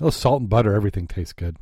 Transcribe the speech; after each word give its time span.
Oh, 0.00 0.10
salt 0.10 0.40
and 0.40 0.50
butter, 0.50 0.74
everything 0.74 1.06
tastes 1.06 1.32
good. 1.32 1.56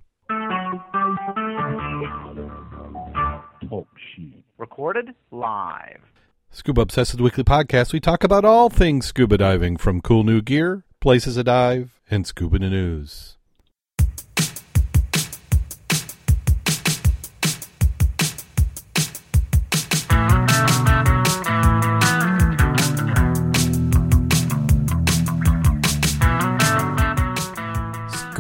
Recorded 4.56 5.14
live. 5.30 6.00
Scuba 6.50 6.82
Obsessed 6.82 7.20
Weekly 7.20 7.44
Podcast. 7.44 7.92
We 7.92 8.00
talk 8.00 8.24
about 8.24 8.44
all 8.44 8.70
things 8.70 9.06
scuba 9.06 9.36
diving, 9.36 9.76
from 9.76 10.00
cool 10.00 10.24
new 10.24 10.40
gear, 10.40 10.84
places 11.00 11.34
to 11.34 11.44
dive, 11.44 12.00
and 12.10 12.26
scuba 12.26 12.58
news. 12.58 13.36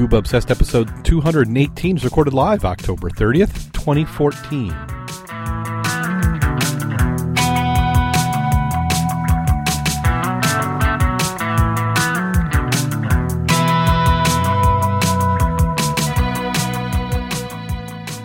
Scuba 0.02 0.16
Obsessed 0.16 0.50
episode 0.50 1.04
218 1.04 1.96
is 1.96 2.04
recorded 2.04 2.34
live 2.34 2.64
October 2.64 3.08
30th, 3.08 3.70
2014. 3.72 4.70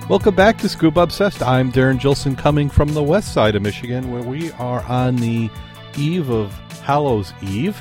Welcome 0.10 0.34
back 0.34 0.58
to 0.58 0.68
Scuba 0.68 1.02
Obsessed. 1.02 1.44
I'm 1.44 1.70
Darrin 1.70 1.98
Gilson 1.98 2.36
coming 2.36 2.72
from 2.72 2.96
the 2.96 3.04
west 3.04 3.34
side 3.34 3.56
of 3.56 3.62
Michigan 3.62 4.12
where 4.12 4.24
we 4.24 4.52
are 4.54 4.82
on 4.86 5.18
the 5.18 5.52
eve 5.96 6.32
of 6.32 6.52
Hallows 6.82 7.34
Eve. 7.44 7.80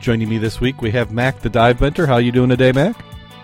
Joining 0.00 0.28
me 0.28 0.38
this 0.38 0.60
week 0.60 0.82
we 0.82 0.90
have 0.90 1.12
Mac 1.12 1.38
the 1.38 1.48
Dive 1.48 1.80
Mentor. 1.80 2.06
How 2.06 2.16
you 2.16 2.32
doing 2.32 2.48
today, 2.48 2.72
Mac? 2.72 2.96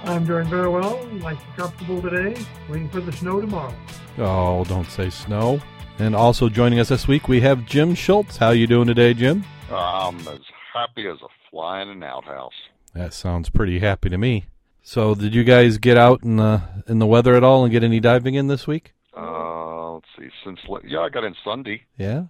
I'm 0.04 0.24
doing 0.24 0.46
very 0.46 0.68
well. 0.68 1.04
Nice 1.06 1.38
and 1.44 1.56
comfortable 1.56 2.00
today. 2.00 2.40
Waiting 2.68 2.88
for 2.88 3.00
the 3.00 3.12
snow 3.12 3.40
tomorrow. 3.40 3.74
Oh, 4.18 4.64
don't 4.64 4.90
say 4.90 5.10
snow. 5.10 5.60
And 5.98 6.14
also 6.14 6.48
joining 6.48 6.78
us 6.78 6.88
this 6.88 7.08
week 7.08 7.28
we 7.28 7.40
have 7.40 7.66
Jim 7.66 7.94
Schultz. 7.94 8.36
How 8.36 8.50
you 8.50 8.66
doing 8.66 8.86
today, 8.86 9.14
Jim? 9.14 9.44
I'm 9.70 10.18
as 10.28 10.40
happy 10.72 11.06
as 11.06 11.18
a 11.22 11.28
fly 11.50 11.82
in 11.82 11.88
an 11.88 12.02
outhouse. 12.02 12.52
That 12.94 13.12
sounds 13.12 13.50
pretty 13.50 13.80
happy 13.80 14.08
to 14.08 14.18
me. 14.18 14.46
So, 14.82 15.14
did 15.14 15.34
you 15.34 15.44
guys 15.44 15.76
get 15.76 15.98
out 15.98 16.22
in 16.22 16.36
the 16.36 16.62
in 16.86 16.98
the 16.98 17.06
weather 17.06 17.34
at 17.34 17.44
all 17.44 17.62
and 17.64 17.70
get 17.70 17.84
any 17.84 18.00
diving 18.00 18.34
in 18.34 18.46
this 18.46 18.66
week? 18.66 18.94
Uh, 19.14 19.94
let's 19.94 20.06
see. 20.18 20.28
Since 20.44 20.60
yeah, 20.84 21.00
I 21.00 21.10
got 21.10 21.24
in 21.24 21.34
Sunday. 21.44 21.82
Yeah. 21.98 22.24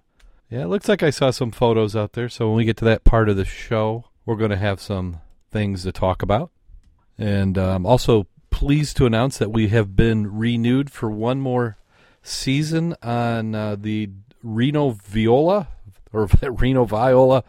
Yeah, 0.50 0.62
it 0.62 0.68
looks 0.68 0.88
like 0.88 1.02
I 1.02 1.10
saw 1.10 1.30
some 1.30 1.50
photos 1.50 1.94
out 1.94 2.14
there. 2.14 2.28
So 2.28 2.48
when 2.48 2.56
we 2.56 2.64
get 2.64 2.78
to 2.78 2.84
that 2.86 3.04
part 3.04 3.28
of 3.28 3.36
the 3.36 3.44
show, 3.44 4.06
we're 4.24 4.36
going 4.36 4.50
to 4.50 4.56
have 4.56 4.80
some 4.80 5.20
things 5.50 5.82
to 5.82 5.92
talk 5.92 6.22
about. 6.22 6.50
And 7.18 7.58
um, 7.58 7.84
also 7.84 8.28
pleased 8.50 8.96
to 8.98 9.06
announce 9.06 9.38
that 9.38 9.50
we 9.50 9.68
have 9.68 9.96
been 9.96 10.38
renewed 10.38 10.90
for 10.90 11.10
one 11.10 11.40
more 11.40 11.78
season 12.22 12.94
on 13.02 13.54
uh, 13.54 13.76
the 13.76 14.10
Reno 14.42 14.90
Viola 14.90 15.68
or 16.12 16.28
Reno 16.42 16.84
Viola 16.84 17.44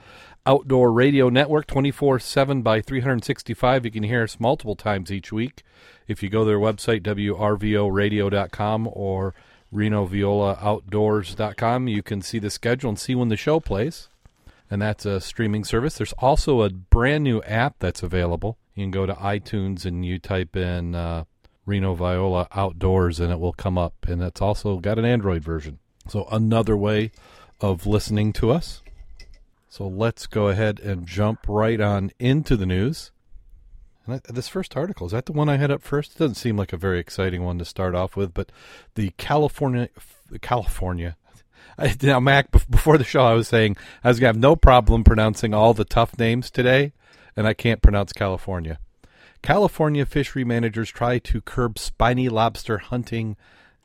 Outdoor 0.46 0.92
Radio 0.92 1.30
Network 1.30 1.66
24 1.68 2.20
7 2.20 2.62
by 2.62 2.82
365. 2.82 3.86
You 3.86 3.92
can 3.92 4.04
hear 4.04 4.24
us 4.24 4.38
multiple 4.40 4.76
times 4.76 5.10
each 5.12 5.32
week. 5.32 5.64
If 6.08 6.22
you 6.24 6.30
go 6.30 6.40
to 6.40 6.46
their 6.46 6.58
website, 6.58 7.04
WRVOradio.com 7.04 8.90
or 8.92 9.36
RenoViolaOutdoors.com, 9.74 11.88
you 11.88 12.02
can 12.02 12.24
see 12.24 12.40
the 12.40 12.50
schedule 12.50 12.90
and 12.90 12.98
see 12.98 13.14
when 13.14 13.30
the 13.30 13.38
show 13.38 13.60
plays. 13.60 14.10
And 14.72 14.82
that's 14.82 15.06
a 15.06 15.22
streaming 15.22 15.64
service. 15.64 15.98
There's 15.98 16.14
also 16.14 16.62
a 16.62 16.70
brand 16.70 17.24
new 17.24 17.44
app 17.44 17.76
that's 17.80 18.02
available. 18.02 18.58
You 18.80 18.86
can 18.86 18.92
go 18.92 19.06
to 19.06 19.14
iTunes 19.14 19.84
and 19.84 20.06
you 20.06 20.20
type 20.20 20.56
in 20.56 20.96
uh, 20.96 21.26
Reno 21.66 21.96
Viola 21.96 22.48
Outdoors 22.54 23.20
and 23.20 23.30
it 23.30 23.38
will 23.38 23.52
come 23.52 23.78
up. 23.78 23.94
And 24.08 24.24
it's 24.24 24.42
also 24.42 24.78
got 24.78 24.98
an 24.98 25.04
Android 25.04 25.44
version. 25.44 25.80
So 26.08 26.30
another 26.32 26.78
way 26.78 27.12
of 27.60 27.86
listening 27.86 28.32
to 28.34 28.52
us. 28.52 28.82
So 29.68 29.86
let's 29.86 30.28
go 30.28 30.48
ahead 30.48 30.80
and 30.80 31.06
jump 31.06 31.42
right 31.46 31.82
on 31.82 32.12
into 32.20 32.56
the 32.56 32.66
news. 32.66 33.12
And 34.08 34.22
this 34.30 34.48
first 34.48 34.78
article 34.78 35.08
is 35.08 35.12
that 35.12 35.26
the 35.26 35.34
one 35.34 35.50
I 35.50 35.58
had 35.58 35.72
up 35.72 35.84
first? 35.84 36.14
It 36.14 36.20
doesn't 36.20 36.36
seem 36.36 36.56
like 36.56 36.72
a 36.72 36.78
very 36.78 37.00
exciting 37.00 37.44
one 37.44 37.60
to 37.60 37.66
start 37.66 37.96
off 37.96 38.16
with, 38.16 38.34
but 38.34 38.50
the 38.96 39.12
California, 39.18 39.90
California. 40.42 41.18
I, 41.78 41.98
now, 42.02 42.22
Mac, 42.22 42.50
before 42.52 42.98
the 42.98 43.04
show, 43.04 43.26
I 43.26 43.34
was 43.34 43.50
saying 43.50 43.76
I 44.06 44.08
was 44.08 44.22
gonna 44.22 44.30
have 44.30 44.38
no 44.38 44.56
problem 44.56 45.04
pronouncing 45.04 45.54
all 45.54 45.74
the 45.74 45.84
tough 45.84 46.18
names 46.18 46.50
today, 46.50 46.94
and 47.40 47.48
I 47.48 47.54
can't 47.54 47.82
pronounce 47.82 48.12
California. 48.12 48.80
California 49.42 50.06
fishery 50.06 50.44
managers 50.44 50.90
try 50.90 51.20
to 51.20 51.40
curb 51.40 51.80
spiny 51.80 52.28
lobster 52.28 52.80
hunting 52.80 53.38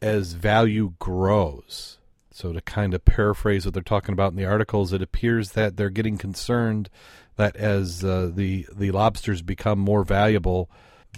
as 0.02 0.32
value 0.32 0.94
grows. 0.98 1.98
So, 2.32 2.52
to 2.52 2.60
kind 2.60 2.94
of 2.94 3.04
paraphrase 3.04 3.64
what 3.64 3.72
they're 3.72 3.82
talking 3.84 4.12
about 4.12 4.32
in 4.32 4.36
the 4.36 4.44
articles, 4.44 4.92
it 4.92 5.00
appears 5.00 5.52
that 5.52 5.76
they're 5.76 5.88
getting 5.88 6.18
concerned 6.18 6.90
that 7.36 7.54
as 7.54 8.02
uh, 8.02 8.32
the 8.34 8.66
the 8.74 8.90
lobsters 8.90 9.40
become 9.40 9.78
more 9.78 10.02
valuable, 10.02 10.68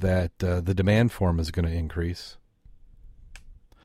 that 0.03 0.33
uh, 0.45 0.61
the 0.61 0.75
demand 0.75 1.13
for 1.13 1.31
them 1.31 1.41
is 1.41 1.51
going 1.51 1.67
to 1.67 1.73
increase. 1.73 2.37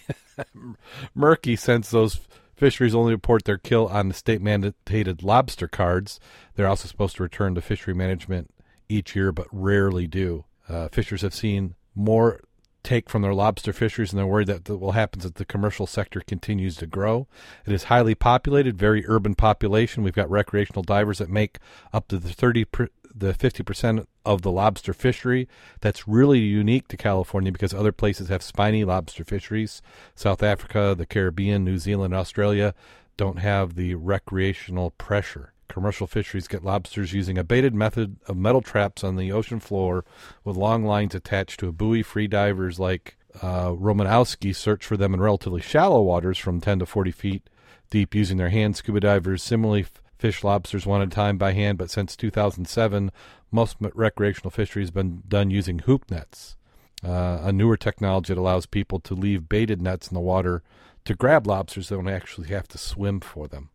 murky 1.16 1.56
since 1.56 1.90
those 1.90 2.22
fisheries 2.56 2.96
only 2.96 3.13
report 3.13 3.44
their 3.44 3.57
kill 3.57 3.88
on 3.88 4.07
the 4.07 4.13
state 4.13 4.41
mandated 4.41 5.24
lobster 5.24 5.68
cards. 5.68 6.19
They're 6.56 6.68
also 6.68 6.88
supposed 6.88 7.18
to 7.18 7.24
return 7.24 7.56
to 7.56 7.62
fishery 7.62 7.94
management 7.94 8.53
each 8.88 9.16
year, 9.16 9.31
but 9.31 9.47
rarely 9.51 10.07
do. 10.07 10.46
Uh, 10.69 10.88
fishers 10.90 11.24
have 11.24 11.34
seen 11.34 11.75
more 11.96 12.41
take 12.81 13.09
from 13.09 13.22
their 13.22 13.34
lobster 13.34 13.74
fisheries, 13.74 14.12
and 14.12 14.19
they're 14.19 14.25
worried 14.25 14.47
that 14.47 14.69
what 14.69 14.80
will 14.80 14.91
happen 14.94 15.22
as 15.22 15.34
the 15.34 15.44
commercial 15.44 15.85
sector 15.85 16.22
continues 16.22 16.78
to 16.78 16.88
grow. 16.88 17.28
It 17.66 17.74
is 17.74 17.85
highly 17.85 18.16
populated, 18.16 18.78
very 18.78 19.03
urban 19.07 19.35
population. 19.35 20.03
We've 20.03 20.13
got 20.13 20.30
recreational 20.30 20.84
divers 20.84 21.18
that 21.18 21.30
make 21.30 21.57
up 21.91 22.07
to 22.07 22.18
the 22.18 22.30
thirty 22.30 22.63
per, 22.63 22.88
the 23.13 23.34
fifty 23.34 23.63
percent 23.63 24.07
of 24.25 24.44
the 24.44 24.52
lobster 24.52 24.94
fishery. 24.94 25.50
That's 25.81 26.07
really 26.07 26.40
unique 26.40 26.88
to 26.90 26.97
California 26.97 27.51
because 27.51 27.74
other 27.74 27.91
places 27.91 28.30
have 28.30 28.44
spiny 28.44 28.86
lobster 28.86 29.25
fisheries. 29.25 29.81
South 30.16 30.41
Africa, 30.41 30.96
the 30.97 31.06
Caribbean, 31.06 31.66
New 31.66 31.80
Zealand, 31.80 32.13
Australia 32.13 32.74
don't 33.18 33.40
have 33.40 33.75
the 33.75 33.96
recreational 33.96 34.91
pressure. 34.91 35.51
Commercial 35.69 36.07
fisheries 36.07 36.47
get 36.47 36.63
lobsters 36.63 37.13
using 37.13 37.38
a 37.38 37.44
baited 37.44 37.74
method 37.74 38.18
of 38.27 38.36
metal 38.36 38.62
traps 38.62 39.04
on 39.04 39.16
the 39.16 39.31
ocean 39.31 39.60
floor 39.60 40.04
with 40.44 40.57
long 40.57 40.83
lines 40.83 41.16
attached 41.16 41.60
to 41.60 41.68
a 41.68 41.71
buoy. 41.71 42.01
Free 42.01 42.27
divers 42.27 42.80
like 42.80 43.16
uh, 43.42 43.69
Romanowski 43.69 44.56
search 44.56 44.86
for 44.86 44.98
them 44.98 45.13
in 45.13 45.21
relatively 45.21 45.62
shallow 45.62 46.01
waters 46.01 46.38
from 46.38 46.60
10 46.60 46.80
to 46.80 46.86
40 46.86 47.12
feet 47.12 47.50
deep 47.89 48.16
using 48.16 48.38
their 48.38 48.50
hands. 48.50 48.80
Scuba 48.80 49.00
divers 49.00 49.44
similarly 49.44 49.81
f- 49.81 50.01
fish 50.18 50.44
lobsters 50.44 50.86
one 50.86 51.01
at 51.01 51.07
a 51.07 51.12
time 51.12 51.38
by 51.38 51.54
hand, 51.54 51.77
but 51.77 51.92
since 51.92 52.15
2007, 52.15 53.12
most 53.51 53.77
recreational 53.80 54.51
fishery 54.51 54.83
has 54.83 54.92
been 54.92 55.24
done 55.27 55.50
using 55.50 55.80
hoop 55.80 56.10
nets, 56.12 56.57
uh, 57.04 57.39
a 57.44 57.51
newer 57.51 57.77
technology 57.77 58.33
that 58.33 58.39
allows 58.39 58.65
people 58.65 59.00
to 59.00 59.13
leave 59.13 59.50
baited 59.50 59.81
nets 59.81 60.07
in 60.07 60.15
the 60.15 60.19
water 60.19 60.62
to 61.06 61.15
grab 61.15 61.48
lobsters. 61.48 61.89
They 61.89 61.95
don't 61.95 62.07
actually 62.07 62.50
have 62.50 62.68
to 62.69 62.77
swim 62.77 63.19
for 63.19 63.48
them. 63.48 63.69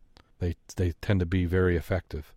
They 0.45 0.55
they 0.75 0.93
tend 1.01 1.21
to 1.21 1.25
be 1.25 1.45
very 1.45 1.75
effective. 1.75 2.31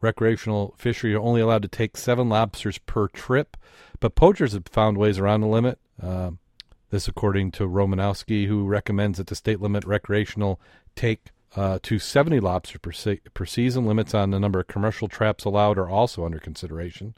Recreational 0.00 0.74
fishery 0.78 1.12
are 1.14 1.20
only 1.20 1.40
allowed 1.40 1.62
to 1.62 1.68
take 1.68 1.96
seven 1.96 2.28
lobsters 2.28 2.78
per 2.78 3.08
trip, 3.08 3.56
but 3.98 4.14
poachers 4.14 4.52
have 4.52 4.68
found 4.70 4.96
ways 4.96 5.18
around 5.18 5.40
the 5.40 5.48
limit. 5.48 5.80
Uh, 6.00 6.32
this, 6.90 7.08
according 7.08 7.50
to 7.52 7.68
Romanowski, 7.68 8.46
who 8.46 8.64
recommends 8.64 9.18
that 9.18 9.26
the 9.26 9.34
state 9.34 9.60
limit 9.60 9.84
recreational 9.84 10.60
take 10.94 11.30
uh, 11.56 11.80
to 11.82 11.98
70 11.98 12.38
lobsters 12.38 12.80
per, 12.80 12.92
se- 12.92 13.20
per 13.34 13.44
season. 13.44 13.84
Limits 13.86 14.14
on 14.14 14.30
the 14.30 14.38
number 14.38 14.60
of 14.60 14.68
commercial 14.68 15.08
traps 15.08 15.44
allowed 15.44 15.78
are 15.78 15.88
also 15.88 16.24
under 16.24 16.38
consideration. 16.38 17.14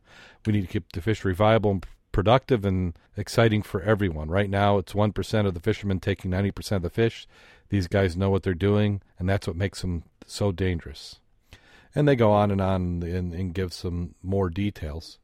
We 0.46 0.54
need 0.54 0.62
to 0.62 0.66
keep 0.66 0.90
the 0.92 1.02
fishery 1.02 1.34
viable 1.34 1.72
and 1.72 1.86
productive 2.12 2.64
and 2.64 2.94
exciting 3.16 3.62
for 3.62 3.82
everyone. 3.82 4.30
Right 4.30 4.48
now, 4.48 4.78
it's 4.78 4.94
1% 4.94 5.46
of 5.46 5.54
the 5.54 5.60
fishermen 5.60 6.00
taking 6.00 6.30
90% 6.30 6.76
of 6.76 6.82
the 6.82 6.90
fish. 6.90 7.28
These 7.68 7.86
guys 7.86 8.16
know 8.16 8.30
what 8.30 8.42
they're 8.42 8.54
doing, 8.54 9.02
and 9.18 9.28
that's 9.28 9.46
what 9.46 9.56
makes 9.56 9.82
them 9.82 10.04
so 10.30 10.52
dangerous. 10.52 11.20
And 11.94 12.06
they 12.06 12.14
go 12.16 12.30
on 12.32 12.50
and 12.50 12.60
on 12.60 13.02
and, 13.02 13.34
and 13.34 13.52
give 13.54 13.72
some 13.72 14.14
more 14.22 14.48
details. 14.48 15.18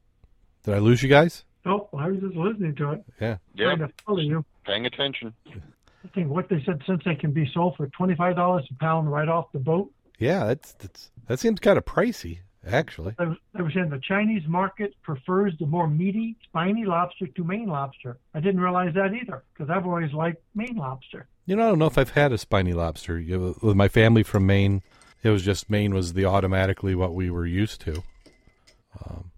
Did 0.64 0.74
I 0.74 0.78
lose 0.78 1.02
you 1.02 1.08
guys? 1.08 1.44
Oh, 1.64 1.88
I 1.96 2.08
was 2.08 2.20
just 2.20 2.34
listening 2.36 2.74
to 2.76 2.92
it. 2.92 3.04
Yeah. 3.20 3.36
Yep, 3.54 3.66
Trying 3.66 3.78
to 3.78 3.90
follow 4.04 4.18
you. 4.20 4.44
paying 4.64 4.86
attention. 4.86 5.32
I 5.48 6.08
think 6.14 6.28
what 6.28 6.48
they 6.48 6.62
said 6.64 6.82
since 6.86 7.02
they 7.04 7.14
can 7.16 7.32
be 7.32 7.50
sold 7.52 7.76
for 7.76 7.88
twenty-five 7.88 8.36
dollars 8.36 8.66
a 8.70 8.74
pound 8.74 9.10
right 9.10 9.28
off 9.28 9.50
the 9.52 9.58
boat. 9.58 9.90
Yeah, 10.18 10.44
that's, 10.46 10.72
that's 10.74 11.10
that 11.26 11.40
seems 11.40 11.58
kind 11.60 11.76
of 11.76 11.84
pricey, 11.84 12.38
actually. 12.66 13.14
They 13.18 13.26
was, 13.26 13.36
they 13.54 13.62
were 13.62 13.70
saying 13.72 13.90
the 13.90 14.00
Chinese 14.00 14.46
market 14.46 14.94
prefers 15.02 15.52
the 15.58 15.66
more 15.66 15.88
meaty, 15.88 16.36
spiny 16.44 16.84
lobster 16.84 17.26
to 17.26 17.44
Maine 17.44 17.66
lobster. 17.68 18.18
I 18.34 18.40
didn't 18.40 18.60
realize 18.60 18.94
that 18.94 19.12
either 19.14 19.42
because 19.52 19.68
I've 19.70 19.86
always 19.86 20.12
liked 20.12 20.42
Maine 20.54 20.76
lobster. 20.76 21.26
You 21.46 21.56
know, 21.56 21.64
I 21.64 21.68
don't 21.68 21.78
know 21.78 21.86
if 21.86 21.96
I've 21.96 22.10
had 22.10 22.32
a 22.32 22.38
spiny 22.38 22.72
lobster 22.72 23.18
You 23.18 23.38
know, 23.38 23.56
with 23.62 23.76
my 23.76 23.88
family 23.88 24.22
from 24.24 24.46
Maine. 24.46 24.82
It 25.22 25.30
was 25.30 25.44
just 25.44 25.70
Maine 25.70 25.94
was 25.94 26.12
the 26.12 26.24
automatically 26.24 26.94
what 26.94 27.14
we 27.14 27.30
were 27.30 27.46
used 27.46 27.80
to. 27.82 28.02
Um, 29.04 29.30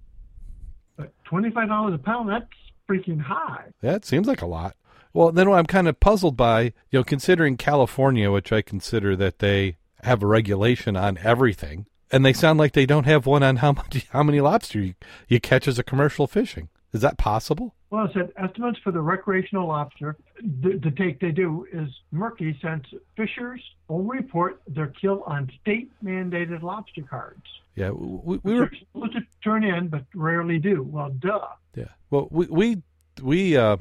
but 0.97 1.13
twenty-five 1.25 1.69
dollars 1.69 1.95
a 1.95 1.99
pound—that's 1.99 2.47
freaking 2.89 3.21
high. 3.21 3.67
Yeah, 3.83 3.95
it 3.95 4.05
seems 4.05 4.27
like 4.27 4.43
a 4.43 4.47
lot. 4.47 4.75
Well, 5.13 5.33
then 5.33 5.49
I'm 5.49 5.67
kind 5.67 5.89
of 5.89 6.01
puzzled 6.01 6.37
by, 6.37 6.73
you 6.91 7.01
know, 7.01 7.05
considering 7.05 7.57
California, 7.57 8.31
which 8.31 8.53
I 8.53 8.63
consider 8.63 9.17
that 9.17 9.39
they 9.39 9.77
have 10.03 10.23
a 10.23 10.27
regulation 10.27 10.97
on 10.97 11.19
everything, 11.19 11.87
and 12.11 12.25
they 12.25 12.33
sound 12.33 12.59
like 12.59 12.73
they 12.73 12.87
don't 12.87 13.07
have 13.07 13.27
one 13.27 13.43
on 13.43 13.57
how 13.57 13.73
much 13.73 14.07
how 14.11 14.23
many 14.23 14.41
lobster 14.41 14.81
you, 14.81 14.95
you 15.29 15.41
catch 15.41 15.67
as 15.69 15.79
a 15.79 15.85
commercial 15.85 16.27
fishing. 16.27 16.69
Is 16.93 17.01
that 17.01 17.19
possible? 17.19 17.75
Well, 17.91 18.07
I 18.09 18.13
said 18.13 18.33
estimates 18.37 18.79
for 18.85 18.93
the 18.93 19.01
recreational 19.01 19.69
lobster. 19.69 20.17
The, 20.43 20.79
the 20.83 20.91
take 20.91 21.21
they 21.21 21.31
do 21.31 21.67
is 21.73 21.89
murky 22.11 22.59
since 22.63 22.85
fishers 23.17 23.63
will 23.89 24.03
report 24.03 24.61
their 24.69 24.89
kill 24.89 25.23
on 25.27 25.51
state 25.63 25.91
mandated 26.05 26.63
lobster 26.63 27.03
cards. 27.03 27.45
Yeah, 27.77 27.91
we, 27.91 28.41
we 28.43 28.55
were 28.55 28.71
supposed 28.93 29.13
to 29.15 29.21
turn 29.43 29.65
in, 29.65 29.89
but 29.89 30.05
rarely 30.15 30.59
do. 30.59 30.83
Well, 30.83 31.11
duh. 31.11 31.47
Yeah. 31.77 31.85
Well, 32.11 32.29
we 32.31 32.47
we 32.47 32.83
we 33.23 33.57
uh, 33.57 33.79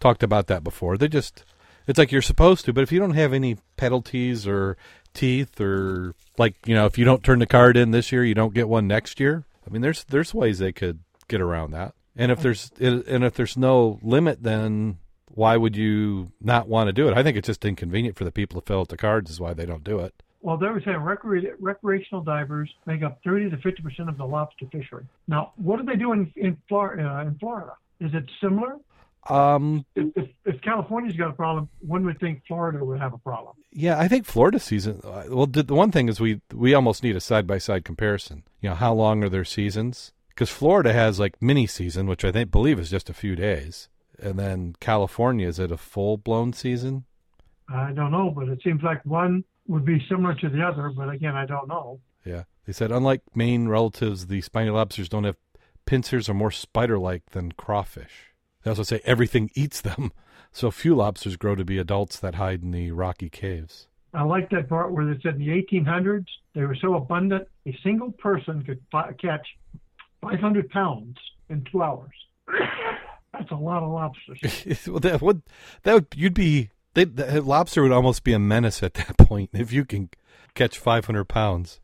talked 0.00 0.22
about 0.22 0.48
that 0.48 0.62
before. 0.62 0.98
They 0.98 1.08
just 1.08 1.44
it's 1.86 1.98
like 1.98 2.12
you're 2.12 2.22
supposed 2.22 2.64
to, 2.66 2.72
but 2.72 2.82
if 2.82 2.92
you 2.92 2.98
don't 2.98 3.14
have 3.14 3.32
any 3.32 3.56
penalties 3.76 4.46
or 4.46 4.76
teeth 5.14 5.60
or 5.60 6.14
like 6.36 6.56
you 6.66 6.74
know 6.74 6.84
if 6.86 6.98
you 6.98 7.04
don't 7.04 7.22
turn 7.24 7.38
the 7.38 7.46
card 7.46 7.76
in 7.76 7.90
this 7.90 8.12
year, 8.12 8.24
you 8.24 8.34
don't 8.34 8.52
get 8.52 8.68
one 8.68 8.86
next 8.86 9.18
year. 9.18 9.44
I 9.66 9.70
mean, 9.70 9.80
there's 9.80 10.04
there's 10.04 10.34
ways 10.34 10.58
they 10.58 10.72
could 10.72 11.00
get 11.28 11.40
around 11.40 11.70
that. 11.70 11.94
And 12.16 12.30
if 12.30 12.40
there's 12.40 12.70
and 12.80 13.24
if 13.24 13.34
there's 13.34 13.56
no 13.56 13.98
limit, 14.02 14.42
then 14.42 14.98
why 15.28 15.56
would 15.56 15.76
you 15.76 16.30
not 16.40 16.68
want 16.68 16.86
to 16.88 16.92
do 16.92 17.08
it? 17.08 17.14
I 17.16 17.22
think 17.22 17.36
it's 17.36 17.46
just 17.46 17.64
inconvenient 17.64 18.16
for 18.16 18.24
the 18.24 18.30
people 18.30 18.60
to 18.60 18.66
fill 18.66 18.80
out 18.80 18.88
the 18.88 18.96
cards. 18.96 19.30
Is 19.30 19.40
why 19.40 19.52
they 19.54 19.66
don't 19.66 19.82
do 19.84 19.98
it. 20.00 20.14
Well, 20.42 20.56
they 20.58 20.66
were 20.66 20.80
saying 20.84 20.98
recre- 20.98 21.54
recreational 21.58 22.22
divers 22.22 22.70
make 22.86 23.02
up 23.02 23.18
30 23.24 23.50
to 23.50 23.56
50 23.56 23.82
percent 23.82 24.08
of 24.08 24.16
the 24.18 24.24
lobster 24.26 24.66
fishery. 24.70 25.04
Now, 25.26 25.52
what 25.56 25.78
do 25.80 25.84
they 25.86 25.96
do 25.96 26.12
in 26.12 26.32
in, 26.36 26.56
Flor- 26.68 27.00
uh, 27.00 27.22
in 27.26 27.36
Florida? 27.38 27.72
Is 28.00 28.12
it 28.14 28.24
similar? 28.40 28.76
Um, 29.30 29.86
If, 29.96 30.14
if, 30.16 30.28
if 30.44 30.60
California's 30.60 31.16
got 31.16 31.30
a 31.30 31.32
problem, 31.32 31.70
one 31.80 32.04
would 32.04 32.20
think 32.20 32.42
Florida 32.46 32.84
would 32.84 33.00
have 33.00 33.14
a 33.14 33.18
problem. 33.18 33.56
Yeah, 33.72 33.98
I 33.98 34.06
think 34.06 34.26
Florida 34.26 34.58
season. 34.60 35.00
uh, 35.02 35.24
Well, 35.30 35.46
the 35.46 35.62
the 35.62 35.74
one 35.74 35.90
thing 35.90 36.08
is 36.10 36.20
we 36.20 36.42
we 36.52 36.74
almost 36.74 37.02
need 37.02 37.16
a 37.16 37.20
side 37.20 37.46
by 37.46 37.58
side 37.58 37.84
comparison. 37.84 38.44
You 38.60 38.68
know, 38.68 38.74
how 38.76 38.92
long 38.92 39.24
are 39.24 39.30
their 39.30 39.44
seasons? 39.46 40.12
Because 40.34 40.50
Florida 40.50 40.92
has 40.92 41.20
like 41.20 41.40
mini 41.40 41.66
season, 41.66 42.06
which 42.06 42.24
I 42.24 42.32
think 42.32 42.50
believe 42.50 42.80
is 42.80 42.90
just 42.90 43.08
a 43.08 43.14
few 43.14 43.36
days, 43.36 43.88
and 44.18 44.38
then 44.38 44.74
California 44.80 45.46
is 45.46 45.58
it 45.58 45.70
a 45.70 45.76
full 45.76 46.16
blown 46.16 46.52
season? 46.52 47.04
I 47.68 47.92
don't 47.92 48.10
know, 48.10 48.30
but 48.30 48.48
it 48.48 48.60
seems 48.62 48.82
like 48.82 49.04
one 49.04 49.44
would 49.68 49.84
be 49.84 50.04
similar 50.08 50.34
to 50.34 50.48
the 50.48 50.62
other. 50.62 50.90
But 50.94 51.08
again, 51.10 51.36
I 51.36 51.46
don't 51.46 51.68
know. 51.68 52.00
Yeah, 52.24 52.44
they 52.66 52.72
said 52.72 52.90
unlike 52.90 53.22
Maine 53.34 53.68
relatives, 53.68 54.26
the 54.26 54.40
spiny 54.40 54.70
lobsters 54.70 55.08
don't 55.08 55.24
have 55.24 55.36
pincers 55.86 56.28
or 56.28 56.34
more 56.34 56.50
spider 56.50 56.98
like 56.98 57.30
than 57.30 57.52
crawfish. 57.52 58.32
They 58.62 58.70
also 58.70 58.82
say 58.82 59.00
everything 59.04 59.50
eats 59.54 59.80
them, 59.80 60.12
so 60.52 60.70
few 60.70 60.96
lobsters 60.96 61.36
grow 61.36 61.54
to 61.54 61.64
be 61.64 61.78
adults 61.78 62.18
that 62.18 62.34
hide 62.34 62.62
in 62.62 62.72
the 62.72 62.90
rocky 62.90 63.30
caves. 63.30 63.86
I 64.12 64.22
like 64.22 64.50
that 64.50 64.68
part 64.68 64.92
where 64.92 65.04
they 65.04 65.20
said 65.22 65.34
in 65.34 65.40
the 65.40 65.48
1800s 65.48 66.26
they 66.54 66.62
were 66.62 66.76
so 66.80 66.94
abundant 66.94 67.48
a 67.66 67.76
single 67.82 68.12
person 68.12 68.62
could 68.62 68.80
fi- 68.90 69.12
catch 69.20 69.46
500 70.30 70.70
pounds 70.70 71.16
in 71.48 71.64
two 71.70 71.82
hours. 71.82 72.12
That's 73.32 73.50
a 73.50 73.56
lot 73.56 73.82
of 73.82 73.90
lobsters. 73.90 74.86
well, 74.86 75.00
that 75.00 75.20
would 75.20 75.42
that 75.82 75.94
would 75.94 76.06
you'd 76.14 76.34
be 76.34 76.70
they, 76.94 77.04
the 77.04 77.42
lobster 77.42 77.82
would 77.82 77.92
almost 77.92 78.22
be 78.22 78.32
a 78.32 78.38
menace 78.38 78.82
at 78.82 78.94
that 78.94 79.16
point 79.18 79.50
if 79.52 79.72
you 79.72 79.84
can 79.84 80.10
catch 80.54 80.78
500 80.78 81.24
pounds. 81.24 81.80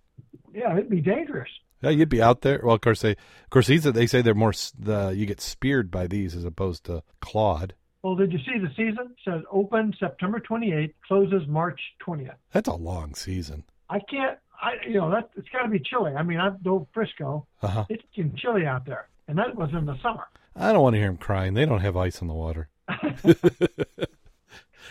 yeah, 0.55 0.73
it'd 0.73 0.89
be 0.91 1.01
dangerous. 1.01 1.49
Yeah, 1.83 1.91
you'd 1.91 2.09
be 2.09 2.23
out 2.23 2.43
there. 2.43 2.61
Well, 2.63 2.75
of 2.75 2.83
course 2.83 3.01
they, 3.01 3.13
of 3.13 3.51
course 3.51 3.67
these 3.67 3.85
they 3.85 4.07
say 4.07 4.23
they're 4.23 4.35
more 4.35 4.53
the 4.79 5.09
you 5.09 5.27
get 5.27 5.41
speared 5.41 5.91
by 5.91 6.07
these 6.07 6.37
as 6.37 6.45
opposed 6.45 6.85
to 6.85 7.03
clawed. 7.21 7.75
Well, 8.03 8.15
did 8.15 8.33
you 8.33 8.39
see 8.39 8.59
the 8.59 8.71
season? 8.71 9.11
It 9.11 9.31
says 9.31 9.43
open 9.51 9.95
September 9.99 10.41
28th, 10.41 10.95
closes 11.07 11.47
March 11.47 11.81
20th. 12.07 12.35
That's 12.53 12.69
a 12.69 12.75
long 12.75 13.15
season. 13.15 13.65
I 13.91 13.99
can't. 13.99 14.39
I 14.61 14.75
you 14.87 14.95
know 14.95 15.11
that 15.11 15.31
it's 15.37 15.49
got 15.49 15.63
to 15.63 15.69
be 15.69 15.81
chilly. 15.81 16.15
I 16.15 16.23
mean, 16.23 16.39
I 16.39 16.51
know 16.65 16.87
Frisco. 16.93 17.47
Uh 17.63 17.69
huh. 17.69 17.85
It's 17.89 18.03
getting 18.15 18.37
chilly 18.37 18.67
out 18.67 18.87
there, 18.87 19.09
and 19.29 19.39
that 19.39 19.57
was 19.57 19.71
in 19.73 19.87
the 19.87 19.97
summer. 20.03 20.27
I 20.57 20.73
don't 20.73 20.83
want 20.83 20.95
to 20.95 20.99
hear 20.99 21.09
them 21.09 21.17
crying. 21.17 21.55
They 21.55 21.65
don't 21.65 21.81
have 21.81 21.97
ice 21.97 22.21
in 22.21 22.29
the 22.29 22.35
water. 22.35 22.69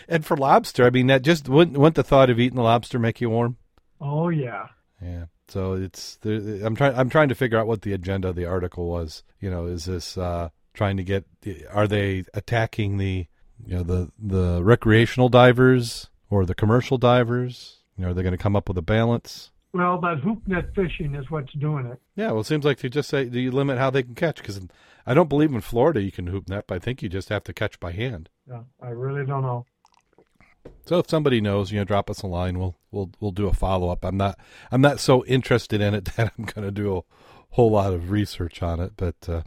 and 0.08 0.24
for 0.24 0.36
lobster, 0.36 0.84
I 0.84 0.90
mean, 0.90 1.06
that 1.08 1.22
just 1.22 1.48
wouldn't 1.48 1.76
wouldn't 1.76 1.96
the 1.96 2.02
thought 2.02 2.30
of 2.30 2.40
eating 2.40 2.56
the 2.56 2.62
lobster 2.62 2.98
make 2.98 3.20
you 3.20 3.30
warm? 3.30 3.56
Oh 4.00 4.28
yeah. 4.28 4.68
Yeah. 5.02 5.26
So 5.48 5.74
it's 5.74 6.18
I'm 6.24 6.76
trying 6.76 6.94
I'm 6.94 7.10
trying 7.10 7.28
to 7.28 7.34
figure 7.34 7.58
out 7.58 7.66
what 7.66 7.82
the 7.82 7.92
agenda 7.92 8.28
of 8.28 8.36
the 8.36 8.46
article 8.46 8.86
was. 8.86 9.22
You 9.40 9.50
know, 9.50 9.66
is 9.66 9.86
this 9.86 10.16
uh, 10.16 10.50
trying 10.74 10.96
to 10.96 11.04
get 11.04 11.24
are 11.70 11.88
they 11.88 12.24
attacking 12.34 12.98
the 12.98 13.26
you 13.64 13.76
know 13.76 13.82
the 13.82 14.10
the 14.18 14.62
recreational 14.62 15.28
divers 15.28 16.08
or 16.28 16.46
the 16.46 16.54
commercial 16.54 16.98
divers? 16.98 17.78
You 17.96 18.04
know, 18.04 18.10
are 18.10 18.14
they 18.14 18.22
going 18.22 18.32
to 18.32 18.38
come 18.38 18.56
up 18.56 18.68
with 18.68 18.78
a 18.78 18.82
balance? 18.82 19.50
Well, 19.72 20.00
that 20.00 20.18
hoop 20.18 20.46
net 20.46 20.74
fishing 20.74 21.14
is 21.14 21.30
what's 21.30 21.52
doing 21.52 21.86
it. 21.86 22.00
Yeah, 22.16 22.32
well, 22.32 22.40
it 22.40 22.46
seems 22.46 22.64
like 22.64 22.78
they 22.78 22.88
just 22.88 23.08
say 23.08 23.26
do 23.26 23.38
you 23.38 23.50
limit 23.50 23.78
how 23.78 23.90
they 23.90 24.02
can 24.02 24.14
catch? 24.14 24.36
Because 24.38 24.60
I 25.06 25.14
don't 25.14 25.28
believe 25.28 25.52
in 25.52 25.60
Florida 25.60 26.02
you 26.02 26.10
can 26.10 26.26
hoop 26.26 26.48
net, 26.48 26.64
but 26.66 26.74
I 26.74 26.78
think 26.78 27.02
you 27.02 27.08
just 27.08 27.28
have 27.28 27.44
to 27.44 27.52
catch 27.52 27.78
by 27.78 27.92
hand. 27.92 28.28
Yeah, 28.48 28.62
I 28.82 28.88
really 28.88 29.24
don't 29.24 29.42
know. 29.42 29.66
So 30.86 30.98
if 30.98 31.08
somebody 31.08 31.40
knows, 31.40 31.72
you 31.72 31.78
know, 31.78 31.84
drop 31.84 32.10
us 32.10 32.22
a 32.22 32.26
line. 32.26 32.58
We'll 32.58 32.76
we'll 32.90 33.10
we'll 33.20 33.30
do 33.30 33.46
a 33.46 33.52
follow 33.52 33.90
up. 33.90 34.04
I'm 34.04 34.16
not 34.16 34.38
I'm 34.72 34.80
not 34.80 34.98
so 35.00 35.24
interested 35.26 35.80
in 35.80 35.94
it 35.94 36.04
that 36.16 36.32
I'm 36.36 36.44
going 36.44 36.66
to 36.66 36.72
do 36.72 36.96
a 36.96 37.02
whole 37.50 37.70
lot 37.70 37.92
of 37.92 38.10
research 38.10 38.62
on 38.62 38.80
it, 38.80 38.92
but 38.96 39.28
uh, 39.28 39.42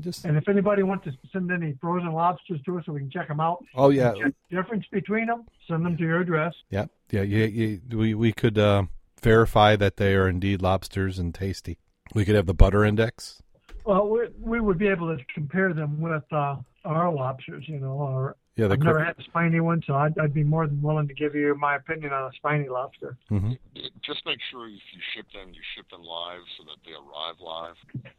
just 0.00 0.24
And 0.24 0.36
if 0.36 0.48
anybody 0.48 0.82
wants 0.82 1.04
to 1.04 1.12
send 1.32 1.50
any 1.50 1.74
frozen 1.80 2.12
lobsters 2.12 2.60
to 2.66 2.78
us 2.78 2.84
so 2.86 2.92
we 2.92 3.00
can 3.00 3.10
check 3.10 3.28
them 3.28 3.40
out, 3.40 3.64
oh 3.74 3.88
yeah 3.90 4.12
difference 4.50 4.84
between 4.92 5.26
them, 5.26 5.46
send 5.68 5.84
them 5.84 5.96
to 5.96 6.02
your 6.02 6.20
address. 6.20 6.54
yeah 6.70 6.86
yeah 7.10 7.22
yeah, 7.22 7.46
yeah 7.46 7.76
we 7.96 8.14
we 8.14 8.32
could 8.32 8.58
uh, 8.58 8.84
verify 9.22 9.76
that 9.76 9.96
they 9.96 10.14
are 10.14 10.28
indeed 10.28 10.62
lobsters 10.62 11.18
and 11.18 11.34
tasty. 11.34 11.78
We 12.14 12.24
could 12.24 12.34
have 12.36 12.46
the 12.46 12.54
butter 12.54 12.84
index. 12.84 13.42
Well, 13.84 14.08
we, 14.08 14.20
we 14.40 14.60
would 14.60 14.78
be 14.78 14.88
able 14.88 15.16
to 15.16 15.22
compare 15.32 15.72
them 15.72 16.00
with 16.00 16.24
uh, 16.32 16.56
our 16.84 17.12
lobsters, 17.12 17.64
you 17.68 17.78
know. 17.78 17.92
Or 17.92 18.36
Yeah, 18.56 18.66
the 18.66 18.74
I've 18.74 18.80
never 18.80 19.04
had 19.04 19.16
a 19.18 19.22
spiny 19.24 19.60
one, 19.60 19.82
so 19.86 19.94
I'd, 19.94 20.18
I'd 20.18 20.34
be 20.34 20.42
more 20.44 20.66
than 20.66 20.82
willing 20.82 21.06
to 21.08 21.14
give 21.14 21.34
you 21.34 21.54
my 21.56 21.76
opinion 21.76 22.12
on 22.12 22.30
a 22.30 22.32
spiny 22.36 22.68
lobster. 22.68 23.16
hmm 23.28 23.52
Just 24.04 24.26
make 24.26 24.38
sure 24.50 24.66
if 24.68 24.74
you 24.92 25.00
ship 25.14 25.26
them, 25.32 25.52
you 25.52 25.60
ship 25.76 25.88
them 25.90 26.02
live 26.02 26.40
so 26.58 26.64
that 26.64 26.76
they 26.84 26.92
arrive 26.92 27.36
live. 27.40 27.76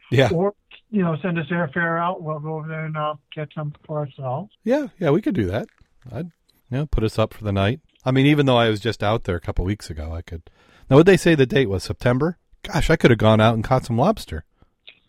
Yeah 0.09 0.29
Or, 0.33 0.53
you 0.89 1.01
know, 1.03 1.17
send 1.21 1.37
us 1.37 1.47
airfare 1.51 2.01
out. 2.01 2.21
We'll 2.23 2.39
go 2.39 2.55
over 2.55 2.67
there 2.67 2.85
and 2.85 2.95
uh, 2.95 3.15
catch 3.33 3.53
them 3.55 3.73
for 3.85 3.99
ourselves. 3.99 4.51
yeah 4.63 4.87
yeah 4.99 5.09
we 5.09 5.21
could 5.21 5.35
do 5.35 5.45
that. 5.47 5.67
I'd 6.11 6.31
you 6.69 6.77
know 6.77 6.85
put 6.85 7.03
us 7.03 7.19
up 7.19 7.33
for 7.33 7.43
the 7.43 7.51
night. 7.53 7.81
I 8.05 8.11
mean, 8.11 8.25
even 8.25 8.45
though 8.45 8.57
I 8.57 8.69
was 8.69 8.79
just 8.79 9.03
out 9.03 9.25
there 9.25 9.35
a 9.35 9.41
couple 9.41 9.65
weeks 9.65 9.89
ago, 9.89 10.13
I 10.13 10.21
could. 10.21 10.49
Now, 10.89 10.97
what 10.97 11.05
they 11.05 11.17
say 11.17 11.35
the 11.35 11.45
date 11.45 11.69
was 11.69 11.83
September? 11.83 12.37
Gosh, 12.63 12.89
I 12.89 12.95
could 12.95 13.11
have 13.11 13.17
gone 13.17 13.41
out 13.41 13.55
and 13.55 13.63
caught 13.63 13.85
some 13.85 13.97
lobster. 13.97 14.45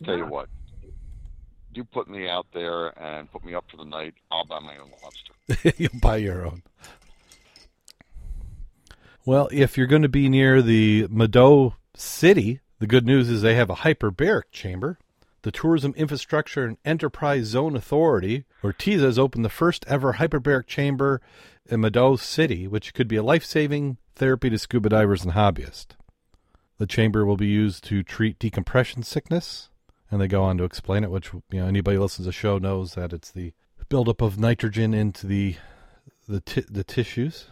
Tell 0.05 0.17
you 0.17 0.27
what, 0.27 0.49
you 1.75 1.85
put 1.85 2.09
me 2.09 2.29
out 2.29 2.47
there 2.53 2.89
and 3.01 3.31
put 3.31 3.45
me 3.45 3.55
up 3.55 3.65
for 3.71 3.77
the 3.77 3.85
night. 3.85 4.15
I'll 4.31 4.45
buy 4.45 4.61
my 4.61 4.77
own 4.77 4.91
lobster. 5.03 5.75
You'll 5.79 6.01
buy 6.01 6.17
your 6.17 6.47
own. 6.47 6.63
Well, 9.25 9.49
if 9.53 9.77
you're 9.77 9.87
going 9.87 10.03
to 10.03 10.09
be 10.09 10.29
near 10.29 10.63
the 10.63 11.07
Mado 11.11 11.77
City, 11.95 12.61
the 12.79 12.87
good 12.87 13.07
news 13.07 13.29
is 13.29 13.43
they 13.43 13.55
have 13.55 13.71
a 13.71 13.77
hyperbaric 13.77 14.51
chamber. 14.51 14.99
The 15.43 15.53
Tourism 15.53 15.95
Infrastructure 15.97 16.65
and 16.65 16.79
Enterprise 16.85 17.45
Zone 17.47 17.77
Authority, 17.77 18.45
or 18.63 18.73
TIEZA, 18.73 19.03
has 19.03 19.19
opened 19.19 19.45
the 19.45 19.51
first 19.51 19.85
ever 19.87 20.15
hyperbaric 20.15 20.67
chamber 20.67 21.21
in 21.67 21.81
Mado 21.81 22.17
City, 22.17 22.67
which 22.67 22.93
could 22.95 23.07
be 23.07 23.17
a 23.17 23.23
life 23.23 23.45
saving 23.45 23.99
therapy 24.19 24.51
to 24.51 24.59
scuba 24.59 24.89
divers 24.89 25.25
and 25.25 25.33
hobbyists. 25.33 25.97
The 26.79 26.87
chamber 26.87 27.25
will 27.25 27.37
be 27.37 27.47
used 27.47 27.85
to 27.85 28.03
treat 28.03 28.39
decompression 28.39 29.03
sickness, 29.03 29.71
and 30.11 30.21
they 30.21 30.29
go 30.29 30.45
on 30.45 30.59
to 30.59 30.65
explain 30.65 31.05
it. 31.05 31.11
Which 31.11 31.33
you 31.33 31.61
know 31.61 31.67
anybody 31.67 31.97
who 31.97 32.03
listens 32.03 32.25
to 32.27 32.29
the 32.29 32.33
show 32.33 32.59
knows 32.59 32.95
that 32.95 33.13
it's 33.13 33.31
the 33.31 33.53
buildup 33.89 34.21
of 34.21 34.39
nitrogen 34.39 34.93
into 34.95 35.27
the 35.27 35.57
the 36.29 36.41
ti- 36.41 36.67
the 36.69 36.85
tissues, 36.85 37.47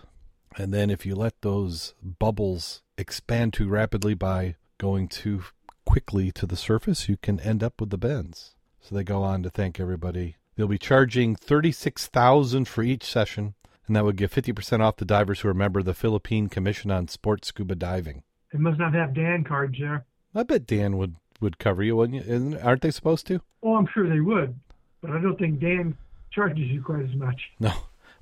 and 0.56 0.72
then 0.72 0.90
if 0.90 1.06
you 1.06 1.14
let 1.16 1.40
those 1.40 1.94
bubbles 2.02 2.82
expand 2.98 3.52
too 3.52 3.68
rapidly 3.68 4.14
by 4.14 4.56
going 4.78 5.08
too 5.08 5.42
quickly 5.84 6.30
to 6.32 6.46
the 6.46 6.56
surface, 6.56 7.08
you 7.08 7.16
can 7.16 7.40
end 7.40 7.62
up 7.62 7.80
with 7.80 7.90
the 7.90 7.98
bends. 7.98 8.54
So 8.80 8.94
they 8.94 9.02
go 9.02 9.22
on 9.22 9.42
to 9.42 9.50
thank 9.50 9.80
everybody. 9.80 10.36
They'll 10.54 10.68
be 10.68 10.78
charging 10.78 11.34
thirty 11.34 11.72
six 11.72 12.06
thousand 12.06 12.68
for 12.68 12.84
each 12.84 13.04
session, 13.04 13.54
and 13.86 13.96
that 13.96 14.04
would 14.04 14.16
give 14.16 14.32
fifty 14.32 14.52
percent 14.52 14.82
off 14.82 14.96
the 14.96 15.04
divers 15.04 15.40
who 15.40 15.48
are 15.48 15.52
a 15.52 15.54
member 15.54 15.80
of 15.80 15.86
the 15.86 15.94
Philippine 15.94 16.48
Commission 16.48 16.90
on 16.90 17.08
Sports 17.08 17.48
Scuba 17.48 17.74
Diving. 17.74 18.22
They 18.52 18.58
must 18.58 18.78
not 18.78 18.94
have 18.94 19.14
DAN 19.14 19.44
cards 19.44 19.76
there. 19.78 20.04
I 20.34 20.42
bet 20.42 20.66
DAN 20.66 20.96
would 20.96 21.16
would 21.40 21.58
cover 21.58 21.82
you, 21.82 21.96
wouldn't 21.96 22.26
you? 22.26 22.58
Aren't 22.62 22.82
they 22.82 22.90
supposed 22.90 23.26
to? 23.26 23.40
Oh, 23.62 23.74
I'm 23.74 23.88
sure 23.92 24.08
they 24.08 24.20
would, 24.20 24.54
but 25.00 25.10
I 25.10 25.20
don't 25.20 25.38
think 25.38 25.60
DAN 25.60 25.96
charges 26.30 26.68
you 26.68 26.82
quite 26.82 27.04
as 27.04 27.14
much. 27.14 27.50
No, 27.58 27.72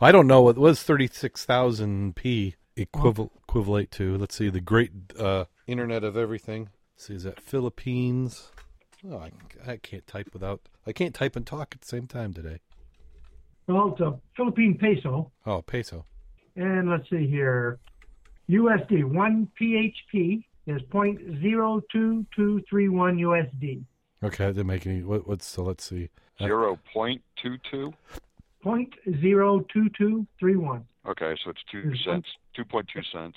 I 0.01 0.13
don't 0.13 0.27
know 0.27 0.43
what 0.43 0.59
was 0.59 0.83
thirty 0.83 1.07
six 1.07 1.45
thousand 1.45 2.17
p 2.17 2.57
equivalent 2.77 3.33
equivalent 3.49 3.91
to. 3.93 4.17
Let's 4.17 4.35
see, 4.35 4.51
the 4.51 4.61
great 4.61 4.91
uh, 5.19 5.45
Internet 5.67 6.05
of 6.05 6.17
everything. 6.17 6.71
Let's 6.95 7.07
see, 7.07 7.15
is 7.15 7.23
that 7.25 7.41
Philippines? 7.41 8.51
Oh, 9.09 9.19
I, 9.19 9.31
I 9.71 9.77
can't 9.77 10.07
type 10.07 10.31
without. 10.33 10.63
I 10.87 10.93
can't 10.93 11.15
type 11.15 11.37
and 11.37 11.47
talk 11.47 11.75
at 11.75 11.83
the 11.83 11.87
same 11.87 12.07
time 12.07 12.33
today. 12.33 12.61
Well, 13.67 13.93
it's 13.93 14.01
a 14.01 14.19
Philippine 14.37 14.77
peso, 14.79 15.31
Oh, 15.47 15.63
peso. 15.63 16.05
and 16.57 16.91
let's 16.91 17.09
see 17.09 17.27
here, 17.27 17.79
USD 18.51 19.05
one 19.05 19.49
PHP 19.61 20.45
is 20.67 20.83
point 20.91 21.19
zero 21.41 21.81
two 21.91 22.27
two 22.37 22.63
three 22.69 22.89
one 22.89 23.17
USD. 23.19 23.85
Okay, 24.23 24.47
that 24.47 24.53
didn't 24.55 24.67
make 24.67 24.87
any. 24.87 25.03
What, 25.03 25.27
what's 25.27 25.47
so? 25.47 25.63
Let's 25.65 25.85
see. 25.85 26.09
Uh, 26.41 26.45
Zero 26.45 26.79
point 26.93 27.23
two 27.43 27.57
two. 27.71 27.93
Point 28.63 28.93
zero 29.21 29.61
two 29.73 29.89
two 29.97 30.27
three 30.39 30.57
one. 30.57 30.85
Okay, 31.07 31.35
so 31.45 31.51
it's 31.51 31.61
two 31.71 31.95
cents, 32.05 32.27
two 32.55 32.65
point 32.65 32.87
two 32.93 33.03
cents. 33.13 33.37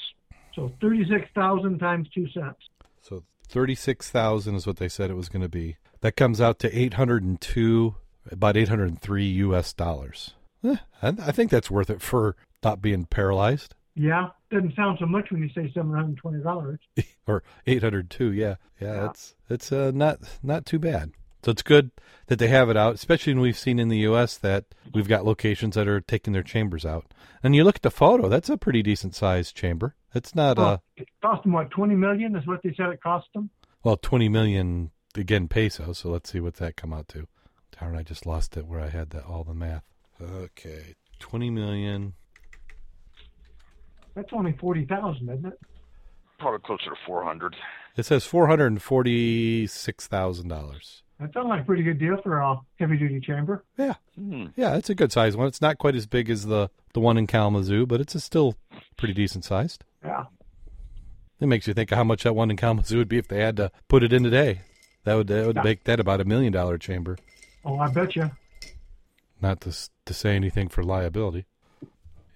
So 0.56 0.72
thirty 0.82 1.06
six 1.10 1.26
thousand 1.36 1.80
times 1.80 2.08
two 2.14 2.28
cents. 2.30 2.60
So 3.02 3.24
thirty 3.48 3.76
six 3.76 4.10
thousand 4.10 4.56
is 4.56 4.66
what 4.68 4.78
they 4.78 4.90
said 4.90 5.10
it 5.10 5.16
was 5.16 5.30
going 5.30 5.42
to 5.44 5.50
be. 5.50 5.78
That 6.02 6.16
comes 6.16 6.40
out 6.42 6.60
to 6.60 6.78
eight 6.78 6.94
hundred 6.96 7.24
and 7.24 7.40
two, 7.40 7.96
about 8.32 8.58
eight 8.58 8.70
hundred 8.70 8.90
and 8.90 9.02
three 9.02 9.26
U.S. 9.28 9.74
dollars. 9.74 10.34
Eh, 10.64 10.76
I, 11.02 11.08
I 11.10 11.32
think 11.32 11.52
that's 11.52 11.72
worth 11.72 11.90
it 11.90 12.02
for 12.02 12.36
not 12.64 12.82
being 12.82 13.06
paralyzed. 13.06 13.76
Yeah, 13.96 14.30
doesn't 14.52 14.76
sound 14.76 14.98
so 15.00 15.06
much 15.08 15.32
when 15.32 15.42
you 15.42 15.50
say 15.50 15.72
seven 15.74 15.92
hundred 15.94 16.18
twenty 16.18 16.42
dollars. 16.44 16.80
or 17.28 17.44
802 17.66 18.32
yeah 18.32 18.56
yeah 18.80 18.94
Yeah. 18.94 19.06
it's 19.10 19.36
it's 19.50 19.72
uh 19.72 19.92
not 19.94 20.20
not 20.44 20.66
too 20.66 20.80
bad 20.80 21.12
so 21.44 21.52
it's 21.52 21.62
good 21.62 21.92
that 22.28 22.40
they 22.40 22.48
have 22.48 22.70
it 22.70 22.78
out 22.78 22.96
especially 22.96 23.34
when 23.34 23.42
we've 23.42 23.58
seen 23.58 23.80
in 23.80 23.90
the 23.90 23.98
us 24.00 24.38
that 24.38 24.66
we've 24.94 25.08
got 25.10 25.26
locations 25.26 25.76
that 25.76 25.88
are 25.88 26.00
taking 26.00 26.32
their 26.34 26.44
chambers 26.44 26.86
out 26.86 27.14
and 27.44 27.54
you 27.56 27.64
look 27.66 27.76
at 27.78 27.82
the 27.82 27.92
photo 27.92 28.30
that's 28.30 28.50
a 28.50 28.58
pretty 28.58 28.82
decent 28.82 29.14
sized 29.14 29.56
chamber 29.56 29.94
it's 30.16 30.34
not 30.36 30.58
uh 30.58 30.62
Well, 30.62 30.84
it 30.96 31.08
cost 31.22 31.44
them 31.44 31.52
what 31.54 31.70
twenty 31.72 31.96
million 31.96 32.36
is 32.36 32.48
what 32.48 32.62
they 32.64 32.74
said 32.78 32.90
it 32.90 33.02
cost 33.02 33.28
them. 33.34 33.50
well 33.84 33.98
20 33.98 34.30
million 34.30 34.92
again 35.16 35.48
pesos 35.50 35.98
so 36.00 36.10
let's 36.10 36.32
see 36.32 36.40
what 36.40 36.56
that 36.56 36.78
come 36.78 36.94
out 36.94 37.08
to 37.10 37.28
darn 37.80 37.96
i 37.96 38.04
just 38.04 38.26
lost 38.26 38.58
it 38.58 38.66
where 38.68 38.80
i 38.80 38.90
had 38.90 39.10
that 39.12 39.24
all 39.26 39.44
the 39.44 39.54
math 39.54 39.84
okay 40.22 40.96
20 41.20 41.50
million 41.50 42.14
That's 44.16 44.30
only 44.34 44.54
forty 44.60 44.86
thousand, 44.86 45.30
isn't 45.30 45.46
it? 45.46 45.60
Probably 46.40 46.60
closer 46.66 46.90
to 46.92 46.96
four 47.06 47.24
hundred. 47.24 47.56
it 47.96 48.06
says 48.06 48.26
$446000 48.26 51.02
That 51.20 51.34
sounds 51.34 51.48
like 51.50 51.62
a 51.62 51.64
pretty 51.64 51.84
good 51.84 52.00
deal 52.00 52.18
for 52.24 52.40
a 52.40 52.56
heavy 52.80 52.98
duty 52.98 53.20
chamber. 53.20 53.64
yeah 53.78 53.96
Hmm. 54.16 54.48
Yeah, 54.56 54.76
it's 54.76 54.90
a 54.90 54.96
good 54.96 55.12
sized 55.12 55.38
one. 55.38 55.48
It's 55.48 55.62
not 55.62 55.78
quite 55.78 55.96
as 55.96 56.08
big 56.08 56.30
as 56.30 56.46
the 56.48 56.70
the 56.94 57.00
one 57.00 57.18
in 57.18 57.28
Kalamazoo, 57.28 57.86
but 57.86 58.02
it's 58.02 58.16
a 58.16 58.20
still 58.20 58.56
pretty 58.98 59.14
decent 59.14 59.46
sized. 59.46 59.84
Yeah. 60.04 60.24
It 61.40 61.46
makes 61.46 61.68
you 61.68 61.76
think 61.76 61.92
of 61.92 61.98
how 62.00 62.04
much 62.04 62.24
that 62.24 62.34
one 62.36 62.50
in 62.50 62.58
Kalamazoo 62.58 62.98
would 62.98 63.08
be 63.10 63.20
if 63.20 63.28
they 63.28 63.42
had 63.42 63.56
to 63.58 63.72
put 63.88 64.02
it 64.04 64.12
in 64.14 64.24
today. 64.24 64.62
That 65.04 65.14
would 65.16 65.28
that 65.28 65.46
would 65.46 65.56
Yeah. 65.58 65.62
make 65.64 65.84
that 65.84 66.00
about 66.00 66.22
a 66.22 66.26
million 66.26 66.52
dollar 66.54 66.78
chamber. 66.80 67.18
Oh, 67.68 67.80
I 67.80 67.90
bet 67.90 68.16
you. 68.16 68.32
Not 69.42 69.62
to 69.62 69.76
to 70.06 70.14
say 70.14 70.36
anything 70.36 70.70
for 70.70 70.84
liability. 70.84 71.46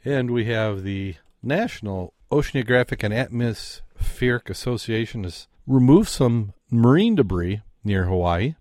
And 0.03 0.31
we 0.31 0.45
have 0.45 0.83
the 0.83 1.15
National 1.41 2.13
Oceanographic 2.31 3.03
and 3.03 3.13
Atmospheric 3.13 4.49
Association 4.49 5.23
has 5.23 5.47
removed 5.65 6.09
some 6.09 6.53
marine 6.69 7.15
debris 7.15 7.61
near 7.83 8.05
Hawaii. 8.05 8.55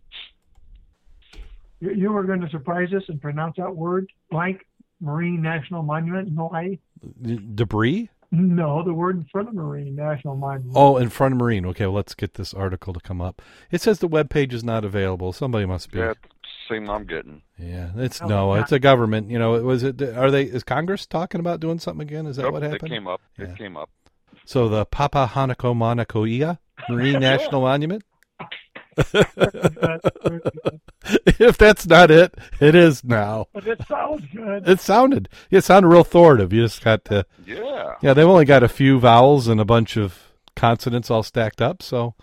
You, 1.80 1.90
you 1.92 2.12
were 2.12 2.22
going 2.22 2.40
to 2.40 2.48
surprise 2.50 2.92
us 2.94 3.02
and 3.08 3.20
pronounce 3.20 3.56
that 3.56 3.74
word 3.74 4.08
blank 4.30 4.64
Marine 5.00 5.42
National 5.42 5.82
Monument 5.82 6.28
in 6.28 6.36
Hawaii. 6.36 6.78
D- 7.20 7.40
debris? 7.54 8.10
No, 8.32 8.84
the 8.84 8.94
word 8.94 9.16
in 9.16 9.24
front 9.24 9.48
of 9.48 9.54
Marine 9.54 9.96
National 9.96 10.36
Monument. 10.36 10.72
Oh, 10.76 10.98
in 10.98 11.08
front 11.08 11.32
of 11.32 11.40
marine. 11.40 11.66
Okay, 11.66 11.86
well, 11.86 11.94
let's 11.94 12.14
get 12.14 12.34
this 12.34 12.54
article 12.54 12.92
to 12.92 13.00
come 13.00 13.20
up. 13.20 13.42
It 13.72 13.80
says 13.80 13.98
the 13.98 14.06
web 14.06 14.30
page 14.30 14.54
is 14.54 14.62
not 14.62 14.84
available. 14.84 15.32
Somebody 15.32 15.66
must 15.66 15.90
be. 15.90 15.98
Yeah, 15.98 16.14
same 16.70 16.88
I'm 16.88 17.04
getting. 17.04 17.42
Yeah, 17.58 17.90
it's 17.96 18.22
oh, 18.22 18.26
No, 18.26 18.46
no, 18.46 18.54
it's 18.54 18.64
it's 18.64 18.72
a 18.72 18.78
government. 18.78 19.30
You 19.30 19.38
know, 19.38 19.52
was 19.62 19.82
it? 19.82 20.00
Are 20.02 20.30
they? 20.30 20.44
Is 20.44 20.64
Congress 20.64 21.06
talking 21.06 21.40
about 21.40 21.60
doing 21.60 21.78
something 21.78 22.06
again? 22.06 22.26
Is 22.26 22.36
that 22.36 22.42
Nope, 22.42 22.52
what 22.54 22.62
happened? 22.62 22.84
It 22.84 22.94
came 22.94 23.06
up. 23.08 23.20
Yeah. 23.38 23.46
It 23.46 23.58
came 23.58 23.76
up. 23.76 23.90
So 24.44 24.68
the 24.68 24.84
Papa 24.86 25.30
Hanako 25.34 25.76
Mauna 25.76 26.06
Marine 26.88 27.20
National 27.20 27.62
Monument. 27.62 28.02
if 31.36 31.56
that's 31.56 31.86
not 31.86 32.10
it, 32.10 32.34
it 32.60 32.74
is 32.74 33.04
now. 33.04 33.46
but 33.52 33.66
it 33.66 33.80
sounds 33.86 34.24
good. 34.34 34.68
It 34.68 34.80
sounded. 34.80 35.28
It 35.50 35.62
sounded 35.62 35.88
real 35.88 36.00
authoritative. 36.00 36.52
You 36.52 36.62
just 36.64 36.82
got 36.82 37.04
to. 37.06 37.24
Yeah. 37.46 37.94
Yeah, 38.02 38.14
they've 38.14 38.26
only 38.26 38.44
got 38.44 38.62
a 38.62 38.68
few 38.68 38.98
vowels 38.98 39.46
and 39.48 39.60
a 39.60 39.64
bunch 39.64 39.96
of 39.96 40.18
consonants 40.56 41.10
all 41.10 41.22
stacked 41.22 41.62
up. 41.62 41.82
So 41.82 42.14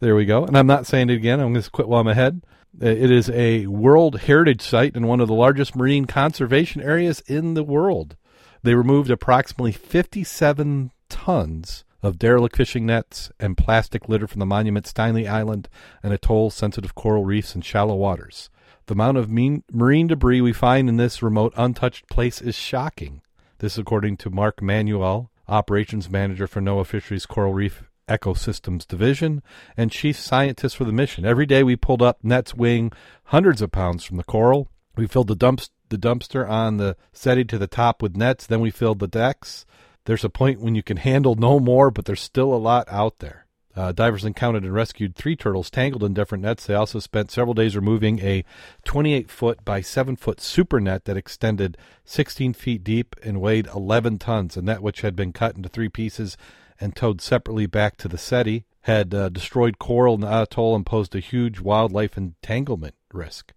there 0.00 0.14
we 0.14 0.24
go. 0.24 0.44
And 0.44 0.56
I'm 0.56 0.66
not 0.66 0.86
saying 0.86 1.10
it 1.10 1.14
again. 1.14 1.40
I'm 1.40 1.52
going 1.52 1.62
to 1.62 1.70
quit 1.70 1.88
while 1.88 2.00
I'm 2.00 2.08
ahead. 2.08 2.42
Uh, 2.82 2.86
It 2.86 3.10
is 3.10 3.30
a 3.30 3.66
World 3.66 4.20
Heritage 4.20 4.62
Site 4.62 4.96
and 4.96 5.08
one 5.08 5.20
of 5.20 5.28
the 5.28 5.34
largest 5.34 5.76
marine 5.76 6.06
conservation 6.06 6.82
areas 6.82 7.20
in 7.26 7.54
the 7.54 7.62
world. 7.62 8.16
They 8.62 8.74
removed 8.74 9.10
approximately 9.10 9.72
57 9.72 10.90
tons 11.08 11.84
of 12.02 12.18
derelict 12.18 12.56
fishing 12.56 12.86
nets 12.86 13.30
and 13.38 13.56
plastic 13.56 14.08
litter 14.08 14.26
from 14.26 14.40
the 14.40 14.46
monument's 14.46 14.92
tiny 14.92 15.28
island 15.28 15.68
and 16.02 16.12
atoll 16.12 16.50
sensitive 16.50 16.94
coral 16.94 17.24
reefs 17.24 17.54
and 17.54 17.64
shallow 17.64 17.94
waters. 17.94 18.50
The 18.86 18.94
amount 18.94 19.18
of 19.18 19.30
mean, 19.30 19.62
marine 19.72 20.08
debris 20.08 20.40
we 20.40 20.52
find 20.52 20.88
in 20.88 20.96
this 20.96 21.22
remote, 21.22 21.54
untouched 21.56 22.08
place 22.08 22.42
is 22.42 22.54
shocking. 22.54 23.22
This, 23.58 23.78
according 23.78 24.18
to 24.18 24.30
Mark 24.30 24.60
Manuel, 24.60 25.30
operations 25.48 26.10
manager 26.10 26.46
for 26.46 26.60
NOAA 26.60 26.86
Fisheries 26.86 27.24
Coral 27.24 27.54
Reef 27.54 27.84
Ecosystems 28.08 28.86
Division 28.86 29.42
and 29.76 29.90
chief 29.90 30.18
scientist 30.18 30.76
for 30.76 30.84
the 30.84 30.92
mission. 30.92 31.24
Every 31.24 31.46
day 31.46 31.62
we 31.62 31.76
pulled 31.76 32.02
up 32.02 32.18
nets 32.22 32.54
weighing 32.54 32.92
hundreds 33.24 33.62
of 33.62 33.72
pounds 33.72 34.04
from 34.04 34.16
the 34.16 34.24
coral. 34.24 34.68
We 34.96 35.06
filled 35.06 35.28
the 35.28 35.36
dumps 35.36 35.70
the 35.90 35.98
dumpster 35.98 36.48
on 36.48 36.78
the 36.78 36.96
setting 37.12 37.46
to 37.48 37.58
the 37.58 37.66
top 37.66 38.02
with 38.02 38.16
nets. 38.16 38.46
Then 38.46 38.60
we 38.60 38.70
filled 38.70 38.98
the 38.98 39.06
decks. 39.06 39.66
There's 40.06 40.24
a 40.24 40.30
point 40.30 40.60
when 40.60 40.74
you 40.74 40.82
can 40.82 40.96
handle 40.98 41.34
no 41.34 41.60
more, 41.60 41.90
but 41.90 42.04
there's 42.04 42.20
still 42.20 42.52
a 42.52 42.56
lot 42.56 42.86
out 42.90 43.18
there. 43.18 43.44
Uh, 43.76 43.90
divers 43.90 44.24
encountered 44.24 44.62
and 44.62 44.72
rescued 44.72 45.16
three 45.16 45.34
turtles 45.34 45.68
tangled 45.68 46.04
in 46.04 46.14
different 46.14 46.42
nets. 46.44 46.66
They 46.66 46.74
also 46.74 47.00
spent 47.00 47.32
several 47.32 47.54
days 47.54 47.74
removing 47.74 48.20
a 48.20 48.44
28 48.84 49.30
foot 49.30 49.64
by 49.64 49.80
7 49.80 50.14
foot 50.14 50.40
super 50.40 50.80
net 50.80 51.06
that 51.06 51.16
extended 51.16 51.76
16 52.04 52.52
feet 52.52 52.84
deep 52.84 53.16
and 53.24 53.40
weighed 53.40 53.66
11 53.66 54.18
tons. 54.18 54.56
A 54.56 54.62
net 54.62 54.80
which 54.80 55.00
had 55.00 55.16
been 55.16 55.32
cut 55.32 55.56
into 55.56 55.68
three 55.68 55.88
pieces 55.88 56.36
and 56.80 56.94
towed 56.94 57.20
separately 57.20 57.66
back 57.66 57.96
to 57.98 58.08
the 58.08 58.18
Sette 58.18 58.64
had 58.82 59.14
uh, 59.14 59.28
destroyed 59.30 59.78
coral 59.78 60.14
in 60.14 60.20
the 60.20 60.42
atoll 60.42 60.76
and 60.76 60.84
posed 60.84 61.14
a 61.14 61.20
huge 61.20 61.60
wildlife 61.60 62.18
entanglement 62.18 62.94
risk. 63.12 63.52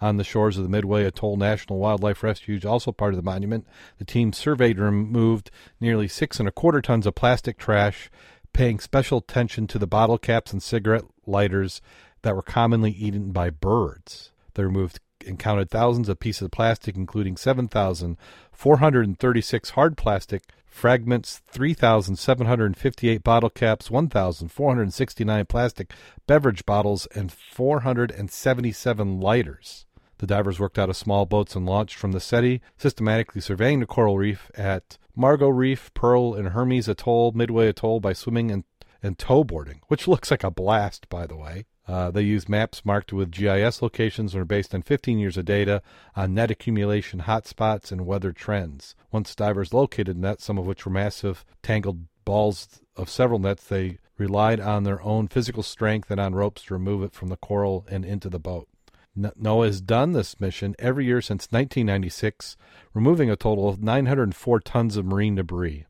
On 0.00 0.16
the 0.16 0.24
shores 0.24 0.56
of 0.56 0.64
the 0.64 0.68
Midway 0.68 1.04
Atoll 1.04 1.36
National 1.36 1.78
Wildlife 1.78 2.22
Refuge, 2.22 2.64
also 2.64 2.90
part 2.90 3.12
of 3.12 3.16
the 3.16 3.22
monument, 3.22 3.66
the 3.98 4.04
team 4.04 4.32
surveyed 4.32 4.78
and 4.78 4.84
removed 4.84 5.50
nearly 5.80 6.08
six 6.08 6.40
and 6.40 6.48
a 6.48 6.52
quarter 6.52 6.80
tons 6.80 7.06
of 7.06 7.14
plastic 7.14 7.58
trash, 7.58 8.10
paying 8.52 8.80
special 8.80 9.18
attention 9.18 9.66
to 9.68 9.78
the 9.78 9.86
bottle 9.86 10.18
caps 10.18 10.52
and 10.52 10.62
cigarette 10.62 11.04
lighters 11.26 11.80
that 12.22 12.34
were 12.34 12.42
commonly 12.42 12.90
eaten 12.90 13.30
by 13.30 13.50
birds. 13.50 14.32
They 14.54 14.64
removed 14.64 14.98
and 15.26 15.38
counted 15.38 15.70
thousands 15.70 16.08
of 16.08 16.18
pieces 16.18 16.42
of 16.42 16.50
plastic, 16.50 16.96
including 16.96 17.36
7,436 17.36 19.70
hard 19.70 19.96
plastic 19.96 20.42
fragments, 20.72 21.40
3,758 21.48 23.22
bottle 23.22 23.50
caps, 23.50 23.90
1,469 23.90 25.46
plastic 25.46 25.92
beverage 26.26 26.64
bottles, 26.66 27.06
and 27.14 27.30
477 27.30 29.20
lighters. 29.20 29.86
The 30.18 30.26
divers 30.26 30.58
worked 30.58 30.78
out 30.78 30.88
of 30.88 30.96
small 30.96 31.26
boats 31.26 31.54
and 31.54 31.66
launched 31.66 31.96
from 31.96 32.12
the 32.12 32.20
Sette, 32.20 32.60
systematically 32.76 33.40
surveying 33.40 33.80
the 33.80 33.86
coral 33.86 34.18
reef 34.18 34.50
at 34.54 34.98
Margot 35.14 35.48
Reef, 35.48 35.92
Pearl, 35.94 36.34
and 36.34 36.48
Hermes 36.48 36.88
Atoll, 36.88 37.32
Midway 37.32 37.68
Atoll 37.68 38.00
by 38.00 38.12
swimming 38.12 38.50
and, 38.50 38.64
and 39.02 39.18
tow 39.18 39.44
boarding, 39.44 39.80
which 39.88 40.08
looks 40.08 40.30
like 40.30 40.44
a 40.44 40.50
blast, 40.50 41.08
by 41.08 41.26
the 41.26 41.36
way. 41.36 41.66
Uh, 41.88 42.10
they 42.10 42.22
use 42.22 42.48
maps 42.48 42.84
marked 42.84 43.12
with 43.12 43.30
GIS 43.30 43.82
locations 43.82 44.34
and 44.34 44.42
are 44.42 44.46
based 44.46 44.74
on 44.74 44.82
15 44.82 45.18
years 45.18 45.36
of 45.36 45.44
data 45.44 45.82
on 46.14 46.34
net 46.34 46.50
accumulation, 46.50 47.20
hotspots, 47.22 47.90
and 47.90 48.06
weather 48.06 48.32
trends. 48.32 48.94
Once 49.10 49.34
divers 49.34 49.74
located 49.74 50.16
nets, 50.16 50.44
some 50.44 50.58
of 50.58 50.66
which 50.66 50.86
were 50.86 50.92
massive, 50.92 51.44
tangled 51.62 52.04
balls 52.24 52.80
of 52.96 53.10
several 53.10 53.40
nets, 53.40 53.64
they 53.64 53.98
relied 54.16 54.60
on 54.60 54.84
their 54.84 55.02
own 55.02 55.26
physical 55.26 55.62
strength 55.62 56.10
and 56.10 56.20
on 56.20 56.34
ropes 56.34 56.62
to 56.64 56.74
remove 56.74 57.02
it 57.02 57.12
from 57.12 57.28
the 57.28 57.36
coral 57.36 57.84
and 57.90 58.04
into 58.04 58.28
the 58.28 58.38
boat. 58.38 58.68
NOAA 59.16 59.66
has 59.66 59.80
done 59.80 60.12
this 60.12 60.40
mission 60.40 60.74
every 60.78 61.04
year 61.04 61.20
since 61.20 61.48
1996, 61.50 62.56
removing 62.94 63.30
a 63.30 63.36
total 63.36 63.68
of 63.68 63.82
904 63.82 64.60
tons 64.60 64.96
of 64.96 65.04
marine 65.04 65.34
debris. 65.34 65.84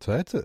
So 0.00 0.16
that's 0.16 0.34
a. 0.34 0.42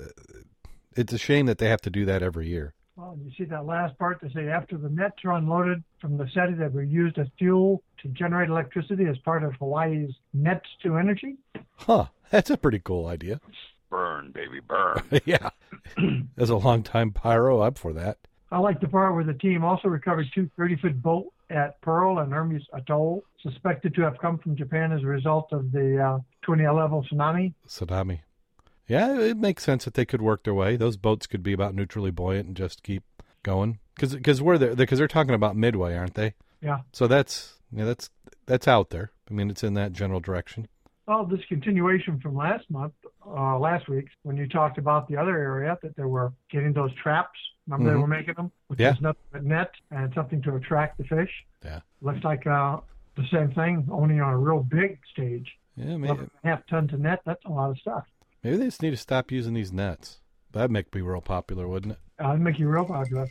It's 0.96 1.14
a 1.14 1.20
shame 1.20 1.46
that 1.46 1.60
they 1.60 1.70
have 1.70 1.82
to 1.82 1.90
do 1.90 2.04
that 2.06 2.24
every 2.24 2.50
year. 2.50 2.74
Well, 3.00 3.18
you 3.24 3.32
see 3.38 3.46
that 3.46 3.66
last 3.66 3.98
part, 3.98 4.20
they 4.22 4.30
say 4.34 4.50
after 4.50 4.78
the 4.78 4.90
nets 4.90 5.24
are 5.24 5.32
unloaded 5.32 5.84
from 6.02 6.18
the 6.18 6.28
Sette 6.34 6.58
that 6.60 6.74
were 6.74 6.84
used 6.84 7.18
as 7.18 7.28
fuel 7.38 7.82
to 8.02 8.10
generate 8.10 8.50
electricity 8.50 9.06
as 9.06 9.18
part 9.20 9.42
of 9.42 9.54
Hawaii's 9.54 10.12
Nets 10.34 10.68
to 10.84 10.98
Energy. 10.98 11.38
Huh. 11.78 12.08
That's 12.30 12.50
a 12.50 12.58
pretty 12.58 12.80
cool 12.80 13.08
idea. 13.08 13.40
Burn, 13.90 14.32
baby, 14.34 14.60
burn. 14.60 15.02
yeah. 15.26 15.50
As 16.38 16.50
a 16.50 16.58
longtime 16.58 17.12
pyro, 17.12 17.62
I'm 17.62 17.76
for 17.76 17.94
that. 17.94 18.18
I 18.52 18.60
like 18.60 18.82
the 18.82 18.88
part 18.90 19.16
where 19.16 19.24
the 19.24 19.34
team 19.34 19.64
also 19.64 19.88
recovered 19.88 20.28
two 20.36 20.50
30 20.58 20.76
foot 20.76 21.02
boat 21.02 21.28
at 21.50 21.80
Pearl 21.80 22.20
and 22.20 22.34
Hermes 22.34 22.66
Atoll, 22.74 23.24
suspected 23.42 23.96
to 23.96 24.02
have 24.02 24.18
come 24.20 24.40
from 24.40 24.58
Japan 24.58 24.92
as 24.92 25.04
a 25.04 25.08
result 25.08 25.54
of 25.54 25.72
the 25.72 25.98
uh, 25.98 26.20
20 26.42 26.68
level 26.68 27.06
tsunami. 27.10 27.54
Tsunami. 27.66 28.20
Yeah, 28.90 29.18
it 29.20 29.38
makes 29.38 29.64
sense 29.64 29.86
that 29.86 29.94
they 29.94 30.06
could 30.06 30.22
work 30.22 30.44
their 30.44 30.54
way. 30.54 30.76
Those 30.76 30.98
boats 30.98 31.28
could 31.28 31.44
be 31.44 31.54
about 31.54 31.76
neutrally 31.76 32.12
buoyant 32.12 32.48
and 32.48 32.58
just 32.58 32.84
keep 32.84 33.04
going. 33.44 33.80
Because 33.96 34.16
because 34.16 34.42
we're 34.42 34.58
there 34.58 34.76
because 34.76 34.98
they're 34.98 35.08
talking 35.08 35.34
about 35.36 35.56
Midway, 35.56 35.96
aren't 35.96 36.16
they? 36.16 36.34
Yeah. 36.62 36.80
So 36.92 37.08
that's 37.08 37.54
yeah 37.72 37.86
that's 37.86 38.10
that's 38.46 38.68
out 38.68 38.90
there. 38.90 39.12
I 39.30 39.34
mean, 39.34 39.50
it's 39.50 39.64
in 39.64 39.76
that 39.76 39.94
general 39.94 40.20
direction. 40.20 40.68
Well, 41.06 41.26
this 41.26 41.40
continuation 41.48 42.20
from 42.20 42.36
last 42.36 42.70
month, 42.70 42.94
uh, 43.26 43.58
last 43.58 43.88
week, 43.90 44.08
when 44.24 44.38
you 44.38 44.48
talked 44.48 44.78
about 44.78 45.08
the 45.08 45.18
other 45.18 45.38
area 45.38 45.78
that 45.82 45.96
they 45.96 46.04
were 46.04 46.34
getting 46.52 46.74
those 46.74 46.94
traps. 46.96 47.38
Remember 47.68 47.92
they 47.92 47.98
Mhm. 47.98 48.02
were 48.02 48.08
making 48.08 48.34
them 48.36 48.52
with 48.70 48.80
Yeah. 48.80 48.92
just 48.92 49.02
nothing 49.02 49.22
but 49.32 49.44
net 49.44 49.72
and 49.92 50.12
something 50.16 50.42
to 50.44 50.56
attract 50.56 50.98
the 50.98 51.04
fish. 51.04 51.32
Yeah. 51.64 51.82
Looks 52.02 52.24
like 52.24 52.46
uh, 52.48 52.80
the 53.16 53.26
same 53.32 53.52
thing, 53.52 53.88
only 53.92 54.20
on 54.20 54.34
a 54.34 54.38
real 54.38 54.64
big 54.64 55.00
stage. 55.12 55.48
Yeah, 55.76 55.98
maybe, 55.98 56.06
Eleven 56.08 56.20
and 56.26 56.32
a 56.44 56.48
half 56.56 56.66
tons 56.68 56.94
of 56.94 57.00
net. 57.00 57.22
That's 57.26 57.44
a 57.46 57.50
lot 57.52 57.70
of 57.72 57.78
stuff. 57.80 58.06
Maybe 58.44 58.58
they 58.58 58.66
just 58.66 58.82
need 58.82 58.92
to 58.92 58.98
stop 58.98 59.32
using 59.32 59.54
these 59.54 59.72
nets. 59.72 60.20
That'd 60.52 60.72
make 60.72 60.94
me 60.94 61.02
real 61.02 61.22
popular, 61.22 61.68
wouldn't 61.68 61.94
it? 61.94 62.00
Uh, 62.24 62.30
it'd 62.30 62.42
make 62.42 62.60
you 62.60 62.68
real 62.68 62.86
popular. 62.86 63.28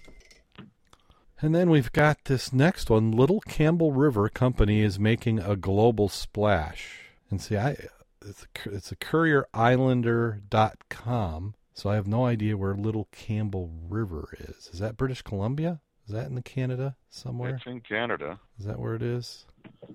And 1.41 1.55
then 1.55 1.71
we've 1.71 1.93
got 1.93 2.25
this 2.25 2.53
next 2.53 2.91
one. 2.91 3.13
Little 3.13 3.39
Campbell 3.41 3.93
River 3.93 4.29
Company 4.29 4.81
is 4.81 4.99
making 4.99 5.39
a 5.39 5.55
global 5.55 6.09
splash. 6.09 7.13
And 7.31 7.41
see, 7.41 7.57
I 7.57 7.77
it's 8.25 8.45
a, 8.45 8.49
it's 8.71 8.91
a 8.93 8.97
courierislander.com. 8.97 11.55
So 11.75 11.91
I 11.91 11.95
have 11.95 12.09
no 12.09 12.27
idea 12.27 12.57
where 12.57 12.75
Little 12.75 13.09
Campbell 13.13 13.71
River 13.89 14.35
is. 14.41 14.69
Is 14.73 14.81
that 14.81 14.97
British 14.97 15.23
Columbia? 15.23 15.81
Is 16.09 16.15
that 16.15 16.27
in 16.27 16.35
the 16.35 16.43
Canada 16.43 16.97
somewhere? 17.11 17.57
It's 17.57 17.67
in 17.67 17.81
Canada. 17.83 18.41
Is 18.59 18.65
that 18.65 18.79
where 18.79 18.95
it 18.95 19.03
is? 19.03 19.45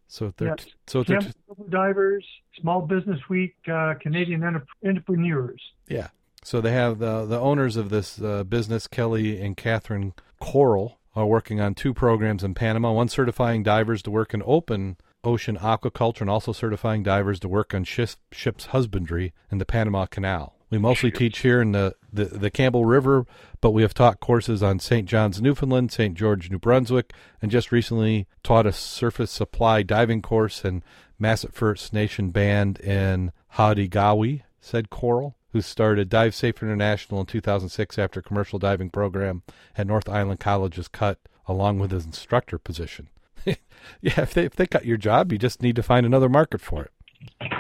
So 0.08 0.28
if 0.28 0.36
they're 0.38 0.50
Yes. 0.50 0.68
so 0.86 1.00
if 1.00 1.08
they're 1.08 1.20
Camp 1.20 1.36
Divers, 1.70 2.24
Small 2.62 2.82
Business 2.84 3.20
Week, 3.30 3.56
uh, 3.68 3.96
Canadian 4.00 4.44
Enter- 4.44 4.66
Entrepreneurs. 4.86 5.60
Yeah. 5.88 6.10
So 6.44 6.62
they 6.62 6.72
have 6.74 7.00
the 7.00 7.26
the 7.26 7.40
owners 7.40 7.78
of 7.78 7.90
this 7.90 8.22
uh, 8.22 8.44
business, 8.44 8.86
Kelly 8.88 9.42
and 9.42 9.58
Catherine 9.58 10.14
Coral, 10.40 11.00
are 11.16 11.26
working 11.26 11.60
on 11.60 11.74
two 11.74 11.96
programs 11.96 12.44
in 12.44 12.54
Panama. 12.54 12.92
One 12.92 13.08
certifying 13.10 13.64
divers 13.64 14.04
to 14.04 14.12
work 14.12 14.36
in 14.36 14.44
open 14.46 14.98
ocean 15.24 15.58
aquaculture, 15.58 16.22
and 16.22 16.30
also 16.30 16.52
certifying 16.52 17.02
divers 17.02 17.40
to 17.40 17.48
work 17.48 17.74
on 17.74 17.86
ship, 17.86 18.10
ships 18.32 18.68
husbandry 18.68 19.34
in 19.52 19.58
the 19.58 19.66
Panama 19.66 20.06
Canal. 20.06 20.54
We 20.74 20.80
mostly 20.80 21.12
teach 21.12 21.42
here 21.42 21.62
in 21.62 21.72
the, 21.74 21.94
the, 22.12 22.26
the 22.26 22.50
Campbell 22.50 22.84
River, 22.84 23.28
but 23.62 23.74
we 23.74 23.84
have 23.84 23.94
taught 23.94 24.20
courses 24.20 24.64
on 24.64 24.80
St. 24.80 25.08
John's, 25.08 25.40
Newfoundland, 25.40 25.92
St. 25.92 26.16
George, 26.16 26.50
New 26.50 26.58
Brunswick, 26.58 27.14
and 27.44 27.52
just 27.52 27.72
recently 27.72 28.26
taught 28.42 28.66
a 28.66 28.74
surface 28.74 29.30
supply 29.30 29.84
diving 29.84 30.24
course 30.24 30.66
in 30.66 30.82
Masset 31.22 31.54
First 31.54 31.94
Nation 31.94 32.32
Band 32.32 32.80
in 32.80 33.32
Haida 33.50 33.88
Gwaii, 33.88 34.42
said 34.62 34.90
Coral, 34.90 35.36
who 35.52 35.62
started 35.62 36.10
Dive 36.10 36.34
Safe 36.34 36.64
International 36.64 37.20
in 37.20 37.28
2006 37.28 38.00
after 38.00 38.22
a 38.22 38.24
commercial 38.24 38.58
diving 38.58 38.90
program 38.90 39.44
at 39.78 39.86
North 39.86 40.10
Island 40.10 40.40
College 40.40 40.78
was 40.78 40.88
cut 40.88 41.20
along 41.48 41.78
with 41.78 41.92
his 41.92 42.04
instructor 42.04 42.58
position. 42.58 43.10
yeah, 43.46 43.56
if 44.02 44.34
they, 44.34 44.46
if 44.46 44.56
they 44.56 44.66
cut 44.66 44.86
your 44.86 44.98
job, 44.98 45.32
you 45.32 45.38
just 45.38 45.62
need 45.62 45.76
to 45.76 45.84
find 45.84 46.04
another 46.04 46.30
market 46.30 46.62
for 46.62 46.86
it. 46.86 47.52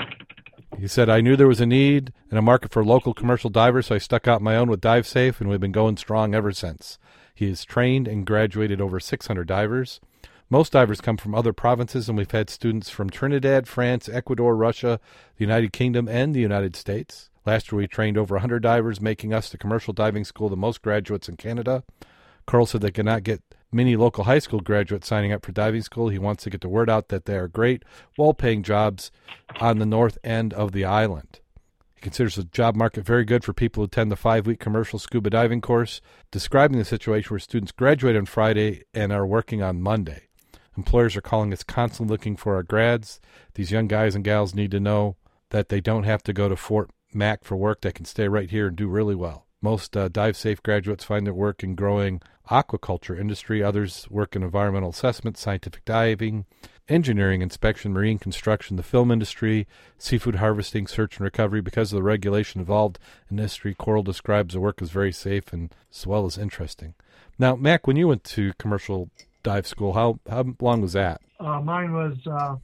He 0.80 0.88
said, 0.88 1.10
I 1.10 1.22
knew 1.22 1.36
there 1.36 1.48
was 1.48 1.62
a 1.62 1.66
need 1.66 2.12
and 2.30 2.38
a 2.38 2.42
market 2.42 2.72
for 2.72 2.84
local 2.84 3.14
commercial 3.14 3.50
divers, 3.50 3.88
so 3.88 3.96
I 3.96 4.00
stuck 4.00 4.28
out 4.28 4.42
my 4.42 4.56
own 4.56 4.70
with 4.70 4.82
Dive 4.82 5.08
Safe, 5.08 5.40
and 5.40 5.50
we've 5.50 5.60
been 5.60 5.72
going 5.72 5.98
strong 5.98 6.36
ever 6.36 6.52
since. 6.52 6.98
He 7.34 7.48
has 7.50 7.64
trained 7.64 8.08
and 8.08 8.26
graduated 8.26 8.82
over 8.82 9.00
600 9.00 9.48
divers. 9.48 10.02
Most 10.50 10.74
divers 10.74 11.02
come 11.02 11.18
from 11.18 11.34
other 11.34 11.54
provinces, 11.54 12.10
and 12.10 12.18
we've 12.18 12.30
had 12.30 12.50
students 12.50 12.90
from 12.90 13.10
Trinidad, 13.10 13.68
France, 13.68 14.10
Ecuador, 14.10 14.56
Russia, 14.56 15.00
the 15.38 15.44
United 15.44 15.74
Kingdom, 15.74 16.08
and 16.08 16.36
the 16.36 16.42
United 16.42 16.76
States. 16.76 17.30
Last 17.46 17.72
year, 17.72 17.80
we 17.80 17.88
trained 17.88 18.18
over 18.18 18.36
100 18.36 18.62
divers, 18.62 19.02
making 19.02 19.34
us 19.34 19.50
the 19.50 19.58
commercial 19.58 19.94
diving 19.94 20.26
school 20.26 20.50
the 20.50 20.58
most 20.58 20.82
graduates 20.82 21.30
in 21.30 21.38
Canada. 21.38 21.84
Carl 22.46 22.66
said 22.66 22.82
they 22.82 22.92
cannot 22.92 23.24
get 23.24 23.42
many 23.74 23.96
local 23.96 24.26
high 24.26 24.40
school 24.40 24.60
graduates 24.60 25.08
signing 25.08 25.32
up 25.32 25.46
for 25.46 25.52
diving 25.52 25.82
school. 25.82 26.10
He 26.10 26.20
wants 26.20 26.44
to 26.44 26.50
get 26.50 26.62
the 26.62 26.70
word 26.70 26.90
out 26.90 27.10
that 27.10 27.26
they 27.26 27.36
are 27.36 27.48
great, 27.48 27.84
well 28.18 28.34
paying 28.34 28.64
jobs 28.64 29.12
on 29.60 29.80
the 29.80 29.86
north 29.86 30.18
end 30.24 30.54
of 30.54 30.72
the 30.72 30.86
island. 30.86 31.40
He 31.96 32.02
considers 32.02 32.36
the 32.36 32.44
job 32.44 32.76
market 32.76 33.06
very 33.06 33.26
good 33.26 33.44
for 33.44 33.54
people 33.54 33.82
who 33.82 33.86
attend 33.86 34.12
the 34.12 34.16
five 34.16 34.46
week 34.46 34.60
commercial 34.60 35.00
scuba 35.00 35.30
diving 35.30 35.62
course, 35.62 36.02
describing 36.32 36.78
the 36.78 36.86
situation 36.86 37.30
where 37.32 37.40
students 37.40 37.72
graduate 37.72 38.16
on 38.16 38.26
Friday 38.26 38.84
and 38.94 39.12
are 39.12 39.26
working 39.26 39.62
on 39.62 39.82
Monday. 39.82 40.28
Employers 40.78 41.16
are 41.16 41.22
calling 41.22 41.54
us 41.54 41.64
constantly 41.64 42.12
looking 42.12 42.36
for 42.36 42.56
our 42.56 42.64
grads. 42.64 43.20
These 43.54 43.72
young 43.72 43.88
guys 43.88 44.16
and 44.16 44.24
gals 44.24 44.56
need 44.56 44.72
to 44.72 44.80
know 44.80 45.18
that 45.50 45.70
they 45.70 45.82
don't 45.82 46.04
have 46.04 46.24
to 46.24 46.34
go 46.34 46.50
to 46.50 46.56
Fort 46.56 46.90
Mac 47.14 47.44
for 47.44 47.56
work. 47.56 47.82
They 47.82 47.92
can 47.92 48.06
stay 48.06 48.28
right 48.28 48.50
here 48.50 48.68
and 48.68 48.76
do 48.76 48.88
really 48.88 49.16
well. 49.16 49.46
Most 49.64 49.96
uh, 49.96 50.10
dive 50.10 50.36
safe 50.36 50.62
graduates 50.62 51.06
find 51.06 51.26
their 51.26 51.34
work 51.34 51.64
in 51.64 51.74
growing 51.74 52.22
aquaculture 52.52 53.18
industry. 53.18 53.64
Others 53.64 54.08
work 54.10 54.36
in 54.36 54.44
environmental 54.44 54.90
assessment, 54.90 55.38
scientific 55.38 55.86
diving, 55.86 56.44
engineering, 56.90 57.42
inspection, 57.42 57.94
marine 57.94 58.20
construction, 58.20 58.76
the 58.76 58.84
film 58.84 59.10
industry, 59.10 59.66
seafood 59.98 60.36
harvesting, 60.36 60.86
search 60.86 61.16
and 61.16 61.24
recovery. 61.24 61.62
Because 61.62 61.94
of 61.94 61.96
the 61.96 62.04
regulation 62.04 62.60
involved 62.60 63.00
in 63.30 63.38
the 63.38 63.44
industry, 63.44 63.74
Coral 63.74 64.04
describes 64.04 64.54
the 64.54 64.60
work 64.60 64.82
as 64.82 64.90
very 64.90 65.14
safe 65.14 65.54
and 65.54 65.74
as 65.90 66.06
well 66.06 66.26
as 66.26 66.38
interesting. 66.38 66.94
Now, 67.40 67.56
Mac, 67.56 67.88
when 67.88 67.96
you 67.96 68.10
went 68.10 68.26
to 68.26 68.52
commercial 68.60 69.10
dive 69.44 69.66
school, 69.66 69.94
how 69.94 70.20
how 70.30 70.44
long 70.60 70.82
was 70.82 70.92
that? 70.92 71.22
Uh, 71.40 71.62
mine 71.62 71.94
was 71.94 72.18
uh, 72.30 72.58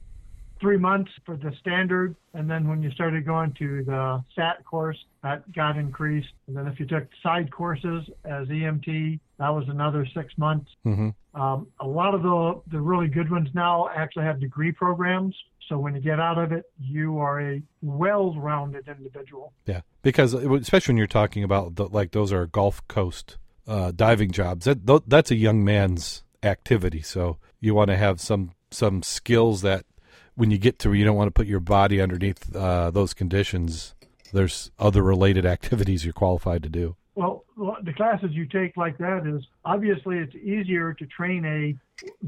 three 0.60 0.76
months 0.76 1.10
for 1.24 1.38
the 1.38 1.52
standard, 1.60 2.14
and 2.34 2.48
then 2.50 2.68
when 2.68 2.82
you 2.82 2.90
started 2.90 3.24
going 3.24 3.54
to 3.54 3.84
the 3.84 4.22
SAT 4.36 4.66
course, 4.66 4.98
that 5.22 5.50
got 5.52 5.76
increased. 5.76 6.28
And 6.46 6.56
then 6.56 6.66
if 6.66 6.80
you 6.80 6.86
took 6.86 7.06
side 7.22 7.52
courses 7.52 8.08
as 8.24 8.48
EMT, 8.48 9.20
that 9.38 9.48
was 9.50 9.64
another 9.68 10.06
six 10.14 10.32
months. 10.38 10.70
Mm-hmm. 10.86 11.40
Um, 11.40 11.68
a 11.78 11.86
lot 11.86 12.14
of 12.14 12.22
the 12.22 12.60
the 12.72 12.80
really 12.80 13.08
good 13.08 13.30
ones 13.30 13.48
now 13.54 13.88
actually 13.94 14.24
have 14.24 14.40
degree 14.40 14.72
programs. 14.72 15.36
So 15.68 15.78
when 15.78 15.94
you 15.94 16.00
get 16.00 16.18
out 16.18 16.38
of 16.38 16.50
it, 16.50 16.64
you 16.80 17.18
are 17.18 17.40
a 17.40 17.62
well-rounded 17.80 18.88
individual. 18.88 19.52
Yeah, 19.66 19.82
because 20.02 20.34
especially 20.34 20.92
when 20.92 20.98
you're 20.98 21.06
talking 21.06 21.44
about 21.44 21.76
the, 21.76 21.86
like 21.86 22.10
those 22.10 22.32
are 22.32 22.46
Gulf 22.46 22.86
Coast 22.88 23.38
uh, 23.68 23.92
diving 23.94 24.32
jobs. 24.32 24.64
That 24.64 25.02
that's 25.06 25.30
a 25.30 25.36
young 25.36 25.64
man's 25.64 26.24
activity. 26.42 27.02
So 27.02 27.38
you 27.60 27.74
want 27.74 27.88
to 27.90 27.96
have 27.96 28.20
some 28.20 28.52
some 28.70 29.02
skills 29.02 29.62
that 29.62 29.84
when 30.34 30.50
you 30.50 30.58
get 30.58 30.78
to 30.80 30.92
you 30.92 31.04
don't 31.04 31.16
want 31.16 31.28
to 31.28 31.32
put 31.32 31.46
your 31.46 31.60
body 31.60 32.00
underneath 32.00 32.54
uh, 32.54 32.90
those 32.90 33.14
conditions. 33.14 33.94
There's 34.32 34.70
other 34.78 35.02
related 35.02 35.44
activities 35.56 36.04
you're 36.04 36.12
qualified 36.12 36.62
to 36.64 36.68
do. 36.68 36.96
Well, 37.16 37.44
the 37.82 37.92
classes 37.92 38.30
you 38.32 38.46
take 38.46 38.76
like 38.76 38.96
that 38.98 39.26
is 39.26 39.44
obviously 39.64 40.18
it's 40.18 40.34
easier 40.36 40.94
to 40.94 41.06
train 41.06 41.44
a 41.44 41.76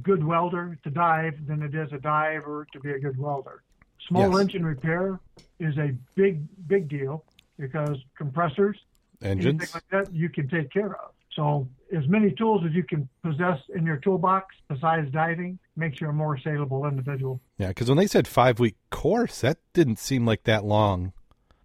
good 0.02 0.22
welder 0.22 0.76
to 0.84 0.90
dive 0.90 1.46
than 1.46 1.62
it 1.62 1.74
is 1.74 1.90
a 1.92 1.98
diver 1.98 2.66
to 2.72 2.80
be 2.80 2.90
a 2.90 2.98
good 2.98 3.18
welder. 3.18 3.62
Small 4.08 4.30
Yes. 4.32 4.40
engine 4.40 4.66
repair 4.66 5.20
is 5.60 5.78
a 5.78 5.92
big, 6.14 6.42
big 6.66 6.88
deal 6.88 7.24
because 7.58 7.96
compressors, 8.18 8.76
Engines. 9.22 9.72
like 9.72 9.84
that, 9.90 10.12
you 10.12 10.28
can 10.28 10.48
take 10.48 10.70
care 10.72 10.94
of. 10.96 11.12
So 11.34 11.66
as 11.96 12.06
many 12.08 12.32
tools 12.32 12.62
as 12.66 12.72
you 12.72 12.82
can 12.82 13.08
possess 13.22 13.58
in 13.74 13.86
your 13.86 13.96
toolbox 13.98 14.54
besides 14.68 15.10
diving 15.12 15.58
makes 15.76 16.00
you 16.00 16.08
a 16.08 16.12
more 16.12 16.36
saleable 16.38 16.84
individual. 16.86 17.40
Yeah, 17.56 17.68
because 17.68 17.88
when 17.88 17.96
they 17.96 18.08
said 18.08 18.28
five 18.28 18.58
week 18.58 18.76
course, 18.90 19.40
that 19.40 19.58
didn't 19.72 19.98
seem 19.98 20.26
like 20.26 20.42
that 20.42 20.64
long. 20.64 21.12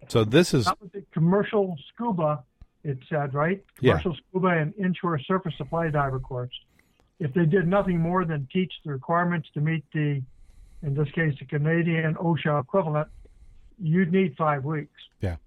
So 0.08 0.24
this 0.24 0.54
is 0.54 0.70
commercial 1.14 1.76
scuba, 1.94 2.44
it 2.84 2.98
said, 3.10 3.34
right? 3.34 3.64
Yeah. 3.82 3.94
Commercial 3.94 4.16
scuba 4.30 4.48
and 4.48 4.74
inshore 4.78 5.20
surface 5.20 5.54
supply 5.58 5.90
diver 5.90 6.20
course. 6.20 6.54
If 7.20 7.34
they 7.34 7.46
did 7.46 7.68
nothing 7.68 8.00
more 8.00 8.26
than 8.26 8.48
teach 8.54 8.72
the 8.86 8.92
requirements 8.92 9.50
to 9.56 9.62
meet 9.62 9.84
the, 9.94 10.22
in 10.84 10.94
this 10.94 11.10
case, 11.12 11.34
the 11.40 11.46
Canadian 11.46 12.16
OSHA 12.16 12.62
equivalent, 12.62 13.08
you'd 13.82 14.12
need 14.12 14.36
five 14.38 14.64
weeks. 14.64 15.02
Yeah. 15.20 15.38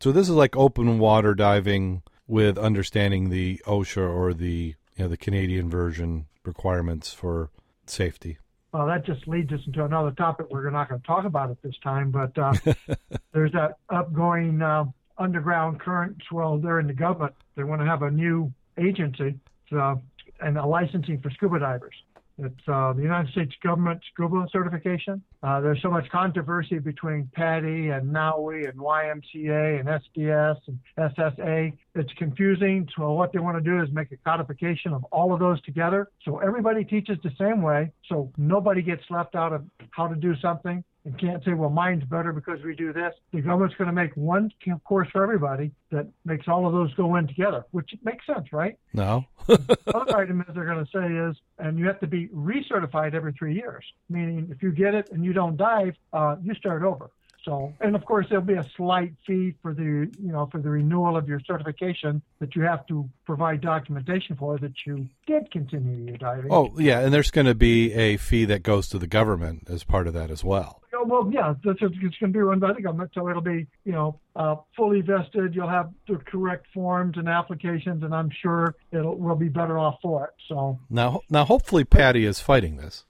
So 0.00 0.10
this 0.10 0.28
is 0.28 0.34
like 0.34 0.56
open 0.56 0.98
water 0.98 1.34
diving 1.34 2.02
with 2.26 2.58
understanding 2.58 3.30
the 3.30 3.60
OSHA 3.66 4.08
or 4.08 4.34
the 4.34 4.74
you 4.96 5.04
know 5.04 5.08
the 5.08 5.16
Canadian 5.16 5.70
version 5.70 6.26
requirements 6.44 7.12
for 7.12 7.50
safety. 7.86 8.38
Well, 8.72 8.86
that 8.86 9.04
just 9.04 9.28
leads 9.28 9.52
us 9.52 9.60
into 9.66 9.84
another 9.84 10.12
topic 10.12 10.46
we're 10.50 10.70
not 10.70 10.88
going 10.88 11.00
to 11.00 11.06
talk 11.06 11.26
about 11.26 11.50
at 11.50 11.60
this 11.62 11.74
time, 11.84 12.10
but 12.10 12.36
uh, 12.38 12.54
there's 13.32 13.52
that 13.52 13.76
upgoing 13.90 14.62
uh, 14.62 14.90
underground 15.18 15.78
current. 15.78 16.16
Well, 16.32 16.56
they're 16.56 16.80
in 16.80 16.86
the 16.86 16.94
government. 16.94 17.34
They 17.54 17.64
want 17.64 17.82
to 17.82 17.86
have 17.86 18.02
a 18.02 18.10
new 18.10 18.52
agency 18.78 19.38
uh, 19.76 19.96
and 20.40 20.56
a 20.56 20.64
licensing 20.64 21.20
for 21.20 21.30
scuba 21.30 21.58
divers. 21.58 21.94
It's 22.38 22.66
uh, 22.66 22.94
the 22.94 23.02
United 23.02 23.30
States 23.32 23.52
government 23.62 24.00
scuba 24.12 24.46
certification. 24.50 25.22
Uh, 25.42 25.60
there's 25.60 25.82
so 25.82 25.90
much 25.90 26.08
controversy 26.10 26.78
between 26.78 27.28
PADI 27.34 27.88
and 27.88 28.12
NAUI 28.12 28.64
and 28.66 28.78
YMCA 28.78 29.80
and 29.80 29.88
SDS 29.88 30.56
and 30.68 30.78
SSA. 30.96 31.72
It's 31.96 32.12
confusing. 32.16 32.88
So 32.96 33.12
what 33.12 33.32
they 33.32 33.40
want 33.40 33.56
to 33.56 33.62
do 33.62 33.82
is 33.82 33.88
make 33.92 34.12
a 34.12 34.16
codification 34.18 34.92
of 34.92 35.02
all 35.10 35.34
of 35.34 35.40
those 35.40 35.60
together. 35.62 36.08
So 36.24 36.38
everybody 36.38 36.84
teaches 36.84 37.18
the 37.24 37.32
same 37.40 37.60
way. 37.60 37.90
So 38.08 38.30
nobody 38.36 38.82
gets 38.82 39.02
left 39.10 39.34
out 39.34 39.52
of 39.52 39.64
how 39.90 40.06
to 40.06 40.14
do 40.14 40.36
something 40.40 40.84
and 41.04 41.18
can't 41.18 41.44
say, 41.44 41.52
well, 41.52 41.70
mine's 41.70 42.04
better 42.04 42.32
because 42.32 42.62
we 42.62 42.74
do 42.74 42.92
this. 42.92 43.12
The 43.32 43.40
government's 43.40 43.74
going 43.76 43.86
to 43.88 43.92
make 43.92 44.16
one 44.16 44.50
course 44.84 45.08
for 45.10 45.22
everybody 45.22 45.72
that 45.90 46.06
makes 46.24 46.46
all 46.46 46.66
of 46.66 46.72
those 46.72 46.94
go 46.94 47.16
in 47.16 47.26
together, 47.26 47.64
which 47.72 47.90
makes 48.04 48.24
sense, 48.26 48.52
right? 48.52 48.78
No, 48.92 49.24
Other 49.48 50.16
item 50.16 50.44
is 50.48 50.54
they're 50.54 50.64
going 50.64 50.84
to 50.84 50.90
say 50.92 51.30
is, 51.30 51.36
and 51.58 51.78
you 51.78 51.86
have 51.86 52.00
to 52.00 52.06
be 52.06 52.28
recertified 52.28 53.14
every 53.14 53.32
three 53.32 53.54
years, 53.54 53.84
meaning 54.08 54.48
if 54.50 54.62
you 54.62 54.70
get 54.70 54.94
it 54.94 55.10
and 55.10 55.24
you 55.24 55.32
don't 55.32 55.56
dive, 55.56 55.94
uh, 56.12 56.36
you 56.42 56.54
start 56.54 56.82
over. 56.82 57.10
So, 57.44 57.72
and 57.80 57.96
of 57.96 58.04
course, 58.04 58.26
there'll 58.28 58.44
be 58.44 58.54
a 58.54 58.64
slight 58.76 59.14
fee 59.26 59.54
for 59.62 59.74
the, 59.74 59.82
you 59.82 60.30
know, 60.30 60.46
for 60.52 60.60
the 60.60 60.70
renewal 60.70 61.16
of 61.16 61.28
your 61.28 61.40
certification 61.40 62.22
that 62.38 62.54
you 62.54 62.62
have 62.62 62.86
to 62.86 63.10
provide 63.24 63.60
documentation 63.60 64.36
for 64.36 64.58
that 64.58 64.72
you 64.86 65.08
did 65.26 65.50
continue 65.50 66.06
your 66.06 66.18
diving. 66.18 66.52
oh 66.52 66.72
yeah, 66.78 67.00
and 67.00 67.12
there's 67.12 67.32
going 67.32 67.48
to 67.48 67.54
be 67.56 67.92
a 67.94 68.16
fee 68.16 68.44
that 68.44 68.62
goes 68.62 68.86
to 68.90 68.98
the 68.98 69.08
government 69.08 69.68
as 69.68 69.82
part 69.82 70.06
of 70.06 70.14
that 70.14 70.30
as 70.30 70.44
well. 70.44 70.81
Well, 71.04 71.30
yeah, 71.32 71.54
that's 71.64 71.78
it's 71.80 71.96
going 71.98 72.12
to 72.12 72.28
be 72.28 72.38
run 72.38 72.58
by 72.58 72.72
the 72.72 72.82
government, 72.82 73.10
so 73.14 73.28
it'll 73.28 73.42
be, 73.42 73.66
you 73.84 73.92
know, 73.92 74.18
uh, 74.36 74.56
fully 74.76 75.00
vested. 75.00 75.54
You'll 75.54 75.68
have 75.68 75.90
the 76.08 76.16
correct 76.16 76.66
forms 76.72 77.16
and 77.16 77.28
applications, 77.28 78.02
and 78.02 78.14
I'm 78.14 78.30
sure 78.42 78.74
it'll 78.92 79.16
we'll 79.16 79.36
be 79.36 79.48
better 79.48 79.78
off 79.78 79.98
for 80.02 80.26
it. 80.26 80.34
So, 80.48 80.78
Now, 80.90 81.20
now, 81.30 81.44
hopefully, 81.44 81.84
PADI 81.84 82.24
is 82.24 82.40
fighting 82.40 82.76
this. 82.76 83.04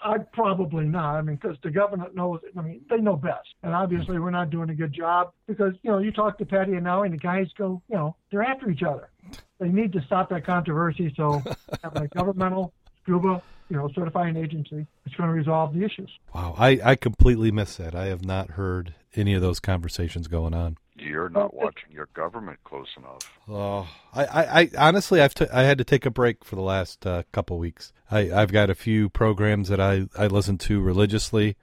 I 0.00 0.18
probably 0.18 0.84
not. 0.84 1.16
I 1.16 1.22
mean, 1.22 1.36
because 1.36 1.56
the 1.62 1.70
government 1.70 2.14
knows. 2.14 2.40
I 2.56 2.62
mean, 2.62 2.82
they 2.88 2.98
know 2.98 3.16
best, 3.16 3.48
and 3.62 3.74
obviously 3.74 4.18
we're 4.18 4.30
not 4.30 4.50
doing 4.50 4.70
a 4.70 4.74
good 4.74 4.92
job 4.92 5.32
because 5.46 5.74
you 5.82 5.90
know 5.90 5.98
you 5.98 6.12
talk 6.12 6.38
to 6.38 6.46
PADI 6.46 6.74
and 6.74 6.84
now, 6.84 7.02
and 7.02 7.12
the 7.12 7.18
guys 7.18 7.48
go, 7.56 7.82
you 7.88 7.96
know, 7.96 8.16
they're 8.30 8.42
after 8.42 8.70
each 8.70 8.82
other. 8.82 9.10
They 9.58 9.68
need 9.68 9.92
to 9.94 10.02
stop 10.02 10.30
that 10.30 10.44
controversy. 10.46 11.12
So, 11.16 11.42
have 11.82 11.96
a 11.96 12.06
governmental 12.08 12.72
scuba, 13.08 13.42
you 13.68 13.76
know, 13.76 13.88
certifying 13.94 14.36
agency 14.36 14.86
that's 15.04 15.16
going 15.16 15.28
to 15.28 15.34
resolve 15.34 15.74
the 15.74 15.84
issues. 15.84 16.10
Wow, 16.34 16.54
I, 16.58 16.80
I 16.84 16.96
completely 16.96 17.50
missed 17.50 17.78
that. 17.78 17.94
I 17.94 18.06
have 18.06 18.24
not 18.24 18.50
heard 18.52 18.94
any 19.14 19.34
of 19.34 19.42
those 19.42 19.60
conversations 19.60 20.28
going 20.28 20.54
on. 20.54 20.76
You're 20.96 21.28
not 21.28 21.54
watching 21.54 21.92
your 21.92 22.08
government 22.14 22.58
close 22.64 22.88
enough. 22.96 23.38
Oh, 23.48 23.88
I, 24.12 24.24
I, 24.24 24.60
I 24.60 24.70
honestly, 24.78 25.20
I've 25.20 25.34
t- 25.34 25.46
I 25.52 25.62
had 25.62 25.78
to 25.78 25.84
take 25.84 26.04
a 26.06 26.10
break 26.10 26.44
for 26.44 26.56
the 26.56 26.62
last 26.62 27.06
uh, 27.06 27.22
couple 27.30 27.58
weeks. 27.58 27.92
I, 28.10 28.32
I've 28.32 28.52
got 28.52 28.68
a 28.68 28.74
few 28.74 29.08
programs 29.08 29.68
that 29.68 29.80
I, 29.80 30.08
I 30.18 30.26
listen 30.26 30.58
to 30.58 30.80
religiously, 30.80 31.56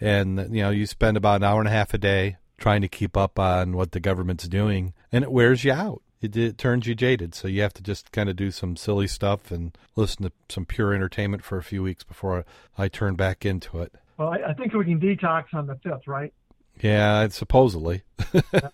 and 0.00 0.38
you 0.54 0.62
know, 0.62 0.70
you 0.70 0.86
spend 0.86 1.16
about 1.16 1.36
an 1.36 1.44
hour 1.44 1.60
and 1.60 1.68
a 1.68 1.72
half 1.72 1.94
a 1.94 1.98
day 1.98 2.36
trying 2.58 2.82
to 2.82 2.88
keep 2.88 3.16
up 3.16 3.38
on 3.38 3.74
what 3.74 3.92
the 3.92 4.00
government's 4.00 4.46
doing, 4.48 4.92
and 5.10 5.24
it 5.24 5.32
wears 5.32 5.64
you 5.64 5.72
out. 5.72 6.02
It, 6.24 6.36
it 6.36 6.58
turns 6.58 6.86
you 6.86 6.94
jaded, 6.94 7.34
so 7.34 7.48
you 7.48 7.62
have 7.62 7.74
to 7.74 7.82
just 7.82 8.12
kind 8.12 8.28
of 8.28 8.36
do 8.36 8.50
some 8.50 8.76
silly 8.76 9.06
stuff 9.06 9.50
and 9.50 9.76
listen 9.96 10.24
to 10.24 10.32
some 10.48 10.64
pure 10.64 10.94
entertainment 10.94 11.44
for 11.44 11.58
a 11.58 11.62
few 11.62 11.82
weeks 11.82 12.02
before 12.02 12.44
I 12.78 12.88
turn 12.88 13.14
back 13.14 13.44
into 13.44 13.80
it. 13.80 13.94
Well, 14.16 14.28
I, 14.28 14.50
I 14.50 14.54
think 14.54 14.72
we 14.72 14.84
can 14.84 15.00
detox 15.00 15.52
on 15.52 15.66
the 15.66 15.76
fifth, 15.76 16.06
right? 16.06 16.32
Yeah, 16.80 17.28
supposedly. 17.28 18.02
well, 18.32 18.72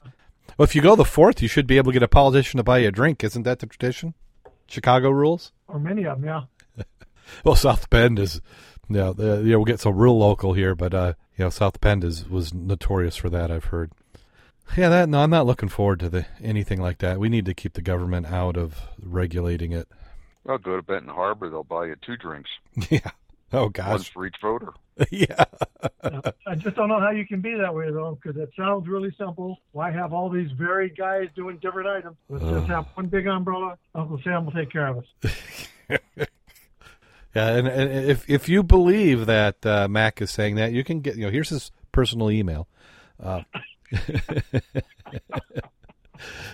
if 0.60 0.74
you 0.74 0.82
go 0.82 0.96
the 0.96 1.04
fourth, 1.04 1.42
you 1.42 1.48
should 1.48 1.66
be 1.66 1.76
able 1.76 1.92
to 1.92 1.94
get 1.94 2.02
a 2.02 2.08
politician 2.08 2.58
to 2.58 2.64
buy 2.64 2.78
you 2.78 2.88
a 2.88 2.92
drink. 2.92 3.24
Isn't 3.24 3.42
that 3.42 3.58
the 3.58 3.66
tradition? 3.66 4.14
Chicago 4.66 5.10
rules. 5.10 5.52
Or 5.68 5.78
many 5.78 6.04
of 6.04 6.20
them, 6.20 6.46
yeah. 6.76 6.84
Well, 7.44 7.54
South 7.54 7.88
Bend 7.90 8.18
is, 8.18 8.40
yeah, 8.88 8.96
know, 8.96 9.12
the, 9.12 9.36
you 9.42 9.52
know, 9.52 9.58
we'll 9.58 9.64
get 9.64 9.78
so 9.78 9.90
real 9.90 10.18
local 10.18 10.52
here, 10.52 10.74
but 10.74 10.92
uh, 10.92 11.12
you 11.36 11.44
know, 11.44 11.50
South 11.50 11.80
Bend 11.80 12.02
is 12.02 12.28
was 12.28 12.52
notorious 12.52 13.14
for 13.14 13.30
that. 13.30 13.52
I've 13.52 13.66
heard. 13.66 13.92
Yeah, 14.76 14.88
that 14.88 15.08
no, 15.08 15.20
I'm 15.20 15.30
not 15.30 15.46
looking 15.46 15.68
forward 15.68 16.00
to 16.00 16.08
the 16.08 16.26
anything 16.42 16.80
like 16.80 16.98
that. 16.98 17.18
We 17.18 17.28
need 17.28 17.44
to 17.46 17.54
keep 17.54 17.72
the 17.74 17.82
government 17.82 18.26
out 18.26 18.56
of 18.56 18.80
regulating 19.00 19.72
it. 19.72 19.88
Well, 20.44 20.58
go 20.58 20.76
to 20.76 20.82
Benton 20.82 21.08
Harbor. 21.12 21.50
They'll 21.50 21.64
buy 21.64 21.86
you 21.86 21.96
two 22.04 22.16
drinks, 22.16 22.50
Yeah. 22.90 23.10
Oh 23.52 23.64
one 23.64 23.72
gosh. 23.72 24.12
for 24.12 24.26
each 24.26 24.36
voter. 24.40 24.72
yeah. 25.10 25.44
I 26.46 26.54
just 26.56 26.76
don't 26.76 26.88
know 26.88 27.00
how 27.00 27.10
you 27.10 27.26
can 27.26 27.40
be 27.40 27.54
that 27.56 27.74
way 27.74 27.90
though, 27.90 28.18
because 28.22 28.40
it 28.40 28.50
sounds 28.56 28.86
really 28.86 29.12
simple. 29.18 29.58
Why 29.72 29.90
have 29.90 30.12
all 30.12 30.30
these 30.30 30.50
varied 30.52 30.96
guys 30.96 31.28
doing 31.34 31.58
different 31.58 31.88
items? 31.88 32.16
Let's 32.28 32.44
Ugh. 32.44 32.54
just 32.60 32.66
have 32.68 32.86
one 32.94 33.06
big 33.06 33.26
umbrella. 33.26 33.76
Uncle 33.94 34.20
Sam 34.22 34.44
will 34.44 34.52
take 34.52 34.70
care 34.70 34.86
of 34.86 34.98
us. 34.98 35.98
Yeah, 37.34 37.50
and, 37.50 37.68
and 37.68 38.10
if 38.10 38.28
if 38.28 38.48
you 38.48 38.64
believe 38.64 39.26
that 39.26 39.64
uh, 39.64 39.86
Mac 39.88 40.20
is 40.20 40.32
saying 40.32 40.56
that, 40.56 40.72
you 40.72 40.82
can 40.82 41.00
get 41.00 41.14
you 41.14 41.26
know 41.26 41.30
here's 41.30 41.50
his 41.50 41.70
personal 41.92 42.28
email. 42.28 42.66
Uh, 43.22 43.42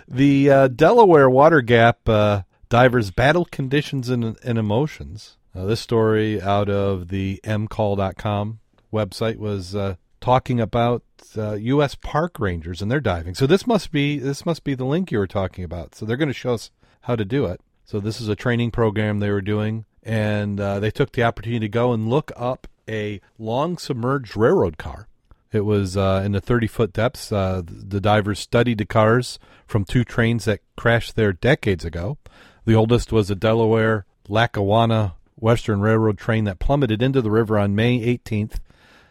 the 0.09 0.51
uh, 0.51 0.69
Delaware 0.69 1.29
Water 1.29 1.61
Gap 1.61 2.09
uh, 2.09 2.43
divers 2.69 3.11
battle 3.11 3.45
conditions 3.45 4.09
and, 4.09 4.37
and 4.43 4.59
emotions. 4.59 5.37
Uh, 5.55 5.65
this 5.65 5.81
story 5.81 6.41
out 6.41 6.69
of 6.69 7.09
the 7.09 7.41
mcall.com 7.45 8.61
website 8.93 9.37
was 9.39 9.75
uh, 9.75 9.97
talking 10.21 10.61
about 10.61 11.03
uh, 11.37 11.55
U.S. 11.55 11.95
park 11.95 12.39
rangers 12.39 12.83
and 12.83 12.91
their 12.91 13.01
diving. 13.01 13.35
So 13.35 13.47
this 13.47 13.67
must 13.67 13.91
be 13.91 14.19
this 14.19 14.45
must 14.45 14.65
be 14.65 14.75
the 14.75 14.85
link 14.85 15.11
you 15.11 15.19
were 15.19 15.27
talking 15.27 15.65
about. 15.65 15.95
So 15.95 16.05
they're 16.05 16.17
going 16.17 16.29
to 16.29 16.35
show 16.35 16.55
us 16.55 16.71
how 17.03 17.17
to 17.17 17.25
do 17.25 17.47
it. 17.47 17.61
So 17.85 18.01
this 18.01 18.21
is 18.21 18.29
a 18.29 18.35
training 18.35 18.73
program 18.73 19.21
they 19.21 19.31
were 19.31 19.41
doing, 19.41 19.85
and 20.03 20.61
uh, 20.61 20.81
they 20.81 20.91
took 20.91 21.13
the 21.13 21.23
opportunity 21.23 21.61
to 21.61 21.69
go 21.69 21.93
and 21.93 22.11
look 22.11 22.33
up 22.37 22.67
a 22.89 23.21
long 23.39 23.79
submerged 23.79 24.37
railroad 24.37 24.77
car. 24.79 25.09
It 25.53 25.65
was 25.65 25.97
uh, 25.97 26.23
in 26.25 26.33
the 26.33 26.41
30 26.41 26.67
foot 26.67 26.93
depths. 26.93 27.31
Uh, 27.31 27.63
the 27.65 28.01
divers 28.01 28.39
studied 28.39 28.79
the 28.79 28.87
cars 28.87 29.39
from 29.67 29.85
two 29.85 30.05
trains 30.05 30.45
that 30.45 30.61
crashed 30.77 31.17
there 31.17 31.33
decades 31.33 31.85
ago. 31.85 32.19
The 32.65 32.75
oldest 32.75 33.13
was 33.13 33.31
a 33.31 33.37
Delaware 33.37 34.07
Lackawanna 34.29 35.15
Western 35.37 35.81
Railroad 35.81 36.19
train 36.19 36.45
that 36.45 36.59
plummeted 36.59 37.03
into 37.03 37.23
the 37.23 37.31
river 37.31 37.59
on 37.59 37.75
May 37.75 38.01
18th, 38.01 38.59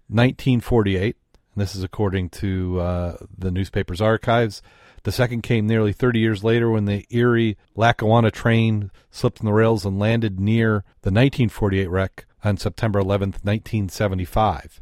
1948. 0.07 1.15
And 1.55 1.61
this 1.61 1.75
is 1.75 1.83
according 1.83 2.29
to 2.29 2.79
uh, 2.79 3.17
the 3.37 3.51
newspaper's 3.51 4.01
archives. 4.01 4.61
The 5.03 5.11
second 5.11 5.43
came 5.43 5.67
nearly 5.67 5.93
30 5.93 6.19
years 6.19 6.43
later 6.43 6.69
when 6.69 6.85
the 6.85 7.05
Erie 7.11 7.57
Lackawanna 7.75 8.31
train 8.31 8.91
slipped 9.11 9.39
on 9.39 9.45
the 9.45 9.53
rails 9.53 9.85
and 9.85 9.99
landed 9.99 10.39
near 10.39 10.83
the 11.01 11.11
1948 11.11 11.89
wreck 11.89 12.25
on 12.43 12.57
September 12.57 12.99
11th, 12.99 13.43
1975. 13.43 14.81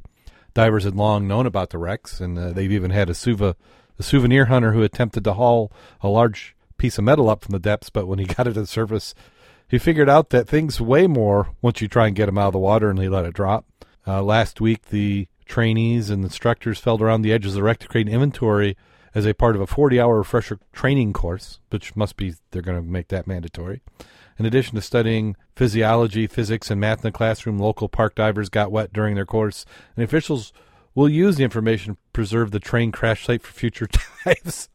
Divers 0.54 0.84
had 0.84 0.96
long 0.96 1.28
known 1.28 1.46
about 1.46 1.70
the 1.72 1.78
wrecks, 1.78 2.20
and 2.20 2.38
uh, 2.38 2.52
they've 2.52 2.72
even 2.72 2.92
had 2.92 3.10
a, 3.10 3.14
suva, 3.14 3.56
a 3.98 4.04
souvenir 4.04 4.46
hunter 4.46 4.74
who 4.74 4.84
attempted 4.84 5.24
to 5.24 5.34
haul 5.34 5.72
a 6.02 6.10
large 6.10 6.56
piece 6.78 6.98
of 6.98 7.04
metal 7.04 7.30
up 7.30 7.44
from 7.44 7.54
the 7.54 7.60
depths, 7.60 7.90
but 7.90 8.08
when 8.08 8.20
he 8.20 8.26
got 8.36 8.48
it 8.48 8.54
to 8.54 8.62
the 8.62 8.68
surface, 8.68 9.16
he 9.68 9.78
figured 9.78 10.10
out 10.10 10.30
that 10.30 10.48
things 10.48 10.80
weigh 10.80 11.08
more 11.08 11.50
once 11.62 11.82
you 11.82 11.88
try 11.88 12.08
and 12.08 12.16
get 12.16 12.28
them 12.28 12.38
out 12.38 12.48
of 12.48 12.54
the 12.54 12.60
water, 12.60 12.90
and 12.90 13.00
he 13.00 13.10
let 13.10 13.26
it 13.26 13.34
drop. 13.34 13.66
Uh, 14.06 14.22
last 14.22 14.62
week, 14.62 14.90
the 14.90 15.28
trainees 15.46 16.10
and 16.10 16.24
instructors 16.24 16.80
felt 16.80 17.02
around 17.02 17.22
the 17.22 17.34
edges 17.34 17.54
of 17.54 17.56
the 17.56 17.64
wreck 17.64 17.80
to 17.80 17.88
create 17.88 18.08
an 18.08 18.14
inventory 18.14 18.78
as 19.16 19.26
a 19.26 19.34
part 19.34 19.56
of 19.56 19.62
a 19.62 19.68
40-hour 19.68 20.18
refresher 20.18 20.60
training 20.72 21.14
course, 21.14 21.60
which 21.70 21.96
must 21.96 22.18
be 22.18 22.34
they're 22.52 22.62
going 22.62 22.78
to 22.78 22.88
make 22.88 23.10
that 23.10 23.28
mandatory. 23.28 23.82
In 24.40 24.46
addition 24.46 24.76
to 24.76 24.82
studying 24.82 25.36
physiology, 25.56 26.28
physics, 26.28 26.72
and 26.72 26.82
math 26.82 27.00
in 27.00 27.04
the 27.04 27.12
classroom, 27.12 27.60
local 27.60 27.88
park 27.88 28.16
divers 28.16 28.50
got 28.50 28.72
wet 28.72 28.92
during 28.92 29.16
their 29.16 29.26
course, 29.26 29.66
and 29.96 30.04
officials 30.04 30.54
will 30.96 31.10
use 31.10 31.38
the 31.38 31.44
information 31.44 31.94
to 31.94 32.00
preserve 32.14 32.52
the 32.52 32.60
train 32.60 32.92
crash 32.92 33.26
site 33.26 33.42
for 33.42 33.54
future 33.54 33.88
dives. 34.26 34.70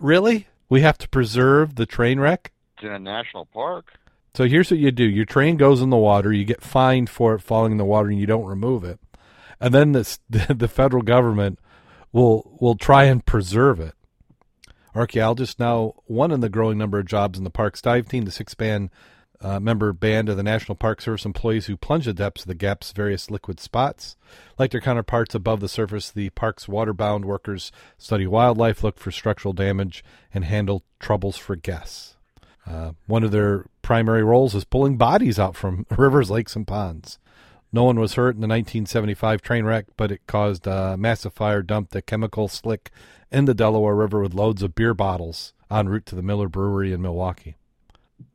really? 0.00 0.46
We 0.68 0.80
have 0.80 0.98
to 0.98 1.08
preserve 1.08 1.76
the 1.76 1.86
train 1.86 2.18
wreck. 2.18 2.52
It's 2.76 2.84
in 2.84 2.92
a 2.92 2.98
national 2.98 3.46
park. 3.46 3.92
So 4.34 4.44
here's 4.44 4.70
what 4.70 4.80
you 4.80 4.90
do: 4.90 5.04
your 5.04 5.24
train 5.24 5.56
goes 5.56 5.80
in 5.80 5.90
the 5.90 5.96
water, 5.96 6.32
you 6.32 6.44
get 6.44 6.62
fined 6.62 7.08
for 7.08 7.34
it 7.34 7.40
falling 7.40 7.72
in 7.72 7.78
the 7.78 7.84
water, 7.84 8.08
and 8.08 8.20
you 8.20 8.26
don't 8.26 8.44
remove 8.44 8.84
it, 8.84 9.00
and 9.60 9.72
then 9.72 9.92
this, 9.92 10.18
the 10.28 10.68
federal 10.68 11.02
government 11.02 11.58
will 12.12 12.56
will 12.60 12.76
try 12.76 13.04
and 13.04 13.24
preserve 13.24 13.80
it. 13.80 13.94
Archaeologists 14.96 15.58
now 15.58 15.94
one 16.06 16.32
in 16.32 16.40
the 16.40 16.48
growing 16.48 16.78
number 16.78 16.98
of 16.98 17.06
jobs 17.06 17.36
in 17.38 17.44
the 17.44 17.50
park's 17.50 17.82
dive 17.82 18.08
team, 18.08 18.24
the 18.24 18.30
six-man 18.30 18.90
uh, 19.42 19.60
member 19.60 19.92
band 19.92 20.30
of 20.30 20.38
the 20.38 20.42
National 20.42 20.74
Park 20.74 21.02
Service 21.02 21.26
employees 21.26 21.66
who 21.66 21.76
plunge 21.76 22.06
the 22.06 22.14
depths 22.14 22.42
of 22.42 22.48
the 22.48 22.54
gap's 22.54 22.92
various 22.92 23.30
liquid 23.30 23.60
spots. 23.60 24.16
Like 24.58 24.70
their 24.70 24.80
counterparts 24.80 25.34
above 25.34 25.60
the 25.60 25.68
surface, 25.68 26.10
the 26.10 26.30
park's 26.30 26.64
waterbound 26.64 27.26
workers 27.26 27.70
study 27.98 28.26
wildlife, 28.26 28.82
look 28.82 28.98
for 28.98 29.10
structural 29.10 29.52
damage, 29.52 30.02
and 30.32 30.44
handle 30.44 30.82
troubles 30.98 31.36
for 31.36 31.56
guests. 31.56 32.16
Uh, 32.66 32.92
one 33.06 33.22
of 33.22 33.30
their 33.30 33.66
primary 33.82 34.24
roles 34.24 34.54
is 34.54 34.64
pulling 34.64 34.96
bodies 34.96 35.38
out 35.38 35.54
from 35.54 35.84
rivers, 35.96 36.30
lakes, 36.30 36.56
and 36.56 36.66
ponds. 36.66 37.18
No 37.72 37.84
one 37.84 37.98
was 37.98 38.14
hurt 38.14 38.34
in 38.34 38.40
the 38.40 38.48
1975 38.48 39.42
train 39.42 39.64
wreck, 39.64 39.86
but 39.96 40.10
it 40.10 40.26
caused 40.26 40.66
a 40.66 40.96
massive 40.96 41.32
fire 41.32 41.62
dumped 41.62 41.94
a 41.94 42.02
chemical 42.02 42.48
slick 42.48 42.90
in 43.30 43.44
the 43.44 43.54
Delaware 43.54 43.94
River 43.94 44.20
with 44.20 44.34
loads 44.34 44.62
of 44.62 44.74
beer 44.74 44.94
bottles 44.94 45.52
en 45.70 45.88
route 45.88 46.06
to 46.06 46.14
the 46.14 46.22
Miller 46.22 46.48
Brewery 46.48 46.92
in 46.92 47.02
Milwaukee. 47.02 47.56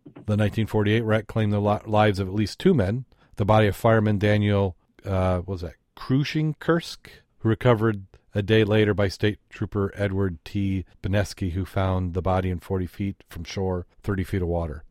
The 0.06 0.38
1948 0.38 1.02
wreck 1.02 1.28
claimed 1.28 1.54
the 1.54 1.60
lives 1.60 2.20
of 2.20 2.28
at 2.28 2.34
least 2.34 2.60
two 2.60 2.74
men. 2.74 3.06
The 3.38 3.46
body 3.46 3.68
of 3.68 3.76
fireman 3.76 4.18
Daniel, 4.18 4.76
uh, 5.06 5.42
was 5.46 5.62
that, 5.62 5.76
Krushinkursk, 5.96 7.08
who 7.40 7.50
recovered 7.50 8.06
a 8.34 8.42
day 8.42 8.64
later 8.64 8.94
by 8.94 9.08
State 9.08 9.40
Trooper 9.50 9.92
Edward 9.96 10.44
T. 10.46 10.86
Beneski, 11.02 11.52
who 11.52 11.66
found 11.66 12.14
the 12.14 12.22
body 12.22 12.50
in 12.50 12.60
40 12.60 12.86
feet 12.88 13.24
from 13.30 13.44
shore, 13.44 13.88
30 14.04 14.24
feet 14.24 14.42
of 14.42 14.48
water. 14.48 14.84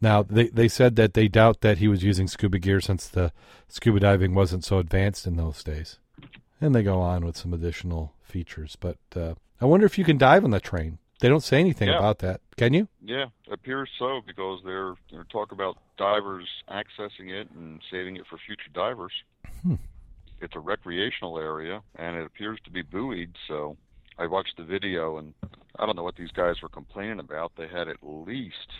Now, 0.00 0.22
they, 0.22 0.48
they 0.48 0.68
said 0.68 0.96
that 0.96 1.14
they 1.14 1.28
doubt 1.28 1.60
that 1.62 1.78
he 1.78 1.88
was 1.88 2.04
using 2.04 2.28
scuba 2.28 2.58
gear 2.58 2.80
since 2.80 3.08
the 3.08 3.32
scuba 3.68 4.00
diving 4.00 4.34
wasn't 4.34 4.64
so 4.64 4.78
advanced 4.78 5.26
in 5.26 5.36
those 5.36 5.62
days. 5.64 5.98
And 6.60 6.74
they 6.74 6.82
go 6.82 7.00
on 7.00 7.24
with 7.24 7.36
some 7.36 7.52
additional 7.54 8.12
features. 8.22 8.76
But 8.78 8.98
uh, 9.14 9.34
I 9.60 9.64
wonder 9.64 9.86
if 9.86 9.98
you 9.98 10.04
can 10.04 10.18
dive 10.18 10.44
on 10.44 10.50
the 10.50 10.60
train. 10.60 10.98
They 11.20 11.28
don't 11.30 11.42
say 11.42 11.58
anything 11.60 11.88
Yeah. 11.88 11.98
about 11.98 12.18
that. 12.18 12.42
Can 12.58 12.74
you? 12.74 12.88
Yeah, 13.02 13.26
it 13.46 13.52
appears 13.52 13.88
so 13.98 14.20
because 14.26 14.60
they're 14.66 14.94
they're 15.10 15.24
talk 15.24 15.50
about 15.52 15.78
divers 15.96 16.46
accessing 16.70 17.30
it 17.30 17.48
and 17.52 17.80
saving 17.90 18.16
it 18.16 18.26
for 18.28 18.36
future 18.38 18.68
divers. 18.74 19.12
Hmm. 19.62 19.76
It's 20.42 20.54
a 20.54 20.60
recreational 20.60 21.38
area 21.38 21.80
and 21.98 22.16
it 22.16 22.26
appears 22.26 22.58
to 22.64 22.70
be 22.70 22.82
buoyed. 22.82 23.34
So 23.48 23.78
I 24.18 24.26
watched 24.26 24.58
the 24.58 24.64
video 24.64 25.16
and 25.16 25.32
I 25.78 25.86
don't 25.86 25.96
know 25.96 26.02
what 26.02 26.16
these 26.16 26.32
guys 26.32 26.56
were 26.62 26.68
complaining 26.68 27.18
about. 27.20 27.52
They 27.56 27.66
had 27.68 27.88
at 27.88 27.96
least 28.02 28.70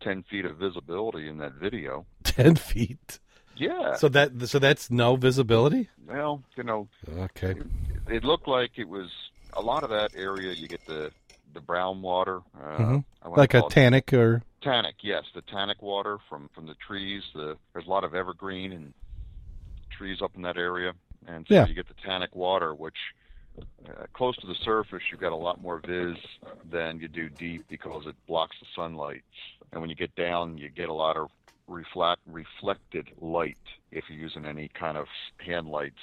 ten 0.00 0.22
feet 0.24 0.44
of 0.44 0.56
visibility 0.56 1.28
in 1.28 1.38
that 1.38 1.54
video. 1.54 2.06
10 2.24 2.56
feet. 2.56 3.18
Yeah. 3.56 3.94
So 3.96 4.08
that 4.08 4.48
so 4.48 4.58
that's 4.58 4.90
no 4.90 5.16
visibility? 5.16 5.88
well, 6.06 6.42
you 6.56 6.62
know, 6.62 6.88
Okay. 7.08 7.54
it 8.08 8.24
looked 8.24 8.48
like 8.48 8.72
it 8.78 8.88
was 8.88 9.10
a 9.52 9.60
lot 9.60 9.82
of 9.84 9.90
that 9.90 10.12
area. 10.16 10.52
You 10.52 10.68
get 10.68 10.84
the 10.86 11.10
the 11.52 11.60
brown 11.60 12.00
water, 12.00 12.40
uh, 12.62 12.78
Mhm. 12.78 13.04
Like 13.36 13.54
a 13.54 13.58
it 13.58 13.70
tannic 13.70 14.12
or 14.12 14.42
Tannic, 14.62 14.96
yes, 15.02 15.24
the 15.34 15.42
tannic 15.42 15.82
water 15.82 16.18
from 16.28 16.48
from 16.54 16.66
the 16.66 16.74
trees. 16.86 17.22
The 17.34 17.56
there's 17.72 17.86
a 17.86 17.90
lot 17.90 18.04
of 18.04 18.14
evergreen 18.14 18.72
and 18.72 18.94
trees 19.90 20.22
up 20.22 20.32
in 20.36 20.42
that 20.42 20.56
area, 20.56 20.92
and 21.26 21.46
so 21.48 21.54
Yeah. 21.54 21.66
you 21.66 21.74
get 21.74 21.88
the 21.88 21.94
tannic 22.02 22.34
water, 22.34 22.74
which 22.74 22.96
uh, 23.58 24.04
close 24.12 24.36
to 24.38 24.46
the 24.46 24.54
surface 24.64 25.02
you've 25.10 25.20
got 25.20 25.32
a 25.32 25.36
lot 25.36 25.60
more 25.60 25.80
vis 25.86 26.16
than 26.70 26.98
you 27.00 27.08
do 27.08 27.28
deep 27.28 27.64
because 27.68 28.04
it 28.06 28.14
blocks 28.26 28.56
the 28.60 28.66
sunlight, 28.74 29.22
and 29.72 29.80
when 29.80 29.90
you 29.90 29.96
get 29.96 30.14
down, 30.16 30.58
you 30.58 30.68
get 30.68 30.88
a 30.88 30.94
lot 30.94 31.16
of 31.16 31.28
reflect 31.68 32.20
reflected 32.26 33.08
light 33.20 33.56
if 33.92 34.04
you're 34.08 34.18
using 34.18 34.44
any 34.44 34.68
kind 34.78 34.96
of 34.96 35.06
hand 35.38 35.68
lights. 35.68 36.00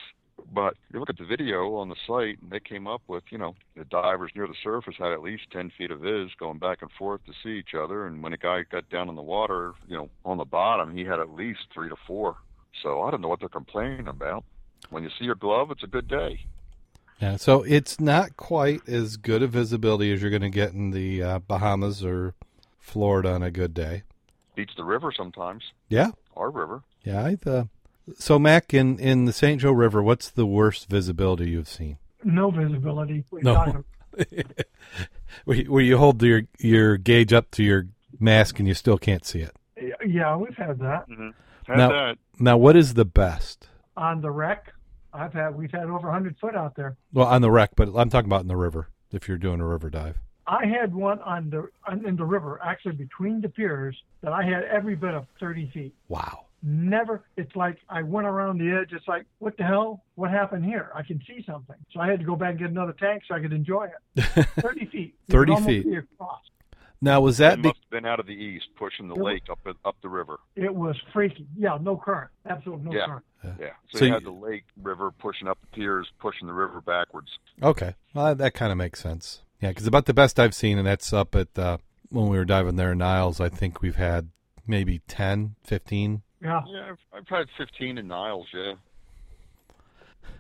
But 0.53 0.75
you 0.93 0.99
look 0.99 1.09
at 1.09 1.17
the 1.17 1.25
video 1.25 1.75
on 1.75 1.89
the 1.89 1.95
site, 2.07 2.39
and 2.41 2.51
they 2.51 2.59
came 2.59 2.87
up 2.87 3.01
with, 3.07 3.23
you 3.31 3.37
know, 3.37 3.55
the 3.75 3.85
divers 3.85 4.31
near 4.35 4.47
the 4.47 4.53
surface 4.63 4.95
had 4.97 5.11
at 5.11 5.21
least 5.21 5.49
10 5.51 5.71
feet 5.77 5.91
of 5.91 6.01
vis 6.01 6.29
going 6.39 6.59
back 6.59 6.81
and 6.81 6.91
forth 6.91 7.21
to 7.25 7.33
see 7.43 7.57
each 7.57 7.73
other. 7.73 8.05
And 8.05 8.21
when 8.21 8.33
a 8.33 8.37
guy 8.37 8.63
got 8.71 8.89
down 8.89 9.09
in 9.09 9.15
the 9.15 9.21
water, 9.21 9.73
you 9.87 9.97
know, 9.97 10.09
on 10.23 10.37
the 10.37 10.45
bottom, 10.45 10.95
he 10.95 11.03
had 11.03 11.19
at 11.19 11.33
least 11.33 11.61
three 11.73 11.89
to 11.89 11.95
four. 12.05 12.37
So 12.83 13.01
I 13.01 13.11
don't 13.11 13.21
know 13.21 13.27
what 13.27 13.39
they're 13.39 13.49
complaining 13.49 14.07
about. 14.07 14.43
When 14.89 15.03
you 15.03 15.09
see 15.17 15.25
your 15.25 15.35
glove, 15.35 15.71
it's 15.71 15.83
a 15.83 15.87
good 15.87 16.07
day. 16.07 16.39
Yeah, 17.19 17.37
so 17.37 17.63
it's 17.63 17.99
not 17.99 18.37
quite 18.37 18.87
as 18.87 19.17
good 19.17 19.41
a 19.41 19.47
visibility 19.47 20.13
as 20.13 20.21
you're 20.21 20.29
going 20.29 20.41
to 20.43 20.49
get 20.49 20.73
in 20.73 20.91
the 20.91 21.23
uh, 21.23 21.39
Bahamas 21.39 22.03
or 22.05 22.35
Florida 22.79 23.31
on 23.33 23.41
a 23.43 23.49
good 23.51 23.73
day. 23.73 24.03
Beats 24.55 24.73
the 24.77 24.83
river 24.83 25.11
sometimes, 25.15 25.63
Yeah, 25.89 26.11
our 26.35 26.49
river. 26.51 26.83
yeah. 27.03 27.23
I, 27.25 27.49
uh, 27.49 27.63
so 28.17 28.37
Mac, 28.39 28.73
in 28.73 28.97
in 28.99 29.25
the 29.25 29.33
St. 29.33 29.59
Joe 29.61 29.71
River, 29.71 30.01
what's 30.01 30.29
the 30.29 30.45
worst 30.45 30.89
visibility 30.89 31.49
you've 31.49 31.67
seen? 31.67 31.97
No 32.23 32.49
visibility. 32.51 33.23
We 33.31 33.41
No. 33.41 33.83
where, 35.45 35.57
you, 35.57 35.71
where 35.71 35.83
you 35.83 35.97
hold 35.97 36.21
your 36.23 36.43
your 36.59 36.97
gauge 36.97 37.33
up 37.33 37.51
to 37.51 37.63
your 37.63 37.87
mask 38.19 38.59
and 38.59 38.67
you 38.67 38.73
still 38.73 38.97
can't 38.97 39.25
see 39.25 39.39
it. 39.41 39.55
Yeah, 40.05 40.35
we've 40.37 40.55
had 40.57 40.79
that 40.79 41.09
Mm-hmm. 41.09 41.29
Had 41.67 41.77
Now- 41.77 41.89
that. 41.89 42.17
Now, 42.39 42.57
what 42.57 42.75
is 42.75 42.93
the 42.93 43.05
best? 43.05 43.67
on 43.95 44.21
the 44.21 44.29
wreck. 44.29 44.73
I've 45.13 45.33
had 45.33 45.55
we've 45.55 45.71
had 45.71 45.83
over 45.83 46.07
100 46.07 46.35
foot 46.39 46.55
out 46.55 46.75
there. 46.75 46.95
Well, 47.13 47.27
on 47.27 47.41
the 47.41 47.51
wreck, 47.51 47.71
but 47.75 47.89
I'm 47.95 48.09
talking 48.09 48.29
about 48.29 48.41
in 48.41 48.47
the 48.47 48.57
river. 48.57 48.89
If 49.11 49.27
you're 49.27 49.37
doing 49.37 49.61
a 49.61 49.65
river 49.65 49.89
dive, 49.89 50.17
I 50.47 50.65
had 50.65 50.93
one 50.93 51.19
on 51.21 51.49
the 51.49 51.69
on, 51.87 52.05
in 52.05 52.15
the 52.17 52.25
river, 52.25 52.59
actually 52.63 52.95
between 52.95 53.41
the 53.41 53.49
piers, 53.49 53.95
that 54.21 54.33
I 54.33 54.43
had 54.43 54.63
every 54.65 54.95
bit 54.95 55.13
of 55.13 55.25
30 55.39 55.71
feet. 55.73 55.95
wow. 56.09 56.43
Never. 56.63 57.23
It's 57.37 57.55
like 57.55 57.77
I 57.87 58.01
went 58.01 58.25
around 58.25 58.57
the 58.57 58.71
edge. 58.71 58.91
It's 58.91 59.07
like, 59.07 59.25
what 59.37 59.55
the 59.57 59.63
hell? 59.63 60.03
What 60.15 60.31
happened 60.31 60.65
here? 60.65 60.89
I 60.95 61.03
can 61.03 61.21
see 61.27 61.43
something. 61.45 61.75
So 61.93 61.99
I 61.99 62.09
had 62.09 62.19
to 62.19 62.25
go 62.25 62.35
back 62.35 62.49
and 62.51 62.59
get 62.59 62.69
another 62.71 62.93
tank 62.93 63.21
so 63.27 63.35
I 63.35 63.39
could 63.39 63.53
enjoy 63.53 63.89
it. 64.15 64.47
30 64.59 64.85
feet. 64.87 65.15
30 65.29 65.55
feet. 65.57 65.85
across. 65.97 66.41
Now, 66.99 67.21
was 67.21 67.39
It 67.39 67.43
that 67.43 67.61
be- 67.61 67.69
must 67.69 67.79
have 67.83 67.89
been 67.91 68.05
out 68.05 68.19
of 68.19 68.25
the 68.25 68.33
east, 68.33 68.67
pushing 68.75 69.07
the 69.07 69.13
It 69.15 69.19
was- 69.21 69.25
lake 69.33 69.43
up 69.51 69.59
up 69.85 69.95
the 70.01 70.09
river. 70.09 70.39
It 70.55 70.73
was 70.73 70.97
freaky. 71.13 71.45
Yeah, 71.55 71.77
no 71.79 71.95
current. 71.97 72.31
Absolutely 72.49 72.85
no 72.85 72.97
Yeah. 72.97 73.05
current. 73.05 73.25
Yeah. 73.59 73.69
So, 73.91 73.99
So 73.99 74.05
you 74.05 74.07
you- 74.09 74.13
had 74.15 74.23
the 74.23 74.31
lake 74.31 74.65
river 74.81 75.11
pushing 75.11 75.47
up 75.47 75.59
the 75.61 75.67
piers, 75.67 76.11
pushing 76.19 76.47
the 76.47 76.53
river 76.53 76.81
backwards. 76.81 77.37
okay? 77.61 77.93
Well, 78.13 78.33
that 78.35 78.53
kind 78.55 78.71
of 78.71 78.77
makes 78.77 78.99
sense. 78.99 79.43
Yeah, 79.61 79.69
because 79.69 79.85
about 79.87 80.05
the 80.05 80.13
best 80.13 80.39
I've 80.39 80.53
seen, 80.55 80.77
and 80.77 80.85
that's 80.87 81.13
up 81.13 81.35
at 81.35 81.57
uh, 81.57 81.77
when 82.09 82.27
we 82.29 82.37
were 82.37 82.45
diving 82.45 82.75
there 82.77 82.91
in 82.93 82.97
Niles. 82.99 83.39
I 83.39 83.49
think 83.49 83.81
we've 83.81 83.95
had 83.95 84.29
maybe 84.65 84.99
10, 85.07 85.55
15. 85.63 86.23
Yeah. 86.41 86.61
Yeah, 86.67 86.89
I've, 86.91 86.99
I've 87.13 87.27
had 87.27 87.47
15 87.57 87.97
in 87.97 88.07
Niles. 88.07 88.47
Yeah. 88.53 88.73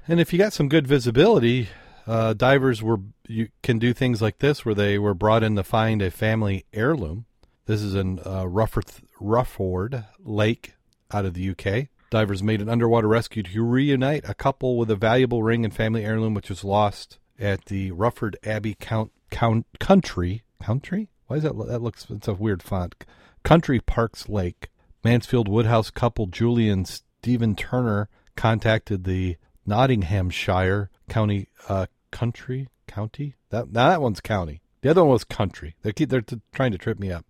And 0.07 0.19
if 0.19 0.31
you 0.31 0.39
got 0.39 0.53
some 0.53 0.69
good 0.69 0.87
visibility, 0.87 1.69
uh, 2.07 2.33
divers 2.33 2.81
were 2.81 2.99
you 3.27 3.49
can 3.61 3.77
do 3.77 3.93
things 3.93 4.21
like 4.21 4.39
this 4.39 4.65
where 4.65 4.75
they 4.75 4.97
were 4.97 5.13
brought 5.13 5.43
in 5.43 5.55
to 5.57 5.63
find 5.63 6.01
a 6.01 6.09
family 6.09 6.65
heirloom. 6.73 7.25
This 7.65 7.81
is 7.81 7.93
in 7.95 8.21
uh, 8.25 8.47
Rufford, 8.47 8.85
Rufford 9.19 10.05
Lake 10.19 10.75
out 11.11 11.25
of 11.25 11.33
the 11.33 11.49
UK. 11.49 11.89
Divers 12.09 12.41
made 12.41 12.61
an 12.61 12.69
underwater 12.69 13.09
rescue 13.09 13.43
to 13.43 13.63
reunite 13.63 14.27
a 14.27 14.33
couple 14.33 14.77
with 14.77 14.89
a 14.89 14.95
valuable 14.95 15.43
ring 15.43 15.65
and 15.65 15.73
family 15.73 16.05
heirloom, 16.05 16.33
which 16.33 16.49
was 16.49 16.63
lost 16.63 17.19
at 17.37 17.65
the 17.65 17.91
Rufford 17.91 18.37
Abbey 18.45 18.77
Count, 18.79 19.11
Count 19.29 19.65
Country 19.79 20.43
Country. 20.61 21.09
Why 21.27 21.37
is 21.37 21.43
that? 21.43 21.57
That 21.67 21.81
looks 21.81 22.07
it's 22.09 22.29
a 22.29 22.33
weird 22.33 22.63
font. 22.63 22.95
Country 23.43 23.81
Parks 23.81 24.29
Lake. 24.29 24.69
Mansfield 25.03 25.47
Woodhouse 25.47 25.89
couple 25.89 26.27
Julie 26.27 26.69
and 26.69 26.87
Stephen 26.87 27.55
Turner 27.55 28.09
contacted 28.35 29.03
the 29.03 29.35
Nottinghamshire 29.65 30.89
County 31.09 31.49
uh, 31.67 31.87
Country 32.11 32.67
County. 32.87 33.35
That 33.49 33.71
now 33.71 33.89
that 33.89 34.01
one's 34.01 34.21
county. 34.21 34.61
The 34.81 34.89
other 34.89 35.03
one 35.03 35.13
was 35.13 35.23
country. 35.23 35.75
They 35.81 35.91
keep 35.91 36.09
they're 36.09 36.21
t- 36.21 36.41
trying 36.53 36.71
to 36.71 36.77
trip 36.77 36.99
me 36.99 37.11
up. 37.11 37.25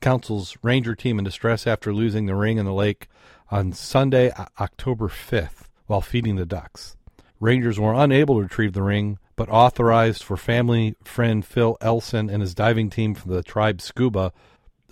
Council's 0.00 0.56
ranger 0.62 0.94
team 0.94 1.18
in 1.18 1.24
distress 1.24 1.66
after 1.66 1.92
losing 1.92 2.26
the 2.26 2.34
ring 2.34 2.58
in 2.58 2.66
the 2.66 2.72
lake 2.72 3.08
on 3.50 3.72
Sunday, 3.72 4.32
October 4.60 5.08
5th, 5.08 5.68
while 5.86 6.00
feeding 6.00 6.36
the 6.36 6.46
ducks. 6.46 6.96
Rangers 7.40 7.78
were 7.78 7.94
unable 7.94 8.36
to 8.36 8.42
retrieve 8.42 8.72
the 8.72 8.82
ring, 8.82 9.18
but 9.36 9.48
authorized 9.48 10.22
for 10.22 10.36
family 10.36 10.96
friend 11.04 11.44
Phil 11.44 11.76
Elson 11.80 12.30
and 12.30 12.40
his 12.40 12.54
diving 12.54 12.90
team 12.90 13.14
from 13.14 13.32
the 13.32 13.42
tribe 13.42 13.80
Scuba 13.80 14.32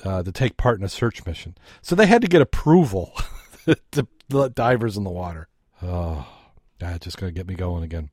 uh, 0.05 0.23
to 0.23 0.33
take 0.33 0.57
part 0.57 0.79
in 0.79 0.85
a 0.85 0.89
search 0.89 1.25
mission. 1.25 1.57
So 1.81 1.95
they 1.95 2.07
had 2.07 2.23
to 2.23 2.29
get 2.29 2.43
approval 2.43 3.13
to 3.93 4.07
let 4.31 4.55
divers 4.55 4.97
in 4.97 5.05
the 5.05 5.11
water. 5.11 5.49
Oh, 5.83 6.27
that's 6.79 7.05
just 7.05 7.19
going 7.19 7.33
to 7.33 7.39
get 7.39 7.49
me 7.49 7.55
going 7.55 7.83
again. 7.83 8.11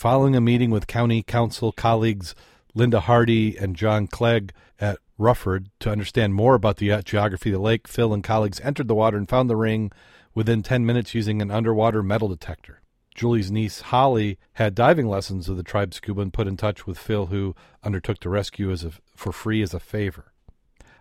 Following 0.00 0.34
a 0.34 0.40
meeting 0.40 0.70
with 0.70 0.86
county 0.86 1.22
council 1.22 1.72
colleagues 1.72 2.34
Linda 2.74 3.00
Hardy 3.00 3.58
and 3.58 3.76
John 3.76 4.06
Clegg 4.06 4.54
at 4.80 4.98
Rufford 5.18 5.68
to 5.80 5.90
understand 5.90 6.32
more 6.32 6.54
about 6.54 6.78
the 6.78 6.90
uh, 6.90 7.02
geography 7.02 7.50
of 7.50 7.56
the 7.56 7.60
lake, 7.60 7.86
Phil 7.86 8.14
and 8.14 8.24
colleagues 8.24 8.60
entered 8.60 8.88
the 8.88 8.94
water 8.94 9.18
and 9.18 9.28
found 9.28 9.50
the 9.50 9.56
ring 9.56 9.92
within 10.34 10.62
10 10.62 10.86
minutes 10.86 11.14
using 11.14 11.42
an 11.42 11.50
underwater 11.50 12.02
metal 12.02 12.28
detector. 12.28 12.80
Julie's 13.14 13.50
niece 13.50 13.82
Holly 13.82 14.38
had 14.54 14.74
diving 14.74 15.06
lessons 15.06 15.48
with 15.48 15.58
the 15.58 15.62
tribe 15.62 15.92
scuba 15.92 16.22
and 16.22 16.32
put 16.32 16.48
in 16.48 16.56
touch 16.56 16.86
with 16.86 16.96
Phil, 16.96 17.26
who 17.26 17.54
undertook 17.84 18.20
to 18.20 18.30
rescue 18.30 18.70
as 18.70 18.84
a, 18.84 18.92
for 19.14 19.32
free 19.32 19.60
as 19.60 19.74
a 19.74 19.80
favor. 19.80 20.32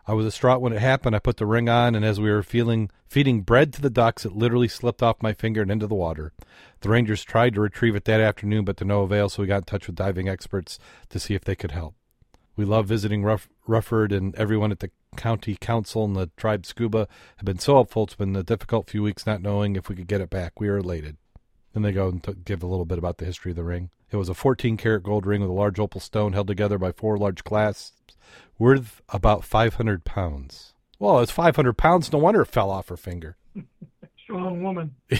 I 0.09 0.13
was 0.13 0.25
distraught 0.25 0.59
when 0.59 0.73
it 0.73 0.81
happened. 0.81 1.15
I 1.15 1.19
put 1.19 1.37
the 1.37 1.45
ring 1.45 1.69
on, 1.69 1.93
and 1.93 2.03
as 2.03 2.19
we 2.19 2.31
were 2.31 2.41
feeling 2.41 2.89
feeding 3.07 3.41
bread 3.41 3.71
to 3.73 3.81
the 3.81 3.91
ducks, 3.91 4.25
it 4.25 4.31
literally 4.35 4.67
slipped 4.67 5.03
off 5.03 5.21
my 5.21 5.33
finger 5.33 5.61
and 5.61 5.69
into 5.69 5.85
the 5.85 5.93
water. 5.93 6.33
The 6.81 6.89
Rangers 6.89 7.23
tried 7.23 7.53
to 7.53 7.61
retrieve 7.61 7.95
it 7.95 8.05
that 8.05 8.19
afternoon, 8.19 8.65
but 8.65 8.75
to 8.77 8.85
no 8.85 9.03
avail, 9.03 9.29
so 9.29 9.43
we 9.43 9.47
got 9.47 9.57
in 9.57 9.63
touch 9.65 9.85
with 9.85 9.95
diving 9.95 10.27
experts 10.27 10.79
to 11.09 11.19
see 11.19 11.35
if 11.35 11.43
they 11.43 11.55
could 11.55 11.69
help. 11.69 11.93
We 12.55 12.65
love 12.65 12.87
visiting 12.87 13.21
Ruff- 13.21 13.49
Rufford, 13.67 14.11
and 14.11 14.33
everyone 14.33 14.71
at 14.71 14.79
the 14.79 14.89
county 15.15 15.55
council 15.61 16.05
and 16.05 16.15
the 16.15 16.31
tribe 16.35 16.65
scuba 16.65 17.07
have 17.37 17.45
been 17.45 17.59
so 17.59 17.75
helpful. 17.75 18.05
It's 18.05 18.15
been 18.15 18.35
a 18.35 18.41
difficult 18.41 18.89
few 18.89 19.03
weeks 19.03 19.27
not 19.27 19.43
knowing 19.43 19.75
if 19.75 19.89
we 19.89 19.95
could 19.95 20.07
get 20.07 20.21
it 20.21 20.31
back. 20.31 20.59
We 20.59 20.69
are 20.69 20.79
elated. 20.79 21.17
Then 21.73 21.83
they 21.83 21.91
go 21.91 22.07
and 22.07 22.23
t- 22.23 22.33
give 22.33 22.63
a 22.63 22.67
little 22.67 22.85
bit 22.85 22.97
about 22.97 23.19
the 23.19 23.25
history 23.25 23.51
of 23.51 23.57
the 23.57 23.63
ring. 23.63 23.91
It 24.09 24.17
was 24.17 24.27
a 24.29 24.33
14 24.33 24.75
karat 24.75 25.03
gold 25.03 25.27
ring 25.27 25.41
with 25.41 25.51
a 25.51 25.53
large 25.53 25.77
opal 25.77 26.01
stone 26.01 26.33
held 26.33 26.47
together 26.47 26.79
by 26.79 26.93
four 26.93 27.15
large 27.15 27.43
clasps, 27.43 27.98
worth 28.57 29.01
about 29.09 29.43
500 29.43 30.03
pounds. 30.05 30.73
Well, 30.99 31.19
it's 31.19 31.31
500 31.31 31.73
pounds. 31.73 32.11
No 32.11 32.19
wonder 32.19 32.41
it 32.41 32.47
fell 32.47 32.69
off 32.69 32.89
her 32.89 32.97
finger. 32.97 33.37
Strong 34.23 34.63
woman. 34.63 34.95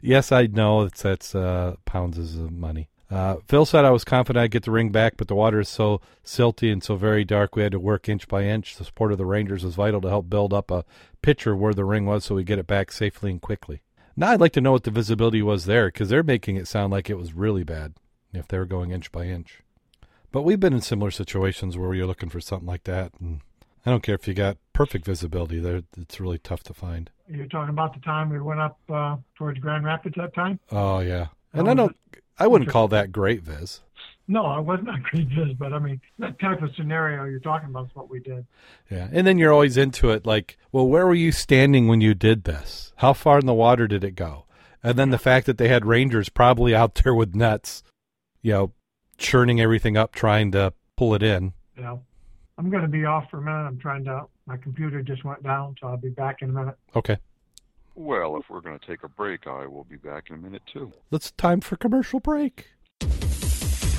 Yes, 0.00 0.32
I 0.32 0.46
know 0.46 0.82
it's 0.82 1.02
that's 1.02 1.34
uh, 1.34 1.76
pounds 1.84 2.18
is 2.18 2.36
uh, 2.36 2.48
money. 2.50 2.88
Uh, 3.10 3.36
Phil 3.46 3.66
said 3.66 3.84
I 3.84 3.90
was 3.90 4.04
confident 4.04 4.42
I'd 4.42 4.50
get 4.50 4.62
the 4.62 4.70
ring 4.70 4.90
back, 4.90 5.18
but 5.18 5.28
the 5.28 5.34
water 5.34 5.60
is 5.60 5.68
so 5.68 6.00
silty 6.24 6.72
and 6.72 6.82
so 6.82 6.96
very 6.96 7.24
dark. 7.24 7.54
We 7.54 7.62
had 7.62 7.72
to 7.72 7.78
work 7.78 8.08
inch 8.08 8.26
by 8.26 8.44
inch. 8.44 8.76
The 8.76 8.84
support 8.84 9.12
of 9.12 9.18
the 9.18 9.26
Rangers 9.26 9.64
was 9.64 9.74
vital 9.74 10.00
to 10.00 10.08
help 10.08 10.30
build 10.30 10.54
up 10.54 10.70
a 10.70 10.84
picture 11.20 11.54
where 11.54 11.74
the 11.74 11.84
ring 11.84 12.06
was, 12.06 12.24
so 12.24 12.34
we 12.34 12.44
get 12.44 12.58
it 12.58 12.66
back 12.66 12.90
safely 12.90 13.30
and 13.30 13.40
quickly. 13.40 13.82
Now 14.16 14.30
I'd 14.30 14.40
like 14.40 14.52
to 14.52 14.62
know 14.62 14.72
what 14.72 14.84
the 14.84 14.90
visibility 14.90 15.42
was 15.42 15.66
there, 15.66 15.88
because 15.88 16.08
they're 16.08 16.22
making 16.22 16.56
it 16.56 16.68
sound 16.68 16.90
like 16.90 17.10
it 17.10 17.18
was 17.18 17.34
really 17.34 17.64
bad 17.64 17.94
if 18.32 18.48
they 18.48 18.58
were 18.58 18.64
going 18.64 18.92
inch 18.92 19.12
by 19.12 19.26
inch. 19.26 19.61
But 20.32 20.42
we've 20.42 20.58
been 20.58 20.72
in 20.72 20.80
similar 20.80 21.10
situations 21.10 21.76
where 21.78 21.94
you're 21.94 22.06
looking 22.06 22.30
for 22.30 22.40
something 22.40 22.66
like 22.66 22.84
that, 22.84 23.12
and 23.20 23.40
I 23.86 23.90
don't 23.90 24.02
care 24.02 24.14
if 24.14 24.26
you 24.26 24.34
got 24.34 24.56
perfect 24.72 25.04
visibility. 25.04 25.60
There, 25.60 25.82
it's 25.96 26.18
really 26.18 26.38
tough 26.38 26.62
to 26.64 26.74
find. 26.74 27.10
You're 27.28 27.46
talking 27.46 27.70
about 27.70 27.94
the 27.94 28.00
time 28.00 28.30
we 28.30 28.40
went 28.40 28.60
up 28.60 28.78
uh, 28.92 29.16
towards 29.36 29.58
Grand 29.58 29.84
Rapids 29.84 30.16
that 30.16 30.34
time? 30.34 30.58
Oh 30.70 31.00
yeah, 31.00 31.28
and 31.52 31.68
I 31.68 31.74
don't. 31.74 31.96
I 32.38 32.46
wouldn't 32.46 32.70
call 32.70 32.88
that 32.88 33.12
great 33.12 33.42
viz. 33.42 33.80
No, 34.28 34.46
I 34.46 34.58
wasn't 34.60 34.88
on 34.88 35.02
great 35.10 35.28
Viz, 35.28 35.54
but 35.58 35.72
I 35.72 35.78
mean, 35.78 36.00
that 36.18 36.38
type 36.38 36.62
of 36.62 36.74
scenario 36.76 37.24
you're 37.24 37.40
talking 37.40 37.68
about 37.68 37.86
is 37.86 37.94
what 37.94 38.08
we 38.08 38.20
did. 38.20 38.46
Yeah, 38.90 39.08
and 39.12 39.26
then 39.26 39.38
you're 39.38 39.52
always 39.52 39.76
into 39.76 40.10
it. 40.10 40.24
Like, 40.24 40.56
well, 40.70 40.86
where 40.86 41.06
were 41.06 41.14
you 41.14 41.32
standing 41.32 41.88
when 41.88 42.00
you 42.00 42.14
did 42.14 42.44
this? 42.44 42.92
How 42.96 43.12
far 43.12 43.38
in 43.38 43.46
the 43.46 43.54
water 43.54 43.86
did 43.86 44.04
it 44.04 44.14
go? 44.14 44.46
And 44.82 44.98
then 44.98 45.10
the 45.10 45.18
fact 45.18 45.46
that 45.46 45.58
they 45.58 45.68
had 45.68 45.86
rangers 45.86 46.28
probably 46.28 46.74
out 46.74 46.94
there 46.96 47.14
with 47.14 47.34
nets, 47.34 47.82
you 48.40 48.52
know, 48.52 48.72
churning 49.22 49.60
everything 49.60 49.96
up, 49.96 50.12
trying 50.14 50.52
to 50.52 50.72
pull 50.96 51.14
it 51.14 51.22
in. 51.22 51.52
You 51.76 51.82
know, 51.82 52.02
I'm 52.58 52.68
going 52.70 52.82
to 52.82 52.88
be 52.88 53.04
off 53.04 53.30
for 53.30 53.38
a 53.38 53.42
minute. 53.42 53.66
I'm 53.66 53.78
trying 53.78 54.04
to. 54.04 54.24
My 54.46 54.56
computer 54.56 55.02
just 55.02 55.24
went 55.24 55.42
down, 55.42 55.76
so 55.80 55.86
I'll 55.86 55.96
be 55.96 56.08
back 56.10 56.42
in 56.42 56.50
a 56.50 56.52
minute. 56.52 56.74
Okay, 56.96 57.16
Well, 57.94 58.36
if 58.36 58.50
we're 58.50 58.60
going 58.60 58.78
to 58.78 58.86
take 58.86 59.04
a 59.04 59.08
break, 59.08 59.46
I 59.46 59.66
will 59.66 59.84
be 59.84 59.96
back 59.96 60.30
in 60.30 60.34
a 60.34 60.38
minute 60.38 60.62
too. 60.72 60.92
let's 61.12 61.30
time 61.32 61.60
for 61.60 61.76
commercial 61.76 62.18
break. 62.20 62.66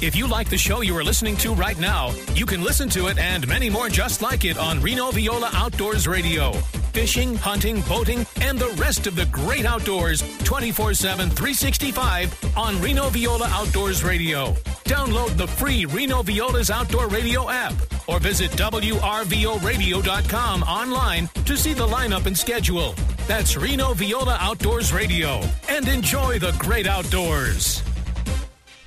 If 0.02 0.18
you 0.18 0.28
like 0.28 0.50
the 0.50 0.58
show 0.58 0.82
you 0.82 0.98
are 0.98 1.04
listening 1.04 1.38
to 1.38 1.54
right 1.54 1.80
now, 1.80 2.12
you 2.36 2.46
can 2.46 2.62
listen 2.62 2.90
to 2.90 3.08
it 3.08 3.18
and 3.18 3.48
many 3.48 3.70
more 3.70 3.88
just 3.88 4.22
like 4.22 4.44
it 4.44 4.58
on 4.58 4.82
Reno 4.82 5.12
Viola 5.12 5.50
Outdoors 5.54 6.10
Radio. 6.10 6.52
Fishing, 6.93 7.36
hunting, 7.36 7.82
boating, 7.82 8.25
and 8.41 8.58
the 8.58 8.69
rest 8.79 9.06
of 9.08 9.15
the 9.15 9.25
great 9.25 9.65
outdoors 9.65 10.23
24 10.43 10.93
7, 10.93 11.29
365 11.29 12.58
on 12.58 12.79
Reno 12.82 13.10
Viola 13.10 13.47
Outdoors 13.49 14.03
Radio. 14.03 14.53
Download 14.86 15.36
the 15.36 15.47
free 15.47 15.86
Reno 15.86 16.21
Viola's 16.21 16.69
Outdoor 16.69 17.08
Radio 17.08 17.49
app 17.49 17.73
or 18.08 18.19
visit 18.19 18.51
WRVORadio.com 18.51 20.63
online 20.63 21.27
to 21.45 21.58
see 21.58 21.73
the 21.73 21.88
lineup 21.88 22.27
and 22.27 22.38
schedule. 22.38 22.93
That's 23.27 23.58
Reno 23.58 23.93
Viola 23.93 24.38
Outdoors 24.39 24.93
Radio. 24.93 25.41
And 25.69 25.88
enjoy 25.88 26.38
the 26.39 26.51
great 26.60 26.86
outdoors. 26.86 27.82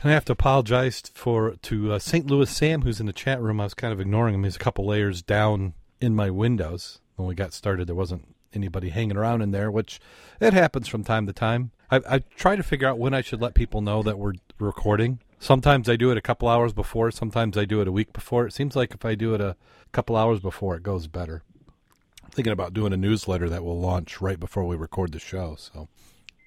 And 0.02 0.10
I 0.10 0.14
have 0.14 0.26
to 0.26 0.32
apologize 0.32 1.02
for 1.14 1.56
to 1.62 1.94
uh, 1.94 1.98
St. 1.98 2.26
Louis 2.26 2.48
Sam, 2.48 2.82
who's 2.82 3.00
in 3.00 3.06
the 3.06 3.12
chat 3.12 3.40
room. 3.40 3.60
I 3.60 3.64
was 3.64 3.74
kind 3.74 3.92
of 3.92 4.00
ignoring 4.00 4.34
him. 4.34 4.44
He's 4.44 4.54
a 4.54 4.60
couple 4.60 4.86
layers 4.86 5.22
down 5.22 5.74
in 6.00 6.14
my 6.14 6.30
windows. 6.30 7.00
When 7.16 7.26
we 7.26 7.34
got 7.34 7.52
started, 7.52 7.86
there 7.86 7.94
wasn't 7.94 8.34
anybody 8.54 8.90
hanging 8.90 9.16
around 9.16 9.42
in 9.42 9.50
there, 9.50 9.70
which 9.70 10.00
it 10.40 10.52
happens 10.52 10.88
from 10.88 11.04
time 11.04 11.26
to 11.26 11.32
time. 11.32 11.72
I, 11.90 12.00
I 12.08 12.18
try 12.36 12.56
to 12.56 12.62
figure 12.62 12.88
out 12.88 12.98
when 12.98 13.14
I 13.14 13.20
should 13.20 13.40
let 13.40 13.54
people 13.54 13.80
know 13.80 14.02
that 14.02 14.18
we're 14.18 14.34
recording. 14.58 15.20
Sometimes 15.38 15.88
I 15.88 15.96
do 15.96 16.10
it 16.10 16.16
a 16.16 16.22
couple 16.22 16.48
hours 16.48 16.72
before. 16.72 17.10
Sometimes 17.10 17.56
I 17.56 17.64
do 17.64 17.80
it 17.80 17.88
a 17.88 17.92
week 17.92 18.12
before. 18.12 18.46
It 18.46 18.52
seems 18.52 18.74
like 18.74 18.92
if 18.92 19.04
I 19.04 19.14
do 19.14 19.34
it 19.34 19.40
a 19.40 19.56
couple 19.92 20.16
hours 20.16 20.40
before, 20.40 20.76
it 20.76 20.82
goes 20.82 21.06
better. 21.06 21.42
I'm 22.24 22.30
thinking 22.30 22.52
about 22.52 22.74
doing 22.74 22.92
a 22.92 22.96
newsletter 22.96 23.48
that 23.48 23.64
will 23.64 23.78
launch 23.78 24.20
right 24.20 24.40
before 24.40 24.64
we 24.64 24.76
record 24.76 25.12
the 25.12 25.18
show, 25.18 25.56
so 25.58 25.88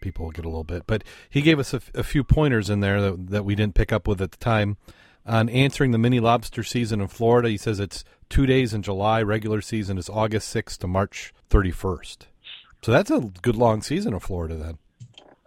people 0.02 0.26
will 0.26 0.32
get 0.32 0.46
a 0.46 0.50
little 0.50 0.64
bit. 0.64 0.84
But 0.88 1.04
he 1.30 1.42
gave 1.42 1.60
us 1.60 1.74
a, 1.74 2.04
few 2.04 2.24
pointers 2.24 2.70
in 2.70 2.80
there 2.80 3.02
that, 3.02 3.28
that 3.30 3.46
we 3.46 3.56
didn't 3.56 3.76
pick 3.76 3.94
up 3.94 4.08
with 4.08 4.22
at 4.22 4.32
the 4.32 4.38
time. 4.38 4.78
On 5.26 5.50
answering 5.50 5.92
the 5.92 5.98
mini 5.98 6.20
lobster 6.20 6.64
season 6.64 7.02
in 7.02 7.08
Florida, 7.08 7.50
he 7.50 7.58
says 7.58 7.80
it's 7.80 8.04
two 8.30 8.46
days 8.46 8.74
in 8.74 8.82
July. 8.82 9.22
Regular 9.22 9.62
season 9.62 9.98
is 9.98 10.10
August 10.10 10.54
6th 10.56 10.78
to 10.80 10.88
March 10.88 11.34
31st. 11.50 12.18
So 12.82 12.92
that's 12.92 13.12
a 13.12 13.32
good 13.42 13.56
long 13.56 13.82
season 13.82 14.14
in 14.14 14.20
Florida 14.20 14.56
then. 14.56 14.78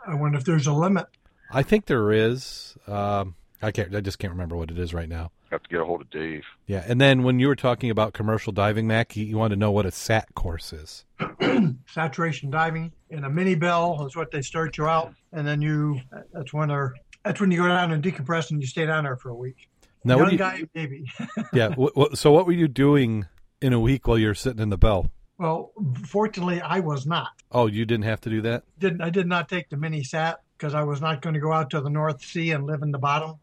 I 0.06 0.14
wonder 0.14 0.38
if 0.38 0.44
there's 0.44 0.66
a 0.66 0.72
limit. 0.72 1.06
I 1.50 1.62
think 1.62 1.86
there 1.86 2.12
is. 2.12 2.76
Um, 2.86 3.34
I 3.60 3.70
can't. 3.70 3.94
I 3.94 4.00
just 4.00 4.18
can't 4.18 4.32
remember 4.32 4.56
what 4.56 4.70
it 4.70 4.78
is 4.78 4.92
right 4.92 5.08
now. 5.08 5.30
Have 5.50 5.62
to 5.62 5.68
get 5.68 5.80
a 5.80 5.84
hold 5.84 6.00
of 6.00 6.10
Dave. 6.10 6.44
Yeah, 6.66 6.82
and 6.86 7.00
then 7.00 7.22
when 7.22 7.38
you 7.38 7.46
were 7.46 7.56
talking 7.56 7.90
about 7.90 8.14
commercial 8.14 8.52
diving, 8.52 8.86
Mac, 8.86 9.16
you, 9.16 9.24
you 9.24 9.36
wanted 9.36 9.56
to 9.56 9.60
know 9.60 9.70
what 9.70 9.84
a 9.84 9.90
SAT 9.90 10.34
course 10.34 10.72
is. 10.72 11.04
Saturation 11.86 12.50
diving 12.50 12.90
in 13.10 13.24
a 13.24 13.30
mini 13.30 13.54
bell 13.54 14.04
is 14.06 14.16
what 14.16 14.30
they 14.30 14.40
start 14.40 14.78
you 14.78 14.86
out, 14.86 15.14
and 15.32 15.46
then 15.46 15.60
you. 15.62 16.00
That's 16.32 16.52
when 16.52 16.68
they're. 16.68 16.94
That's 17.24 17.40
when 17.40 17.50
you 17.50 17.58
go 17.58 17.68
down 17.68 17.92
and 17.92 18.02
decompress, 18.02 18.50
and 18.50 18.60
you 18.60 18.66
stay 18.66 18.86
down 18.86 19.04
there 19.04 19.16
for 19.16 19.30
a 19.30 19.34
week. 19.34 19.68
Now, 20.04 20.18
what 20.18 20.32
Young 20.32 20.52
do 20.52 20.58
you, 20.58 20.66
guy, 20.66 20.68
maybe. 20.74 21.04
yeah. 21.52 21.68
What, 21.68 21.96
what, 21.96 22.18
so, 22.18 22.32
what 22.32 22.46
were 22.46 22.52
you 22.52 22.68
doing 22.68 23.26
in 23.60 23.72
a 23.72 23.80
week 23.80 24.08
while 24.08 24.18
you're 24.18 24.34
sitting 24.34 24.60
in 24.60 24.70
the 24.70 24.78
bell? 24.78 25.10
well, 25.42 25.72
fortunately, 26.06 26.60
I 26.60 26.78
was 26.78 27.04
not. 27.04 27.30
Oh, 27.50 27.66
you 27.66 27.84
didn't 27.84 28.04
have 28.04 28.20
to 28.22 28.30
do 28.30 28.42
that. 28.42 28.62
Didn't 28.78 29.00
I 29.00 29.10
did 29.10 29.26
not 29.26 29.48
take 29.48 29.68
the 29.70 29.76
mini 29.76 30.04
sat 30.04 30.40
because 30.56 30.72
I 30.72 30.84
was 30.84 31.00
not 31.00 31.20
going 31.20 31.34
to 31.34 31.40
go 31.40 31.52
out 31.52 31.70
to 31.70 31.80
the 31.80 31.90
North 31.90 32.22
Sea 32.22 32.52
and 32.52 32.64
live 32.64 32.82
in 32.82 32.92
the 32.92 32.98
bottom. 32.98 33.40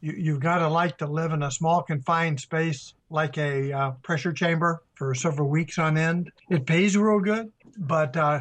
You 0.00 0.14
you've 0.16 0.40
got 0.40 0.58
to 0.58 0.68
like 0.68 0.98
to 0.98 1.06
live 1.06 1.32
in 1.32 1.44
a 1.44 1.52
small 1.52 1.82
confined 1.82 2.40
space 2.40 2.94
like 3.10 3.38
a 3.38 3.72
uh, 3.72 3.90
pressure 4.02 4.32
chamber 4.32 4.82
for 4.94 5.14
several 5.14 5.48
weeks 5.48 5.78
on 5.78 5.96
end. 5.96 6.32
It 6.50 6.66
pays 6.66 6.96
real 6.96 7.20
good, 7.20 7.52
but 7.78 8.16
uh, 8.16 8.40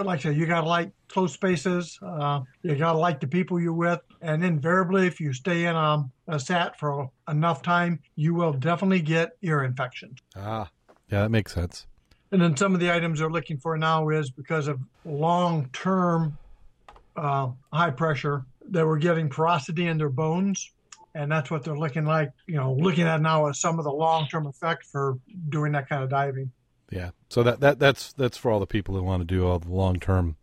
like 0.00 0.20
I 0.20 0.22
said, 0.22 0.36
you 0.36 0.46
got 0.46 0.60
to 0.60 0.68
like 0.68 0.92
close 1.14 1.32
spaces. 1.32 1.98
Uh, 2.02 2.40
you 2.62 2.74
got 2.74 2.92
to 2.92 2.98
like 2.98 3.20
the 3.20 3.26
people 3.26 3.60
you're 3.60 3.72
with, 3.72 4.00
and 4.20 4.44
invariably, 4.44 5.06
if 5.06 5.20
you 5.20 5.32
stay 5.32 5.66
in 5.66 5.76
um, 5.76 6.10
a 6.26 6.38
sat 6.38 6.78
for 6.78 7.08
enough 7.28 7.62
time, 7.62 8.00
you 8.16 8.34
will 8.34 8.52
definitely 8.52 9.00
get 9.00 9.36
ear 9.42 9.62
infections. 9.62 10.18
Ah, 10.36 10.68
yeah, 11.10 11.22
that 11.22 11.30
makes 11.30 11.54
sense. 11.54 11.86
And 12.32 12.42
then 12.42 12.56
some 12.56 12.74
of 12.74 12.80
the 12.80 12.92
items 12.92 13.20
they're 13.20 13.30
looking 13.30 13.58
for 13.58 13.78
now 13.78 14.08
is 14.08 14.28
because 14.30 14.66
of 14.66 14.80
long 15.04 15.70
term 15.72 16.36
uh, 17.16 17.50
high 17.72 17.90
pressure, 17.90 18.44
they 18.68 18.82
were 18.82 18.98
getting 18.98 19.28
porosity 19.28 19.86
in 19.86 19.96
their 19.96 20.08
bones. 20.08 20.72
And 21.14 21.30
that's 21.30 21.48
what 21.48 21.62
they're 21.62 21.78
looking 21.78 22.04
like, 22.04 22.32
you 22.48 22.56
know, 22.56 22.72
looking 22.72 23.06
at 23.06 23.20
now 23.20 23.46
as 23.46 23.60
some 23.60 23.78
of 23.78 23.84
the 23.84 23.92
long 23.92 24.26
term 24.26 24.48
effect 24.48 24.84
for 24.84 25.16
doing 25.48 25.70
that 25.72 25.88
kind 25.88 26.02
of 26.02 26.10
diving. 26.10 26.50
Yeah. 26.90 27.10
So 27.28 27.44
that, 27.44 27.60
that 27.60 27.78
that's 27.78 28.12
that's 28.14 28.36
for 28.36 28.50
all 28.50 28.58
the 28.58 28.66
people 28.66 28.96
who 28.96 29.02
want 29.04 29.20
to 29.20 29.24
do 29.24 29.46
all 29.46 29.60
the 29.60 29.70
long 29.70 30.00
term 30.00 30.34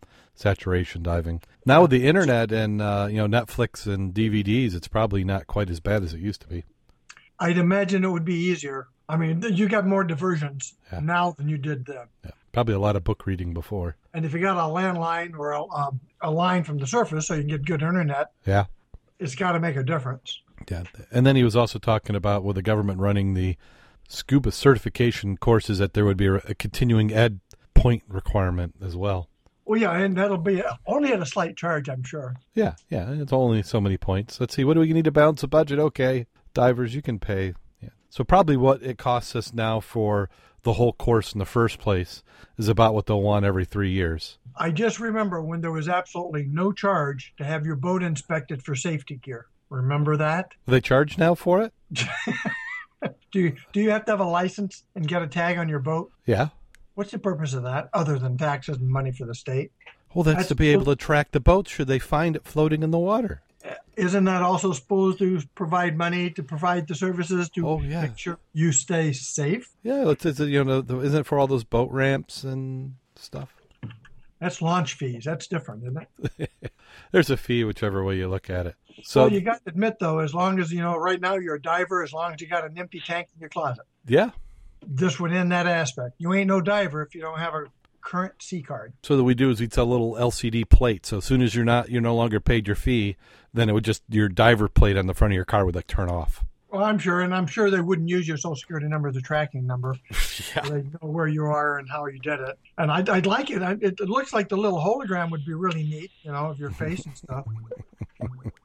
saturation 0.42 1.02
diving. 1.02 1.40
Now 1.64 1.82
with 1.82 1.90
the 1.92 2.06
internet 2.06 2.50
and 2.52 2.82
uh, 2.82 3.06
you 3.10 3.16
know 3.16 3.28
Netflix 3.28 3.86
and 3.86 4.12
DVDs, 4.12 4.74
it's 4.74 4.88
probably 4.88 5.24
not 5.24 5.46
quite 5.46 5.70
as 5.70 5.80
bad 5.80 6.02
as 6.02 6.12
it 6.12 6.20
used 6.20 6.40
to 6.42 6.48
be. 6.48 6.64
I'd 7.38 7.58
imagine 7.58 8.04
it 8.04 8.10
would 8.10 8.24
be 8.24 8.34
easier. 8.34 8.88
I 9.08 9.16
mean, 9.16 9.42
you 9.42 9.68
got 9.68 9.86
more 9.86 10.04
diversions 10.04 10.74
Yeah. 10.92 11.00
now 11.00 11.32
than 11.32 11.48
you 11.48 11.58
did 11.58 11.86
then. 11.86 12.06
Yeah. 12.24 12.30
Probably 12.52 12.74
a 12.74 12.78
lot 12.78 12.96
of 12.96 13.04
book 13.04 13.26
reading 13.26 13.52
before. 13.54 13.96
And 14.14 14.24
if 14.24 14.32
you 14.32 14.40
got 14.40 14.56
a 14.56 14.72
landline 14.72 15.36
or 15.38 15.52
a, 15.52 15.64
um, 15.66 16.00
a 16.20 16.30
line 16.30 16.64
from 16.64 16.78
the 16.78 16.86
surface 16.86 17.26
so 17.26 17.34
you 17.34 17.40
can 17.42 17.48
get 17.48 17.64
good 17.64 17.82
internet, 17.82 18.30
Yeah. 18.46 18.66
it's 19.18 19.34
got 19.34 19.52
to 19.52 19.60
make 19.60 19.76
a 19.76 19.82
difference. 19.82 20.40
Yeah. 20.70 20.84
And 21.10 21.26
then 21.26 21.34
he 21.36 21.42
was 21.42 21.56
also 21.56 21.78
talking 21.78 22.14
about 22.14 22.44
with 22.44 22.56
the 22.56 22.62
government 22.62 23.00
running 23.00 23.34
the 23.34 23.56
scuba 24.08 24.52
certification 24.52 25.36
courses 25.36 25.78
that 25.78 25.94
there 25.94 26.04
would 26.04 26.16
be 26.18 26.26
a, 26.26 26.34
a 26.34 26.54
continuing 26.54 27.12
ed 27.12 27.40
point 27.74 28.02
requirement 28.08 28.74
as 28.82 28.94
well. 28.96 29.28
Well, 29.64 29.80
yeah, 29.80 29.92
and 29.92 30.16
that'll 30.16 30.38
be 30.38 30.62
only 30.86 31.12
at 31.12 31.22
a 31.22 31.26
slight 31.26 31.56
charge, 31.56 31.88
I'm 31.88 32.02
sure. 32.02 32.34
Yeah, 32.54 32.74
yeah, 32.90 33.10
it's 33.12 33.32
only 33.32 33.62
so 33.62 33.80
many 33.80 33.96
points. 33.96 34.40
Let's 34.40 34.54
see, 34.54 34.64
what 34.64 34.74
do 34.74 34.80
we 34.80 34.92
need 34.92 35.04
to 35.04 35.12
balance 35.12 35.42
the 35.42 35.48
budget? 35.48 35.78
Okay, 35.78 36.26
divers, 36.52 36.94
you 36.94 37.02
can 37.02 37.18
pay. 37.18 37.54
Yeah. 37.80 37.90
So 38.10 38.24
probably 38.24 38.56
what 38.56 38.82
it 38.82 38.98
costs 38.98 39.36
us 39.36 39.52
now 39.52 39.80
for 39.80 40.28
the 40.62 40.74
whole 40.74 40.92
course 40.92 41.32
in 41.32 41.38
the 41.38 41.44
first 41.44 41.78
place 41.78 42.22
is 42.58 42.68
about 42.68 42.94
what 42.94 43.06
they'll 43.06 43.22
want 43.22 43.44
every 43.44 43.64
three 43.64 43.90
years. 43.90 44.38
I 44.56 44.70
just 44.70 45.00
remember 45.00 45.42
when 45.42 45.60
there 45.60 45.72
was 45.72 45.88
absolutely 45.88 46.44
no 46.44 46.72
charge 46.72 47.32
to 47.38 47.44
have 47.44 47.66
your 47.66 47.76
boat 47.76 48.02
inspected 48.02 48.62
for 48.62 48.74
safety 48.74 49.16
gear. 49.16 49.46
Remember 49.70 50.16
that? 50.16 50.52
They 50.66 50.80
charge 50.80 51.18
now 51.18 51.34
for 51.34 51.62
it? 51.62 51.72
Do 53.32 53.40
you 53.40 53.56
do 53.72 53.80
you 53.80 53.90
have 53.90 54.04
to 54.04 54.12
have 54.12 54.20
a 54.20 54.24
license 54.24 54.84
and 54.94 55.08
get 55.08 55.22
a 55.22 55.26
tag 55.26 55.58
on 55.58 55.68
your 55.68 55.80
boat? 55.80 56.12
Yeah. 56.26 56.48
What's 56.94 57.10
the 57.12 57.18
purpose 57.18 57.54
of 57.54 57.62
that 57.64 57.88
other 57.92 58.18
than 58.18 58.36
taxes 58.36 58.76
and 58.78 58.88
money 58.88 59.12
for 59.12 59.24
the 59.26 59.34
state? 59.34 59.72
Well, 60.14 60.22
that's, 60.24 60.36
That's 60.38 60.48
to 60.48 60.54
be 60.54 60.68
able 60.70 60.84
to 60.86 60.96
track 60.96 61.30
the 61.32 61.40
boat 61.40 61.68
should 61.68 61.86
they 61.88 61.98
find 61.98 62.36
it 62.36 62.44
floating 62.44 62.82
in 62.82 62.90
the 62.90 62.98
water. 62.98 63.40
Uh, 63.64 63.70
isn't 63.96 64.24
that 64.24 64.42
also 64.42 64.72
supposed 64.72 65.18
to 65.20 65.40
provide 65.54 65.96
money 65.96 66.28
to 66.30 66.42
provide 66.42 66.86
the 66.88 66.94
services 66.94 67.48
to 67.50 67.66
Oh, 67.66 67.80
yeah. 67.80 68.02
make 68.02 68.18
sure 68.18 68.38
you 68.52 68.72
stay 68.72 69.12
safe? 69.12 69.70
Yeah, 69.82 70.10
it's, 70.10 70.26
it's 70.26 70.40
you 70.40 70.62
know, 70.64 70.82
the- 70.82 70.98
isn't 71.00 71.20
it 71.20 71.26
for 71.26 71.38
all 71.38 71.46
those 71.46 71.64
boat 71.64 71.90
ramps 71.90 72.44
and 72.44 72.96
stuff? 73.16 73.54
That's 74.38 74.60
launch 74.60 74.94
fees. 74.94 75.24
That's 75.24 75.46
different, 75.46 75.84
isn't 75.84 76.06
it? 76.40 76.50
There's 77.12 77.30
a 77.30 77.36
fee, 77.36 77.62
whichever 77.64 78.02
way 78.04 78.16
you 78.16 78.28
look 78.28 78.50
at 78.50 78.66
it. 78.66 78.74
So 79.04 79.22
well, 79.22 79.32
you 79.32 79.40
got 79.40 79.64
to 79.64 79.70
admit 79.70 79.98
though, 80.00 80.18
as 80.18 80.34
long 80.34 80.58
as 80.58 80.72
you 80.72 80.80
know, 80.80 80.96
right 80.96 81.20
now 81.20 81.36
you're 81.36 81.54
a 81.54 81.62
diver. 81.62 82.02
As 82.02 82.12
long 82.12 82.34
as 82.34 82.40
you 82.40 82.48
got 82.48 82.64
an 82.64 82.76
empty 82.76 83.00
tank 83.00 83.28
in 83.34 83.40
your 83.40 83.48
closet, 83.48 83.84
yeah, 84.06 84.30
this 84.86 85.18
would 85.20 85.32
end 85.32 85.52
that 85.52 85.66
aspect. 85.66 86.14
You 86.18 86.32
ain't 86.34 86.48
no 86.48 86.60
diver 86.60 87.02
if 87.02 87.14
you 87.14 87.20
don't 87.20 87.38
have 87.38 87.54
a 87.54 87.64
current 88.00 88.34
C 88.42 88.62
card. 88.62 88.92
so 89.02 89.16
that 89.16 89.24
we 89.24 89.34
do 89.34 89.50
is 89.50 89.60
we 89.60 89.68
sell 89.68 89.84
a 89.84 89.86
little 89.86 90.14
LCD 90.14 90.68
plate. 90.68 91.06
So 91.06 91.18
as 91.18 91.24
soon 91.24 91.40
as 91.40 91.54
you're 91.54 91.64
not, 91.64 91.88
you're 91.88 92.02
no 92.02 92.16
longer 92.16 92.40
paid 92.40 92.66
your 92.66 92.76
fee, 92.76 93.16
then 93.54 93.68
it 93.68 93.72
would 93.72 93.84
just 93.84 94.02
your 94.08 94.28
diver 94.28 94.68
plate 94.68 94.96
on 94.96 95.06
the 95.06 95.14
front 95.14 95.32
of 95.32 95.36
your 95.36 95.44
car 95.44 95.64
would 95.64 95.74
like 95.74 95.86
turn 95.86 96.08
off. 96.08 96.44
Well, 96.72 96.84
I'm 96.84 96.98
sure, 96.98 97.20
and 97.20 97.34
I'm 97.34 97.46
sure 97.46 97.70
they 97.70 97.82
wouldn't 97.82 98.08
use 98.08 98.26
your 98.26 98.38
social 98.38 98.56
security 98.56 98.88
number 98.88 99.06
as 99.08 99.16
a 99.16 99.20
tracking 99.20 99.66
number. 99.66 99.94
yeah. 100.56 100.62
They 100.62 100.82
know 100.82 101.08
where 101.08 101.26
you 101.26 101.44
are 101.44 101.78
and 101.78 101.86
how 101.88 102.06
you 102.06 102.18
did 102.18 102.40
it. 102.40 102.58
And 102.78 102.90
I'd, 102.90 103.10
I'd 103.10 103.26
like 103.26 103.50
it. 103.50 103.60
I, 103.60 103.72
it. 103.72 104.00
It 104.00 104.08
looks 104.08 104.32
like 104.32 104.48
the 104.48 104.56
little 104.56 104.78
hologram 104.78 105.30
would 105.32 105.44
be 105.44 105.52
really 105.52 105.82
neat, 105.82 106.10
you 106.22 106.32
know, 106.32 106.46
of 106.46 106.58
your 106.58 106.70
face 106.70 107.04
and 107.04 107.14
stuff. 107.14 107.44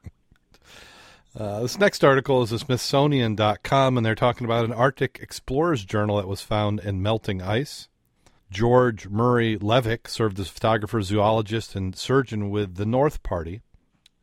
Uh, 1.38 1.60
this 1.60 1.78
next 1.78 2.02
article 2.02 2.42
is 2.42 2.50
the 2.50 2.58
Smithsonian.com, 2.58 3.96
and 3.96 4.04
they're 4.04 4.16
talking 4.16 4.44
about 4.44 4.64
an 4.64 4.72
Arctic 4.72 5.20
Explorers 5.22 5.84
Journal 5.84 6.16
that 6.16 6.26
was 6.26 6.40
found 6.40 6.80
in 6.80 7.00
melting 7.00 7.40
ice. 7.40 7.86
George 8.50 9.06
Murray 9.08 9.56
Levick 9.56 10.08
served 10.08 10.40
as 10.40 10.48
photographer, 10.48 11.00
zoologist, 11.00 11.76
and 11.76 11.94
surgeon 11.94 12.50
with 12.50 12.74
the 12.74 12.86
North 12.86 13.22
Party. 13.22 13.62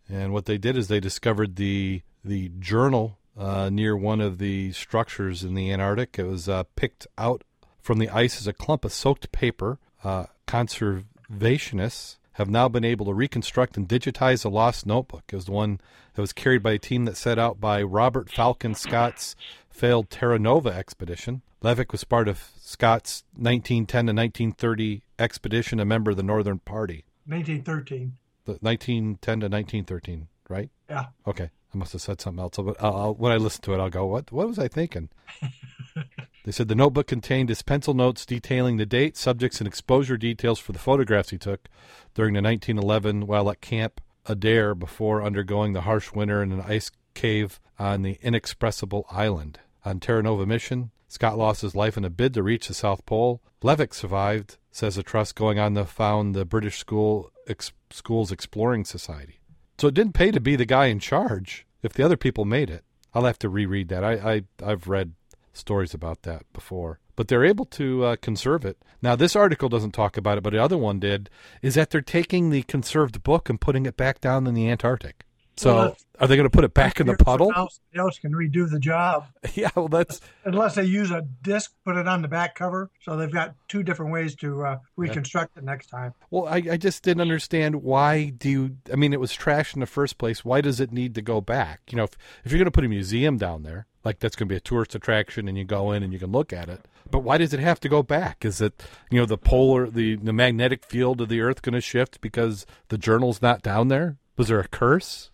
And 0.10 0.34
what 0.34 0.44
they 0.44 0.58
did 0.58 0.76
is 0.76 0.90
they 0.90 1.00
discovered 1.00 1.56
the 1.56 2.02
the 2.26 2.52
journal 2.60 3.18
uh, 3.38 3.70
near 3.70 3.96
one 3.96 4.20
of 4.20 4.38
the 4.38 4.74
structures 4.74 5.42
in 5.42 5.54
the 5.54 5.72
Antarctic. 5.72 6.20
It 6.20 6.26
was 6.26 6.50
uh, 6.50 6.64
picked 6.76 7.08
out 7.18 7.46
from 7.80 8.00
the 8.00 8.10
ice 8.10 8.42
as 8.42 8.48
a 8.48 8.54
clump 8.54 8.84
of 8.84 8.92
soaked 8.92 9.32
paper. 9.32 9.80
Uh, 10.04 10.26
conservationists 10.48 12.18
have 12.36 12.50
now 12.50 12.68
been 12.68 12.84
able 12.84 13.06
to 13.06 13.14
reconstruct 13.14 13.78
and 13.78 13.88
digitize 13.88 14.44
the 14.44 14.50
lost 14.50 14.86
notebook. 14.86 15.24
It 15.32 15.36
was 15.36 15.46
the 15.46 15.54
one 15.54 15.80
that 16.14 16.22
was 16.22 16.34
carried 16.34 16.62
by 16.62 16.74
a 16.74 16.78
team 16.78 17.06
that 17.06 17.16
set 17.16 17.40
out 17.40 17.62
by 17.62 17.82
Robert 17.82 18.30
Falcon 18.30 18.76
Scott's 18.76 19.38
failed 19.70 20.10
Terra 20.10 20.38
Nova 20.38 20.70
expedition. 20.70 21.44
Levick 21.64 21.94
was 21.94 22.04
part 22.04 22.28
of 22.28 22.52
Scott's 22.60 23.24
1910 23.38 24.08
to 24.08 24.14
1930 24.14 25.02
expedition, 25.18 25.80
a 25.80 25.86
member 25.86 26.12
of 26.12 26.18
the 26.18 26.24
Northern 26.24 26.60
Party. 26.60 27.06
1913. 27.26 28.18
The 28.44 28.58
1910 28.60 29.40
to 29.40 29.46
1913, 29.46 30.28
right? 30.50 30.70
Yeah. 30.90 31.06
Okay, 31.26 31.50
I 31.74 31.78
must 31.78 31.94
have 31.94 32.02
said 32.02 32.20
something 32.20 32.42
else. 32.42 32.58
But 32.58 32.76
I'll, 32.84 32.98
I'll, 32.98 33.14
when 33.14 33.32
I 33.32 33.38
listen 33.38 33.62
to 33.64 33.74
it, 33.74 33.80
I'll 33.80 33.90
go, 33.90 34.06
"What? 34.06 34.32
What 34.34 34.48
was 34.48 34.60
I 34.60 34.68
thinking?" 34.68 35.10
they 36.46 36.52
said 36.52 36.68
the 36.68 36.76
notebook 36.76 37.08
contained 37.08 37.50
his 37.50 37.64
pencil 37.64 37.96
notes 37.96 38.24
detailing 38.24 38.78
the 38.78 38.86
date, 38.86 39.18
subjects, 39.18 39.60
and 39.60 39.68
exposure 39.68 40.16
details 40.16 40.60
for 40.60 40.74
the 40.74 40.80
photographs 40.80 41.32
he 41.32 41.40
took 41.40 41.68
during 42.14 42.36
the 42.36 42.42
1911 42.42 43.26
while 43.26 43.50
at 43.50 43.62
Camp 43.62 44.00
Adare 44.28 44.78
before 44.78 45.24
undergoing 45.24 45.74
the 45.74 45.82
harsh 45.82 46.12
winter 46.14 46.44
in 46.44 46.52
an 46.52 46.62
ice 46.62 46.92
cave 47.16 47.60
on 47.80 48.04
the 48.04 48.20
inexpressible 48.22 49.08
island. 49.10 49.60
On 49.84 50.00
Terra 50.00 50.22
Nova 50.22 50.46
mission, 50.46 50.92
Scott 51.08 51.36
lost 51.36 51.64
his 51.64 51.74
life 51.74 51.98
in 51.98 52.06
a 52.06 52.12
bid 52.12 52.36
to 52.36 52.44
reach 52.44 52.68
the 52.68 52.76
South 52.76 53.04
Pole. 53.08 53.42
Levick 53.64 53.96
survived, 53.96 54.58
says 54.72 55.00
a 55.00 55.04
trust 55.04 55.34
going 55.34 55.58
on 55.58 55.74
to 55.74 55.86
found 55.86 56.36
the 56.36 56.46
British 56.46 56.78
School 56.78 57.32
ex, 57.48 57.72
Schools 57.90 58.32
Exploring 58.32 58.86
Society. 58.86 59.40
So 59.80 59.88
it 59.88 59.96
didn't 59.96 60.14
pay 60.14 60.30
to 60.30 60.40
be 60.40 60.56
the 60.56 60.66
guy 60.66 60.86
in 60.86 61.00
charge 61.00 61.66
if 61.82 61.94
the 61.94 62.04
other 62.04 62.18
people 62.18 62.46
made 62.46 62.70
it. 62.70 62.84
I'll 63.16 63.26
have 63.26 63.40
to 63.40 63.50
reread 63.50 63.88
that. 63.90 64.04
I, 64.04 64.14
I 64.14 64.42
I've 64.64 64.88
read 64.88 65.14
stories 65.58 65.94
about 65.94 66.24
that 66.24 66.44
before, 66.54 67.00
but 67.16 67.28
they're 67.28 67.46
able 67.46 67.66
to 67.66 68.04
uh, 68.04 68.16
conserve 68.18 68.66
it. 68.66 68.78
Now 69.02 69.16
this 69.16 69.36
article 69.36 69.70
doesn't 69.70 69.92
talk 69.92 70.18
about 70.18 70.38
it, 70.38 70.44
but 70.44 70.54
the 70.54 70.64
other 70.64 70.78
one 70.78 71.00
did. 71.00 71.30
Is 71.62 71.76
that 71.76 71.90
they're 71.90 72.02
taking 72.02 72.50
the 72.50 72.64
conserved 72.64 73.24
book 73.24 73.50
and 73.50 73.62
putting 73.62 73.86
it 73.86 73.98
back 73.98 74.22
down 74.22 74.48
in 74.48 74.54
the 74.54 74.70
Antarctic. 74.70 75.26
So 75.58 75.76
Well, 75.76 75.98
are 76.20 76.28
they 76.28 76.36
going 76.36 76.50
to 76.50 76.56
put 76.56 76.64
it 76.64 76.74
back 76.74 77.00
in 77.00 77.08
the 77.08 77.16
puddle? 77.16 77.48
somebody 77.48 77.72
else 77.96 78.20
can 78.20 78.34
redo 78.34 78.70
the 78.70 78.80
job 78.80 79.28
yeah, 79.54 79.70
well 79.76 79.88
that's 79.88 80.22
unless 80.44 80.76
they 80.76 80.84
use 80.84 81.12
a 81.12 81.22
disc, 81.42 81.74
put 81.84 81.96
it 81.98 82.08
on 82.08 82.22
the 82.22 82.28
back 82.28 82.56
cover. 82.56 82.90
So 83.02 83.16
they've 83.16 83.32
got 83.32 83.56
two 83.68 83.84
different 83.84 84.12
ways 84.12 84.36
to 84.36 84.66
uh, 84.66 84.80
reconstruct 84.96 85.58
it 85.58 85.64
next 85.64 85.88
time. 85.88 86.14
Well, 86.30 86.48
I, 86.48 86.62
I 86.72 86.78
just 86.78 87.04
didn't 87.04 87.22
understand 87.22 87.84
why 87.84 88.30
do 88.30 88.50
you, 88.50 88.78
I 88.92 88.96
mean, 88.96 89.14
it 89.14 89.20
was 89.20 89.34
trash 89.34 89.74
in 89.74 89.80
the 89.80 89.86
first 89.86 90.18
place. 90.18 90.44
Why 90.44 90.62
does 90.62 90.80
it 90.80 90.92
need 90.92 91.16
to 91.16 91.22
go 91.22 91.42
back? 91.42 91.82
You 91.90 91.98
know, 91.98 92.04
if, 92.04 92.18
if 92.44 92.52
you're 92.52 92.60
going 92.60 92.66
to 92.66 92.72
put 92.72 92.86
a 92.86 92.90
museum 92.90 93.38
down 93.38 93.64
there, 93.64 93.88
like 94.04 94.20
that's 94.20 94.36
going 94.36 94.48
to 94.48 94.54
be 94.54 94.58
a 94.58 94.62
tourist 94.62 94.96
attraction 94.96 95.48
and 95.48 95.58
you 95.58 95.64
go 95.64 95.92
in 95.92 96.04
and 96.04 96.14
you 96.14 96.20
can 96.20 96.32
look 96.32 96.54
at 96.54 96.70
it, 96.70 96.82
but 97.10 97.20
why 97.20 97.38
does 97.38 97.54
it 97.54 97.60
have 97.60 97.80
to 97.82 97.90
go 97.90 98.04
back? 98.04 98.46
Is 98.46 98.62
it, 98.62 98.84
you 99.12 99.20
know, 99.20 99.26
the 99.26 99.38
polar, 99.38 99.90
the, 99.90 100.16
the 100.16 100.34
magnetic 100.34 100.86
field 100.86 101.22
of 101.22 101.30
the 101.30 101.42
earth 101.42 101.62
going 101.62 101.74
to 101.74 101.82
shift 101.82 102.22
because 102.22 102.66
the 102.90 102.98
journal's 102.98 103.42
not 103.42 103.62
down 103.62 103.88
there? 103.90 104.18
Was 104.38 104.48
there 104.50 104.60
a 104.60 104.68
curse? 104.68 105.32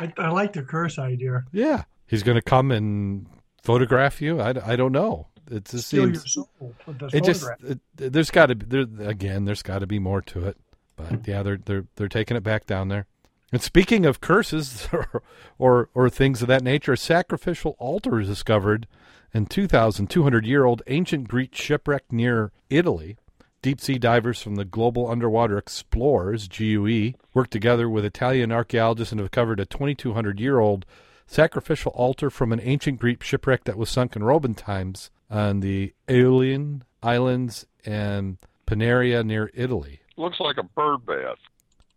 I, 0.00 0.12
I 0.18 0.28
like 0.30 0.52
the 0.52 0.62
curse 0.62 0.98
idea. 0.98 1.44
Yeah. 1.52 1.84
He's 2.06 2.22
going 2.22 2.36
to 2.36 2.42
come 2.42 2.70
and 2.70 3.26
photograph 3.62 4.20
you? 4.20 4.40
I, 4.40 4.54
I 4.64 4.76
don't 4.76 4.92
know. 4.92 5.28
It 5.50 5.64
just 5.64 5.88
Steal 5.88 6.04
seems. 6.04 6.36
your 6.36 6.46
soul 6.46 6.74
it 7.12 7.24
just 7.24 7.44
it, 7.64 7.80
there's 7.96 8.30
got 8.30 8.46
to 8.46 8.54
be 8.54 8.66
there 8.66 9.08
again 9.08 9.46
there's 9.46 9.62
got 9.62 9.80
to 9.80 9.86
be 9.86 9.98
more 9.98 10.22
to 10.22 10.46
it 10.46 10.56
but 10.94 11.26
yeah 11.26 11.42
they're 11.42 11.58
they're 11.64 11.86
they're 11.96 12.08
taking 12.08 12.36
it 12.36 12.44
back 12.44 12.66
down 12.66 12.86
there 12.86 13.06
and 13.50 13.60
speaking 13.60 14.06
of 14.06 14.20
curses 14.20 14.88
or 14.92 15.22
or, 15.58 15.88
or 15.92 16.08
things 16.08 16.40
of 16.40 16.46
that 16.48 16.62
nature 16.62 16.92
a 16.92 16.96
sacrificial 16.96 17.74
altar 17.80 18.20
is 18.20 18.28
discovered 18.28 18.86
in 19.34 19.46
2200 19.46 20.46
year 20.46 20.64
old 20.64 20.82
ancient 20.86 21.26
greek 21.26 21.52
shipwreck 21.52 22.04
near 22.12 22.52
italy 22.68 23.16
deep 23.62 23.80
sea 23.80 23.98
divers 23.98 24.40
from 24.42 24.54
the 24.56 24.64
global 24.64 25.10
underwater 25.10 25.58
explorers 25.58 26.48
gue 26.48 27.14
worked 27.34 27.50
together 27.50 27.88
with 27.88 28.04
italian 28.04 28.50
archaeologists 28.52 29.12
and 29.12 29.18
have 29.20 29.26
recovered 29.26 29.60
a 29.60 29.66
2200 29.66 30.40
year 30.40 30.58
old 30.58 30.86
sacrificial 31.26 31.92
altar 31.92 32.30
from 32.30 32.52
an 32.52 32.60
ancient 32.62 32.98
greek 32.98 33.22
shipwreck 33.22 33.64
that 33.64 33.76
was 33.76 33.88
sunk 33.90 34.16
in 34.16 34.22
roman 34.24 34.54
times 34.54 35.10
on 35.30 35.60
the 35.60 35.94
Aeolian 36.08 36.82
Islands 37.04 37.64
and 37.86 38.36
Panarea 38.66 39.24
near 39.24 39.48
Italy. 39.54 40.00
Looks 40.16 40.40
like 40.40 40.56
a 40.58 40.64
bird 40.64 41.06
bath. 41.06 41.38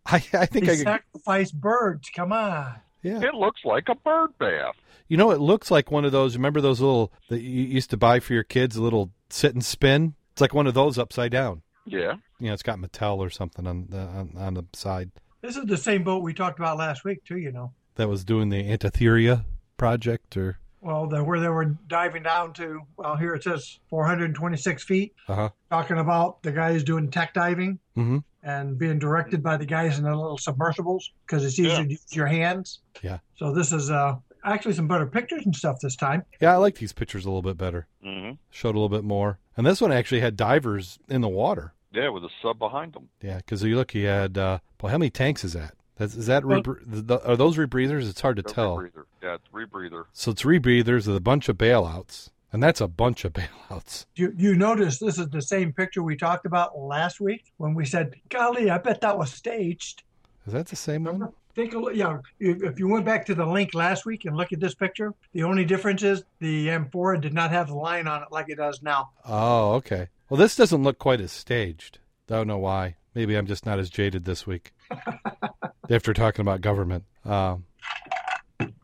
I, 0.06 0.16
I 0.38 0.46
think 0.46 0.66
They 0.66 0.72
I 0.72 0.76
could, 0.76 0.84
sacrifice 0.84 1.50
birds. 1.50 2.10
Come 2.14 2.32
on. 2.32 2.76
yeah. 3.02 3.20
It 3.22 3.34
looks 3.34 3.60
like 3.64 3.88
a 3.88 3.96
bird 3.96 4.38
bath. 4.38 4.76
You 5.08 5.16
know, 5.16 5.32
it 5.32 5.40
looks 5.40 5.68
like 5.70 5.90
one 5.90 6.04
of 6.04 6.12
those. 6.12 6.36
Remember 6.36 6.60
those 6.60 6.80
little 6.80 7.12
that 7.28 7.40
you 7.40 7.64
used 7.64 7.90
to 7.90 7.96
buy 7.96 8.20
for 8.20 8.34
your 8.34 8.44
kids, 8.44 8.76
a 8.76 8.82
little 8.82 9.10
sit 9.30 9.52
and 9.52 9.64
spin. 9.64 10.14
It's 10.34 10.40
like 10.40 10.52
one 10.52 10.66
of 10.66 10.74
those 10.74 10.98
upside 10.98 11.30
down. 11.30 11.62
Yeah. 11.86 12.14
You 12.40 12.48
know, 12.48 12.54
it's 12.54 12.64
got 12.64 12.78
Mattel 12.80 13.18
or 13.18 13.30
something 13.30 13.68
on 13.68 13.86
the 13.88 13.98
on, 14.00 14.32
on 14.36 14.54
the 14.54 14.64
side 14.72 15.12
This 15.42 15.56
is 15.56 15.64
the 15.66 15.76
same 15.76 16.02
boat 16.02 16.24
we 16.24 16.34
talked 16.34 16.58
about 16.58 16.76
last 16.76 17.04
week, 17.04 17.22
too, 17.24 17.36
you 17.38 17.52
know. 17.52 17.72
that 17.94 18.08
was 18.08 18.24
doing 18.24 18.48
the 18.48 18.60
Antikythera 18.64 19.44
project, 19.76 20.36
or 20.36 20.58
Well, 20.80 21.06
the, 21.06 21.22
where 21.22 21.38
they 21.38 21.48
were 21.48 21.76
diving 21.86 22.24
down 22.24 22.52
to, 22.54 22.80
well, 22.96 23.14
here 23.14 23.32
it 23.36 23.44
says 23.44 23.78
426 23.90 24.82
feet, 24.82 25.14
uh 25.28 25.34
huh. 25.36 25.48
talking 25.70 25.98
about 25.98 26.42
the 26.42 26.50
guys 26.50 26.82
doing 26.82 27.12
tech 27.12 27.32
diving 27.32 27.78
Mm-hmm. 27.96 28.18
and 28.42 28.76
being 28.76 28.98
directed 28.98 29.40
by 29.40 29.56
the 29.56 29.64
guys 29.66 29.98
in 29.98 30.04
the 30.04 30.10
little 30.16 30.36
submersibles 30.36 31.12
because 31.24 31.44
it's 31.44 31.56
easier 31.60 31.74
Yeah. 31.76 31.82
to 31.84 31.90
use 31.90 32.04
your 32.16 32.26
hands. 32.26 32.80
Yeah. 33.02 33.18
So 33.36 33.54
this 33.54 33.70
is 33.72 33.88
uh, 33.88 34.16
actually 34.44 34.74
some 34.74 34.88
better 34.88 35.06
pictures 35.06 35.44
and 35.44 35.54
stuff 35.54 35.76
this 35.82 35.96
time. 35.96 36.24
Yeah, 36.40 36.52
I 36.52 36.56
like 36.56 36.76
these 36.76 36.92
pictures 36.92 37.24
a 37.24 37.28
little 37.28 37.42
bit 37.42 37.56
better. 37.56 37.86
hmm 38.02 38.32
Showed 38.50 38.74
a 38.74 38.78
little 38.78 38.88
bit 38.88 39.04
more, 39.04 39.38
and 39.56 39.66
this 39.66 39.80
one 39.80 39.92
actually 39.92 40.20
had 40.20 40.36
divers 40.36 40.98
in 41.08 41.20
the 41.20 41.28
water. 41.28 41.72
Yeah, 41.92 42.08
with 42.08 42.24
a 42.24 42.30
sub 42.42 42.58
behind 42.58 42.92
them. 42.92 43.08
Yeah, 43.22 43.36
because 43.38 43.62
you 43.62 43.76
look, 43.76 43.92
he 43.92 44.02
had. 44.04 44.36
Uh, 44.36 44.58
well, 44.82 44.90
how 44.90 44.98
many 44.98 45.10
tanks 45.10 45.44
is 45.44 45.52
that? 45.54 45.74
That's, 45.96 46.14
is 46.16 46.26
that 46.26 46.44
Well- 46.44 46.60
rebr- 46.62 46.82
the, 46.84 47.24
are 47.26 47.36
those 47.36 47.56
rebreathers? 47.56 48.08
It's 48.08 48.20
hard 48.20 48.36
to 48.36 48.42
tell. 48.42 48.76
Rebreather. 48.78 49.04
Yeah, 49.22 49.34
it's 49.36 49.48
rebreather. 49.52 50.04
So 50.12 50.32
it's 50.32 50.42
rebreathers 50.42 51.06
with 51.06 51.16
a 51.16 51.20
bunch 51.20 51.48
of 51.48 51.56
bailouts, 51.56 52.30
and 52.52 52.60
that's 52.62 52.80
a 52.80 52.88
bunch 52.88 53.24
of 53.24 53.32
bailouts. 53.70 54.06
You 54.16 54.34
you 54.36 54.56
notice 54.56 54.98
this 54.98 55.18
is 55.18 55.28
the 55.28 55.40
same 55.40 55.72
picture 55.72 56.02
we 56.02 56.16
talked 56.16 56.46
about 56.46 56.76
last 56.76 57.20
week 57.20 57.52
when 57.58 57.74
we 57.74 57.84
said, 57.84 58.16
"Golly, 58.28 58.70
I 58.70 58.78
bet 58.78 59.00
that 59.02 59.16
was 59.16 59.32
staged." 59.32 60.02
Is 60.46 60.52
that 60.52 60.66
the 60.66 60.76
same 60.76 61.04
one? 61.04 61.32
Take 61.54 61.74
a 61.74 61.78
look. 61.78 61.94
Yeah, 61.94 62.18
if 62.40 62.78
you 62.78 62.88
went 62.88 63.04
back 63.04 63.24
to 63.26 63.34
the 63.34 63.46
link 63.46 63.74
last 63.74 64.04
week 64.04 64.24
and 64.24 64.36
look 64.36 64.52
at 64.52 64.60
this 64.60 64.74
picture, 64.74 65.14
the 65.32 65.44
only 65.44 65.64
difference 65.64 66.02
is 66.02 66.24
the 66.40 66.68
M4 66.68 67.20
did 67.20 67.32
not 67.32 67.50
have 67.52 67.68
the 67.68 67.74
line 67.74 68.08
on 68.08 68.22
it 68.22 68.28
like 68.32 68.48
it 68.48 68.56
does 68.56 68.82
now. 68.82 69.10
Oh, 69.24 69.74
okay. 69.74 70.08
Well, 70.28 70.38
this 70.38 70.56
doesn't 70.56 70.82
look 70.82 70.98
quite 70.98 71.20
as 71.20 71.30
staged. 71.30 71.98
I 72.28 72.34
don't 72.34 72.48
know 72.48 72.58
why. 72.58 72.96
Maybe 73.14 73.36
I'm 73.36 73.46
just 73.46 73.64
not 73.64 73.78
as 73.78 73.88
jaded 73.88 74.24
this 74.24 74.46
week 74.46 74.72
after 75.90 76.12
talking 76.12 76.40
about 76.40 76.60
government. 76.60 77.04
Um, 77.24 77.66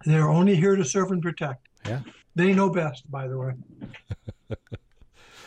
They're 0.04 0.28
only 0.28 0.54
here 0.54 0.76
to 0.76 0.84
serve 0.84 1.10
and 1.10 1.22
protect. 1.22 1.66
Yeah. 1.84 2.00
They 2.36 2.52
know 2.52 2.70
best, 2.70 3.10
by 3.10 3.26
the 3.26 3.38
way. 3.38 3.52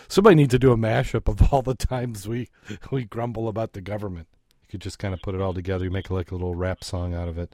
somebody 0.09 0.35
needs 0.35 0.51
to 0.51 0.59
do 0.59 0.71
a 0.71 0.77
mashup 0.77 1.27
of 1.27 1.53
all 1.53 1.61
the 1.61 1.75
times 1.75 2.27
we 2.27 2.49
we 2.91 3.05
grumble 3.05 3.47
about 3.47 3.73
the 3.73 3.81
government. 3.81 4.27
You 4.73 4.79
could 4.79 4.83
just 4.85 4.97
kind 4.97 5.13
of 5.13 5.21
put 5.21 5.35
it 5.35 5.41
all 5.41 5.53
together. 5.53 5.85
You 5.85 5.91
make 5.91 6.09
like 6.09 6.31
a 6.31 6.35
little 6.35 6.55
rap 6.55 6.83
song 6.83 7.13
out 7.13 7.27
of 7.27 7.37
it. 7.37 7.53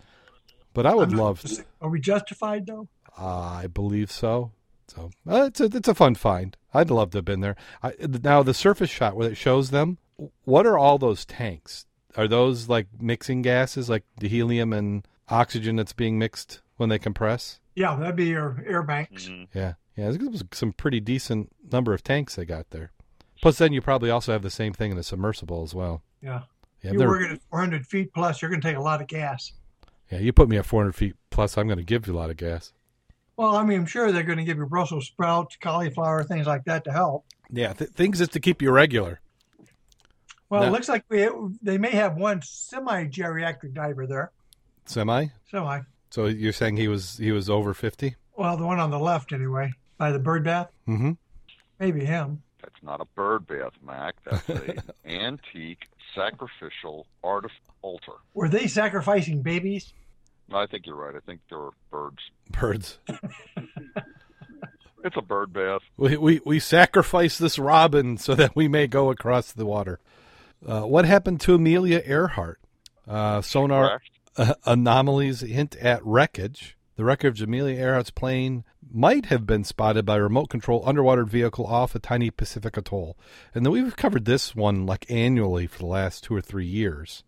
But 0.74 0.86
I 0.86 0.96
would 0.96 1.12
not- 1.12 1.20
love. 1.22 1.42
To, 1.42 1.66
Are 1.82 1.90
we 1.90 2.00
justified 2.00 2.66
though? 2.66 2.88
I 3.18 3.68
believe 3.68 4.10
so. 4.10 4.52
So 4.88 5.12
uh, 5.30 5.44
it's 5.48 5.60
a 5.60 5.66
it's 5.66 5.88
a 5.90 5.94
fun 5.94 6.16
find. 6.16 6.56
I'd 6.74 6.90
love 6.90 7.12
to 7.12 7.18
have 7.18 7.26
been 7.26 7.42
there. 7.42 7.58
I, 7.84 7.92
now 8.00 8.42
the 8.42 8.54
surface 8.54 8.90
shot 8.90 9.18
where 9.18 9.30
it 9.30 9.36
shows 9.36 9.70
them. 9.72 9.98
What 10.46 10.66
are 10.66 10.78
all 10.78 10.98
those 10.98 11.26
tanks? 11.26 11.86
Are 12.16 12.28
those 12.28 12.70
like 12.70 12.88
mixing 13.02 13.42
gases, 13.42 13.90
like 13.90 14.04
the 14.18 14.30
helium 14.30 14.72
and 14.72 15.06
oxygen 15.28 15.76
that's 15.76 15.94
being 15.94 16.18
mixed 16.18 16.62
when 16.78 16.88
they 16.90 16.98
compress? 17.00 17.60
Yeah, 17.76 17.96
that'd 17.98 18.16
be 18.16 18.28
your 18.28 18.64
air 18.66 18.82
banks. 18.82 19.26
Mhm. 19.28 19.48
Yeah, 19.54 19.74
yeah. 19.98 20.10
It 20.12 20.22
was 20.32 20.44
some 20.54 20.72
pretty 20.72 21.02
decent 21.02 21.52
number 21.70 21.94
of 21.94 22.02
tanks 22.04 22.36
they 22.36 22.46
got 22.46 22.70
there. 22.70 22.92
Plus, 23.42 23.58
then 23.58 23.74
you 23.74 23.82
probably 23.82 24.10
also 24.10 24.32
have 24.32 24.42
the 24.42 24.50
same 24.50 24.72
thing 24.74 24.92
in 24.92 24.98
a 24.98 25.04
submersible 25.04 25.64
as 25.64 25.76
well. 25.76 26.02
Yeah. 26.22 26.44
Yeah, 26.82 26.92
You're 26.92 27.00
they're- 27.00 27.08
working 27.10 27.32
at 27.34 27.42
400 27.50 27.86
feet 27.88 28.14
plus. 28.14 28.42
You're 28.42 28.50
going 28.50 28.62
to 28.62 28.68
take 28.68 28.78
a 28.78 28.82
lot 28.82 29.02
of 29.02 29.08
gas. 29.08 29.52
yeah. 30.12 30.20
You 30.20 30.32
put 30.34 30.48
me 30.50 30.58
at 30.58 30.66
400 30.66 30.94
feet 30.96 31.16
plus, 31.30 31.58
I'm 31.58 31.68
going 31.68 31.78
to 31.78 31.84
give 31.84 32.08
you 32.08 32.14
a 32.14 32.18
lot 32.18 32.30
of 32.30 32.38
gas. 32.38 32.74
Well, 33.38 33.56
I 33.56 33.64
mean, 33.64 33.80
I'm 33.80 33.86
sure 33.86 34.12
they're 34.12 34.24
going 34.24 34.38
to 34.38 34.44
give 34.44 34.58
you 34.58 34.66
Brussels 34.66 35.08
sprouts, 35.08 35.58
cauliflower, 35.62 36.24
things 36.24 36.46
like 36.48 36.66
that 36.66 36.84
to 36.86 36.92
help. 36.92 37.26
Yeah, 37.50 37.74
th- 37.74 37.92
things 37.92 38.18
just 38.20 38.34
to 38.34 38.40
keep 38.40 38.62
you 38.62 38.72
regular. 38.72 39.22
Well, 40.50 40.62
No. 40.62 40.68
it 40.68 40.72
looks 40.72 40.90
like 40.90 41.04
we 41.10 41.28
they 41.62 41.78
may 41.78 41.92
have 41.92 42.16
one 42.18 42.42
semi-geriatric 42.44 43.74
diver 43.74 44.08
there. 44.08 44.32
Semi. 44.86 45.28
Semi. 45.52 45.82
So 46.10 46.26
you're 46.26 46.54
saying 46.54 46.78
he 46.78 46.88
was 46.88 47.18
he 47.18 47.32
was 47.32 47.50
over 47.50 47.74
50? 47.74 48.16
Well, 48.36 48.58
the 48.58 48.66
one 48.66 48.80
on 48.80 48.90
the 48.90 49.00
left, 49.00 49.32
anyway, 49.32 49.74
by 49.98 50.12
the 50.12 50.20
bird 50.20 50.44
bath. 50.44 50.70
Mm-hmm. 50.88 51.12
Maybe 51.80 52.04
him. 52.04 52.42
That's 52.62 52.82
not 52.84 53.00
a 53.00 53.06
bird 53.16 53.46
bath, 53.48 53.74
Mac. 53.86 54.16
That's 54.26 54.50
an 54.50 54.82
antique 55.06 55.88
sacrificial 56.16 57.08
artif- 57.24 57.50
altar. 57.82 58.14
Were 58.34 58.50
they 58.50 58.68
sacrificing 58.68 59.42
babies? 59.42 59.94
I 60.52 60.66
think 60.66 60.86
you're 60.86 60.96
right. 60.96 61.16
I 61.16 61.20
think 61.20 61.42
there 61.50 61.60
are 61.60 61.72
birds. 61.92 62.20
Birds. 62.50 63.00
It's 65.04 65.16
a 65.16 65.22
bird 65.22 65.54
bath. 65.54 65.82
We, 65.96 66.18
we 66.18 66.42
we 66.44 66.60
sacrifice 66.60 67.38
this 67.38 67.58
robin 67.58 68.18
so 68.18 68.36
that 68.36 68.56
we 68.56 68.68
may 68.68 68.86
go 68.86 69.10
across 69.12 69.52
the 69.54 69.66
water. 69.66 70.00
Uh, 70.66 70.82
what 70.82 71.06
happened 71.06 71.40
to 71.42 71.56
Amelia 71.56 72.02
Earhart? 72.06 72.60
Uh, 73.08 73.42
sonar 73.42 74.02
uh, 74.36 74.56
anomalies 74.66 75.40
hint 75.40 75.76
at 75.78 76.06
wreckage. 76.06 76.76
The 77.00 77.06
wreckage 77.06 77.42
of 77.42 77.48
Amelia 77.48 77.78
Earhart's 77.78 78.12
plane 78.12 78.66
might 78.92 79.28
have 79.28 79.48
been 79.48 79.64
spotted 79.64 80.06
by 80.06 80.18
a 80.18 80.22
remote 80.22 80.50
control 80.50 80.84
underwater 80.86 81.24
vehicle 81.24 81.66
off 81.66 81.96
a 81.96 82.00
tiny 82.00 82.30
Pacific 82.30 82.76
atoll. 82.76 83.18
And 83.56 83.66
then 83.66 83.72
we've 83.72 83.96
covered 83.96 84.26
this 84.26 84.54
one 84.54 84.86
like 84.86 85.10
annually 85.10 85.66
for 85.66 85.80
the 85.80 85.86
last 85.86 86.26
two 86.26 86.36
or 86.36 86.42
three 86.42 86.66
years. 86.66 87.24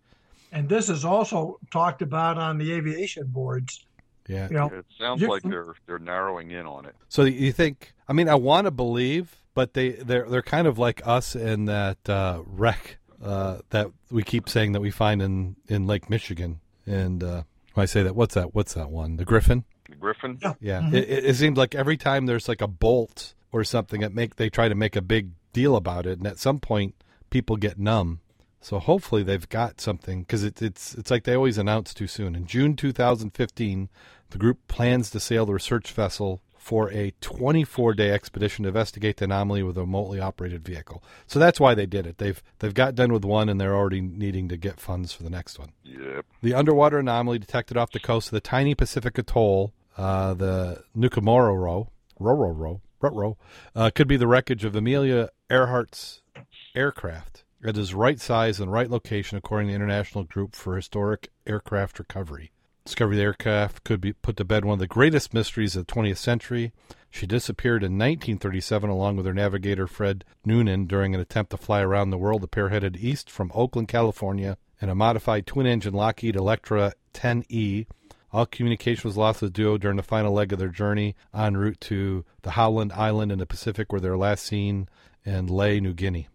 And 0.52 0.68
this 0.68 0.90
is 0.90 1.06
also 1.06 1.58
talked 1.72 2.02
about 2.02 2.38
on 2.38 2.58
the 2.58 2.74
aviation 2.74 3.28
boards. 3.28 3.86
Yeah. 4.28 4.50
You 4.50 4.56
know, 4.58 4.66
It 4.66 4.86
sounds 5.00 5.22
like 5.22 5.44
they're 5.44 5.74
they're 5.88 6.00
narrowing 6.00 6.52
in 6.52 6.66
on 6.66 6.86
it. 6.86 6.96
So 7.08 7.24
you 7.24 7.54
think? 7.54 7.94
I 8.10 8.12
mean, 8.12 8.28
I 8.28 8.36
want 8.36 8.66
to 8.66 8.72
believe, 8.72 9.38
but 9.54 9.74
they 9.74 9.92
they're 9.92 10.28
they're 10.28 10.42
kind 10.42 10.68
of 10.68 10.80
like 10.80 11.08
us 11.08 11.34
in 11.34 11.64
that 11.68 12.10
uh, 12.10 12.42
wreck 12.46 12.98
uh, 13.24 13.60
that 13.70 13.88
we 14.10 14.24
keep 14.24 14.50
saying 14.50 14.74
that 14.74 14.82
we 14.82 14.92
find 14.92 15.22
in 15.22 15.56
in 15.70 15.88
Lake 15.88 16.10
Michigan. 16.10 16.60
And 16.86 17.24
uh, 17.24 17.44
when 17.74 17.84
I 17.84 17.86
say 17.86 18.04
that, 18.04 18.16
what's 18.16 18.36
that? 18.36 18.54
What's 18.54 18.74
that 18.74 18.90
one? 18.90 19.18
The 19.18 19.26
Griffin. 19.26 19.64
The 19.90 19.96
Griffin. 19.96 20.40
Yeah. 20.42 20.54
Yeah, 20.60 20.82
mm-hmm. 20.82 20.96
it, 20.96 21.10
it, 21.10 21.26
it 21.26 21.36
seems 21.36 21.58
like 21.58 21.76
every 21.76 21.98
time 21.98 22.26
there's 22.26 22.48
like 22.48 22.62
a 22.62 22.68
bolt 22.68 23.34
or 23.52 23.64
something, 23.64 24.02
it 24.02 24.14
make 24.14 24.36
they 24.36 24.50
try 24.50 24.70
to 24.70 24.76
make 24.76 24.96
a 24.96 25.02
big 25.02 25.32
deal 25.54 25.76
about 25.76 26.06
it, 26.06 26.18
and 26.18 26.28
at 26.28 26.40
some 26.40 26.60
point, 26.60 26.96
people 27.30 27.58
get 27.58 27.78
numb. 27.78 28.20
So 28.62 28.78
hopefully 28.78 29.24
they've 29.24 29.50
got 29.50 29.82
something 29.82 30.22
because 30.22 30.44
it, 30.44 30.62
it's 30.62 30.94
it's 30.94 31.10
like 31.10 31.24
they 31.24 31.36
always 31.36 31.58
announce 31.58 31.94
too 31.94 32.08
soon. 32.08 32.36
In 32.36 32.46
June 32.46 32.76
2015, 32.76 33.90
the 34.30 34.38
group 34.38 34.60
plans 34.68 35.10
to 35.12 35.20
sail 35.20 35.46
the 35.46 35.54
research 35.54 35.92
vessel 35.92 36.42
for 36.62 36.92
a 36.92 37.12
24-day 37.22 38.12
expedition 38.12 38.64
to 38.64 38.70
investigate 38.70 39.18
the 39.18 39.26
anomaly 39.26 39.64
with 39.64 39.76
a 39.78 39.82
remotely 39.82 40.20
operated 40.20 40.64
vehicle. 40.64 41.04
So 41.26 41.40
that's 41.40 41.60
why 41.60 41.74
they 41.74 41.88
did 41.88 42.06
it. 42.06 42.20
They've 42.20 42.42
they've 42.60 42.74
got 42.74 42.94
done 42.94 43.12
with 43.12 43.26
one, 43.26 43.50
and 43.50 43.60
they're 43.60 43.76
already 43.76 44.00
needing 44.00 44.48
to 44.50 44.58
get 44.58 44.80
funds 44.80 45.12
for 45.12 45.24
the 45.24 45.32
next 45.32 45.58
one. 45.58 45.72
Yep. 45.84 46.26
The 46.44 46.54
underwater 46.54 47.00
anomaly 47.00 47.40
detected 47.40 47.78
off 47.78 47.92
the 47.92 48.00
coast 48.00 48.28
of 48.28 48.34
the 48.34 48.42
tiny 48.42 48.76
Pacific 48.76 49.18
atoll, 49.18 49.74
uh, 49.98 50.36
the 50.36 50.84
Nukamoro 50.96 51.60
Ro, 51.60 51.90
Roro 52.20 52.56
Ro, 52.56 52.82
Rutro, 53.02 53.38
uh, 53.76 53.90
could 53.90 54.08
be 54.08 54.18
the 54.18 54.28
wreckage 54.28 54.64
of 54.64 54.76
Amelia 54.76 55.30
Earhart's 55.50 56.22
aircraft. 56.76 57.44
It 57.64 57.76
is 57.76 57.96
right 57.96 58.20
size 58.20 58.60
and 58.60 58.72
right 58.72 58.90
location 58.90 59.36
according 59.36 59.68
to 59.68 59.72
the 59.72 59.76
International 59.76 60.26
Group 60.26 60.56
for 60.56 60.76
Historic 60.76 61.30
Aircraft 61.48 61.98
Recovery. 61.98 62.52
Discovery 62.86 63.16
of 63.16 63.18
the 63.18 63.24
aircraft 63.24 63.84
could 63.84 64.02
be 64.02 64.14
put 64.14 64.38
to 64.38 64.44
bed 64.44 64.66
one 64.66 64.74
of 64.74 64.80
the 64.80 64.88
greatest 64.88 65.34
mysteries 65.34 65.76
of 65.76 65.86
the 65.86 65.94
20th 65.94 66.18
century. 66.18 66.74
She 67.12 67.28
disappeared 67.28 67.84
in 67.84 67.94
1937 67.94 68.90
along 68.90 69.18
with 69.18 69.26
her 69.28 69.34
navigator 69.34 69.86
Fred 69.86 70.26
Noonan 70.46 70.88
during 70.88 71.14
an 71.14 71.22
attempt 71.22 71.52
to 71.52 71.58
fly 71.58 71.82
around 71.82 72.10
the 72.10 72.18
world. 72.18 72.42
The 72.42 72.48
pair 72.48 72.70
headed 72.70 72.98
east 72.98 73.30
from 73.30 73.52
Oakland, 73.54 73.88
California, 73.88 74.58
in 74.82 74.90
a 74.90 74.96
modified 74.96 75.46
twin-engine 75.46 75.94
Lockheed 75.94 76.36
Electra 76.36 76.94
10E. 77.14 77.86
All 78.34 78.48
communication 78.48 79.08
was 79.08 79.18
lost 79.18 79.42
with 79.42 79.54
the 79.54 79.62
duo 79.62 79.78
during 79.78 79.98
the 79.98 80.04
final 80.04 80.34
leg 80.34 80.52
of 80.52 80.58
their 80.58 80.70
journey 80.70 81.16
en 81.34 81.58
route 81.58 81.80
to 81.82 82.26
the 82.42 82.52
Howland 82.52 82.94
Island 82.94 83.32
in 83.32 83.38
the 83.38 83.46
Pacific, 83.46 83.92
where 83.92 84.02
they 84.02 84.10
were 84.10 84.18
last 84.18 84.44
seen 84.44 84.90
in 85.24 85.46
Lae, 85.46 85.80
New 85.80 85.94
Guinea. 85.94 86.30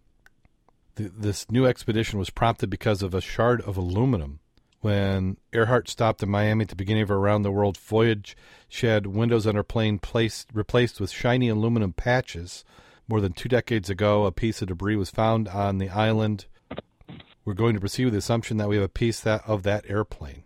Th 0.95 1.11
this 1.13 1.51
new 1.51 1.65
expedition 1.65 2.19
was 2.19 2.29
prompted 2.29 2.69
because 2.69 3.01
of 3.03 3.13
a 3.13 3.21
shard 3.21 3.61
of 3.61 3.75
aluminum. 3.75 4.39
When 4.81 5.37
Earhart 5.53 5.89
stopped 5.89 6.21
in 6.21 6.29
Miami 6.29 6.63
at 6.63 6.69
the 6.69 6.75
beginning 6.75 7.03
of 7.03 7.09
her 7.09 7.15
around 7.15 7.41
the 7.41 7.51
world 7.51 7.77
voyage, 7.77 8.37
she 8.69 8.85
had 8.85 9.07
windows 9.07 9.47
on 9.47 9.55
her 9.55 9.63
plane 9.63 9.97
placed, 9.97 10.49
replaced 10.53 10.99
with 10.99 11.09
shiny 11.09 11.49
aluminum 11.49 11.93
patches. 11.93 12.63
More 13.07 13.21
than 13.21 13.33
two 13.33 13.49
decades 13.49 13.89
ago, 13.89 14.25
a 14.25 14.31
piece 14.31 14.61
of 14.61 14.67
debris 14.67 14.95
was 14.95 15.09
found 15.09 15.47
on 15.47 15.77
the 15.77 15.89
island. 15.89 16.45
We're 17.43 17.53
going 17.53 17.73
to 17.73 17.79
proceed 17.79 18.05
with 18.05 18.13
the 18.13 18.19
assumption 18.19 18.57
that 18.57 18.67
we 18.67 18.75
have 18.75 18.85
a 18.85 18.89
piece 18.89 19.21
that 19.21 19.41
of 19.47 19.63
that 19.63 19.85
airplane. 19.89 20.43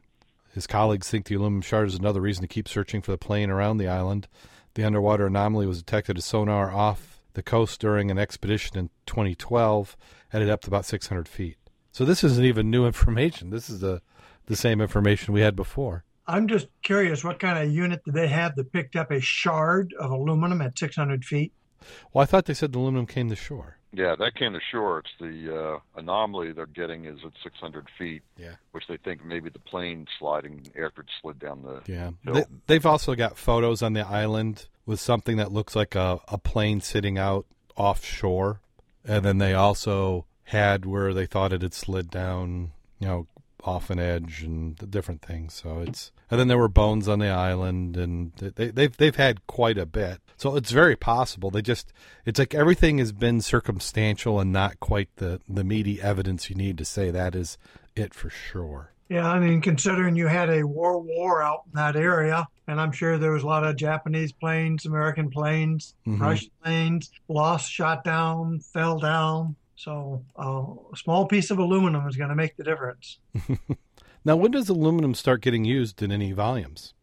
His 0.54 0.68
colleagues 0.68 1.10
think 1.10 1.26
the 1.26 1.36
aluminum 1.36 1.62
shard 1.62 1.88
is 1.88 1.96
another 1.96 2.22
reason 2.22 2.42
to 2.42 2.48
keep 2.48 2.68
searching 2.68 3.02
for 3.02 3.12
the 3.12 3.18
plane 3.18 3.50
around 3.50 3.78
the 3.78 3.88
island. 3.88 4.28
The 4.76 4.84
underwater 4.84 5.28
anomaly 5.28 5.66
was 5.66 5.82
detected 5.82 6.18
as 6.18 6.26
sonar 6.26 6.72
off 6.72 7.22
the 7.34 7.44
coast 7.44 7.80
during 7.82 8.12
an 8.12 8.20
expedition 8.20 8.78
in 8.78 8.90
2012 9.06 9.98
at 10.32 10.42
a 10.42 10.46
depth 10.46 10.66
of 10.66 10.70
about 10.70 10.86
600 10.86 11.28
feet. 11.28 11.58
So 11.92 12.06
this 12.06 12.24
isn't 12.24 12.46
even 12.46 12.70
new 12.70 12.86
information. 12.88 13.50
This 13.50 13.70
is 13.70 13.80
the 13.80 14.02
the 14.52 14.58
same 14.58 14.82
information 14.82 15.34
we 15.34 15.42
had 15.42 15.56
before. 15.56 16.04
I'm 16.28 16.48
just 16.48 16.68
curious, 16.84 17.24
what 17.24 17.40
kind 17.40 17.58
of 17.58 17.74
unit 17.74 18.04
did 18.06 18.14
they 18.14 18.28
have 18.28 18.56
that 18.56 18.72
picked 18.72 18.96
up 18.96 19.10
a 19.12 19.20
shard 19.20 19.94
of 20.00 20.12
aluminum 20.12 20.62
at 20.62 20.78
600 20.78 21.26
feet? 21.26 21.52
Well, 22.14 22.22
I 22.22 22.26
thought 22.26 22.46
they 22.46 22.54
said 22.54 22.74
the 22.74 22.80
aluminum 22.80 23.08
came 23.08 23.30
to 23.30 23.36
shore. 23.36 23.78
Yeah, 23.94 24.16
that 24.20 24.36
came 24.36 24.54
to 24.54 24.60
shore. 24.72 25.00
It's 25.00 25.10
the 25.20 25.58
uh, 25.76 25.80
anomaly 26.00 26.54
they're 26.54 26.66
getting 26.68 27.06
is 27.06 27.20
at 27.26 27.32
600 27.44 27.88
feet, 27.98 28.22
Yeah. 28.38 28.54
which 28.72 28.84
they 28.88 28.98
think 28.98 29.26
maybe 29.26 29.50
the 29.50 29.60
plane 29.60 30.06
sliding 30.20 30.68
after 30.82 31.02
it 31.02 31.08
slid 31.22 31.40
down 31.40 31.64
the. 31.64 31.82
Yeah. 31.92 32.12
Hill. 32.24 32.34
They, 32.36 32.44
they've 32.68 32.86
also 32.86 33.16
got 33.16 33.38
photos 33.38 33.82
on 33.82 33.94
the 33.94 34.08
island 34.08 34.68
with 34.86 35.00
something 35.00 35.38
that 35.38 35.52
looks 35.52 35.76
like 35.76 35.96
a, 35.96 36.20
a 36.28 36.38
plane 36.38 36.80
sitting 36.82 37.18
out 37.18 37.46
offshore. 37.76 38.62
And 39.04 39.26
then 39.26 39.40
they 39.40 39.54
also 39.54 40.26
had 40.46 40.86
where 40.86 41.14
they 41.14 41.26
thought 41.26 41.52
it 41.52 41.62
had 41.64 41.74
slid 41.74 42.10
down, 42.10 42.72
you 43.00 43.08
know, 43.08 43.28
off 43.64 43.90
an 43.90 44.00
edge 44.00 44.44
and 44.44 44.78
the 44.78 44.88
different 44.88 45.22
things. 45.22 45.54
So 45.54 45.80
it's 45.80 46.12
and 46.30 46.40
then 46.40 46.48
there 46.48 46.58
were 46.58 46.68
bones 46.68 47.08
on 47.08 47.20
the 47.20 47.30
island 47.30 47.98
and 47.98 48.32
they 48.38 48.70
they've 48.72 48.96
they've 48.96 49.16
had 49.16 49.46
quite 49.48 49.78
a 49.78 49.86
bit. 49.86 50.20
So 50.38 50.56
it's 50.56 50.72
very 50.72 50.96
possible. 50.96 51.52
They 51.52 51.62
just 51.62 51.94
it's 52.26 52.40
like 52.40 52.54
everything 52.56 52.98
has 52.98 53.12
been 53.12 53.42
circumstantial 53.42 54.40
and 54.40 54.52
not 54.52 54.80
quite 54.80 55.10
the 55.18 55.40
the 55.48 55.64
meaty 55.64 56.02
evidence 56.02 56.50
you 56.50 56.56
need 56.56 56.78
to 56.80 56.86
say 56.86 57.12
that 57.12 57.36
is 57.36 57.58
it 57.96 58.14
for 58.14 58.30
sure. 58.30 58.94
Yeah, 59.10 59.28
I 59.30 59.40
mean, 59.42 59.60
considering 59.60 60.16
you 60.16 60.28
had 60.28 60.50
a 60.50 60.64
war 60.66 60.98
war 61.02 61.44
out 61.44 61.64
in 61.66 61.74
that 61.74 61.98
area, 61.98 62.48
and 62.66 62.80
I'm 62.80 62.94
sure 62.94 63.18
there 63.18 63.34
was 63.34 63.44
a 63.44 63.46
lot 63.46 63.66
of 63.66 63.76
Japanese 63.76 64.32
planes, 64.32 64.86
American 64.86 65.30
planes, 65.30 65.96
Mhm. 66.08 66.22
Russian 66.22 66.52
planes, 66.64 67.12
lost, 67.28 67.70
shot 67.70 68.06
down, 68.06 68.60
fell 68.62 69.00
down. 69.00 69.58
So 69.82 70.24
uh, 70.38 70.94
a 70.94 70.96
small 70.96 71.26
piece 71.26 71.50
of 71.50 71.58
aluminum 71.58 72.08
is 72.08 72.16
going 72.16 72.30
to 72.30 72.36
make 72.36 72.56
the 72.56 72.64
difference. 72.64 73.18
Now, 74.24 74.36
when 74.36 74.52
does 74.52 74.70
aluminum 74.70 75.16
start 75.16 75.42
getting 75.42 75.66
used 75.66 76.04
in 76.04 76.12
any 76.12 76.32
volumes? 76.32 76.94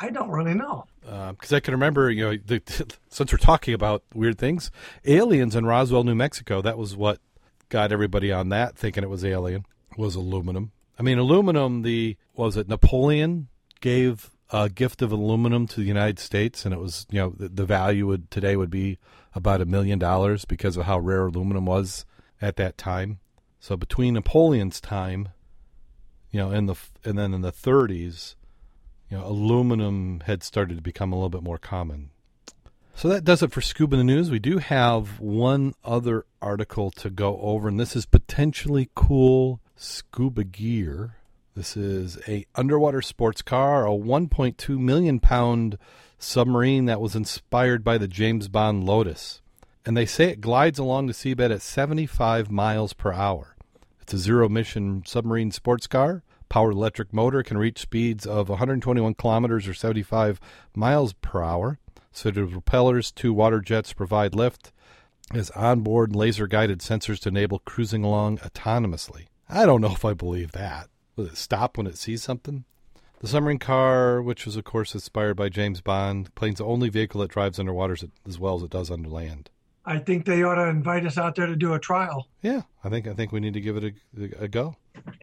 I 0.00 0.10
don't 0.10 0.30
really 0.30 0.54
know. 0.54 0.86
Because 1.02 1.52
I 1.52 1.60
can 1.60 1.72
remember, 1.72 2.10
you 2.10 2.24
know, 2.24 2.36
the, 2.44 2.62
since 3.08 3.30
we're 3.30 3.38
talking 3.38 3.74
about 3.74 4.02
weird 4.12 4.38
things, 4.38 4.72
aliens 5.04 5.54
in 5.54 5.66
Roswell, 5.66 6.02
New 6.02 6.16
Mexico. 6.16 6.60
That 6.60 6.76
was 6.76 6.96
what 6.96 7.20
got 7.68 7.92
everybody 7.92 8.32
on 8.32 8.48
that 8.48 8.76
thinking 8.76 9.04
it 9.04 9.10
was 9.10 9.24
alien. 9.24 9.64
Was 9.96 10.16
aluminum. 10.16 10.72
I 10.98 11.02
mean, 11.02 11.18
aluminum. 11.18 11.82
The 11.82 12.16
what 12.32 12.46
was 12.46 12.56
it 12.56 12.68
Napoleon 12.68 13.46
gave 13.80 14.30
a 14.50 14.68
gift 14.68 15.00
of 15.00 15.12
aluminum 15.12 15.68
to 15.68 15.76
the 15.76 15.86
United 15.86 16.18
States, 16.18 16.64
and 16.64 16.74
it 16.74 16.80
was 16.80 17.06
you 17.10 17.20
know 17.20 17.30
the, 17.30 17.48
the 17.48 17.64
value 17.64 18.08
would 18.08 18.32
today 18.32 18.56
would 18.56 18.70
be 18.70 18.98
about 19.36 19.60
a 19.60 19.64
million 19.64 20.00
dollars 20.00 20.44
because 20.44 20.76
of 20.76 20.86
how 20.86 20.98
rare 20.98 21.26
aluminum 21.26 21.66
was 21.66 22.04
at 22.44 22.56
that 22.56 22.76
time. 22.76 23.18
So 23.58 23.76
between 23.76 24.14
Napoleon's 24.14 24.80
time, 24.80 25.30
you 26.30 26.38
know, 26.38 26.50
and 26.50 26.68
the 26.68 26.76
and 27.04 27.18
then 27.18 27.32
in 27.32 27.40
the 27.40 27.52
30s, 27.52 28.34
you 29.08 29.16
know, 29.16 29.26
aluminum 29.26 30.22
had 30.26 30.42
started 30.42 30.76
to 30.76 30.82
become 30.82 31.12
a 31.12 31.16
little 31.16 31.30
bit 31.30 31.42
more 31.42 31.58
common. 31.58 32.10
So 32.94 33.08
that 33.08 33.24
does 33.24 33.42
it 33.42 33.50
for 33.50 33.60
Scuba 33.60 33.96
the 33.96 34.04
News. 34.04 34.30
We 34.30 34.38
do 34.38 34.58
have 34.58 35.18
one 35.18 35.74
other 35.82 36.26
article 36.40 36.90
to 36.92 37.10
go 37.10 37.40
over, 37.40 37.66
and 37.66 37.80
this 37.80 37.96
is 37.96 38.06
potentially 38.06 38.90
cool 38.94 39.60
scuba 39.74 40.44
gear. 40.44 41.16
This 41.56 41.76
is 41.76 42.18
a 42.28 42.44
underwater 42.54 43.00
sports 43.00 43.42
car, 43.42 43.86
a 43.86 43.90
1.2 43.90 44.78
million 44.78 45.18
pound 45.18 45.78
submarine 46.18 46.84
that 46.84 47.00
was 47.00 47.16
inspired 47.16 47.82
by 47.82 47.98
the 47.98 48.08
James 48.08 48.48
Bond 48.48 48.84
Lotus. 48.84 49.40
And 49.86 49.96
they 49.96 50.06
say 50.06 50.30
it 50.30 50.40
glides 50.40 50.78
along 50.78 51.06
the 51.06 51.12
seabed 51.12 51.52
at 51.52 51.60
75 51.60 52.50
miles 52.50 52.94
per 52.94 53.12
hour. 53.12 53.54
It's 54.00 54.14
a 54.14 54.18
zero 54.18 54.46
emission 54.46 55.02
submarine 55.06 55.50
sports 55.50 55.86
car. 55.86 56.22
Powered 56.48 56.74
electric 56.74 57.12
motor 57.12 57.42
can 57.42 57.58
reach 57.58 57.80
speeds 57.80 58.26
of 58.26 58.48
121 58.48 59.14
kilometers 59.14 59.66
or 59.68 59.74
75 59.74 60.40
miles 60.74 61.12
per 61.14 61.42
hour. 61.42 61.78
So 62.12 62.30
the 62.30 62.46
propellers, 62.46 63.10
two 63.10 63.32
water 63.32 63.60
jets 63.60 63.92
provide 63.92 64.34
lift. 64.34 64.72
Has 65.32 65.50
onboard 65.50 66.14
laser 66.14 66.46
guided 66.46 66.80
sensors 66.80 67.18
to 67.20 67.30
enable 67.30 67.58
cruising 67.60 68.04
along 68.04 68.38
autonomously. 68.38 69.26
I 69.48 69.66
don't 69.66 69.80
know 69.80 69.92
if 69.92 70.04
I 70.04 70.14
believe 70.14 70.52
that. 70.52 70.88
Will 71.16 71.26
it 71.26 71.36
stop 71.36 71.76
when 71.76 71.86
it 71.86 71.98
sees 71.98 72.22
something? 72.22 72.64
The 73.20 73.28
submarine 73.28 73.58
car, 73.58 74.20
which 74.20 74.44
was 74.44 74.56
of 74.56 74.64
course 74.64 74.94
inspired 74.94 75.34
by 75.34 75.48
James 75.48 75.80
Bond, 75.80 76.34
plane's 76.34 76.58
the 76.58 76.66
only 76.66 76.90
vehicle 76.90 77.22
that 77.22 77.30
drives 77.30 77.58
underwater 77.58 77.96
as 78.26 78.38
well 78.38 78.56
as 78.56 78.62
it 78.62 78.70
does 78.70 78.90
under 78.90 79.08
land. 79.08 79.50
I 79.86 79.98
think 79.98 80.24
they 80.24 80.42
ought 80.42 80.54
to 80.54 80.68
invite 80.68 81.04
us 81.04 81.18
out 81.18 81.34
there 81.34 81.46
to 81.46 81.56
do 81.56 81.74
a 81.74 81.78
trial. 81.78 82.28
Yeah, 82.42 82.62
I 82.82 82.88
think 82.88 83.06
I 83.06 83.12
think 83.12 83.32
we 83.32 83.40
need 83.40 83.54
to 83.54 83.60
give 83.60 83.76
it 83.76 83.94
a, 84.18 84.44
a 84.44 84.48
go. 84.48 84.76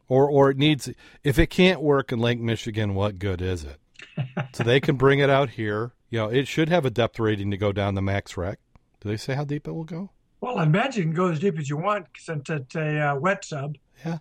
Or 0.08 0.30
or 0.30 0.52
it 0.52 0.58
needs 0.58 0.90
if 1.24 1.40
it 1.40 1.48
can't 1.48 1.82
work 1.82 2.12
in 2.12 2.20
Lake 2.20 2.40
Michigan, 2.40 2.94
what 2.94 3.18
good 3.18 3.42
is 3.42 3.64
it? 3.64 3.80
so 4.54 4.64
they 4.64 4.80
can 4.80 4.96
bring 4.96 5.20
it 5.20 5.30
out 5.30 5.52
here. 5.52 5.94
You 6.10 6.20
know, 6.20 6.28
it 6.28 6.48
should 6.48 6.70
have 6.70 6.86
a 6.86 6.90
depth 6.90 7.20
rating 7.20 7.52
to 7.52 7.58
go 7.58 7.72
down 7.72 7.96
the 7.96 8.02
max 8.02 8.38
wreck. 8.38 8.60
Do 9.00 9.10
they 9.10 9.18
say 9.18 9.34
how 9.34 9.46
deep 9.46 9.68
it 9.68 9.72
will 9.72 9.84
go? 9.84 10.12
Well, 10.42 10.58
I 10.58 10.64
imagine 10.64 11.02
you 11.02 11.08
can 11.08 11.16
go 11.16 11.32
as 11.32 11.40
deep 11.40 11.58
as 11.58 11.70
you 11.70 11.78
want 11.78 12.08
since 12.18 12.50
it's 12.50 12.76
a 12.76 13.00
uh, 13.00 13.16
wet 13.16 13.46
sub. 13.46 13.78
Yeah. 14.06 14.20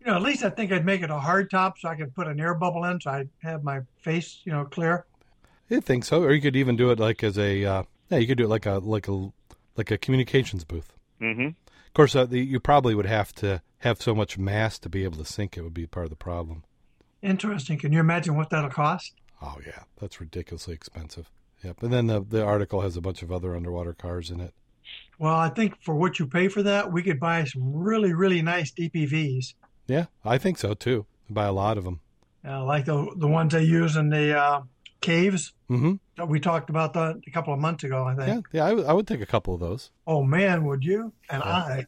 You 0.00 0.06
know, 0.06 0.16
at 0.16 0.22
least 0.22 0.42
I 0.42 0.50
think 0.50 0.72
I'd 0.72 0.84
make 0.84 1.02
it 1.02 1.10
a 1.10 1.18
hard 1.18 1.50
top 1.50 1.78
so 1.78 1.88
I 1.88 1.96
could 1.96 2.14
put 2.14 2.26
an 2.26 2.40
air 2.40 2.54
bubble 2.54 2.84
in 2.84 3.00
so 3.00 3.10
I'd 3.10 3.28
have 3.42 3.62
my 3.62 3.80
face, 4.02 4.40
you 4.44 4.52
know, 4.52 4.64
clear. 4.64 5.06
I 5.70 5.80
think 5.80 6.04
so. 6.04 6.22
Or 6.22 6.32
you 6.32 6.42
could 6.42 6.56
even 6.56 6.76
do 6.76 6.90
it 6.90 6.98
like 6.98 7.22
as 7.22 7.38
a 7.38 7.64
uh, 7.64 7.82
yeah, 8.10 8.18
you 8.18 8.26
could 8.26 8.38
do 8.38 8.44
it 8.44 8.48
like 8.48 8.66
a 8.66 8.74
like 8.78 9.08
a 9.08 9.32
like 9.76 9.90
a 9.90 9.98
communications 9.98 10.64
booth. 10.64 10.94
Mm-hmm. 11.20 11.46
Of 11.48 11.92
course, 11.94 12.14
uh, 12.16 12.24
the, 12.26 12.40
you 12.40 12.58
probably 12.60 12.94
would 12.94 13.06
have 13.06 13.32
to 13.36 13.62
have 13.78 14.00
so 14.02 14.14
much 14.14 14.36
mass 14.38 14.78
to 14.80 14.88
be 14.88 15.04
able 15.04 15.18
to 15.18 15.24
sink 15.24 15.56
it. 15.56 15.62
Would 15.62 15.74
be 15.74 15.86
part 15.86 16.04
of 16.06 16.10
the 16.10 16.16
problem. 16.16 16.64
Interesting. 17.22 17.78
Can 17.78 17.92
you 17.92 18.00
imagine 18.00 18.36
what 18.36 18.50
that'll 18.50 18.70
cost? 18.70 19.12
Oh 19.40 19.56
yeah, 19.66 19.84
that's 20.00 20.20
ridiculously 20.20 20.74
expensive. 20.74 21.30
Yep. 21.62 21.82
And 21.82 21.92
then 21.92 22.06
the 22.08 22.20
the 22.20 22.44
article 22.44 22.80
has 22.82 22.96
a 22.96 23.00
bunch 23.00 23.22
of 23.22 23.32
other 23.32 23.54
underwater 23.56 23.94
cars 23.94 24.30
in 24.30 24.40
it. 24.40 24.54
Well, 25.18 25.34
I 25.34 25.48
think 25.48 25.80
for 25.82 25.94
what 25.94 26.18
you 26.18 26.26
pay 26.26 26.48
for 26.48 26.62
that, 26.62 26.92
we 26.92 27.02
could 27.02 27.18
buy 27.18 27.44
some 27.44 27.72
really, 27.74 28.12
really 28.12 28.42
nice 28.42 28.70
DPVs, 28.72 29.54
Yeah, 29.86 30.06
I 30.24 30.36
think 30.38 30.58
so 30.58 30.74
too. 30.74 31.06
Buy 31.30 31.46
a 31.46 31.52
lot 31.52 31.78
of 31.78 31.84
them. 31.84 32.00
uh, 32.46 32.64
like 32.64 32.84
the 32.84 33.10
the 33.16 33.28
ones 33.28 33.52
they 33.54 33.62
use 33.62 33.96
in 33.96 34.10
the 34.10 34.38
uh, 34.38 34.60
caves 35.04 35.52
Mm-hmm. 35.70 35.94
that 36.18 36.28
we 36.28 36.40
talked 36.40 36.68
about 36.70 36.92
that 36.92 37.20
a 37.26 37.30
couple 37.30 37.52
of 37.54 37.58
months 37.58 37.84
ago. 37.84 38.04
I 38.04 38.14
think. 38.14 38.46
Yeah, 38.52 38.68
yeah. 38.70 38.82
I 38.88 38.92
would- 38.92 39.06
take 39.06 39.20
a 39.22 39.26
couple 39.26 39.54
of 39.54 39.60
those. 39.60 39.90
Oh 40.06 40.22
man, 40.22 40.64
would 40.66 40.84
you? 40.84 41.12
And 41.30 41.42
I, 41.42 41.86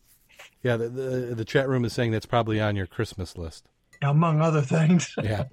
Yeah, 0.62 0.76
the, 0.76 0.88
the 0.88 1.34
the 1.34 1.44
chat 1.44 1.68
room 1.68 1.84
is 1.84 1.92
saying 1.92 2.10
that's 2.12 2.26
probably 2.26 2.60
on 2.60 2.74
your 2.76 2.86
Christmas 2.86 3.36
list. 3.36 3.68
among 4.02 4.40
other 4.40 4.62
things. 4.62 5.14
Yeah. 5.22 5.44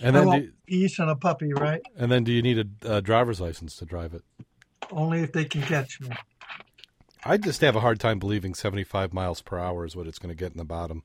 And 0.00 0.16
I 0.18 0.24
then 0.24 0.40
do, 0.42 0.52
peace 0.66 0.98
and 0.98 1.08
a 1.08 1.14
puppy, 1.16 1.52
right? 1.54 1.80
and 1.96 2.10
then 2.10 2.24
do 2.24 2.32
you 2.32 2.42
need 2.42 2.58
a, 2.84 2.88
uh 2.96 3.00
driver's 3.00 3.40
license 3.40 3.76
to 3.76 3.84
drive 3.86 4.12
it? 4.12 4.22
Only 4.90 5.20
if 5.22 5.32
they 5.32 5.44
can 5.44 5.62
catch 5.62 6.00
me. 6.00 6.08
I 7.24 7.36
just 7.38 7.60
have 7.62 7.76
a 7.76 7.80
hard 7.80 8.00
time 8.00 8.18
believing 8.18 8.54
75 8.54 9.14
miles 9.14 9.40
per 9.40 9.58
hour 9.58 9.86
is 9.86 9.94
what 9.96 10.06
it's 10.06 10.18
going 10.18 10.34
to 10.36 10.38
get 10.44 10.52
in 10.52 10.58
the 10.58 10.64
bottom. 10.64 11.04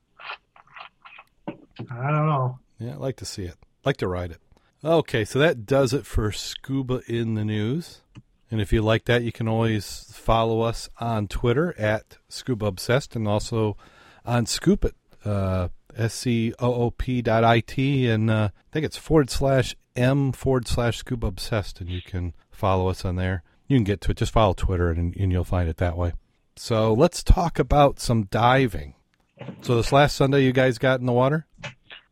I 1.48 2.12
don't 2.12 2.26
know. 2.28 2.60
Yeah, 2.80 2.94
I'd 2.94 2.98
like 2.98 3.16
to 3.18 3.26
see 3.26 3.44
it. 3.44 3.56
like 3.86 3.98
to 3.98 4.08
ride 4.08 4.32
it. 4.32 4.42
Okay, 4.84 5.26
so 5.26 5.40
that 5.40 5.66
does 5.66 5.94
it 5.94 6.06
for 6.06 6.32
Scuba 6.32 7.02
in 7.06 7.34
the 7.34 7.44
News. 7.44 8.02
And 8.50 8.62
if 8.62 8.72
you 8.72 8.82
like 8.82 9.06
that, 9.06 9.24
you 9.24 9.32
can 9.34 9.46
always 9.46 10.10
follow 10.14 10.62
us 10.62 10.90
on 11.02 11.28
Twitter 11.28 11.78
at 11.78 12.18
Scuba 12.30 12.68
Obsessed 12.68 13.14
and 13.14 13.28
also 13.28 13.76
on 14.26 14.46
Scoop 14.46 14.86
It, 14.86 14.96
uh, 15.26 15.68
S 15.98 16.14
C 16.14 16.54
O 16.60 16.74
O 16.74 16.92
P 16.92 17.22
dot 17.22 17.44
I 17.44 17.60
T. 17.60 18.08
And 18.08 18.32
uh, 18.32 18.50
I 18.54 18.68
think 18.72 18.86
it's 18.86 18.96
forward 18.96 19.30
slash 19.30 19.76
M 19.98 20.32
forward 20.32 20.66
slash 20.66 20.98
Scuba 21.00 21.28
Obsessed. 21.28 21.82
And 21.82 21.90
you 21.90 22.02
can 22.02 22.34
follow 22.50 22.88
us 22.88 23.04
on 23.04 23.18
there. 23.18 23.44
You 23.68 23.76
can 23.76 23.84
get 23.84 24.00
to 24.02 24.12
it. 24.12 24.18
Just 24.18 24.32
follow 24.32 24.54
Twitter 24.54 24.92
and, 24.92 25.14
and 25.18 25.30
you'll 25.30 25.44
find 25.44 25.68
it 25.68 25.78
that 25.78 25.98
way. 25.98 26.14
So 26.56 26.94
let's 26.94 27.22
talk 27.22 27.60
about 27.60 28.00
some 28.00 28.24
diving. 28.32 28.96
So 29.62 29.76
this 29.76 29.92
last 29.92 30.16
Sunday, 30.16 30.44
you 30.44 30.54
guys 30.54 30.78
got 30.78 31.02
in 31.02 31.06
the 31.06 31.12
water? 31.12 31.48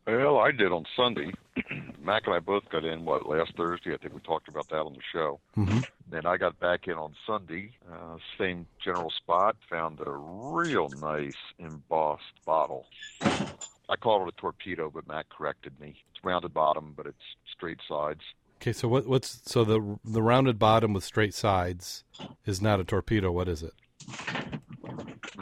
Well, 0.08 0.38
I 0.38 0.52
did 0.52 0.72
on 0.72 0.86
Sunday. 0.96 1.32
Mac 2.02 2.22
and 2.26 2.34
I 2.34 2.38
both 2.38 2.66
got 2.70 2.82
in 2.82 3.04
what 3.04 3.28
last 3.28 3.52
Thursday. 3.58 3.92
I 3.92 3.98
think 3.98 4.14
we 4.14 4.20
talked 4.20 4.48
about 4.48 4.66
that 4.70 4.80
on 4.80 4.94
the 4.94 5.00
show. 5.12 5.38
Mm-hmm. 5.54 5.80
Then 6.10 6.24
I 6.24 6.38
got 6.38 6.58
back 6.60 6.88
in 6.88 6.94
on 6.94 7.14
Sunday, 7.26 7.72
uh, 7.92 8.16
same 8.38 8.66
general 8.82 9.10
spot. 9.10 9.56
Found 9.68 10.00
a 10.00 10.10
real 10.10 10.88
nice 11.02 11.36
embossed 11.58 12.22
bottle. 12.46 12.86
I 13.20 13.96
called 14.00 14.26
it 14.26 14.34
a 14.34 14.40
torpedo, 14.40 14.90
but 14.90 15.06
Mac 15.06 15.28
corrected 15.28 15.78
me. 15.78 16.02
It's 16.14 16.24
rounded 16.24 16.54
bottom, 16.54 16.94
but 16.96 17.04
it's 17.04 17.16
straight 17.54 17.80
sides. 17.86 18.22
Okay, 18.62 18.72
so 18.72 18.88
what, 18.88 19.06
what's 19.06 19.42
so 19.44 19.62
the 19.62 19.98
the 20.06 20.22
rounded 20.22 20.58
bottom 20.58 20.94
with 20.94 21.04
straight 21.04 21.34
sides 21.34 22.04
is 22.46 22.62
not 22.62 22.80
a 22.80 22.84
torpedo. 22.84 23.30
What 23.30 23.46
is 23.46 23.62
it? 23.62 23.74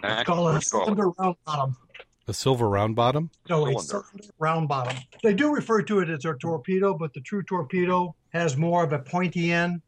Mac, 0.02 0.26
Call 0.26 0.48
it 0.48 0.56
a 0.56 0.68
call 0.70 0.82
it? 0.82 0.84
cylinder 0.86 1.10
round 1.18 1.36
bottom. 1.46 1.76
A 2.28 2.34
silver 2.34 2.68
round 2.68 2.96
bottom? 2.96 3.30
No, 3.48 3.66
a 3.66 3.70
Cylinder. 3.78 3.82
cylinder 4.10 4.32
round 4.38 4.68
bottom. 4.68 4.96
They 5.22 5.32
do 5.32 5.54
refer 5.54 5.82
to 5.82 6.00
it 6.00 6.08
as 6.10 6.24
a 6.24 6.34
torpedo, 6.34 6.94
but 6.94 7.14
the 7.14 7.20
true 7.20 7.42
torpedo 7.44 8.14
has 8.30 8.56
more 8.56 8.82
of 8.82 8.92
a 8.92 8.98
pointy 8.98 9.52
end. 9.52 9.80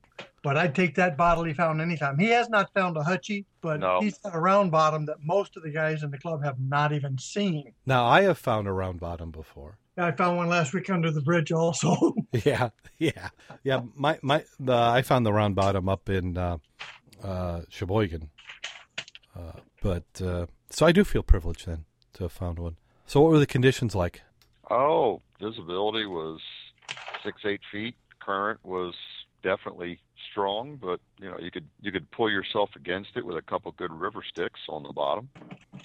But 0.45 0.57
I'd 0.57 0.75
take 0.75 0.95
that 0.95 1.17
bottle 1.17 1.43
he 1.45 1.53
found 1.53 1.81
anytime. 1.81 2.17
He 2.19 2.29
has 2.29 2.49
not 2.49 2.73
found 2.73 2.97
a 2.97 3.01
hutchie, 3.01 3.45
but 3.61 3.81
No. 3.81 4.01
he's 4.01 4.19
got 4.19 4.37
a 4.37 4.39
round 4.39 4.71
bottom 4.71 5.05
that 5.07 5.17
most 5.21 5.57
of 5.57 5.65
the 5.65 5.71
guys 5.71 6.05
in 6.05 6.13
the 6.13 6.19
club 6.19 6.45
have 6.45 6.61
not 6.61 6.93
even 6.93 7.19
seen. 7.19 7.73
Now 7.87 8.07
I 8.07 8.23
have 8.23 8.39
found 8.39 8.69
a 8.69 8.73
round 8.73 9.01
bottom 9.01 9.33
before. 9.33 9.79
I 9.97 10.13
found 10.13 10.37
one 10.37 10.49
last 10.49 10.73
week 10.73 10.89
under 10.91 11.11
the 11.11 11.21
bridge 11.23 11.51
also. 11.51 12.15
Yeah, 12.45 12.71
yeah, 12.99 13.31
yeah. 13.65 13.81
My 13.97 14.19
my 14.23 14.45
the 14.61 14.75
I 14.77 15.03
found 15.03 15.27
the 15.27 15.33
round 15.33 15.57
bottom 15.57 15.89
up 15.89 16.09
in 16.09 16.39
uh, 16.39 16.59
uh, 17.23 17.63
Sheboygan, 17.69 18.31
uh, 19.37 19.53
but 19.83 20.05
uh, 20.23 20.47
so 20.71 20.87
I 20.87 20.93
do 20.93 21.03
feel 21.03 21.25
privileged 21.25 21.67
then 21.67 21.85
to 22.19 22.25
have 22.25 22.33
found 22.33 22.59
one. 22.59 22.77
So 23.07 23.21
what 23.21 23.31
were 23.31 23.39
the 23.39 23.47
conditions 23.47 23.95
like? 23.95 24.23
Oh, 24.71 25.23
visibility 25.41 26.05
was 26.05 26.41
six, 27.25 27.41
eight 27.47 27.61
feet. 27.73 27.95
Current 28.21 28.61
was 28.63 28.95
definitely 29.43 30.01
strong, 30.31 30.77
but 30.77 31.01
you 31.19 31.31
know 31.31 31.39
you 31.39 31.51
could 31.51 31.67
you 31.81 31.91
could 31.91 32.11
pull 32.11 32.31
yourself 32.31 32.71
against 32.77 33.11
it 33.17 33.25
with 33.25 33.37
a 33.37 33.43
couple 33.43 33.73
good 33.73 33.93
river 33.93 34.23
sticks 34.29 34.61
on 34.69 34.83
the 34.83 34.93
bottom. 34.93 35.31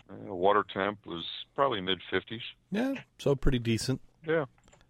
Uh, 0.09 0.33
water 0.33 0.65
temp 0.73 1.05
was 1.05 1.23
probably 1.55 1.79
mid 1.79 1.99
fifties. 2.11 2.41
Yeah, 2.71 2.95
so 3.17 3.35
pretty 3.35 3.59
decent. 3.59 4.01
Yeah, 4.27 4.45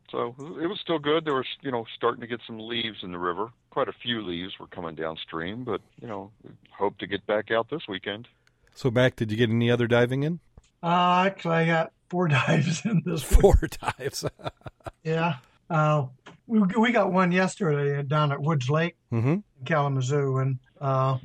so 0.09 0.35
it 0.39 0.67
was 0.67 0.79
still 0.81 0.99
good. 0.99 1.25
There 1.25 1.35
was 1.35 1.45
you 1.61 1.71
know 1.71 1.85
starting 1.95 2.21
to 2.21 2.27
get 2.27 2.39
some 2.47 2.59
leaves 2.59 2.99
in 3.03 3.11
the 3.11 3.19
river. 3.19 3.49
Quite 3.69 3.89
a 3.89 3.93
few 3.93 4.21
leaves 4.21 4.53
were 4.59 4.67
coming 4.67 4.95
downstream, 4.95 5.63
but 5.63 5.81
you 6.01 6.07
know 6.07 6.31
hope 6.71 6.97
to 6.99 7.05
get 7.05 7.27
back 7.27 7.51
out 7.51 7.69
this 7.69 7.87
weekend. 7.87 8.27
So 8.73 8.89
Mac, 8.89 9.15
did 9.15 9.29
you 9.29 9.37
get 9.37 9.51
any 9.51 9.69
other 9.69 9.85
diving 9.85 10.23
in? 10.23 10.39
Uh, 10.83 11.23
actually, 11.25 11.55
I 11.55 11.65
got 11.65 11.91
four 12.09 12.27
dives 12.29 12.85
in 12.85 13.01
this 13.05 13.29
week. 13.31 13.41
Four 13.41 13.59
dives. 13.81 14.25
Yeah. 15.05 15.35
Uh, 15.69 16.05
we, 16.47 16.61
we 16.79 16.93
got 16.93 17.11
one 17.11 17.33
yesterday 17.33 18.01
down 18.03 18.31
at 18.31 18.41
Woods 18.41 18.69
Lake 18.69 18.95
mm-hmm. 19.11 19.31
in 19.31 19.43
Kalamazoo, 19.65 20.37
and 20.37 20.59
uh, 20.79 21.17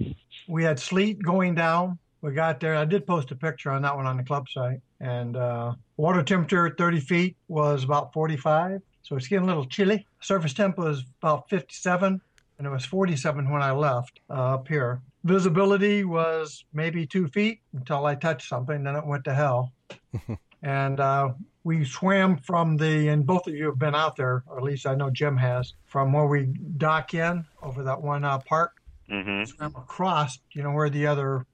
we 0.49 0.65
had 0.65 0.81
sleet 0.81 1.23
going 1.23 1.55
down, 1.55 1.97
we 2.23 2.33
got 2.33 2.59
there. 2.59 2.75
I 2.75 2.85
did 2.85 3.07
post 3.07 3.31
a 3.31 3.37
picture 3.37 3.71
on 3.71 3.83
that 3.83 3.95
one 3.95 4.07
on 4.07 4.17
the 4.17 4.25
club 4.25 4.49
site, 4.49 4.81
and 5.01 5.37
uh, 5.37 5.75
water 5.97 6.23
temperature 6.25 6.67
at 6.67 6.77
30 6.77 7.01
feet 7.01 7.37
was 7.47 7.85
about 7.85 8.13
45, 8.13 8.81
so 9.03 9.17
it's 9.17 9.29
getting 9.29 9.45
a 9.45 9.49
little 9.49 9.67
chilly. 9.67 10.05
Surface 10.21 10.55
temp 10.55 10.77
was 10.77 11.05
about 11.23 11.49
57, 11.51 12.21
and 12.59 12.67
it 12.67 12.71
was 12.71 12.85
47 12.85 13.49
when 13.49 13.63
I 13.63 13.71
left 13.71 14.19
uh, 14.29 14.55
up 14.55 14.67
here. 14.67 15.01
Visibility 15.25 16.05
was 16.05 16.65
maybe 16.73 17.07
two 17.07 17.27
feet 17.29 17.61
until 17.75 18.07
I 18.07 18.15
touched 18.15 18.49
something, 18.49 18.83
then 18.85 18.97
it 18.97 19.07
went 19.07 19.25
to 19.25 19.35
hell. 19.35 19.73
and 20.63 21.01
uh, 21.01 21.31
we 21.65 21.85
swam 21.85 22.39
from 22.39 22.77
the, 22.77 23.09
and 23.09 23.27
both 23.27 23.47
of 23.47 23.55
you 23.55 23.67
have 23.67 23.79
been 23.79 23.95
out 23.95 24.17
there, 24.17 24.43
or 24.47 24.59
at 24.59 24.63
least 24.65 24.87
I 24.87 24.95
know 24.95 25.11
Jim 25.11 25.37
has, 25.37 25.75
from 25.87 26.13
where 26.13 26.27
we 26.27 26.47
dock 26.77 27.15
in 27.15 27.45
over 27.63 27.83
that 27.85 28.01
one 28.03 28.25
uh, 28.25 28.39
park 28.39 28.73
Mm-hmm. 29.11 29.45
swam 29.45 29.75
across, 29.75 30.39
you 30.55 30.63
know, 30.63 30.73
where 30.73 30.91
the 30.91 31.07
other 31.07 31.47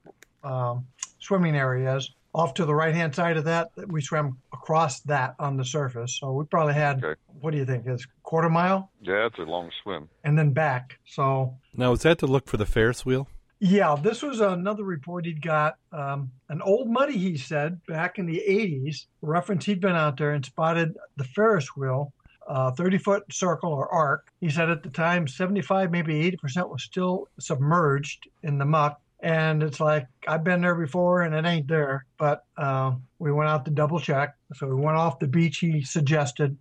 um, 0.43 0.87
swimming 1.19 1.55
area 1.55 1.95
is. 1.95 2.11
Off 2.33 2.53
to 2.55 2.65
the 2.65 2.75
right 2.75 2.93
hand 2.93 3.15
side 3.15 3.37
of 3.37 3.45
that, 3.45 3.69
we 3.87 4.01
swam 4.01 4.37
across 4.51 4.99
that 5.03 5.35
on 5.39 5.55
the 5.55 5.63
surface. 5.63 6.17
So 6.19 6.33
we 6.33 6.43
probably 6.43 6.73
had, 6.73 7.01
Okay. 7.01 7.17
what 7.39 7.51
do 7.51 7.57
you 7.57 7.63
think, 7.65 7.87
is 7.87 8.05
quarter 8.23 8.49
mile 8.49 8.91
Yeah, 8.99 9.25
it's 9.27 9.39
a 9.39 9.43
long 9.43 9.71
swim. 9.83 10.09
and 10.25 10.37
then 10.37 10.51
back. 10.51 10.99
So 11.05 11.55
Now, 11.73 11.93
is 11.93 12.01
that 12.01 12.17
to 12.19 12.27
look 12.27 12.45
for 12.49 12.57
the 12.57 12.65
Ferris 12.65 13.05
wheel? 13.05 13.29
Yeah, 13.65 13.95
this 13.99 14.21
was 14.21 14.41
another 14.41 14.83
report 14.83 15.25
he'd 15.25 15.41
got. 15.41 15.77
Um, 15.91 16.31
an 16.49 16.61
old 16.61 16.87
muddy, 16.87 17.17
he 17.17 17.35
said, 17.35 17.81
back 17.87 18.19
in 18.19 18.27
the 18.27 18.43
80s, 18.47 19.07
reference 19.23 19.65
he'd 19.65 19.81
been 19.81 19.95
out 19.95 20.17
there 20.17 20.33
and 20.33 20.45
spotted 20.45 20.95
the 21.17 21.23
Ferris 21.23 21.75
wheel, 21.75 22.13
uh, 22.47 22.71
30 22.71 22.99
foot 22.99 23.23
circle 23.31 23.73
or 23.73 23.91
arc. 23.91 24.27
He 24.39 24.51
said 24.51 24.69
at 24.69 24.83
the 24.83 24.89
time, 24.89 25.27
75, 25.27 25.89
maybe 25.89 26.31
80% 26.31 26.69
was 26.69 26.83
still 26.83 27.27
submerged 27.39 28.29
in 28.43 28.59
the 28.59 28.65
muck. 28.65 29.01
And 29.21 29.63
it's 29.63 29.79
like, 29.79 30.05
I've 30.27 30.43
been 30.43 30.61
there 30.61 30.75
before 30.75 31.23
and 31.23 31.33
it 31.33 31.45
ain't 31.45 31.67
there. 31.67 32.05
But 32.19 32.43
uh, 32.57 32.91
we 33.17 33.31
went 33.31 33.49
out 33.49 33.65
to 33.65 33.71
double 33.71 33.99
check. 33.99 34.35
So 34.53 34.67
we 34.67 34.75
went 34.75 34.97
off 34.97 35.17
the 35.17 35.27
beach 35.27 35.57
he 35.57 35.81
suggested 35.81 36.55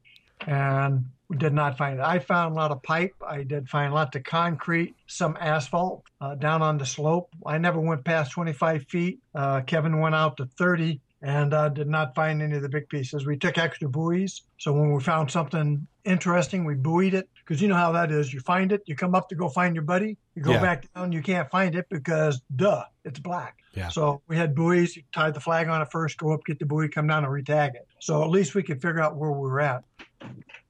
and 0.46 1.04
did 1.38 1.52
not 1.52 1.78
find 1.78 1.98
it. 1.98 2.02
I 2.04 2.18
found 2.18 2.52
a 2.52 2.56
lot 2.56 2.70
of 2.70 2.82
pipe. 2.82 3.14
I 3.26 3.42
did 3.42 3.68
find 3.68 3.94
lots 3.94 4.14
of 4.16 4.24
concrete, 4.24 4.94
some 5.06 5.36
asphalt 5.40 6.04
uh, 6.20 6.34
down 6.34 6.62
on 6.62 6.78
the 6.78 6.86
slope. 6.86 7.30
I 7.46 7.58
never 7.58 7.80
went 7.80 8.04
past 8.04 8.32
25 8.32 8.84
feet. 8.88 9.20
Uh, 9.34 9.62
Kevin 9.62 10.00
went 10.00 10.14
out 10.14 10.36
to 10.36 10.46
30 10.58 11.00
and 11.22 11.54
uh, 11.54 11.70
did 11.70 11.88
not 11.88 12.14
find 12.14 12.42
any 12.42 12.56
of 12.56 12.62
the 12.62 12.68
big 12.68 12.88
pieces. 12.90 13.24
We 13.24 13.38
took 13.38 13.56
extra 13.56 13.88
buoys. 13.88 14.42
So 14.58 14.72
when 14.74 14.92
we 14.92 15.02
found 15.02 15.30
something 15.30 15.86
interesting, 16.04 16.66
we 16.66 16.74
buoyed 16.74 17.14
it 17.14 17.30
because 17.38 17.62
you 17.62 17.68
know 17.68 17.74
how 17.76 17.92
that 17.92 18.12
is. 18.12 18.32
You 18.34 18.40
find 18.40 18.70
it, 18.72 18.82
you 18.84 18.94
come 18.94 19.14
up 19.14 19.30
to 19.30 19.34
go 19.34 19.48
find 19.48 19.74
your 19.74 19.84
buddy, 19.84 20.18
you 20.34 20.42
go 20.42 20.52
Yeah. 20.52 20.60
back 20.60 20.92
down, 20.94 21.12
you 21.12 21.22
can't 21.22 21.50
find 21.50 21.74
it 21.74 21.86
because 21.88 22.42
duh, 22.54 22.84
it's 23.06 23.18
black. 23.18 23.56
Yeah. 23.72 23.88
So 23.88 24.20
we 24.28 24.36
had 24.36 24.54
buoys. 24.54 24.94
You 24.94 25.02
tied 25.12 25.32
the 25.32 25.40
flag 25.40 25.68
on 25.68 25.80
it 25.80 25.90
first, 25.90 26.18
go 26.18 26.32
up, 26.34 26.40
get 26.46 26.58
the 26.58 26.66
buoy, 26.66 26.88
come 26.90 27.06
down 27.06 27.24
and 27.24 27.32
retag 27.32 27.74
it. 27.74 27.88
So 28.00 28.22
at 28.22 28.28
least 28.28 28.54
we 28.54 28.62
could 28.62 28.82
figure 28.82 29.00
out 29.00 29.16
where 29.16 29.30
we 29.32 29.48
were 29.48 29.62
at. 29.62 29.82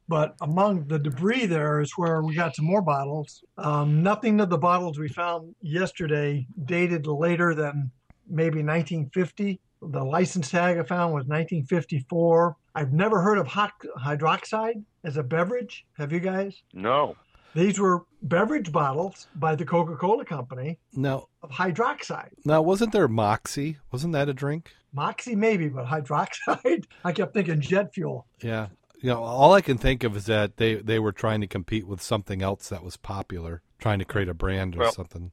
But 0.09 0.35
among 0.43 0.87
the 0.89 0.99
debris 0.99 1.47
there 1.47 1.81
is 1.81 1.93
where 1.97 2.23
we 2.23 2.35
got 2.35 2.55
some 2.55 2.67
more 2.67 2.83
bottles. 2.83 3.43
Um, 3.57 4.03
nothing 4.03 4.41
of 4.41 4.51
the 4.51 4.59
bottles 4.59 4.99
we 4.99 5.09
found 5.09 5.55
yesterday 5.63 6.47
dated 6.65 7.07
later 7.07 7.55
than 7.55 7.91
maybe 8.29 8.63
1950. 8.63 9.61
The 9.83 10.03
license 10.05 10.51
tag 10.51 10.79
I 10.79 10.83
found 10.83 11.13
was 11.15 11.27
1954. 11.27 12.57
I've 12.75 12.93
never 12.93 13.21
heard 13.21 13.39
of 13.39 13.47
hot 13.47 13.73
hydroxide 13.99 14.83
as 15.05 15.17
a 15.17 15.23
beverage. 15.23 15.85
Have 15.99 16.13
you 16.13 16.21
guys? 16.21 16.63
No. 16.73 17.17
These 17.55 17.79
were 17.79 18.03
beverage 18.23 18.73
bottles 18.73 19.29
by 19.37 19.55
the 19.55 19.65
Coca 19.65 19.95
Cola 19.97 20.25
Company 20.25 20.79
Now, 20.95 21.29
of 21.43 21.51
hydroxide. 21.51 22.31
now 22.45 22.63
wasn't 22.63 22.93
there 22.93 23.07
Moxie? 23.07 23.77
Wasn't 23.93 24.13
that 24.13 24.29
a 24.29 24.35
drink? 24.35 24.73
Moxie, 24.93 25.37
maybe, 25.37 25.69
but 25.69 25.87
hydroxide, 25.87 26.85
I 27.05 27.13
kept 27.13 27.33
thinking 27.35 27.61
jet 27.61 27.95
fuel. 27.95 28.27
Yeah. 28.43 28.69
You 29.01 29.11
know, 29.11 29.23
all 29.23 29.53
I 29.53 29.61
can 29.61 29.77
think 29.77 30.03
of 30.05 30.17
is 30.17 30.27
that 30.27 30.57
they, 30.57 30.77
they 30.77 30.99
were 30.99 31.13
trying 31.13 31.41
to 31.43 31.47
compete 31.47 31.87
with 31.87 32.01
something 32.01 32.43
else 32.43 32.69
that 32.71 32.83
was 32.83 32.97
popular, 32.97 33.61
trying 33.79 33.99
to 33.99 34.05
create 34.05 34.29
a 34.29 34.35
brand 34.35 34.77
or 34.77 34.81
Well- 34.81 34.93
something. 34.93 35.33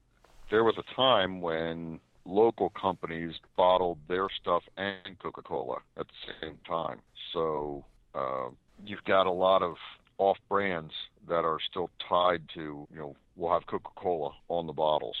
There 0.50 0.64
was 0.64 0.76
a 0.76 0.94
time 0.94 1.40
when 1.40 2.00
local 2.26 2.68
companies 2.70 3.34
bottled 3.56 3.98
their 4.06 4.28
stuff 4.28 4.62
and 4.76 5.18
Coca-Cola 5.18 5.78
at 5.96 6.06
the 6.08 6.32
same 6.42 6.58
time. 6.68 7.00
So 7.32 7.84
uh, 8.14 8.50
you've 8.84 9.02
got 9.04 9.26
a 9.26 9.30
lot 9.32 9.62
of 9.62 9.76
off 10.18 10.36
brands 10.50 10.92
that 11.26 11.44
are 11.46 11.58
still 11.70 11.88
tied 12.06 12.42
to, 12.54 12.86
you 12.92 12.98
know, 12.98 13.16
we'll 13.34 13.52
have 13.52 13.66
Coca-Cola 13.66 14.32
on 14.48 14.66
the 14.66 14.74
bottles. 14.74 15.16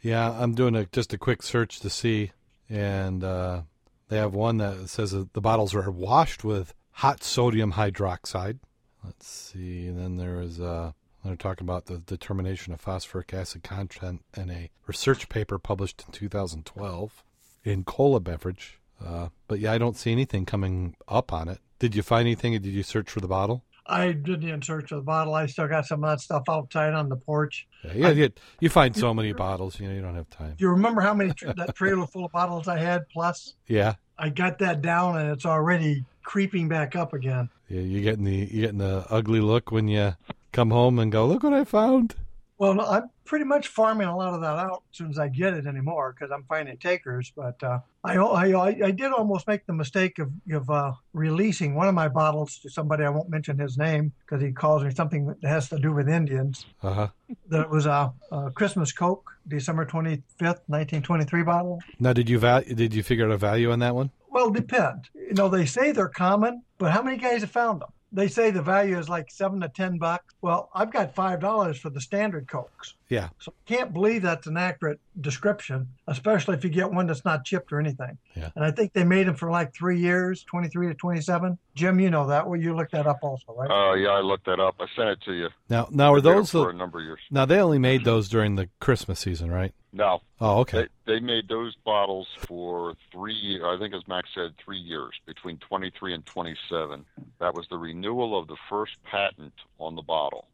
Yeah, 0.00 0.30
I'm 0.30 0.54
doing 0.54 0.76
a, 0.76 0.86
just 0.86 1.12
a 1.12 1.18
quick 1.18 1.42
search 1.42 1.80
to 1.80 1.90
see, 1.90 2.30
and 2.70 3.24
uh, 3.24 3.62
they 4.08 4.18
have 4.18 4.32
one 4.32 4.58
that 4.58 4.88
says 4.88 5.10
that 5.10 5.32
the 5.32 5.40
bottles 5.40 5.74
are 5.74 5.90
washed 5.90 6.44
with 6.44 6.72
hot 6.92 7.22
sodium 7.22 7.72
hydroxide. 7.72 8.58
Let's 9.04 9.26
see. 9.26 9.86
And 9.86 9.98
then 9.98 10.16
there 10.16 10.40
is 10.40 10.60
uh, 10.60 10.92
they're 11.24 11.36
talking 11.36 11.66
about 11.66 11.86
the 11.86 11.98
determination 11.98 12.72
of 12.72 12.80
phosphoric 12.80 13.32
acid 13.32 13.62
content 13.62 14.22
in 14.36 14.50
a 14.50 14.70
research 14.86 15.28
paper 15.28 15.58
published 15.58 16.04
in 16.06 16.12
2012 16.12 17.24
in 17.64 17.84
cola 17.84 18.20
beverage. 18.20 18.80
Uh, 19.04 19.28
but 19.48 19.58
yeah, 19.58 19.72
I 19.72 19.78
don't 19.78 19.96
see 19.96 20.12
anything 20.12 20.44
coming 20.46 20.94
up 21.08 21.32
on 21.32 21.48
it. 21.48 21.58
Did 21.78 21.94
you 21.96 22.02
find 22.02 22.26
anything? 22.26 22.52
Did 22.52 22.66
you 22.66 22.82
search 22.82 23.10
for 23.10 23.20
the 23.20 23.28
bottle? 23.28 23.64
I 23.84 24.12
didn't 24.12 24.44
even 24.44 24.62
search 24.62 24.90
for 24.90 24.96
the 24.96 25.02
bottle. 25.02 25.34
I 25.34 25.46
still 25.46 25.66
got 25.66 25.86
some 25.86 26.04
of 26.04 26.10
that 26.10 26.20
stuff 26.20 26.44
outside 26.48 26.92
on 26.94 27.08
the 27.08 27.16
porch. 27.16 27.66
Yeah, 27.84 27.92
yeah, 27.94 28.10
you, 28.10 28.30
you 28.60 28.70
find 28.70 28.96
so 28.96 29.12
many 29.12 29.32
bottles, 29.32 29.80
you 29.80 29.88
know, 29.88 29.94
you 29.94 30.00
don't 30.00 30.14
have 30.14 30.30
time. 30.30 30.54
Do 30.56 30.64
you 30.64 30.70
remember 30.70 31.00
how 31.00 31.14
many 31.14 31.32
that 31.56 31.74
trailer 31.74 32.06
full 32.06 32.24
of 32.24 32.30
bottles 32.30 32.68
I 32.68 32.78
had? 32.78 33.08
Plus, 33.08 33.54
Yeah, 33.66 33.94
I 34.22 34.28
got 34.28 34.60
that 34.60 34.82
down, 34.82 35.18
and 35.18 35.32
it's 35.32 35.44
already 35.44 36.04
creeping 36.22 36.68
back 36.68 36.94
up 36.94 37.12
again. 37.12 37.50
Yeah, 37.68 37.80
you 37.80 38.02
getting 38.02 38.24
the 38.24 38.48
you're 38.52 38.66
getting 38.66 38.78
the 38.78 39.04
ugly 39.10 39.40
look 39.40 39.72
when 39.72 39.88
you 39.88 40.14
come 40.52 40.70
home 40.70 41.00
and 41.00 41.10
go, 41.10 41.26
look 41.26 41.42
what 41.42 41.52
I 41.52 41.64
found. 41.64 42.14
Well, 42.62 42.74
no, 42.74 42.84
I'm 42.84 43.10
pretty 43.24 43.44
much 43.44 43.66
farming 43.66 44.06
a 44.06 44.16
lot 44.16 44.34
of 44.34 44.40
that 44.40 44.56
out 44.56 44.84
as 44.92 44.96
soon 44.96 45.10
as 45.10 45.18
I 45.18 45.26
get 45.26 45.52
it 45.52 45.66
anymore 45.66 46.14
because 46.16 46.30
I'm 46.30 46.44
finding 46.44 46.76
takers. 46.76 47.32
But 47.34 47.60
uh, 47.60 47.80
I, 48.04 48.16
I 48.16 48.66
I 48.84 48.90
did 48.92 49.10
almost 49.10 49.48
make 49.48 49.66
the 49.66 49.72
mistake 49.72 50.20
of 50.20 50.30
of 50.52 50.70
uh, 50.70 50.92
releasing 51.12 51.74
one 51.74 51.88
of 51.88 51.94
my 51.96 52.06
bottles 52.06 52.58
to 52.58 52.70
somebody 52.70 53.02
I 53.02 53.08
won't 53.08 53.28
mention 53.28 53.58
his 53.58 53.76
name 53.76 54.12
because 54.24 54.40
he 54.40 54.52
calls 54.52 54.84
me 54.84 54.92
something 54.92 55.26
that 55.26 55.42
has 55.42 55.70
to 55.70 55.78
do 55.80 55.92
with 55.92 56.08
Indians. 56.08 56.64
Uh 56.84 56.92
huh. 56.92 57.08
That 57.48 57.68
was 57.68 57.86
a, 57.86 58.12
a 58.30 58.52
Christmas 58.52 58.92
Coke, 58.92 59.28
December 59.48 59.84
25th, 59.84 60.62
1923 60.68 61.42
bottle. 61.42 61.82
Now, 61.98 62.12
did 62.12 62.30
you 62.30 62.38
val- 62.38 62.62
did 62.62 62.94
you 62.94 63.02
figure 63.02 63.24
out 63.24 63.32
a 63.32 63.38
value 63.38 63.72
on 63.72 63.80
that 63.80 63.96
one? 63.96 64.12
Well, 64.30 64.50
depend. 64.50 65.08
You 65.16 65.34
know, 65.34 65.48
they 65.48 65.66
say 65.66 65.90
they're 65.90 66.06
common, 66.06 66.62
but 66.78 66.92
how 66.92 67.02
many 67.02 67.16
guys 67.16 67.40
have 67.40 67.50
found 67.50 67.80
them? 67.80 67.90
They 68.14 68.28
say 68.28 68.50
the 68.50 68.60
value 68.60 68.98
is 68.98 69.08
like 69.08 69.30
seven 69.30 69.60
to 69.60 69.68
ten 69.68 69.96
bucks. 69.96 70.34
Well, 70.42 70.68
I've 70.74 70.92
got 70.92 71.14
five 71.14 71.40
dollars 71.40 71.78
for 71.78 71.88
the 71.88 72.00
standard 72.00 72.46
cokes. 72.46 72.94
Yeah. 73.08 73.30
So 73.38 73.52
I 73.56 73.74
can't 73.74 73.92
believe 73.92 74.22
that's 74.22 74.46
an 74.46 74.56
accurate 74.56 75.00
description, 75.20 75.88
especially 76.06 76.56
if 76.56 76.64
you 76.64 76.70
get 76.70 76.90
one 76.92 77.06
that's 77.06 77.24
not 77.24 77.44
chipped 77.44 77.72
or 77.72 77.80
anything. 77.80 78.18
Yeah. 78.34 78.50
And 78.54 78.64
I 78.64 78.70
think 78.70 78.92
they 78.92 79.04
made 79.04 79.26
them 79.26 79.34
for 79.34 79.50
like 79.50 79.74
three 79.74 79.98
years, 79.98 80.44
23 80.44 80.88
to 80.88 80.94
27. 80.94 81.58
Jim, 81.74 82.00
you 82.00 82.10
know 82.10 82.26
that. 82.28 82.46
Well, 82.46 82.60
you 82.60 82.74
looked 82.76 82.92
that 82.92 83.06
up 83.06 83.18
also, 83.22 83.54
right? 83.54 83.70
Uh, 83.70 83.94
yeah, 83.94 84.10
I 84.10 84.20
looked 84.20 84.46
that 84.46 84.60
up. 84.60 84.76
I 84.78 84.86
sent 84.96 85.08
it 85.08 85.18
to 85.26 85.32
you. 85.32 85.48
Now, 85.68 85.88
now 85.90 86.12
are 86.14 86.20
They 86.20 86.30
were 86.30 86.36
those 86.36 86.50
for 86.50 86.58
the, 86.58 86.68
a 86.68 86.72
number 86.74 86.98
of 86.98 87.04
years? 87.04 87.20
now 87.30 87.44
they 87.46 87.58
only 87.60 87.78
made 87.78 88.04
those 88.04 88.28
during 88.28 88.56
the 88.56 88.68
Christmas 88.80 89.20
season, 89.20 89.50
right? 89.50 89.74
No, 89.92 90.20
Oh, 90.40 90.60
okay. 90.60 90.88
they 91.04 91.14
they 91.14 91.20
made 91.20 91.48
those 91.48 91.74
bottles 91.84 92.26
for 92.46 92.94
three. 93.10 93.60
I 93.62 93.76
think, 93.78 93.94
as 93.94 94.06
Max 94.08 94.30
said, 94.34 94.54
three 94.56 94.78
years 94.78 95.14
between 95.26 95.58
23 95.58 96.14
and 96.14 96.24
27. 96.24 97.04
That 97.40 97.54
was 97.54 97.66
the 97.68 97.76
renewal 97.76 98.38
of 98.38 98.48
the 98.48 98.56
first 98.70 99.02
patent 99.04 99.52
on 99.78 99.94
the 99.94 100.02
bottle. 100.02 100.46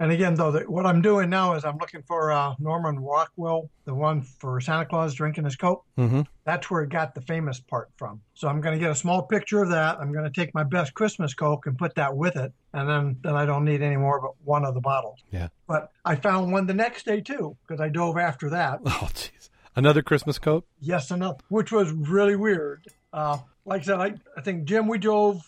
And 0.00 0.10
again, 0.10 0.34
though, 0.34 0.50
the, 0.50 0.60
what 0.60 0.86
I'm 0.86 1.02
doing 1.02 1.28
now 1.28 1.52
is 1.56 1.64
I'm 1.64 1.76
looking 1.76 2.02
for 2.02 2.32
uh, 2.32 2.54
Norman 2.58 2.98
Rockwell, 2.98 3.68
the 3.84 3.94
one 3.94 4.22
for 4.22 4.58
Santa 4.58 4.86
Claus 4.86 5.12
drinking 5.12 5.44
his 5.44 5.56
Coke. 5.56 5.84
Mm-hmm. 5.98 6.22
That's 6.44 6.70
where 6.70 6.82
it 6.82 6.88
got 6.88 7.14
the 7.14 7.20
famous 7.20 7.60
part 7.60 7.90
from. 7.96 8.22
So 8.32 8.48
I'm 8.48 8.62
going 8.62 8.74
to 8.74 8.80
get 8.80 8.90
a 8.90 8.94
small 8.94 9.20
picture 9.22 9.62
of 9.62 9.68
that. 9.68 10.00
I'm 10.00 10.10
going 10.10 10.24
to 10.24 10.30
take 10.30 10.54
my 10.54 10.64
best 10.64 10.94
Christmas 10.94 11.34
Coke 11.34 11.66
and 11.66 11.76
put 11.76 11.96
that 11.96 12.16
with 12.16 12.36
it, 12.36 12.50
and 12.72 12.88
then 12.88 13.18
then 13.22 13.36
I 13.36 13.44
don't 13.44 13.66
need 13.66 13.82
any 13.82 13.98
more 13.98 14.22
but 14.22 14.32
one 14.42 14.64
of 14.64 14.72
the 14.72 14.80
bottles. 14.80 15.18
Yeah. 15.30 15.48
But 15.68 15.90
I 16.02 16.16
found 16.16 16.50
one 16.50 16.66
the 16.66 16.72
next 16.72 17.04
day 17.04 17.20
too 17.20 17.58
because 17.66 17.78
I 17.82 17.90
dove 17.90 18.16
after 18.16 18.48
that. 18.50 18.80
Oh, 18.86 19.08
jeez. 19.12 19.50
Another 19.76 20.02
Christmas 20.02 20.38
Coke. 20.38 20.66
yes 20.80 21.10
another, 21.10 21.38
which 21.48 21.70
was 21.70 21.92
really 21.92 22.36
weird. 22.36 22.86
Uh, 23.12 23.38
like 23.66 23.82
I 23.82 23.84
said, 23.84 24.00
I, 24.00 24.14
I 24.36 24.40
think 24.40 24.64
Jim, 24.64 24.88
we 24.88 24.96
dove. 24.96 25.42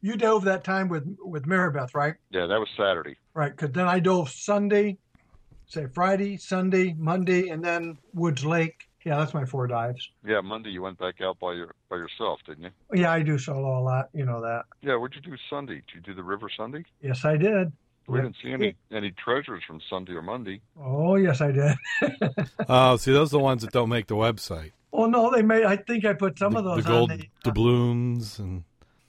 You 0.00 0.16
dove 0.16 0.44
that 0.44 0.64
time 0.64 0.88
with 0.88 1.16
with 1.24 1.44
Marybeth, 1.46 1.94
right? 1.94 2.14
Yeah, 2.30 2.46
that 2.46 2.58
was 2.58 2.68
Saturday. 2.76 3.16
Right, 3.34 3.50
because 3.50 3.72
then 3.72 3.88
I 3.88 3.98
dove 3.98 4.30
Sunday, 4.30 4.96
say 5.66 5.86
Friday, 5.92 6.36
Sunday, 6.36 6.94
Monday, 6.96 7.48
and 7.48 7.64
then 7.64 7.98
Woods 8.12 8.44
Lake. 8.44 8.88
Yeah, 9.04 9.18
that's 9.18 9.34
my 9.34 9.44
four 9.44 9.66
dives. 9.66 10.08
Yeah, 10.24 10.40
Monday 10.40 10.70
you 10.70 10.80
went 10.80 10.98
back 10.98 11.20
out 11.20 11.38
by 11.38 11.52
your 11.52 11.74
by 11.90 11.96
yourself, 11.96 12.40
didn't 12.46 12.64
you? 12.64 12.70
Yeah, 13.02 13.12
I 13.12 13.22
do 13.22 13.36
solo 13.38 13.78
a 13.78 13.82
lot. 13.82 14.08
You 14.14 14.24
know 14.24 14.40
that. 14.40 14.64
Yeah, 14.82 14.96
what'd 14.96 15.16
you 15.16 15.30
do 15.30 15.36
Sunday? 15.50 15.74
Did 15.74 15.94
you 15.96 16.00
do 16.00 16.14
the 16.14 16.22
river 16.22 16.48
Sunday? 16.56 16.84
Yes, 17.02 17.24
I 17.24 17.36
did. 17.36 17.72
We 18.06 18.20
didn't 18.20 18.36
see 18.42 18.52
any 18.52 18.76
any 18.92 19.10
treasures 19.12 19.62
from 19.66 19.80
Sunday 19.90 20.12
or 20.12 20.22
Monday. 20.22 20.60
Oh 20.78 21.16
yes, 21.16 21.40
I 21.40 21.50
did. 21.50 21.76
Oh, 22.68 22.96
see, 22.96 23.12
those 23.12 23.30
are 23.30 23.38
the 23.38 23.44
ones 23.44 23.62
that 23.62 23.72
don't 23.72 23.88
make 23.88 24.06
the 24.06 24.14
website. 24.14 24.72
Oh 24.92 25.06
no, 25.06 25.30
they 25.30 25.42
made. 25.42 25.64
I 25.64 25.76
think 25.76 26.04
I 26.04 26.12
put 26.12 26.38
some 26.38 26.52
the, 26.52 26.60
of 26.60 26.64
those 26.64 26.84
the 26.84 26.90
gold 26.90 27.10
on 27.10 27.18
the. 27.18 27.24
Uh, 27.24 27.50
doubloons 27.50 28.38
and 28.38 28.64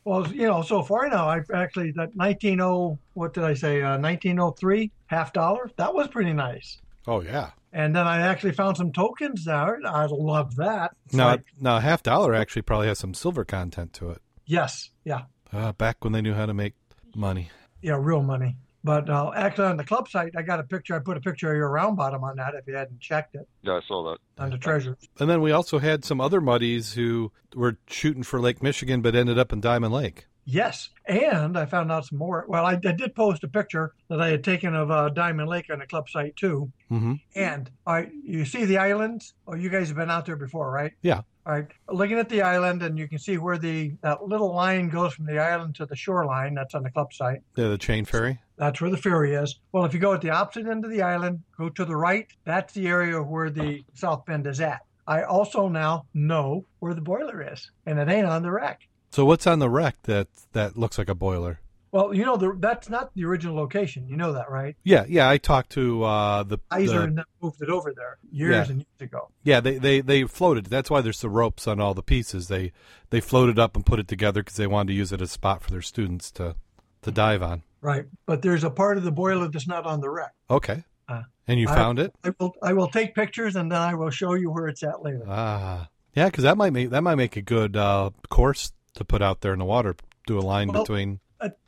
Well, 0.05 0.27
you 0.31 0.47
know, 0.47 0.61
so 0.61 0.83
far 0.83 1.09
now, 1.09 1.27
I've 1.27 1.49
actually 1.53 1.91
that 1.93 2.15
190. 2.15 2.99
What 3.13 3.33
did 3.33 3.43
I 3.43 3.53
say? 3.55 3.81
Uh, 3.81 3.97
1903 3.97 4.91
half 5.07 5.33
dollar. 5.33 5.69
That 5.77 5.93
was 5.93 6.07
pretty 6.07 6.31
nice. 6.33 6.79
oh 7.07 7.21
yeah. 7.21 7.51
And 7.73 7.93
then 7.93 8.07
I 8.07 8.21
actually 8.21 8.53
found 8.53 8.77
some 8.77 8.93
tokens 8.93 9.43
there. 9.43 9.79
I 9.85 10.05
love 10.09 10.55
that. 10.55 10.95
It's 11.07 11.13
Now, 11.15 11.27
like- 11.31 11.43
now, 11.59 11.79
half 11.79 12.01
dollar 12.03 12.33
actually 12.33 12.61
probably 12.61 12.87
has 12.87 12.99
some 12.99 13.13
silver 13.13 13.43
content 13.43 13.91
to 13.93 14.11
it. 14.11 14.21
yes, 14.45 14.91
yeah, 15.03 15.23
Uh, 15.51 15.73
back 15.73 16.01
when 16.03 16.13
they 16.13 16.21
knew 16.21 16.33
how 16.35 16.45
to 16.45 16.53
make 16.53 16.73
money. 17.15 17.49
yeah, 17.81 17.97
real 17.99 18.21
money. 18.23 18.55
But 18.85 19.09
uh, 19.09 19.31
actually, 19.35 19.65
on 19.65 19.77
the 19.77 19.83
club 19.83 20.07
site, 20.07 20.33
I 20.37 20.43
got 20.43 20.59
a 20.59 20.63
picture. 20.63 20.95
I 20.95 20.99
put 20.99 21.17
a 21.17 21.19
picture 21.19 21.49
of 21.49 21.57
your 21.57 21.69
round 21.69 21.97
bottom 21.97 22.23
on 22.23 22.35
that. 22.37 22.53
If 22.53 22.67
you 22.67 22.75
hadn't 22.75 22.99
checked 23.01 23.33
it, 23.33 23.47
Yeah, 23.63 23.73
I 23.73 23.79
saw 23.87 24.11
that. 24.11 24.19
on 24.43 24.51
the 24.51 24.59
treasures. 24.59 24.95
And 25.19 25.27
then 25.27 25.41
we 25.41 25.51
also 25.51 25.79
had 25.79 26.05
some 26.05 26.21
other 26.21 26.39
muddies 26.39 26.93
who 26.93 27.31
were 27.55 27.77
shooting 27.87 28.21
for 28.21 28.39
Lake 28.39 28.61
Michigan, 28.61 29.01
but 29.01 29.15
ended 29.15 29.39
up 29.39 29.51
in 29.51 29.59
Diamond 29.59 29.91
Lake. 29.91 30.27
Yes, 30.45 30.89
and 31.07 31.57
I 31.57 31.65
found 31.65 31.91
out 31.91 32.05
some 32.05 32.19
more. 32.19 32.45
Well, 32.47 32.65
I, 32.65 32.73
I 32.73 32.91
did 32.91 33.15
post 33.15 33.43
a 33.43 33.47
picture 33.47 33.93
that 34.09 34.21
I 34.21 34.29
had 34.29 34.43
taken 34.43 34.75
of 34.75 34.91
uh, 34.91 35.09
Diamond 35.09 35.49
Lake 35.49 35.71
on 35.71 35.79
the 35.79 35.87
club 35.87 36.07
site 36.07 36.35
too. 36.35 36.71
Mm-hmm. 36.91 37.13
And 37.35 37.69
I, 37.87 38.09
you 38.23 38.45
see 38.45 38.65
the 38.65 38.77
islands? 38.77 39.33
Oh, 39.47 39.55
you 39.55 39.69
guys 39.69 39.87
have 39.87 39.97
been 39.97 40.11
out 40.11 40.27
there 40.27 40.35
before, 40.35 40.69
right? 40.69 40.93
Yeah. 41.01 41.21
All 41.47 41.53
right. 41.53 41.67
Looking 41.89 42.19
at 42.19 42.29
the 42.29 42.43
island, 42.43 42.83
and 42.83 42.97
you 42.97 43.07
can 43.07 43.17
see 43.17 43.37
where 43.37 43.57
the 43.57 43.93
that 44.01 44.23
little 44.23 44.53
line 44.53 44.89
goes 44.89 45.13
from 45.13 45.25
the 45.25 45.39
island 45.39 45.75
to 45.75 45.85
the 45.85 45.95
shoreline. 45.95 46.53
That's 46.53 46.75
on 46.75 46.83
the 46.83 46.91
club 46.91 47.11
site. 47.11 47.41
Yeah, 47.55 47.69
the 47.69 47.77
chain 47.77 48.05
ferry. 48.05 48.39
That's 48.57 48.79
where 48.79 48.91
the 48.91 48.97
ferry 48.97 49.33
is. 49.33 49.59
Well, 49.71 49.85
if 49.85 49.93
you 49.93 49.99
go 49.99 50.13
at 50.13 50.21
the 50.21 50.29
opposite 50.29 50.67
end 50.67 50.85
of 50.85 50.91
the 50.91 51.01
island, 51.01 51.43
go 51.57 51.69
to 51.69 51.85
the 51.85 51.95
right. 51.95 52.27
That's 52.45 52.73
the 52.73 52.87
area 52.87 53.21
where 53.21 53.49
the 53.49 53.83
South 53.93 54.25
Bend 54.25 54.47
is 54.47 54.61
at. 54.61 54.81
I 55.07 55.23
also 55.23 55.67
now 55.67 56.05
know 56.13 56.65
where 56.79 56.93
the 56.93 57.01
boiler 57.01 57.51
is, 57.51 57.69
and 57.85 57.99
it 57.99 58.09
ain't 58.09 58.25
on 58.25 58.41
the 58.41 58.51
wreck. 58.51 58.87
So 59.15 59.23
what's 59.23 59.47
on 59.47 59.59
the 59.59 59.69
wreck 59.69 59.95
that 60.03 60.27
that 60.51 60.77
looks 60.77 60.97
like 60.97 61.07
a 61.07 61.15
boiler? 61.15 61.61
Well, 61.93 62.13
you 62.13 62.25
know, 62.25 62.35
the, 62.35 62.53
that's 62.59 62.89
not 62.89 63.13
the 63.15 63.23
original 63.23 63.55
location. 63.55 64.09
You 64.09 64.17
know 64.17 64.33
that, 64.33 64.51
right? 64.51 64.75
Yeah, 64.83 65.05
yeah. 65.07 65.29
I 65.29 65.37
talked 65.37 65.69
to 65.69 66.03
uh, 66.03 66.43
the, 66.43 66.57
Iser 66.69 66.97
the 66.99 67.03
and 67.03 67.17
them 67.19 67.25
moved 67.41 67.61
it 67.61 67.69
over 67.69 67.93
there 67.95 68.17
years 68.29 68.51
Yeah. 68.67 68.71
and 68.73 68.79
years 68.79 69.09
ago. 69.09 69.29
yeah. 69.45 69.61
They, 69.61 69.77
they 69.77 70.01
they 70.01 70.23
floated. 70.25 70.65
That's 70.65 70.89
why 70.89 70.99
there's 70.99 71.21
the 71.21 71.29
ropes 71.29 71.65
on 71.65 71.79
all 71.79 71.93
the 71.93 72.03
pieces. 72.03 72.49
They 72.49 72.73
they 73.09 73.21
floated 73.21 73.57
up 73.57 73.77
and 73.77 73.85
put 73.85 73.99
it 73.99 74.09
together 74.09 74.41
because 74.43 74.57
they 74.57 74.67
wanted 74.67 74.89
to 74.89 74.95
use 74.95 75.13
it 75.13 75.21
as 75.21 75.29
a 75.29 75.31
spot 75.31 75.61
for 75.63 75.71
their 75.71 75.81
students 75.81 76.29
to 76.31 76.57
to 77.03 77.09
dive 77.09 77.41
on. 77.41 77.63
Right. 77.79 78.07
But 78.25 78.41
there's 78.41 78.65
a 78.65 78.69
part 78.69 78.97
of 78.97 79.05
the 79.05 79.13
boiler 79.13 79.47
that's 79.47 79.65
not 79.65 79.85
on 79.85 80.01
the 80.01 80.09
wreck. 80.09 80.33
Okay. 80.49 80.83
Uh, 81.07 81.21
and 81.47 81.57
you 81.57 81.69
I- 81.69 81.73
found 81.75 81.99
it? 81.99 82.13
I 82.25 82.33
will 82.37 82.53
I 82.61 82.73
will 82.73 82.89
take 82.89 83.15
pictures 83.15 83.55
and 83.55 83.71
then 83.71 83.79
I 83.81 83.93
will 83.93 84.09
show 84.09 84.33
you 84.33 84.51
where 84.51 84.67
it's 84.67 84.83
at 84.83 85.01
later. 85.01 85.23
Ah, 85.25 85.87
yeah. 86.13 86.25
Because 86.25 86.43
that 86.43 86.57
might 86.57 86.73
make 86.73 86.89
that 86.89 87.03
might 87.03 87.15
make 87.15 87.37
a 87.37 87.41
good 87.41 87.77
uh, 87.77 88.09
course 88.27 88.73
to 88.95 89.05
put 89.05 89.21
out 89.21 89.41
there 89.41 89.53
in 89.53 89.59
the 89.59 89.65
water. 89.65 89.95
Do 90.27 90.39
a 90.39 90.41
line 90.41 90.69
Well- 90.69 90.83
between. 90.83 91.19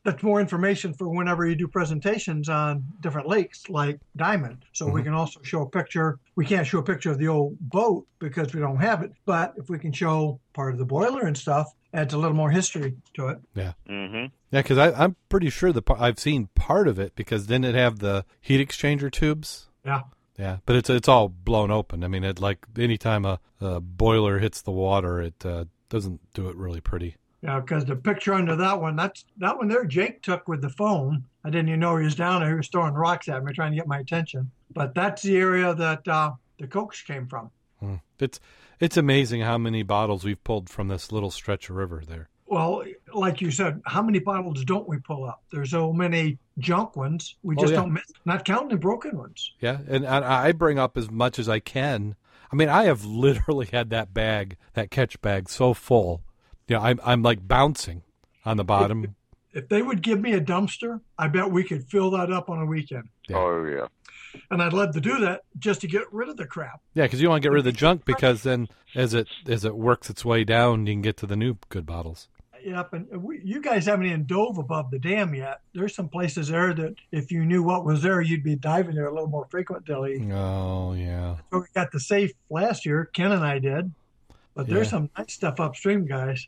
That's 0.04 0.24
more 0.24 0.40
information 0.40 0.94
for 0.94 1.10
whenever 1.10 1.46
you 1.46 1.54
do 1.54 1.68
presentations 1.68 2.48
on 2.48 2.86
different 3.02 3.28
lakes 3.28 3.70
like 3.70 4.00
Diamond. 4.16 4.64
So 4.72 4.90
we 4.90 5.04
can 5.04 5.14
also 5.14 5.42
show 5.44 5.62
a 5.62 5.70
picture. 5.70 6.20
We 6.36 6.46
can't 6.46 6.66
show 6.66 6.80
a 6.80 6.84
picture 6.84 7.12
of 7.12 7.20
the 7.20 7.28
old 7.28 7.60
boat 7.60 8.08
because 8.18 8.54
we 8.56 8.62
don't 8.62 8.78
have 8.78 9.04
it. 9.04 9.12
But 9.26 9.54
if 9.58 9.70
we 9.70 9.78
can 9.78 9.92
show 9.92 10.40
part 10.54 10.72
of 10.72 10.80
the 10.80 10.86
boiler 10.86 11.28
and 11.28 11.38
stuff, 11.38 11.76
adds 11.94 12.14
a 12.14 12.18
little 12.18 12.36
more 12.36 12.50
history 12.50 12.96
to 13.16 13.28
it. 13.28 13.40
Mm-hmm. 13.56 14.26
Yeah, 14.52 14.62
because 14.62 14.78
I'm 14.78 15.18
pretty 15.30 15.50
sure 15.50 15.74
the 15.74 15.84
I've 16.00 16.20
seen 16.20 16.48
part 16.56 16.88
of 16.88 16.98
it 16.98 17.16
because 17.16 17.46
didn't 17.46 17.66
it 17.66 17.76
have 17.76 18.00
the 18.00 18.24
heat 18.40 18.66
exchanger 18.68 19.12
tubes? 19.12 19.68
Yeah. 19.86 20.04
Yeah, 20.40 20.58
but 20.66 20.76
it's 20.76 20.90
it's 20.90 21.08
all 21.08 21.30
blown 21.30 21.72
open. 21.72 22.04
I 22.04 22.08
mean, 22.08 22.24
it 22.24 22.40
like 22.40 22.66
anytime 22.78 23.26
a, 23.26 23.40
a 23.60 23.80
boiler 23.82 24.40
hits 24.40 24.62
the 24.62 24.72
water, 24.72 25.20
it 25.20 25.46
uh, 25.46 25.66
doesn't 25.90 26.20
do 26.34 26.50
it 26.50 26.56
really 26.56 26.82
pretty. 26.82 27.16
Yeah, 27.42 27.60
because 27.60 27.86
the 27.86 27.96
picture 27.96 28.34
under 28.34 28.56
that 28.56 28.82
one, 28.82 28.96
that's 28.96 29.24
that 29.38 29.58
one 29.58 29.68
there 29.68 29.86
Jake 29.86 30.22
took 30.24 30.48
with 30.48 30.62
the 30.62 30.70
phone. 30.70 31.24
I 31.44 31.50
didn't 31.50 31.70
even 31.70 31.80
know 31.80 31.96
he 31.98 32.06
was 32.06 32.16
down 32.16 32.42
there. 32.42 32.50
He 32.50 32.56
was 32.56 32.68
throwing 32.68 32.94
rocks 32.96 33.30
at 33.30 33.44
me, 33.44 33.54
trying 33.54 33.72
to 33.72 33.78
get 33.78 33.88
my 33.88 34.00
attention. 34.00 34.50
But 34.74 34.96
that's 34.96 35.22
the 35.22 35.38
area 35.38 35.74
that 35.76 36.08
uh, 36.08 36.32
the 36.60 36.68
Cokes 36.68 37.02
came 37.04 37.28
from. 37.28 37.52
Hmm. 37.80 37.96
It's 38.20 38.40
it's 38.80 38.98
amazing 38.98 39.42
how 39.42 39.58
many 39.60 39.84
bottles 39.84 40.24
we've 40.24 40.44
pulled 40.44 40.68
from 40.70 40.88
this 40.88 41.12
little 41.12 41.32
stretch 41.32 41.70
of 41.70 41.76
river 41.76 42.04
there. 42.08 42.30
Well, 42.48 42.84
like 43.14 43.42
you 43.42 43.52
said, 43.52 43.82
how 43.86 44.02
many 44.02 44.20
bottles 44.20 44.64
don't 44.64 44.88
we 44.88 44.98
pull 45.00 45.26
up? 45.26 45.44
There's 45.52 45.72
so 45.72 45.92
many 45.92 46.38
junk 46.60 46.96
ones. 46.96 47.36
We 47.44 47.56
Oh, 47.58 47.62
just 47.62 47.74
yeah. 47.74 47.82
don't 47.82 47.94
miss, 47.94 48.06
not 48.26 48.46
counting 48.46 48.70
the 48.70 48.78
broken 48.78 49.18
ones. 49.18 49.52
Yeah, 49.60 49.80
and, 49.88 50.06
and 50.06 50.26
I 50.26 50.54
bring 50.54 50.80
up 50.80 50.98
as 50.98 51.12
much 51.12 51.40
as 51.40 51.50
I 51.50 51.60
can. 51.60 52.16
I 52.52 52.56
mean, 52.56 52.70
I 52.70 52.86
have 52.86 53.06
literally 53.06 53.66
had 53.72 53.90
that 53.92 54.14
bag, 54.14 54.58
that 54.74 54.92
catch 54.92 55.20
bag, 55.22 55.50
so 55.50 55.74
full. 55.74 56.22
Yeah, 56.68 56.80
I'm 56.80 57.00
I'm 57.04 57.24
like 57.24 57.48
bouncing 57.48 58.04
on 58.46 58.58
the 58.58 58.64
bottom. 58.64 59.16
If 59.54 59.70
they 59.70 59.82
would 59.82 60.02
give 60.02 60.20
me 60.20 60.34
a 60.34 60.42
dumpster, 60.42 61.02
I 61.18 61.28
bet 61.28 61.52
we 61.52 61.64
could 61.64 61.86
fill 61.86 62.12
that 62.12 62.32
up 62.32 62.50
on 62.50 62.60
a 62.60 62.66
weekend. 62.66 63.10
Yeah. 63.28 63.38
Oh 63.38 63.66
yeah. 63.66 63.88
And 64.52 64.62
I'd 64.62 64.74
love 64.74 64.94
to 64.94 65.02
do 65.02 65.20
that 65.20 65.44
just 65.58 65.82
to 65.82 65.88
get 65.88 66.12
rid 66.12 66.30
of 66.30 66.38
the 66.38 66.46
crap. 66.46 66.82
Yeah, 66.94 67.06
because 67.06 67.22
you 67.22 67.30
want 67.30 67.42
to 67.42 67.46
get 67.48 67.54
rid 67.54 67.60
of 67.60 67.66
the 67.66 67.72
junk 67.72 68.06
because 68.06 68.44
then 68.44 68.68
as 68.94 69.14
it 69.14 69.28
as 69.48 69.66
it 69.66 69.76
works 69.76 70.10
its 70.10 70.24
way 70.26 70.44
down, 70.44 70.86
you 70.86 70.94
can 70.94 71.02
get 71.02 71.18
to 71.18 71.26
the 71.26 71.36
new 71.36 71.58
good 71.70 71.86
bottles. 71.86 72.28
Yep, 72.68 72.94
and 72.94 73.24
we, 73.24 73.40
you 73.46 73.62
guys 73.62 73.86
haven't 73.86 74.08
even 74.08 74.26
dove 74.26 74.58
above 74.58 74.92
the 74.92 75.00
dam 75.00 75.34
yet. 75.34 75.62
There's 75.74 75.96
some 75.96 76.10
places 76.10 76.50
there 76.50 76.74
that 76.74 76.96
if 77.14 77.32
you 77.32 77.46
knew 77.46 77.64
what 77.64 77.86
was 77.86 78.02
there, 78.02 78.20
you'd 78.20 78.44
be 78.44 78.58
diving 78.58 78.94
there 78.96 79.08
a 79.08 79.14
little 79.14 79.30
more 79.30 79.48
frequently. 79.50 80.30
Oh 80.34 80.92
yeah, 80.92 81.38
So 81.50 81.60
we 81.60 81.66
got 81.74 81.94
the 81.94 82.00
safe 82.02 82.34
last 82.50 82.86
year. 82.86 83.10
Ken 83.14 83.32
and 83.32 83.46
I 83.46 83.60
did, 83.60 83.94
but 84.54 84.68
there's 84.68 84.90
some 84.90 85.10
nice 85.18 85.34
stuff 85.34 85.62
upstream, 85.62 86.06
guys. 86.06 86.46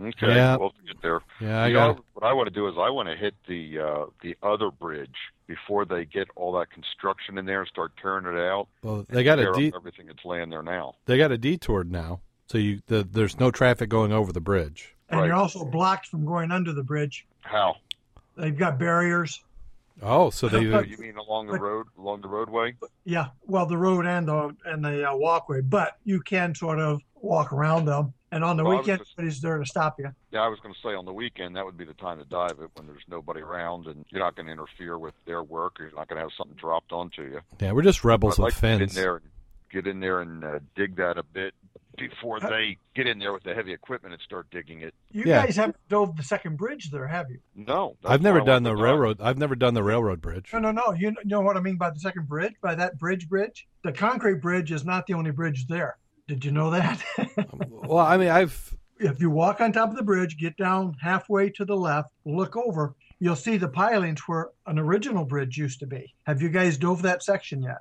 Okay. 0.00 0.34
Yeah. 0.34 0.56
We'll 0.56 0.72
get 0.84 1.00
there. 1.00 1.20
yeah. 1.40 1.62
I 1.62 1.66
You 1.68 1.74
got 1.74 1.96
know, 1.96 2.04
what 2.14 2.24
I 2.26 2.32
want 2.32 2.48
to 2.48 2.54
do 2.54 2.66
is 2.66 2.74
I 2.76 2.90
want 2.90 3.08
to 3.08 3.16
hit 3.16 3.34
the 3.46 3.78
uh, 3.78 4.06
the 4.20 4.36
other 4.42 4.70
bridge 4.72 5.14
before 5.46 5.84
they 5.84 6.04
get 6.06 6.26
all 6.34 6.50
that 6.58 6.70
construction 6.70 7.38
in 7.38 7.44
there 7.46 7.60
and 7.60 7.68
start 7.68 7.92
tearing 8.02 8.26
it 8.26 8.36
out. 8.40 8.66
well. 8.82 9.06
They 9.08 9.22
got 9.22 9.36
tear 9.36 9.52
a 9.52 9.56
de- 9.56 9.72
everything 9.76 10.06
that's 10.06 10.24
laying 10.24 10.50
there 10.50 10.62
now. 10.64 10.94
they 11.06 11.18
got 11.18 11.30
a 11.30 11.38
detoured 11.38 11.92
now, 11.92 12.20
so 12.48 12.58
you 12.58 12.80
the, 12.88 13.04
there's 13.04 13.38
no 13.38 13.52
traffic 13.52 13.88
going 13.88 14.12
over 14.12 14.32
the 14.32 14.40
bridge. 14.40 14.94
And 15.12 15.20
Right. 15.20 15.26
you're 15.26 15.36
also 15.36 15.64
blocked 15.64 16.06
from 16.06 16.24
going 16.24 16.50
under 16.50 16.72
the 16.72 16.82
bridge. 16.82 17.26
How? 17.42 17.76
They've 18.36 18.56
got 18.56 18.78
barriers. 18.78 19.42
Oh, 20.00 20.30
so 20.30 20.48
they 20.48 20.70
So 20.70 20.80
you 20.80 20.96
mean 20.96 21.16
along 21.18 21.46
the 21.48 21.52
But- 21.52 21.60
road, 21.60 21.86
along 21.98 22.22
the 22.22 22.28
roadway? 22.28 22.74
Yeah, 23.04 23.26
well, 23.46 23.66
the 23.66 23.76
road 23.76 24.06
and 24.06 24.26
the 24.26 24.56
and 24.64 24.82
the 24.82 25.10
uh, 25.10 25.14
walkway, 25.14 25.60
but 25.60 25.98
you 26.04 26.20
can 26.22 26.54
sort 26.54 26.80
of 26.80 27.02
walk 27.20 27.52
around 27.52 27.84
them. 27.84 28.14
And 28.32 28.42
on 28.42 28.56
the 28.56 28.64
Well, 28.64 28.72
I 28.72 28.76
was 28.76 28.86
weekend, 28.86 29.00
just- 29.00 29.18
nobody's 29.18 29.40
there 29.42 29.58
to 29.58 29.66
stop 29.66 29.98
you. 30.00 30.10
Yeah, 30.30 30.40
I 30.40 30.48
was 30.48 30.58
going 30.60 30.74
to 30.74 30.80
say 30.80 30.94
on 30.94 31.04
the 31.04 31.12
weekend 31.12 31.54
that 31.56 31.64
would 31.66 31.76
be 31.76 31.84
the 31.84 31.92
time 31.92 32.18
to 32.18 32.24
dive 32.24 32.58
it 32.60 32.70
when 32.74 32.86
there's 32.86 33.04
nobody 33.06 33.42
around 33.42 33.86
and 33.86 34.06
you're 34.08 34.22
not 34.22 34.34
going 34.34 34.46
to 34.46 34.52
interfere 34.52 34.96
with 34.98 35.12
their 35.26 35.42
work 35.42 35.78
or 35.78 35.84
you're 35.84 35.94
not 35.94 36.08
going 36.08 36.16
to 36.16 36.22
have 36.22 36.32
something 36.38 36.56
dropped 36.56 36.90
onto 36.92 37.22
you. 37.24 37.40
yeah, 37.60 37.72
we're 37.72 37.82
just 37.82 38.02
rebels 38.02 38.38
I'd 38.40 38.44
with 38.44 38.54
like 38.62 38.78
to 38.78 38.78
get 38.78 38.88
in 38.88 38.94
there 38.94 39.16
and 39.16 39.24
get 39.70 39.86
in 39.86 40.00
there 40.00 40.20
and 40.22 40.42
uh, 40.42 40.58
dig 40.74 40.96
that 40.96 41.18
a 41.18 41.22
bit 41.22 41.52
before 41.96 42.40
they 42.40 42.78
get 42.94 43.06
in 43.06 43.18
there 43.18 43.32
with 43.32 43.42
the 43.42 43.54
heavy 43.54 43.72
equipment 43.72 44.12
and 44.14 44.22
start 44.22 44.46
digging 44.50 44.80
it. 44.80 44.94
You 45.10 45.24
Yeah. 45.26 45.44
guys 45.44 45.56
haven't 45.56 45.76
dove 45.88 46.16
the 46.16 46.22
second 46.22 46.56
bridge 46.56 46.90
there, 46.90 47.06
have 47.06 47.30
you? 47.30 47.38
No, 47.54 47.96
I've 48.04 48.22
never 48.22 48.40
done 48.40 48.62
the 48.62 48.70
to 48.70 48.76
dive. 48.76 48.84
railroad. 48.84 49.20
I've 49.20 49.38
never 49.38 49.54
done 49.54 49.74
the 49.74 49.82
railroad 49.82 50.20
bridge. 50.20 50.50
No, 50.52 50.58
no, 50.58 50.70
no. 50.72 50.92
You 50.92 51.14
know 51.24 51.40
what 51.40 51.56
I 51.56 51.60
mean 51.60 51.76
by 51.76 51.90
the 51.90 52.00
second 52.00 52.28
bridge? 52.28 52.54
By 52.62 52.74
that 52.76 52.98
bridge 52.98 53.28
bridge? 53.28 53.66
The 53.84 53.92
concrete 53.92 54.40
bridge 54.40 54.72
is 54.72 54.84
not 54.84 55.06
the 55.06 55.14
only 55.14 55.30
bridge 55.30 55.66
there. 55.66 55.96
Did 56.28 56.44
you 56.44 56.52
know 56.52 56.70
that? 56.70 57.02
Um, 57.18 57.60
well, 57.68 57.98
I 58.06 58.16
mean, 58.16 58.28
I've 58.28 58.74
if 59.00 59.20
you 59.20 59.30
walk 59.30 59.60
on 59.60 59.72
top 59.72 59.90
of 59.90 59.96
the 59.96 60.02
bridge, 60.02 60.38
get 60.38 60.56
down 60.56 60.94
halfway 61.00 61.50
to 61.50 61.64
the 61.64 61.76
left, 61.76 62.10
look 62.24 62.56
over, 62.56 62.94
you'll 63.18 63.36
see 63.36 63.56
the 63.56 63.68
pilings 63.68 64.20
where 64.26 64.48
an 64.66 64.78
original 64.78 65.24
bridge 65.24 65.56
used 65.58 65.80
to 65.80 65.86
be. 65.86 66.14
Have 66.26 66.40
you 66.40 66.48
guys 66.48 66.78
dove 66.78 67.02
that 67.02 67.22
section 67.22 67.62
yet? 67.62 67.78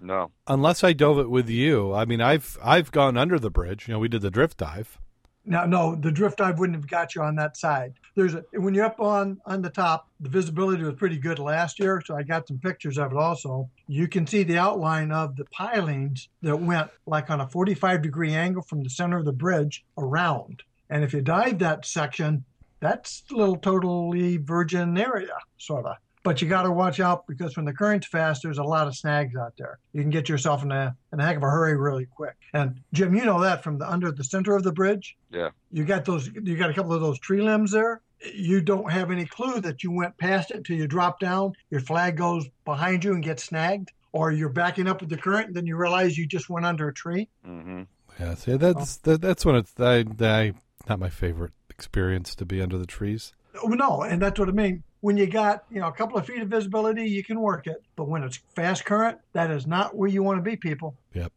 No. 0.00 0.30
unless 0.46 0.82
I 0.82 0.92
dove 0.92 1.18
it 1.18 1.30
with 1.30 1.48
you. 1.48 1.92
I 1.94 2.04
mean, 2.04 2.20
I've 2.20 2.58
I've 2.62 2.90
gone 2.90 3.16
under 3.16 3.38
the 3.38 3.50
bridge. 3.50 3.88
You 3.88 3.94
know, 3.94 4.00
we 4.00 4.08
did 4.08 4.22
the 4.22 4.30
drift 4.30 4.58
dive. 4.58 4.98
No, 5.44 5.64
no, 5.64 5.94
the 5.94 6.12
drift 6.12 6.38
dive 6.38 6.58
wouldn't 6.58 6.76
have 6.76 6.86
got 6.88 7.14
you 7.14 7.22
on 7.22 7.34
that 7.36 7.56
side. 7.56 7.94
There's 8.14 8.34
a 8.34 8.44
when 8.52 8.74
you're 8.74 8.84
up 8.84 9.00
on 9.00 9.40
on 9.46 9.62
the 9.62 9.70
top, 9.70 10.08
the 10.20 10.28
visibility 10.28 10.82
was 10.82 10.94
pretty 10.94 11.18
good 11.18 11.38
last 11.38 11.78
year, 11.78 12.02
so 12.04 12.14
I 12.14 12.22
got 12.22 12.46
some 12.46 12.58
pictures 12.58 12.98
of 12.98 13.12
it 13.12 13.16
also. 13.16 13.70
You 13.88 14.06
can 14.06 14.26
see 14.26 14.42
the 14.42 14.58
outline 14.58 15.10
of 15.12 15.36
the 15.36 15.46
pilings 15.46 16.28
that 16.42 16.56
went 16.56 16.90
like 17.06 17.30
on 17.30 17.40
a 17.40 17.48
45 17.48 18.02
degree 18.02 18.34
angle 18.34 18.62
from 18.62 18.82
the 18.82 18.90
center 18.90 19.18
of 19.18 19.24
the 19.24 19.32
bridge 19.32 19.84
around. 19.96 20.62
And 20.90 21.04
if 21.04 21.14
you 21.14 21.22
dive 21.22 21.58
that 21.60 21.86
section, 21.86 22.44
that's 22.80 23.22
a 23.30 23.34
little 23.34 23.56
totally 23.56 24.36
virgin 24.36 24.96
area, 24.98 25.38
sort 25.58 25.86
of. 25.86 25.96
But 26.22 26.42
you 26.42 26.48
got 26.48 26.62
to 26.64 26.70
watch 26.70 27.00
out 27.00 27.26
because 27.26 27.56
when 27.56 27.64
the 27.64 27.72
current's 27.72 28.06
fast, 28.06 28.42
there's 28.42 28.58
a 28.58 28.62
lot 28.62 28.86
of 28.86 28.94
snags 28.94 29.34
out 29.36 29.54
there. 29.56 29.78
You 29.94 30.02
can 30.02 30.10
get 30.10 30.28
yourself 30.28 30.62
in 30.62 30.70
a 30.70 30.94
in 31.12 31.20
a 31.20 31.24
heck 31.24 31.36
of 31.38 31.42
a 31.42 31.46
hurry 31.50 31.76
really 31.76 32.06
quick. 32.06 32.36
And 32.52 32.80
Jim, 32.92 33.14
you 33.14 33.24
know 33.24 33.40
that 33.40 33.62
from 33.64 33.78
the 33.78 33.90
under 33.90 34.12
the 34.12 34.24
center 34.24 34.54
of 34.54 34.62
the 34.62 34.72
bridge 34.72 35.16
Yeah. 35.30 35.50
you 35.72 35.84
got 35.84 36.04
those 36.04 36.26
you 36.28 36.56
got 36.56 36.68
a 36.70 36.74
couple 36.74 36.92
of 36.92 37.00
those 37.00 37.18
tree 37.18 37.40
limbs 37.40 37.70
there 37.70 38.02
you 38.34 38.60
don't 38.60 38.90
have 38.92 39.10
any 39.10 39.24
clue 39.24 39.60
that 39.62 39.82
you 39.82 39.90
went 39.90 40.16
past 40.18 40.50
it 40.50 40.58
until 40.58 40.76
you 40.76 40.86
drop 40.86 41.20
down. 41.20 41.54
Your 41.70 41.80
flag 41.80 42.16
goes 42.18 42.46
behind 42.66 43.02
you 43.02 43.12
and 43.14 43.22
gets 43.24 43.44
snagged, 43.44 43.92
or 44.12 44.30
you're 44.30 44.50
backing 44.50 44.86
up 44.86 45.00
with 45.00 45.08
the 45.08 45.16
current, 45.16 45.46
and 45.48 45.56
then 45.56 45.66
you 45.66 45.76
realize 45.76 46.18
you 46.18 46.26
just 46.26 46.50
went 46.50 46.66
under 46.66 46.88
a 46.88 46.92
tree. 46.92 47.28
Mm-hmm. 47.46 47.82
Yeah, 48.18 48.34
see, 48.34 48.56
that's 48.58 48.98
that, 48.98 49.22
that's 49.22 49.46
when 49.46 49.56
it's 49.56 49.72
I, 49.78 50.04
I 50.20 50.52
not 50.88 50.98
my 50.98 51.08
favorite 51.08 51.52
experience 51.70 52.34
to 52.34 52.44
be 52.44 52.60
under 52.60 52.76
the 52.76 52.86
trees. 52.86 53.32
Oh, 53.62 53.68
No, 53.68 54.02
and 54.02 54.20
that's 54.20 54.38
what 54.38 54.48
I 54.48 54.52
mean. 54.52 54.82
When 55.00 55.16
you 55.16 55.26
got 55.26 55.64
you 55.70 55.80
know 55.80 55.88
a 55.88 55.92
couple 55.92 56.18
of 56.18 56.26
feet 56.26 56.42
of 56.42 56.48
visibility, 56.48 57.08
you 57.08 57.24
can 57.24 57.40
work 57.40 57.66
it. 57.66 57.82
But 57.96 58.08
when 58.08 58.22
it's 58.22 58.40
fast 58.54 58.84
current, 58.84 59.18
that 59.32 59.50
is 59.50 59.66
not 59.66 59.96
where 59.96 60.08
you 60.08 60.22
want 60.22 60.38
to 60.38 60.42
be, 60.42 60.56
people. 60.56 60.96
Yep. 61.14 61.32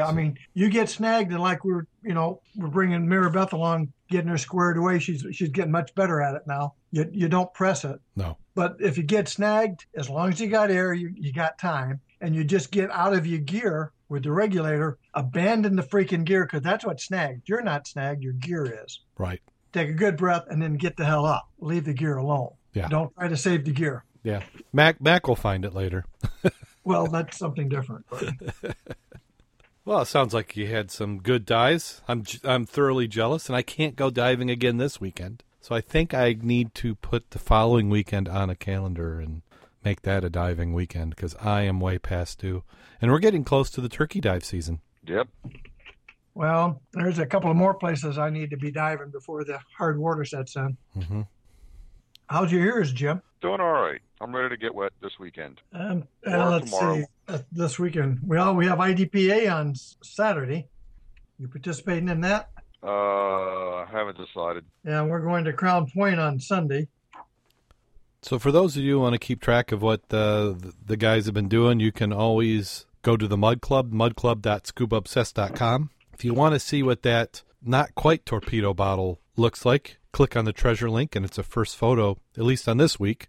I 0.00 0.12
mean, 0.12 0.38
you 0.54 0.70
get 0.70 0.88
snagged, 0.88 1.32
and 1.32 1.40
like 1.40 1.64
we're 1.64 1.86
you 2.02 2.14
know 2.14 2.40
we're 2.56 2.68
bringing 2.68 3.08
Mary 3.08 3.30
Beth 3.30 3.52
along, 3.52 3.92
getting 4.08 4.28
her 4.28 4.38
squared 4.38 4.78
away. 4.78 4.98
She's 4.98 5.24
she's 5.32 5.50
getting 5.50 5.72
much 5.72 5.94
better 5.94 6.20
at 6.22 6.34
it 6.34 6.42
now. 6.46 6.74
You 6.90 7.08
you 7.12 7.28
don't 7.28 7.52
press 7.54 7.84
it. 7.84 8.00
No. 8.16 8.36
But 8.54 8.76
if 8.80 8.96
you 8.96 9.02
get 9.02 9.28
snagged, 9.28 9.86
as 9.96 10.10
long 10.10 10.30
as 10.30 10.40
you 10.40 10.48
got 10.48 10.70
air, 10.70 10.92
you, 10.92 11.12
you 11.16 11.32
got 11.32 11.58
time, 11.58 12.00
and 12.20 12.34
you 12.34 12.44
just 12.44 12.70
get 12.70 12.90
out 12.90 13.14
of 13.14 13.26
your 13.26 13.40
gear 13.40 13.92
with 14.08 14.24
the 14.24 14.32
regulator, 14.32 14.98
abandon 15.14 15.74
the 15.74 15.82
freaking 15.82 16.24
gear 16.24 16.44
because 16.44 16.62
that's 16.62 16.84
what 16.84 17.00
snagged. 17.00 17.48
You're 17.48 17.62
not 17.62 17.86
snagged, 17.86 18.22
your 18.22 18.34
gear 18.34 18.82
is. 18.84 19.00
Right. 19.16 19.40
Take 19.72 19.88
a 19.88 19.94
good 19.94 20.18
breath 20.18 20.44
and 20.50 20.60
then 20.60 20.74
get 20.74 20.98
the 20.98 21.06
hell 21.06 21.24
up. 21.24 21.48
Leave 21.58 21.86
the 21.86 21.94
gear 21.94 22.18
alone. 22.18 22.50
Yeah. 22.74 22.88
Don't 22.88 23.14
try 23.14 23.28
to 23.28 23.36
save 23.36 23.64
the 23.64 23.72
gear. 23.72 24.04
Yeah. 24.22 24.42
Mac 24.72 25.00
Mac 25.00 25.26
will 25.28 25.36
find 25.36 25.64
it 25.64 25.74
later. 25.74 26.04
Well, 26.84 27.06
that's 27.06 27.38
something 27.38 27.68
different. 27.68 28.06
But 28.10 28.34
Well, 29.84 30.02
it 30.02 30.06
sounds 30.06 30.34
like 30.34 30.56
you 30.56 30.66
had 30.66 30.90
some 30.90 31.18
good 31.20 31.46
dives. 31.46 32.02
I'm 32.08 32.24
j- 32.24 32.40
I'm 32.42 32.66
thoroughly 32.66 33.06
jealous, 33.06 33.48
and 33.48 33.54
I 33.54 33.62
can't 33.62 33.94
go 33.94 34.10
diving 34.10 34.50
again 34.50 34.78
this 34.78 35.00
weekend. 35.00 35.44
So 35.60 35.76
I 35.76 35.80
think 35.80 36.12
I 36.12 36.36
need 36.40 36.74
to 36.76 36.96
put 36.96 37.30
the 37.30 37.38
following 37.38 37.88
weekend 37.88 38.28
on 38.28 38.50
a 38.50 38.56
calendar 38.56 39.20
and 39.20 39.42
make 39.84 40.02
that 40.02 40.24
a 40.24 40.28
diving 40.28 40.72
weekend 40.72 41.10
because 41.10 41.36
I 41.36 41.62
am 41.62 41.78
way 41.78 41.98
past 41.98 42.40
due, 42.40 42.64
and 43.00 43.12
we're 43.12 43.20
getting 43.20 43.44
close 43.44 43.70
to 43.70 43.80
the 43.80 43.88
turkey 43.88 44.20
dive 44.20 44.44
season. 44.44 44.80
Yep. 45.06 45.28
well, 46.34 46.80
there's 46.94 47.18
a 47.18 47.26
couple 47.26 47.50
of 47.50 47.56
more 47.56 47.74
places 47.74 48.18
I 48.18 48.30
need 48.30 48.50
to 48.50 48.56
be 48.56 48.70
diving 48.72 49.10
before 49.10 49.44
the 49.44 49.60
hard 49.78 49.98
water 49.98 50.24
sets 50.24 50.56
in. 50.56 50.76
hmm 51.00 51.22
How's 52.28 52.50
your 52.52 52.64
ears, 52.64 52.92
Jim? 52.92 53.22
Doing 53.40 53.60
all 53.60 53.72
right. 53.72 54.00
I'm 54.20 54.34
ready 54.34 54.48
to 54.50 54.56
get 54.56 54.74
wet 54.74 54.92
this 55.02 55.12
weekend. 55.18 55.60
Um, 55.72 56.04
uh, 56.26 56.50
let's 56.50 56.70
tomorrow. 56.70 56.98
see. 57.00 57.04
Uh, 57.28 57.38
this 57.50 57.78
weekend, 57.78 58.20
we 58.26 58.38
all 58.38 58.54
we 58.54 58.66
have 58.66 58.78
IDPA 58.78 59.52
on 59.52 59.74
Saturday. 60.02 60.68
You 61.38 61.48
participating 61.48 62.08
in 62.08 62.20
that? 62.20 62.50
Uh, 62.82 62.88
I 62.88 63.86
haven't 63.90 64.16
decided. 64.16 64.64
Yeah, 64.84 65.02
we're 65.02 65.20
going 65.20 65.44
to 65.44 65.52
Crown 65.52 65.90
Point 65.90 66.20
on 66.20 66.38
Sunday. 66.40 66.88
So 68.22 68.38
for 68.38 68.52
those 68.52 68.76
of 68.76 68.82
you 68.84 68.94
who 68.94 69.00
want 69.00 69.14
to 69.14 69.18
keep 69.18 69.40
track 69.40 69.72
of 69.72 69.82
what 69.82 70.02
uh, 70.10 70.52
the, 70.52 70.72
the 70.86 70.96
guys 70.96 71.26
have 71.26 71.34
been 71.34 71.48
doing, 71.48 71.80
you 71.80 71.90
can 71.90 72.12
always 72.12 72.86
go 73.02 73.16
to 73.16 73.26
the 73.26 73.36
Mud 73.36 73.60
Club, 73.60 73.92
mudclub.scubaobsessed.com. 73.92 75.90
If 76.14 76.24
you 76.24 76.32
want 76.34 76.54
to 76.54 76.60
see 76.60 76.84
what 76.84 77.02
that 77.02 77.42
not 77.64 77.94
quite 77.94 78.26
torpedo 78.26 78.74
bottle 78.74 79.20
looks 79.36 79.64
like, 79.64 79.98
click 80.12 80.36
on 80.36 80.44
the 80.44 80.52
treasure 80.52 80.90
link, 80.90 81.16
and 81.16 81.24
it's 81.24 81.38
a 81.38 81.42
first 81.42 81.76
photo, 81.76 82.18
at 82.36 82.44
least 82.44 82.68
on 82.68 82.76
this 82.76 83.00
week, 83.00 83.28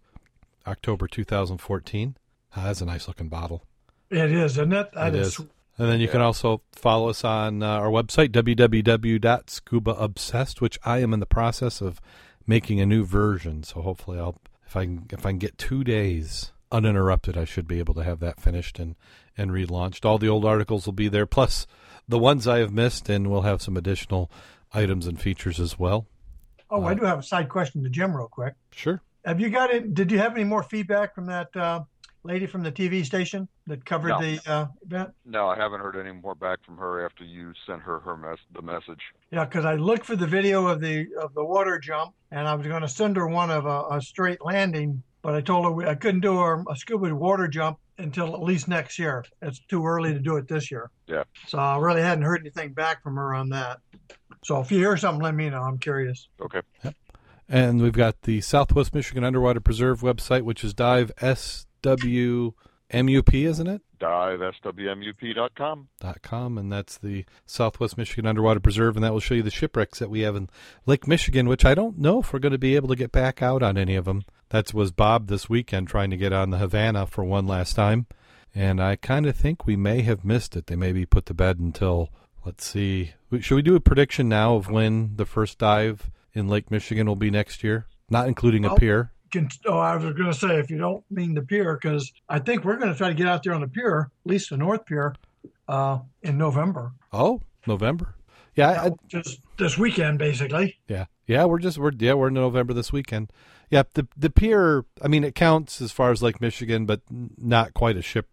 October 0.68 1.08
2014. 1.08 2.18
Ah, 2.56 2.66
that's 2.66 2.82
a 2.82 2.86
nice 2.86 3.08
looking 3.08 3.30
bottle. 3.30 3.64
It 4.10 4.32
is, 4.32 4.54
isn't 4.54 4.74
it? 4.74 4.92
That 4.94 5.16
It 5.16 5.22
is. 5.22 5.40
is. 5.40 5.46
And 5.78 5.90
then 5.90 6.00
you 6.00 6.08
can 6.08 6.22
also 6.22 6.62
follow 6.72 7.10
us 7.10 7.24
on 7.24 7.64
uh, 7.64 7.68
our 7.68 7.88
website, 7.90 8.30
www.scubaobsessed, 8.30 10.62
which 10.62 10.78
I 10.86 11.00
am 11.00 11.14
in 11.14 11.20
the 11.20 11.26
process 11.26 11.82
of 11.82 12.00
making 12.46 12.80
a 12.80 12.86
new 12.86 13.04
version. 13.04 13.64
So 13.64 13.82
hopefully, 13.82 14.20
I'll 14.20 14.40
if 14.68 14.78
I 14.78 14.86
can 14.86 15.08
if 15.12 15.26
I 15.26 15.32
can 15.32 15.40
get 15.40 15.58
two 15.58 15.84
days 15.84 16.52
uninterrupted, 16.72 17.36
I 17.38 17.46
should 17.46 17.68
be 17.68 17.80
able 17.80 17.96
to 17.96 18.04
have 18.04 18.20
that 18.20 18.40
finished 18.40 18.78
and 18.78 18.96
and 19.36 19.50
relaunched. 19.50 20.06
All 20.06 20.20
the 20.20 20.30
old 20.30 20.46
articles 20.46 20.86
will 20.86 20.94
be 20.94 21.08
there, 21.08 21.26
plus 21.26 21.66
the 22.08 22.20
ones 22.20 22.48
I 22.48 22.60
have 22.60 22.74
missed, 22.74 23.10
and 23.10 23.30
we'll 23.30 23.42
have 23.44 23.62
some 23.62 23.78
additional 23.78 24.30
items 24.74 25.08
and 25.08 25.20
features 25.20 25.60
as 25.60 25.78
well. 25.80 26.08
Oh, 26.70 26.84
Uh, 26.84 26.88
I 26.88 26.94
do 26.94 27.06
have 27.06 27.20
a 27.20 27.24
side 27.24 27.50
question 27.50 27.84
to 27.84 27.90
Jim, 27.90 28.16
real 28.16 28.28
quick. 28.28 28.56
Sure. 28.72 29.02
Have 29.26 29.40
you 29.40 29.50
got 29.50 29.72
it? 29.72 29.94
Did 29.94 30.12
you 30.12 30.18
have 30.20 30.34
any 30.36 30.44
more 30.44 30.64
feedback 30.64 31.16
from 31.16 31.28
that 31.28 31.56
uh, 31.56 31.82
lady 32.24 32.46
from 32.46 32.64
the 32.64 32.72
TV 32.72 33.06
station 33.06 33.48
that 33.68 33.86
covered 33.86 34.10
No. 34.10 34.22
the 34.22 34.40
uh, 34.52 34.66
event? 34.86 35.12
No, 35.26 35.48
I 35.48 35.56
haven't 35.56 35.80
heard 35.80 35.96
any 35.96 36.12
more 36.12 36.36
back 36.36 36.60
from 36.66 36.78
her 36.78 37.06
after 37.06 37.24
you 37.24 37.54
sent 37.66 37.82
her 37.84 38.00
her 38.00 38.18
mess 38.18 38.38
the 38.54 38.62
message. 38.62 39.00
Yeah, 39.32 39.46
because 39.46 39.64
I 39.66 39.76
looked 39.76 40.06
for 40.06 40.16
the 40.18 40.28
video 40.28 40.68
of 40.68 40.82
the 40.82 41.08
of 41.22 41.34
the 41.36 41.44
water 41.46 41.80
jump, 41.80 42.14
and 42.32 42.48
I 42.48 42.56
was 42.56 42.68
going 42.68 42.82
to 42.82 42.88
send 42.90 43.16
her 43.18 43.28
one 43.28 43.50
of 43.52 43.66
a, 43.66 43.84
a 43.92 44.02
straight 44.02 44.44
landing, 44.44 45.04
but 45.22 45.36
I 45.36 45.42
told 45.42 45.64
her 45.66 45.72
we, 45.72 45.86
I 45.86 45.96
couldn't 45.96 46.22
do 46.22 46.38
a, 46.40 46.64
a 46.70 46.76
scuba 46.76 47.14
water 47.16 47.48
jump 47.48 47.78
until 48.04 48.34
at 48.36 48.44
least 48.44 48.68
next 48.68 49.00
year. 49.00 49.26
It's 49.42 49.60
too 49.68 49.86
early 49.86 50.14
to 50.14 50.20
do 50.20 50.38
it 50.38 50.48
this 50.48 50.70
year. 50.70 50.92
Yeah. 51.08 51.24
So 51.48 51.58
I 51.58 51.78
really 51.78 52.02
hadn't 52.02 52.24
heard 52.24 52.42
anything 52.42 52.74
back 52.74 53.02
from 53.02 53.16
her 53.16 53.34
on 53.34 53.50
that. 53.50 53.80
So 54.44 54.60
if 54.60 54.72
you 54.72 54.78
hear 54.78 54.98
something, 54.98 55.24
let 55.24 55.34
me 55.34 55.50
know. 55.50 55.62
I'm 55.62 55.80
curious. 55.80 56.28
Okay. 56.42 56.62
Yep. 56.84 56.96
And 57.50 57.82
we've 57.82 57.94
got 57.94 58.22
the 58.24 58.42
Southwest 58.42 58.94
Michigan 58.94 59.24
Underwater 59.24 59.60
Preserve 59.60 60.02
website, 60.02 60.44
which 60.44 60.64
is 60.64 60.74
dive 60.74 61.12
SWMUP, 61.18 62.54
isn't 63.34 63.68
it? 63.68 63.82
diveswmup.com. 64.00 65.88
dot 66.02 66.22
com, 66.22 66.58
and 66.58 66.72
that's 66.72 66.98
the 66.98 67.26
Southwest 67.46 67.98
Michigan 67.98 68.26
Underwater 68.26 68.60
Preserve, 68.60 68.96
and 68.98 69.04
that 69.04 69.14
will 69.14 69.22
show 69.22 69.36
you 69.36 69.44
the 69.44 69.50
shipwrecks 69.50 70.00
that 70.00 70.10
we 70.10 70.22
have 70.22 70.36
in 70.36 70.50
Lake 70.86 71.08
Michigan, 71.08 71.48
which 71.48 71.64
I 71.64 71.74
don't 71.74 71.98
know 71.98 72.20
if 72.20 72.34
we're 72.34 72.40
going 72.40 72.52
to 72.52 72.58
be 72.58 72.76
able 72.76 72.90
to 72.90 72.98
get 72.98 73.14
back 73.14 73.42
out 73.42 73.64
on 73.64 73.78
any 73.78 73.96
of 73.96 74.06
them. 74.06 74.24
That 74.50 74.74
was 74.74 74.92
Bob 74.92 75.28
this 75.28 75.50
weekend 75.50 75.88
trying 75.88 76.12
to 76.12 76.18
get 76.18 76.34
on 76.34 76.52
the 76.52 76.58
Havana 76.58 77.08
for 77.08 77.24
one 77.24 77.48
last 77.48 77.76
time, 77.76 78.06
and 78.54 78.82
I 78.82 78.96
kind 78.96 79.26
of 79.26 79.36
think 79.36 79.66
we 79.66 79.76
may 79.76 80.02
have 80.02 80.24
missed 80.24 80.56
it. 80.56 80.68
They 80.68 80.76
may 80.76 80.92
be 80.92 81.06
put 81.06 81.26
to 81.28 81.34
bed 81.34 81.60
until 81.60 82.10
let's 82.46 82.66
see. 82.66 83.14
Should 83.40 83.56
we 83.56 83.62
do 83.62 83.76
a 83.76 83.80
prediction 83.80 84.30
now 84.30 84.56
of 84.56 84.70
when 84.70 85.16
the 85.16 85.26
first 85.26 85.58
dive 85.58 86.12
in 86.34 86.48
Lake 86.48 86.70
Michigan 86.70 87.08
will 87.08 87.16
be 87.16 87.32
next 87.32 87.64
year, 87.64 87.88
not 88.10 88.28
including 88.28 88.66
a 88.66 88.76
pier? 88.76 89.12
Can, 89.32 89.50
oh, 89.66 89.80
I 89.80 89.96
was 89.96 90.14
going 90.14 90.32
to 90.32 90.38
say 90.38 90.60
if 90.60 90.70
you 90.70 90.78
don't 90.78 91.04
mean 91.10 91.34
the 91.34 91.42
pier, 91.42 91.74
because 91.74 92.12
I 92.30 92.38
think 92.38 92.64
we're 92.64 92.78
going 92.78 92.92
to 92.92 92.98
try 92.98 93.08
to 93.08 93.16
get 93.16 93.28
out 93.28 93.42
there 93.42 93.54
on 93.54 93.62
the 93.62 93.68
pier, 93.68 94.12
at 94.26 94.30
least 94.30 94.52
the 94.52 94.58
North 94.58 94.86
Pier, 94.86 95.16
uh, 95.68 96.00
in 96.22 96.38
November. 96.38 96.94
Oh, 97.12 97.42
November. 97.66 98.14
Yeah, 98.56 98.70
I, 98.70 98.86
I, 98.86 98.92
Just 99.08 99.40
this 99.58 99.78
weekend, 99.78 100.20
basically. 100.20 100.78
Yeah, 100.88 101.06
yeah, 101.26 101.46
we're 101.46 101.60
just 101.60 101.78
we're 101.80 101.92
yeah 101.98 102.14
we're 102.14 102.28
in 102.28 102.36
November 102.36 102.74
this 102.74 102.94
weekend. 102.94 103.32
Yeah, 103.74 103.84
the 103.96 104.08
the 104.16 104.30
pier. 104.30 104.86
I 105.02 105.08
mean, 105.08 105.24
it 105.24 105.34
counts 105.36 105.82
as 105.82 105.92
far 105.92 106.12
as 106.12 106.22
Lake 106.22 106.40
Michigan, 106.40 106.86
but 106.86 107.02
not 107.10 107.74
quite 107.74 107.98
a 107.98 108.02
ship 108.04 108.28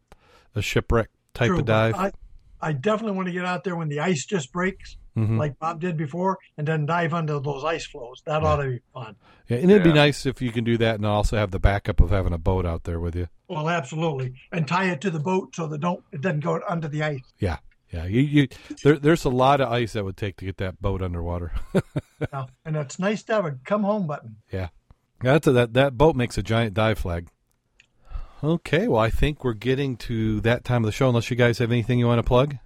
a 0.55 0.61
shipwreck 0.61 1.09
type 1.33 1.49
True, 1.49 1.61
of 1.61 1.65
dive. 1.65 1.95
I, 1.95 2.13
I 2.61 2.73
definitely 2.73 3.17
want 3.17 3.29
to 3.29 3.33
get 3.33 3.45
out 3.47 3.65
there 3.65 3.75
when 3.77 3.89
the 3.89 4.01
ice 4.01 4.27
just 4.27 4.53
breaks, 4.53 4.97
Mhm. 5.17 5.39
like 5.39 5.59
Bob 5.59 5.81
did 5.81 5.97
before, 5.97 6.37
and 6.59 6.69
then 6.69 6.85
dive 6.87 7.15
under 7.15 7.41
those 7.41 7.65
ice 7.65 7.87
flows. 7.87 8.21
That 8.27 8.43
ought 8.43 8.57
to 8.57 8.69
be 8.71 8.81
fun. 8.93 9.17
yeah, 9.49 9.57
and 9.59 9.71
it'd 9.71 9.83
be 9.85 9.93
nice 9.93 10.27
if 10.27 10.43
you 10.43 10.53
can 10.53 10.65
do 10.65 10.77
that 10.79 10.97
and 10.97 11.07
also 11.07 11.37
have 11.39 11.53
the 11.53 11.59
backup 11.61 12.01
of 12.01 12.11
having 12.11 12.33
a 12.35 12.39
boat 12.39 12.67
out 12.67 12.85
there 12.85 13.01
with 13.01 13.17
you. 13.17 13.29
Well, 13.49 13.69
absolutely, 13.71 14.35
and 14.53 14.69
tie 14.69 14.91
it 14.91 15.01
to 15.01 15.11
the 15.11 15.21
boat 15.21 15.55
so 15.57 15.67
that 15.69 15.81
don't 15.81 16.05
it 16.13 16.21
doesn't 16.21 16.41
go 16.41 16.61
under 16.69 16.87
the 16.89 17.03
ice. 17.03 17.23
Yeah, 17.39 17.59
yeah. 17.91 18.05
You 18.05 18.21
you 18.21 18.49
there, 18.85 18.99
there's 18.99 19.25
a 19.25 19.31
lot 19.31 19.61
of 19.63 19.73
ice 19.73 19.95
that 19.95 20.05
would 20.05 20.17
take 20.19 20.37
to 20.39 20.45
get 20.45 20.59
that 20.59 20.83
boat 20.83 21.01
underwater. 21.01 21.53
Yeah, 22.35 22.45
and 22.67 22.77
it's 22.77 22.99
nice 22.99 23.23
to 23.23 23.33
have 23.33 23.47
a 23.47 23.53
come 23.65 23.83
home 23.83 24.07
button. 24.07 24.37
That's 25.23 25.47
a, 25.47 25.53
that 25.53 25.75
that 25.75 25.99
boat 25.99 26.17
makes 26.17 26.39
a 26.39 26.43
giant 26.43 26.75
dive 26.75 26.99
flag. 26.99 27.29
Okay, 28.43 28.89
well, 28.89 29.01
I 29.01 29.11
think 29.11 29.45
we're 29.45 29.53
getting 29.53 29.97
to 29.99 30.41
that 30.41 30.65
time 30.65 30.83
of 30.83 30.87
the 30.87 30.93
show. 30.93 31.09
Unless 31.09 31.31
you 31.31 31.37
guys 31.37 31.59
have 31.59 31.71
anything 31.71 31.99
you 31.99 32.07
want 32.07 32.19
to 32.21 32.23
plug. 32.23 32.57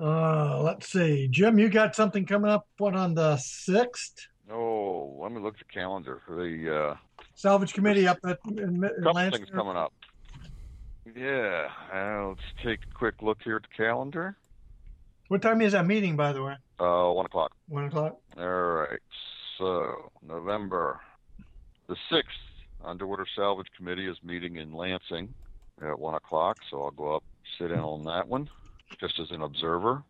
Uh, 0.00 0.62
let's 0.62 0.88
see, 0.88 1.28
Jim, 1.30 1.58
you 1.58 1.68
got 1.68 1.94
something 1.94 2.24
coming 2.24 2.50
up? 2.50 2.66
What 2.78 2.96
on 2.96 3.14
the 3.14 3.36
sixth? 3.36 4.26
Oh, 4.50 5.18
let 5.20 5.30
me 5.30 5.40
look 5.40 5.54
at 5.54 5.66
the 5.66 5.72
calendar 5.72 6.20
for 6.26 6.36
the 6.36 6.74
uh, 6.74 6.96
Salvage 7.34 7.74
committee 7.74 8.08
up 8.08 8.18
at 8.26 8.38
in, 8.48 8.58
in 8.58 8.80
couple 8.80 9.12
Lancaster. 9.12 9.44
things 9.44 9.50
coming 9.54 9.76
up. 9.76 9.92
Yeah, 11.14 11.68
uh, 11.94 12.28
let's 12.28 12.40
take 12.64 12.80
a 12.90 12.94
quick 12.94 13.16
look 13.22 13.38
here 13.44 13.56
at 13.56 13.62
the 13.62 13.68
calendar. 13.76 14.36
What 15.28 15.42
time 15.42 15.60
is 15.60 15.72
that 15.72 15.86
meeting, 15.86 16.16
by 16.16 16.32
the 16.32 16.42
way? 16.42 16.56
Uh, 16.80 17.10
one 17.12 17.26
o'clock. 17.26 17.52
One 17.68 17.84
o'clock. 17.84 18.18
All 18.36 18.48
right. 18.48 18.98
So 19.58 20.10
November 20.26 21.00
the 21.90 21.96
sixth, 22.08 22.38
Underwater 22.84 23.26
Salvage 23.34 23.66
Committee 23.76 24.06
is 24.06 24.16
meeting 24.22 24.56
in 24.56 24.72
Lansing 24.72 25.34
at 25.82 25.98
one 25.98 26.14
o'clock. 26.14 26.58
So 26.70 26.84
I'll 26.84 26.92
go 26.92 27.16
up, 27.16 27.24
sit 27.58 27.72
in 27.72 27.80
on 27.80 28.04
that 28.04 28.28
one, 28.28 28.48
just 29.00 29.18
as 29.18 29.32
an 29.32 29.42
observer. 29.42 30.04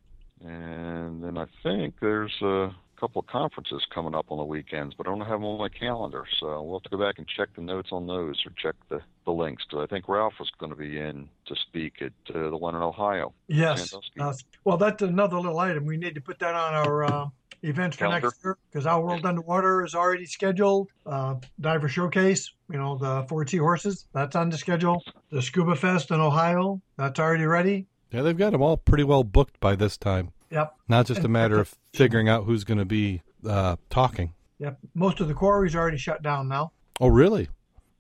And 0.44 1.24
then 1.24 1.38
I 1.38 1.46
think 1.62 1.94
there's 2.00 2.36
a 2.42 2.74
couple 2.98 3.20
of 3.20 3.26
conferences 3.26 3.82
coming 3.94 4.14
up 4.14 4.26
on 4.28 4.36
the 4.36 4.44
weekends, 4.44 4.94
but 4.94 5.06
I 5.06 5.10
don't 5.10 5.20
have 5.20 5.40
them 5.40 5.44
on 5.44 5.58
my 5.58 5.70
calendar. 5.70 6.24
So 6.38 6.62
we'll 6.62 6.80
have 6.80 6.82
to 6.82 6.90
go 6.90 6.98
back 6.98 7.18
and 7.18 7.26
check 7.26 7.48
the 7.56 7.62
notes 7.62 7.88
on 7.92 8.06
those 8.06 8.44
or 8.44 8.52
check 8.56 8.74
the, 8.90 9.00
the 9.24 9.32
links. 9.32 9.64
Because 9.64 9.84
I 9.84 9.86
think 9.86 10.06
Ralph 10.06 10.34
was 10.38 10.50
going 10.58 10.70
to 10.70 10.76
be 10.76 10.98
in 10.98 11.30
to 11.46 11.56
speak 11.56 12.02
at 12.02 12.12
uh, 12.34 12.50
the 12.50 12.56
one 12.58 12.74
in 12.74 12.82
Ohio. 12.82 13.32
Yes. 13.48 13.94
Uh, 14.18 14.34
well, 14.64 14.76
that's 14.76 15.02
another 15.02 15.38
little 15.38 15.58
item. 15.58 15.86
We 15.86 15.96
need 15.96 16.14
to 16.14 16.20
put 16.20 16.38
that 16.40 16.54
on 16.54 16.74
our 16.74 17.04
uh, 17.04 17.28
events 17.62 17.96
for 17.96 18.04
Calendar. 18.04 18.26
next 18.28 18.44
year 18.44 18.58
because 18.70 18.86
Our 18.86 19.00
World 19.02 19.26
Underwater 19.26 19.84
is 19.84 19.94
already 19.94 20.26
scheduled. 20.26 20.88
Uh, 21.04 21.36
Diver 21.60 21.88
Showcase, 21.88 22.50
you 22.70 22.78
know, 22.78 22.96
the 22.96 23.24
4T 23.24 23.58
horses, 23.58 24.06
that's 24.12 24.36
on 24.36 24.50
the 24.50 24.58
schedule. 24.58 25.02
The 25.30 25.42
Scuba 25.42 25.76
Fest 25.76 26.10
in 26.10 26.20
Ohio, 26.20 26.80
that's 26.96 27.18
already 27.18 27.44
ready. 27.44 27.86
Yeah, 28.10 28.22
they've 28.22 28.36
got 28.36 28.52
them 28.52 28.62
all 28.62 28.76
pretty 28.76 29.04
well 29.04 29.24
booked 29.24 29.60
by 29.60 29.76
this 29.76 29.96
time. 29.96 30.32
Yep. 30.50 30.74
Not 30.88 31.06
just 31.06 31.24
a 31.24 31.28
matter 31.28 31.60
of 31.60 31.74
figuring 31.92 32.28
out 32.28 32.44
who's 32.44 32.64
going 32.64 32.78
to 32.78 32.84
be 32.84 33.22
uh, 33.46 33.76
talking. 33.88 34.34
Yep. 34.58 34.78
Most 34.94 35.20
of 35.20 35.28
the 35.28 35.34
quarries 35.34 35.74
are 35.74 35.80
already 35.80 35.96
shut 35.96 36.22
down 36.22 36.48
now. 36.48 36.72
Oh, 37.00 37.08
really? 37.08 37.48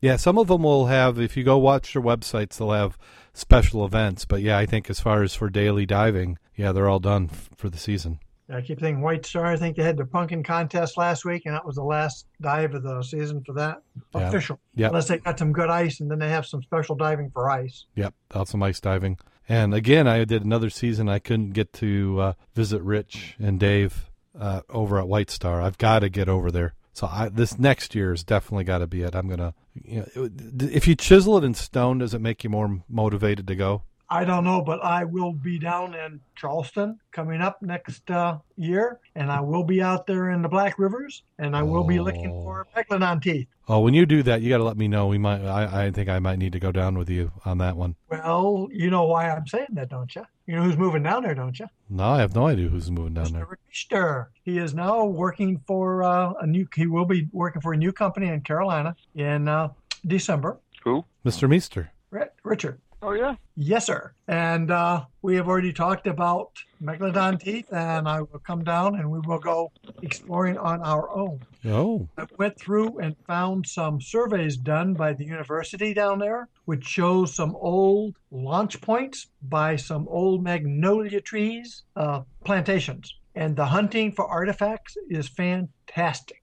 Yeah, 0.00 0.16
some 0.16 0.36
of 0.38 0.48
them 0.48 0.62
will 0.62 0.86
have. 0.86 1.18
If 1.18 1.36
you 1.36 1.44
go 1.44 1.58
watch 1.58 1.92
their 1.92 2.02
websites, 2.02 2.56
they'll 2.56 2.72
have 2.72 2.98
special 3.34 3.84
events. 3.84 4.24
But 4.24 4.42
yeah, 4.42 4.58
I 4.58 4.66
think 4.66 4.90
as 4.90 4.98
far 4.98 5.22
as 5.22 5.34
for 5.34 5.48
daily 5.48 5.86
diving, 5.86 6.38
yeah, 6.56 6.72
they're 6.72 6.88
all 6.88 6.98
done 7.00 7.28
f- 7.30 7.50
for 7.54 7.68
the 7.68 7.78
season. 7.78 8.18
I 8.52 8.60
keep 8.60 8.80
thinking 8.80 9.02
White 9.02 9.24
Star. 9.24 9.46
I 9.46 9.56
think 9.56 9.76
they 9.76 9.82
had 9.82 9.96
the 9.96 10.04
pumpkin 10.04 10.42
contest 10.42 10.96
last 10.96 11.24
week, 11.24 11.42
and 11.46 11.54
that 11.54 11.64
was 11.64 11.76
the 11.76 11.84
last 11.84 12.26
dive 12.40 12.74
of 12.74 12.82
the 12.82 13.02
season 13.02 13.42
for 13.44 13.52
that. 13.54 13.82
Yeah. 14.14 14.28
Official. 14.28 14.60
Yep. 14.74 14.90
Unless 14.90 15.08
they 15.08 15.18
got 15.18 15.38
some 15.38 15.52
good 15.52 15.70
ice, 15.70 16.00
and 16.00 16.10
then 16.10 16.18
they 16.18 16.28
have 16.28 16.46
some 16.46 16.62
special 16.62 16.96
diving 16.96 17.30
for 17.30 17.48
ice. 17.50 17.86
Yep, 17.94 18.14
out 18.34 18.48
some 18.48 18.62
ice 18.62 18.80
diving. 18.80 19.18
And 19.48 19.74
again, 19.74 20.06
I 20.06 20.24
did 20.24 20.44
another 20.44 20.70
season. 20.70 21.08
I 21.08 21.18
couldn't 21.18 21.50
get 21.50 21.72
to 21.74 22.20
uh, 22.20 22.32
visit 22.54 22.82
Rich 22.82 23.36
and 23.38 23.58
Dave 23.58 24.10
uh, 24.38 24.62
over 24.68 24.98
at 24.98 25.08
White 25.08 25.30
Star. 25.30 25.60
I've 25.60 25.78
got 25.78 26.00
to 26.00 26.08
get 26.08 26.28
over 26.28 26.50
there. 26.50 26.74
So 26.92 27.06
I, 27.06 27.28
this 27.28 27.58
next 27.58 27.94
year 27.94 28.10
has 28.10 28.24
definitely 28.24 28.64
got 28.64 28.78
to 28.78 28.86
be 28.86 29.02
it. 29.02 29.14
I'm 29.14 29.28
gonna. 29.28 29.54
You 29.74 30.06
know, 30.16 30.28
if 30.70 30.88
you 30.88 30.96
chisel 30.96 31.38
it 31.38 31.44
in 31.44 31.54
stone, 31.54 31.98
does 31.98 32.14
it 32.14 32.20
make 32.20 32.42
you 32.42 32.50
more 32.50 32.82
motivated 32.88 33.46
to 33.46 33.54
go? 33.54 33.82
I 34.12 34.24
don't 34.24 34.42
know, 34.42 34.60
but 34.60 34.82
I 34.84 35.04
will 35.04 35.32
be 35.32 35.56
down 35.60 35.94
in 35.94 36.18
Charleston 36.34 36.98
coming 37.12 37.40
up 37.40 37.62
next 37.62 38.10
uh, 38.10 38.38
year, 38.56 38.98
and 39.14 39.30
I 39.30 39.40
will 39.40 39.62
be 39.62 39.80
out 39.80 40.08
there 40.08 40.30
in 40.30 40.42
the 40.42 40.48
Black 40.48 40.80
Rivers, 40.80 41.22
and 41.38 41.54
I 41.56 41.62
will 41.62 41.84
be 41.84 42.00
looking 42.00 42.28
Oh. 42.32 42.42
for 42.42 42.66
megalodon 42.76 43.22
teeth. 43.22 43.46
Oh, 43.68 43.78
when 43.80 43.94
you 43.94 44.06
do 44.06 44.24
that, 44.24 44.42
you 44.42 44.48
got 44.48 44.56
to 44.58 44.64
let 44.64 44.76
me 44.76 44.88
know. 44.88 45.06
We 45.06 45.16
might. 45.18 45.44
I, 45.44 45.86
I 45.86 45.90
think 45.92 46.08
I 46.08 46.18
might 46.18 46.40
need 46.40 46.52
to 46.54 46.58
go 46.58 46.72
down 46.72 46.98
with 46.98 47.08
you 47.08 47.30
on 47.44 47.58
that 47.58 47.76
one. 47.76 47.94
Well, 48.10 48.66
you 48.72 48.90
know 48.90 49.04
why 49.04 49.30
I'm 49.30 49.46
saying 49.46 49.68
that, 49.74 49.90
don't 49.90 50.12
you? 50.16 50.24
You 50.46 50.56
know 50.56 50.62
who's 50.64 50.76
moving 50.76 51.04
down 51.04 51.22
there, 51.22 51.36
don't 51.36 51.56
you? 51.56 51.66
No, 51.88 52.02
I 52.08 52.18
have 52.18 52.34
no 52.34 52.48
idea 52.48 52.66
who's 52.68 52.90
moving 52.90 53.14
down 53.14 53.32
there. 53.32 53.46
Mr. 53.46 53.54
Richter. 53.68 54.30
He 54.42 54.58
is 54.58 54.74
now 54.74 55.04
working 55.04 55.60
for 55.68 56.02
uh, 56.02 56.32
a 56.40 56.46
new. 56.48 56.66
He 56.74 56.88
will 56.88 57.04
be 57.04 57.28
working 57.32 57.62
for 57.62 57.72
a 57.74 57.76
new 57.76 57.92
company 57.92 58.26
in 58.26 58.40
Carolina 58.40 58.96
in 59.14 59.46
uh, 59.46 59.68
December. 60.04 60.58
Who? 60.82 61.04
Mr. 61.24 61.48
Meester. 61.48 61.92
Ri- 62.10 62.24
Richard. 62.42 62.80
Oh 63.02 63.12
yeah. 63.12 63.34
Yes, 63.56 63.86
sir. 63.86 64.12
And 64.28 64.70
uh, 64.70 65.04
we 65.22 65.36
have 65.36 65.48
already 65.48 65.72
talked 65.72 66.06
about 66.06 66.50
megalodon 66.82 67.40
teeth, 67.40 67.66
and 67.72 68.08
I 68.08 68.20
will 68.20 68.40
come 68.46 68.62
down 68.64 68.94
and 68.94 69.10
we 69.10 69.20
will 69.20 69.38
go 69.38 69.72
exploring 70.02 70.58
on 70.58 70.80
our 70.82 71.10
own. 71.10 71.40
Oh, 71.66 72.08
I 72.18 72.26
went 72.38 72.58
through 72.58 72.98
and 72.98 73.16
found 73.26 73.66
some 73.66 74.00
surveys 74.00 74.56
done 74.56 74.94
by 74.94 75.12
the 75.14 75.24
university 75.24 75.92
down 75.94 76.18
there, 76.18 76.48
which 76.64 76.84
shows 76.84 77.34
some 77.34 77.54
old 77.56 78.16
launch 78.30 78.80
points 78.80 79.28
by 79.42 79.76
some 79.76 80.06
old 80.08 80.42
magnolia 80.42 81.20
trees, 81.20 81.84
uh, 81.96 82.22
plantations. 82.44 83.14
And 83.34 83.56
the 83.56 83.66
hunting 83.66 84.12
for 84.12 84.26
artifacts 84.26 84.96
is 85.08 85.28
fantastic. 85.28 86.38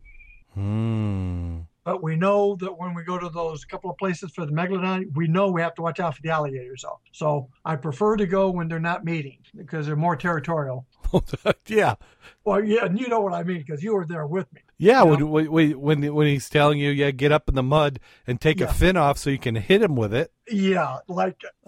hmm. 0.53 1.56
But 1.87 2.03
we 2.03 2.17
know 2.17 2.57
that 2.57 2.77
when 2.77 2.93
we 2.93 3.01
go 3.03 3.17
to 3.17 3.29
those 3.29 3.63
couple 3.63 3.89
of 3.89 3.95
places 3.95 4.31
for 4.31 4.45
the 4.45 4.51
megalodon, 4.51 5.15
we 5.15 5.25
know 5.29 5.49
we 5.49 5.61
have 5.61 5.73
to 5.75 5.81
watch 5.81 6.01
out 6.01 6.17
for 6.17 6.21
the 6.21 6.31
alligators. 6.31 6.81
Though. 6.83 6.99
So 7.13 7.47
I 7.63 7.77
prefer 7.77 8.17
to 8.17 8.25
go 8.25 8.49
when 8.49 8.67
they're 8.67 8.77
not 8.77 9.05
mating 9.05 9.37
because 9.55 9.85
they're 9.85 9.95
more 9.95 10.17
territorial. 10.17 10.85
yeah, 11.67 11.95
Well, 12.43 12.61
yeah, 12.61 12.83
and 12.83 12.99
you 12.99 13.07
know 13.07 13.21
what 13.21 13.31
I 13.31 13.43
mean 13.43 13.59
because 13.59 13.81
you 13.81 13.93
were 13.95 14.05
there 14.05 14.27
with 14.27 14.51
me. 14.51 14.59
yeah. 14.77 14.95
Yeah. 14.97 15.03
When, 15.03 15.29
when 15.49 15.79
when 15.79 16.13
when 16.13 16.27
he's 16.27 16.49
telling 16.49 16.77
you, 16.77 16.89
yeah, 16.89 17.11
get 17.11 17.31
up 17.31 17.47
in 17.47 17.55
the 17.55 17.63
mud 17.63 18.01
and 18.27 18.41
take 18.41 18.59
a 18.59 18.67
fin 18.67 18.97
off 18.97 19.17
so 19.17 19.29
you 19.29 19.39
can 19.39 19.55
hit 19.55 19.81
him 19.81 19.95
with 19.95 20.13
it. 20.13 20.33
Yeah, 20.51 20.97
like 21.07 21.39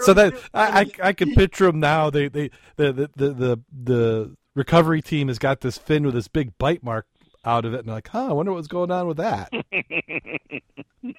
so 0.00 0.12
that 0.12 0.34
I, 0.52 0.80
I 0.80 0.90
I 1.02 1.12
can 1.14 1.32
picture 1.34 1.64
them 1.64 1.80
now. 1.80 2.10
They 2.10 2.28
they 2.28 2.50
the 2.76 2.92
the 2.92 3.10
the 3.16 3.28
the, 3.32 3.60
the 3.72 4.36
recovery 4.54 5.00
team 5.00 5.28
has 5.28 5.38
got 5.38 5.62
this 5.62 5.78
fin 5.78 6.04
with 6.04 6.12
this 6.12 6.28
big 6.28 6.58
bite 6.58 6.82
mark 6.82 7.06
out 7.46 7.64
of 7.64 7.74
it, 7.74 7.80
and 7.80 7.88
like, 7.88 8.08
huh, 8.08 8.28
I 8.28 8.32
wonder 8.32 8.52
what's 8.52 8.68
going 8.68 8.90
on 8.90 9.06
with 9.06 9.16
that. 9.18 9.50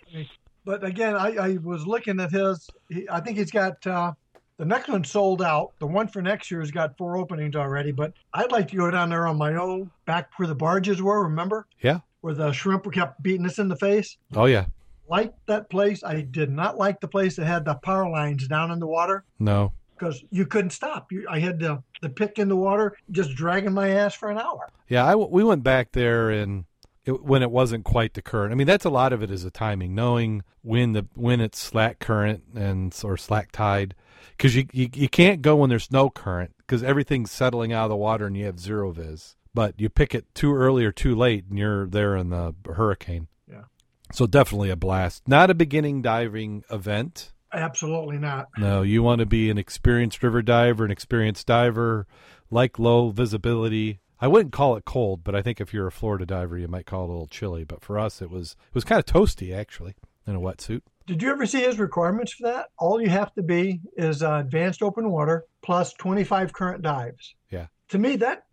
But 0.66 0.84
again, 0.84 1.16
I, 1.16 1.36
I 1.36 1.58
was 1.58 1.86
looking 1.86 2.20
at 2.20 2.32
his. 2.32 2.68
He, 2.90 3.08
I 3.08 3.20
think 3.20 3.38
he's 3.38 3.52
got 3.52 3.86
uh, 3.86 4.14
the 4.58 4.66
next 4.66 4.90
one 4.90 5.04
sold 5.04 5.44
out. 5.44 5.74
The 5.80 5.86
one 5.86 6.08
for 6.08 6.24
next 6.24 6.50
year 6.50 6.60
has 6.60 6.72
got 6.72 6.98
four 6.98 7.18
openings 7.18 7.56
already. 7.56 7.92
But 7.92 8.14
I'd 8.34 8.52
like 8.52 8.70
to 8.70 8.76
go 8.76 8.90
down 8.90 9.12
there 9.12 9.28
on 9.28 9.38
my 9.38 9.54
own, 9.54 9.92
back 10.08 10.32
where 10.38 10.48
the 10.48 10.56
barges 10.56 11.04
were. 11.04 11.22
Remember 11.22 11.68
Yeah. 11.84 12.00
where 12.22 12.34
the 12.34 12.52
shrimp 12.52 12.92
kept 12.92 13.22
beating 13.22 13.46
us 13.46 13.60
in 13.60 13.68
the 13.68 13.76
face? 13.76 14.18
Oh 14.36 14.46
yeah. 14.46 14.66
Liked 15.08 15.38
that 15.46 15.70
place. 15.70 16.04
I 16.04 16.22
did 16.22 16.50
not 16.50 16.80
like 16.80 17.00
the 17.00 17.08
place 17.08 17.36
that 17.36 17.46
had 17.46 17.64
the 17.64 17.76
power 17.76 18.10
lines 18.10 18.48
down 18.48 18.72
in 18.72 18.80
the 18.80 18.88
water 18.88 19.24
No. 19.38 19.72
Because 19.98 20.24
you 20.32 20.46
couldn't 20.46 20.72
stop. 20.72 21.12
You, 21.12 21.26
I 21.30 21.40
had 21.40 21.60
the 21.60 21.82
the 22.02 22.10
pick 22.10 22.40
in 22.40 22.50
the 22.50 22.56
water, 22.56 22.98
just 23.12 23.36
dragging 23.36 23.74
my 23.74 23.90
ass 23.90 24.14
for 24.14 24.30
an 24.30 24.38
hour. 24.38 24.70
Yeah, 24.88 25.06
I 25.06 25.16
we 25.16 25.44
went 25.44 25.64
back 25.64 25.92
there 25.92 26.30
and 26.30 26.66
it, 27.06 27.24
when 27.24 27.44
it 27.44 27.52
wasn't 27.52 27.86
quite 27.86 28.14
the 28.14 28.22
current. 28.22 28.52
I 28.52 28.56
mean, 28.56 28.68
that's 28.68 28.86
a 28.86 28.90
lot 28.90 29.14
of 29.14 29.22
it 29.22 29.32
is 29.32 29.44
the 29.44 29.52
timing, 29.52 29.96
knowing 29.96 30.44
when 30.62 30.94
the 30.94 31.08
when 31.14 31.40
it's 31.40 31.60
slack 31.60 32.00
current 32.00 32.44
and 32.56 32.98
or 33.04 33.18
slack 33.18 33.52
tide, 33.52 33.96
because 34.38 34.56
you, 34.56 34.68
you 34.72 34.90
you 34.94 35.10
can't 35.10 35.42
go 35.42 35.56
when 35.56 35.70
there's 35.70 35.92
no 35.92 36.10
current 36.10 36.54
because 36.58 36.84
everything's 36.84 37.32
settling 37.32 37.72
out 37.72 37.86
of 37.86 37.90
the 37.90 37.96
water 37.96 38.26
and 38.28 38.36
you 38.36 38.46
have 38.46 38.60
zero 38.60 38.92
vis. 38.92 39.36
But 39.54 39.76
you 39.78 39.90
pick 39.90 40.14
it 40.14 40.26
too 40.36 40.54
early 40.54 40.84
or 40.84 40.92
too 40.92 41.16
late, 41.16 41.46
and 41.50 41.58
you're 41.58 41.88
there 41.88 42.18
in 42.18 42.30
the 42.30 42.54
hurricane. 42.74 43.28
Yeah. 43.50 43.64
So 44.12 44.28
definitely 44.28 44.70
a 44.70 44.76
blast. 44.76 45.28
Not 45.28 45.50
a 45.50 45.56
beginning 45.56 46.02
diving 46.02 46.64
event. 46.70 47.32
Absolutely 47.56 48.18
not. 48.18 48.48
No, 48.58 48.82
you 48.82 49.02
want 49.02 49.20
to 49.20 49.26
be 49.26 49.50
an 49.50 49.58
experienced 49.58 50.22
river 50.22 50.42
diver, 50.42 50.86
an 50.86 50.92
experienced 50.92 51.48
diver, 51.48 52.06
like 52.52 52.78
low 52.78 53.10
visibility. 53.10 54.00
I 54.20 54.28
wouldn't 54.28 54.54
call 54.54 54.76
it 54.76 54.86
cold, 54.86 55.24
but 55.24 55.36
I 55.36 55.42
think 55.42 55.60
if 55.60 55.74
you're 55.74 55.88
a 55.88 55.92
Florida 55.92 56.26
diver, 56.26 56.58
you 56.58 56.68
might 56.68 56.86
call 56.86 57.04
it 57.04 57.10
a 57.10 57.12
little 57.12 57.28
chilly. 57.28 57.64
But 57.64 57.82
for 57.82 57.98
us, 57.98 58.22
it 58.22 58.30
was 58.30 58.56
it 58.70 58.76
was 58.76 58.84
kind 58.84 59.00
of 59.00 59.06
toasty 59.06 59.56
actually 59.56 59.96
in 60.28 60.36
a 60.36 60.40
wetsuit. 60.40 60.82
Did 61.08 61.22
you 61.22 61.30
ever 61.30 61.46
see 61.46 61.62
his 61.62 61.80
requirements 61.80 62.34
for 62.34 62.48
that? 62.48 62.68
All 62.80 63.00
you 63.00 63.10
have 63.10 63.34
to 63.36 63.44
be 63.44 63.82
is 63.96 64.24
uh, 64.24 64.36
advanced 64.44 64.82
open 64.82 65.12
water 65.12 65.46
plus 65.62 65.94
25 65.94 66.52
current 66.52 66.82
dives. 66.82 67.36
Yeah. 67.52 67.68
To 67.90 68.00
me, 68.00 68.16
that 68.18 68.46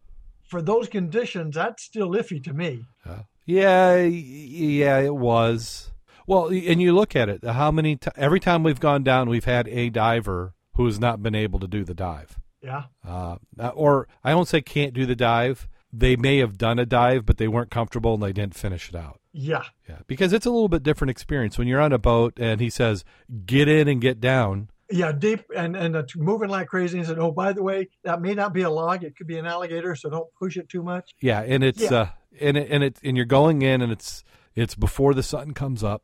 for 0.48 0.60
those 0.60 0.88
conditions, 0.88 1.54
that's 1.54 1.82
still 1.82 2.10
iffy 2.10 2.44
to 2.44 2.52
me. 2.52 2.84
Uh, 3.06 3.20
yeah, 3.46 3.96
yeah, 3.96 4.98
it 4.98 5.14
was. 5.14 5.91
Well, 6.26 6.46
and 6.48 6.80
you 6.80 6.92
look 6.94 7.14
at 7.16 7.28
it. 7.28 7.44
How 7.44 7.70
many? 7.70 7.96
T- 7.96 8.10
every 8.16 8.40
time 8.40 8.62
we've 8.62 8.80
gone 8.80 9.02
down, 9.02 9.28
we've 9.28 9.44
had 9.44 9.68
a 9.68 9.90
diver 9.90 10.54
who 10.74 10.86
has 10.86 10.98
not 10.98 11.22
been 11.22 11.34
able 11.34 11.58
to 11.60 11.66
do 11.68 11.84
the 11.84 11.94
dive. 11.94 12.38
Yeah. 12.62 12.84
Uh, 13.06 13.36
or 13.74 14.08
I 14.22 14.30
don't 14.30 14.46
say 14.48 14.60
can't 14.62 14.94
do 14.94 15.04
the 15.06 15.16
dive. 15.16 15.68
They 15.92 16.16
may 16.16 16.38
have 16.38 16.56
done 16.56 16.78
a 16.78 16.86
dive, 16.86 17.26
but 17.26 17.36
they 17.36 17.48
weren't 17.48 17.70
comfortable 17.70 18.14
and 18.14 18.22
they 18.22 18.32
didn't 18.32 18.54
finish 18.54 18.88
it 18.88 18.94
out. 18.94 19.20
Yeah. 19.32 19.64
Yeah, 19.88 19.98
because 20.06 20.32
it's 20.32 20.46
a 20.46 20.50
little 20.50 20.68
bit 20.68 20.82
different 20.82 21.10
experience 21.10 21.58
when 21.58 21.66
you're 21.68 21.80
on 21.80 21.92
a 21.92 21.98
boat 21.98 22.34
and 22.38 22.60
he 22.60 22.70
says, 22.70 23.04
"Get 23.44 23.68
in 23.68 23.88
and 23.88 24.00
get 24.00 24.20
down." 24.20 24.68
Yeah. 24.90 25.12
Deep 25.12 25.44
and, 25.56 25.74
and 25.76 25.96
it's 25.96 26.14
moving 26.16 26.48
like 26.50 26.68
crazy. 26.68 26.98
And 26.98 27.06
he 27.06 27.08
said, 27.08 27.18
Oh, 27.18 27.30
by 27.32 27.52
the 27.54 27.62
way, 27.62 27.88
that 28.04 28.20
may 28.20 28.34
not 28.34 28.52
be 28.52 28.60
a 28.62 28.70
log. 28.70 29.04
It 29.04 29.16
could 29.16 29.26
be 29.26 29.38
an 29.38 29.46
alligator. 29.46 29.96
So 29.96 30.10
don't 30.10 30.28
push 30.38 30.56
it 30.58 30.68
too 30.68 30.82
much. 30.82 31.10
Yeah, 31.20 31.40
and 31.40 31.64
it's 31.64 31.80
Yeah. 31.80 31.94
uh, 31.94 32.06
and 32.40 32.56
it, 32.58 32.70
and 32.70 32.84
it 32.84 32.98
and 33.02 33.16
you're 33.16 33.26
going 33.26 33.62
in 33.62 33.80
and 33.82 33.90
it's 33.90 34.22
it's 34.54 34.74
before 34.74 35.14
the 35.14 35.22
sun 35.22 35.54
comes 35.54 35.82
up, 35.82 36.02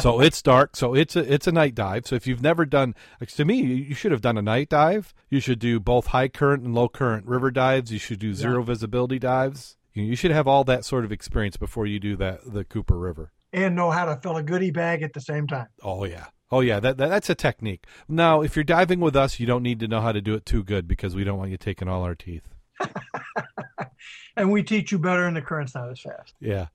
so 0.00 0.20
it's 0.20 0.40
dark. 0.40 0.76
So 0.76 0.94
it's 0.94 1.16
a 1.16 1.32
it's 1.32 1.46
a 1.46 1.52
night 1.52 1.74
dive. 1.74 2.06
So 2.06 2.16
if 2.16 2.26
you've 2.26 2.42
never 2.42 2.64
done, 2.64 2.94
like, 3.20 3.30
to 3.30 3.44
me, 3.44 3.60
you 3.62 3.94
should 3.94 4.12
have 4.12 4.20
done 4.20 4.38
a 4.38 4.42
night 4.42 4.68
dive. 4.68 5.14
You 5.28 5.40
should 5.40 5.58
do 5.58 5.80
both 5.80 6.08
high 6.08 6.28
current 6.28 6.62
and 6.64 6.74
low 6.74 6.88
current 6.88 7.26
river 7.26 7.50
dives. 7.50 7.92
You 7.92 7.98
should 7.98 8.18
do 8.18 8.34
zero 8.34 8.62
visibility 8.62 9.18
dives. 9.18 9.76
You, 9.92 10.04
you 10.04 10.16
should 10.16 10.30
have 10.30 10.48
all 10.48 10.64
that 10.64 10.84
sort 10.84 11.04
of 11.04 11.12
experience 11.12 11.56
before 11.56 11.86
you 11.86 11.98
do 11.98 12.16
that 12.16 12.40
the 12.52 12.64
Cooper 12.64 12.98
River. 12.98 13.32
And 13.52 13.74
know 13.74 13.90
how 13.90 14.04
to 14.06 14.20
fill 14.20 14.36
a 14.36 14.42
goodie 14.42 14.70
bag 14.70 15.02
at 15.02 15.12
the 15.12 15.20
same 15.20 15.46
time. 15.46 15.68
Oh 15.82 16.04
yeah. 16.04 16.26
Oh 16.52 16.60
yeah, 16.60 16.80
that, 16.80 16.96
that 16.96 17.08
that's 17.08 17.30
a 17.30 17.34
technique. 17.34 17.86
Now, 18.08 18.42
if 18.42 18.56
you're 18.56 18.64
diving 18.64 19.00
with 19.00 19.14
us, 19.14 19.38
you 19.38 19.46
don't 19.46 19.62
need 19.62 19.78
to 19.80 19.88
know 19.88 20.00
how 20.00 20.12
to 20.12 20.20
do 20.20 20.34
it 20.34 20.44
too 20.46 20.64
good 20.64 20.88
because 20.88 21.14
we 21.14 21.22
don't 21.22 21.38
want 21.38 21.50
you 21.50 21.56
taking 21.56 21.86
all 21.86 22.02
our 22.02 22.14
teeth. 22.14 22.48
And 24.36 24.50
we 24.50 24.62
teach 24.62 24.92
you 24.92 24.98
better 24.98 25.26
in 25.26 25.34
the 25.34 25.42
current's 25.42 25.74
not 25.74 25.90
as 25.90 26.00
fast. 26.00 26.34
Yeah, 26.40 26.52
yeah. 26.52 26.66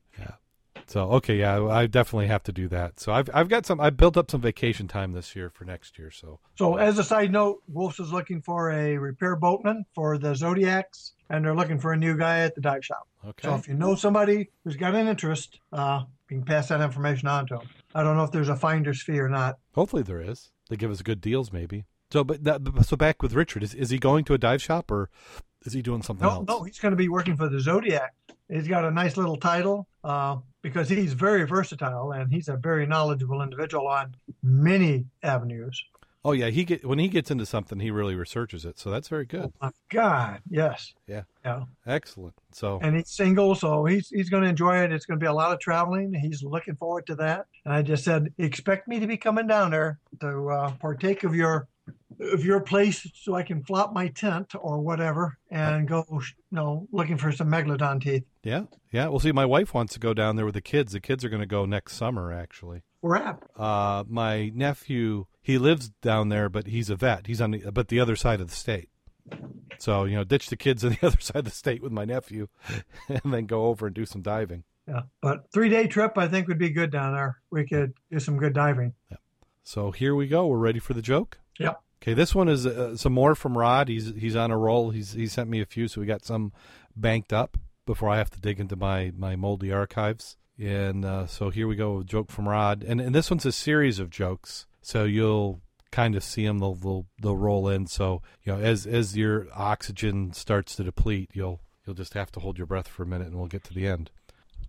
So 0.87 1.01
okay, 1.13 1.37
yeah, 1.39 1.63
I 1.65 1.87
definitely 1.87 2.27
have 2.27 2.43
to 2.43 2.51
do 2.51 2.67
that. 2.67 2.99
So 2.99 3.11
I've 3.11 3.29
I've 3.33 3.49
got 3.49 3.65
some. 3.65 3.79
I've 3.81 3.97
built 3.97 4.17
up 4.17 4.29
some 4.29 4.41
vacation 4.41 4.87
time 4.87 5.13
this 5.13 5.35
year 5.35 5.49
for 5.49 5.65
next 5.65 5.97
year. 5.97 6.11
So 6.11 6.39
So, 6.55 6.75
as 6.77 6.99
a 6.99 7.03
side 7.03 7.31
note, 7.31 7.63
Wolf's 7.67 7.99
is 7.99 8.11
looking 8.11 8.41
for 8.41 8.71
a 8.71 8.97
repair 8.97 9.35
boatman 9.35 9.85
for 9.95 10.17
the 10.17 10.35
Zodiacs, 10.35 11.13
and 11.29 11.43
they're 11.43 11.55
looking 11.55 11.79
for 11.79 11.93
a 11.93 11.97
new 11.97 12.15
guy 12.17 12.39
at 12.41 12.53
the 12.55 12.61
dive 12.61 12.85
shop. 12.85 13.07
okay, 13.27 13.47
So, 13.47 13.55
if 13.55 13.67
you 13.67 13.73
know 13.73 13.95
somebody 13.95 14.49
who's 14.63 14.75
got 14.75 14.93
an 14.95 15.07
interest, 15.07 15.59
uh, 15.73 16.03
you 16.29 16.37
can 16.37 16.45
pass 16.45 16.67
that 16.69 16.81
information 16.81 17.27
on 17.27 17.47
to 17.47 17.55
them. 17.57 17.67
I 17.95 18.03
don't 18.03 18.15
know 18.15 18.23
if 18.23 18.31
there's 18.31 18.49
a 18.49 18.55
finder's 18.55 19.01
fee 19.01 19.19
or 19.19 19.29
not. 19.29 19.57
hopefully 19.73 20.03
there 20.03 20.21
is. 20.21 20.51
They 20.69 20.75
give 20.75 20.91
us 20.91 21.01
good 21.01 21.21
deals, 21.21 21.51
maybe. 21.51 21.85
So, 22.11 22.23
but 22.23 22.43
that, 22.43 22.61
so 22.85 22.95
back 22.95 23.23
with 23.23 23.33
Richard, 23.33 23.63
is 23.63 23.73
is 23.73 23.89
he 23.89 23.97
going 23.97 24.23
to 24.25 24.33
a 24.35 24.37
dive 24.37 24.61
shop 24.61 24.91
or 24.91 25.09
Is 25.65 25.73
he 25.73 25.81
doing 25.81 26.03
something 26.03 26.25
No, 26.27 26.33
else? 26.35 26.45
no, 26.47 26.63
he's 26.63 26.77
going 26.79 26.91
to 26.91 26.95
be 26.95 27.09
working 27.09 27.35
for 27.35 27.49
the 27.49 27.59
Zodiac. 27.59 28.13
He's 28.47 28.67
got 28.67 28.85
a 28.85 28.91
nice 28.91 29.17
little 29.17 29.37
title 29.37 29.87
uh, 30.03 30.37
because 30.65 30.89
he's 30.89 31.13
very 31.13 31.45
versatile 31.45 32.11
and 32.11 32.33
he's 32.33 32.47
a 32.47 32.57
very 32.57 32.87
knowledgeable 32.87 33.43
individual 33.43 33.87
on 33.87 34.15
many 34.41 35.05
avenues. 35.21 35.79
Oh 36.23 36.31
yeah, 36.31 36.47
he 36.49 36.65
get 36.65 36.83
when 36.83 36.97
he 36.97 37.07
gets 37.07 37.29
into 37.29 37.45
something, 37.45 37.79
he 37.79 37.91
really 37.91 38.15
researches 38.15 38.65
it. 38.65 38.79
So 38.79 38.89
that's 38.89 39.07
very 39.07 39.25
good. 39.25 39.53
My 39.61 39.69
God, 39.91 40.41
yes, 40.49 40.95
Yeah, 41.05 41.21
yeah. 41.45 41.65
excellent. 41.85 42.33
So 42.51 42.79
And 42.81 42.95
he's 42.95 43.11
single, 43.11 43.53
so 43.53 43.85
he's 43.85 44.09
he's 44.09 44.31
going 44.31 44.41
to 44.41 44.49
enjoy 44.49 44.77
it. 44.83 44.91
It's 44.91 45.05
going 45.05 45.19
to 45.19 45.23
be 45.23 45.27
a 45.27 45.33
lot 45.33 45.53
of 45.53 45.59
traveling. 45.59 46.15
He's 46.15 46.41
looking 46.41 46.75
forward 46.77 47.05
to 47.07 47.15
that. 47.17 47.45
And 47.63 47.75
I 47.75 47.83
just 47.83 48.03
said, 48.03 48.33
expect 48.39 48.87
me 48.87 48.99
to 48.99 49.05
be 49.05 49.17
coming 49.17 49.45
down 49.45 49.69
there 49.69 49.99
to 50.21 50.49
uh, 50.49 50.71
partake 50.79 51.23
of 51.23 51.35
your 51.35 51.67
of 52.19 52.45
your 52.45 52.61
place, 52.61 53.07
so 53.13 53.35
I 53.35 53.43
can 53.43 53.63
flop 53.63 53.93
my 53.93 54.07
tent 54.07 54.53
or 54.59 54.79
whatever 54.79 55.37
and 55.49 55.87
go, 55.87 56.05
you 56.09 56.21
know, 56.51 56.87
looking 56.91 57.17
for 57.17 57.31
some 57.31 57.49
megalodon 57.49 58.01
teeth. 58.01 58.23
yeah, 58.43 58.63
yeah. 58.91 59.07
Well, 59.07 59.19
see, 59.19 59.31
my 59.31 59.45
wife 59.45 59.73
wants 59.73 59.93
to 59.93 59.99
go 59.99 60.13
down 60.13 60.35
there 60.35 60.45
with 60.45 60.53
the 60.53 60.61
kids. 60.61 60.93
The 60.93 60.99
kids 60.99 61.25
are 61.25 61.29
going 61.29 61.41
to 61.41 61.47
go 61.47 61.65
next 61.65 61.95
summer, 61.95 62.31
actually. 62.31 62.83
We're 63.01 63.17
at. 63.17 63.43
Uh, 63.55 64.03
my 64.07 64.49
nephew, 64.55 65.25
he 65.41 65.57
lives 65.57 65.89
down 66.01 66.29
there, 66.29 66.49
but 66.49 66.67
he's 66.67 66.89
a 66.89 66.95
vet. 66.95 67.27
He's 67.27 67.41
on 67.41 67.51
the 67.51 67.71
but 67.71 67.89
the 67.89 67.99
other 67.99 68.15
side 68.15 68.41
of 68.41 68.49
the 68.49 68.55
state. 68.55 68.89
So 69.77 70.05
you 70.05 70.15
know, 70.15 70.23
ditch 70.23 70.49
the 70.49 70.57
kids 70.57 70.83
on 70.83 70.91
the 70.91 70.99
other 71.07 71.19
side 71.19 71.37
of 71.37 71.45
the 71.45 71.51
state 71.51 71.83
with 71.83 71.91
my 71.91 72.05
nephew, 72.05 72.47
and 73.07 73.33
then 73.33 73.45
go 73.45 73.65
over 73.65 73.87
and 73.87 73.95
do 73.95 74.05
some 74.05 74.21
diving. 74.21 74.63
Yeah, 74.87 75.01
but 75.21 75.51
three 75.51 75.69
day 75.69 75.87
trip 75.87 76.17
I 76.17 76.27
think 76.27 76.47
would 76.47 76.57
be 76.57 76.69
good 76.69 76.91
down 76.91 77.13
there. 77.13 77.37
We 77.51 77.67
could 77.67 77.93
do 78.11 78.19
some 78.19 78.37
good 78.37 78.53
diving. 78.53 78.93
Yeah. 79.11 79.17
So 79.63 79.91
here 79.91 80.15
we 80.15 80.27
go. 80.27 80.47
We're 80.47 80.57
ready 80.57 80.79
for 80.79 80.93
the 80.93 81.01
joke. 81.01 81.39
Yep. 81.59 81.81
Okay, 82.01 82.13
this 82.13 82.35
one 82.35 82.47
is 82.47 82.65
uh, 82.65 82.95
some 82.95 83.13
more 83.13 83.35
from 83.35 83.57
Rod. 83.57 83.87
He's 83.87 84.13
he's 84.15 84.35
on 84.35 84.51
a 84.51 84.57
roll. 84.57 84.91
He's 84.91 85.13
he 85.13 85.27
sent 85.27 85.49
me 85.49 85.61
a 85.61 85.65
few, 85.65 85.87
so 85.87 86.01
we 86.01 86.07
got 86.07 86.25
some 86.25 86.51
banked 86.95 87.33
up 87.33 87.57
before 87.85 88.09
I 88.09 88.17
have 88.17 88.29
to 88.31 88.39
dig 88.39 88.59
into 88.59 88.75
my 88.75 89.11
my 89.17 89.35
moldy 89.35 89.71
archives. 89.71 90.37
And 90.57 91.03
uh, 91.03 91.27
so 91.27 91.49
here 91.49 91.67
we 91.67 91.75
go, 91.75 91.99
a 91.99 92.03
joke 92.03 92.31
from 92.31 92.47
Rod, 92.47 92.83
and 92.83 93.01
and 93.01 93.13
this 93.13 93.29
one's 93.29 93.45
a 93.45 93.51
series 93.51 93.99
of 93.99 94.09
jokes. 94.09 94.67
So 94.81 95.03
you'll 95.03 95.61
kind 95.91 96.15
of 96.15 96.23
see 96.23 96.45
them; 96.45 96.59
they'll 96.59 96.75
they'll, 96.75 97.05
they'll 97.21 97.37
roll 97.37 97.67
in. 97.69 97.87
So 97.87 98.21
you 98.43 98.53
know, 98.53 98.59
as 98.59 98.85
as 98.85 99.17
your 99.17 99.47
oxygen 99.53 100.31
starts 100.33 100.75
to 100.75 100.83
deplete, 100.83 101.31
you'll 101.33 101.61
you'll 101.85 101.95
just 101.95 102.13
have 102.13 102.31
to 102.33 102.39
hold 102.39 102.57
your 102.57 102.67
breath 102.67 102.87
for 102.87 103.03
a 103.03 103.07
minute, 103.07 103.27
and 103.27 103.37
we'll 103.37 103.47
get 103.47 103.63
to 103.65 103.73
the 103.73 103.87
end. 103.87 104.11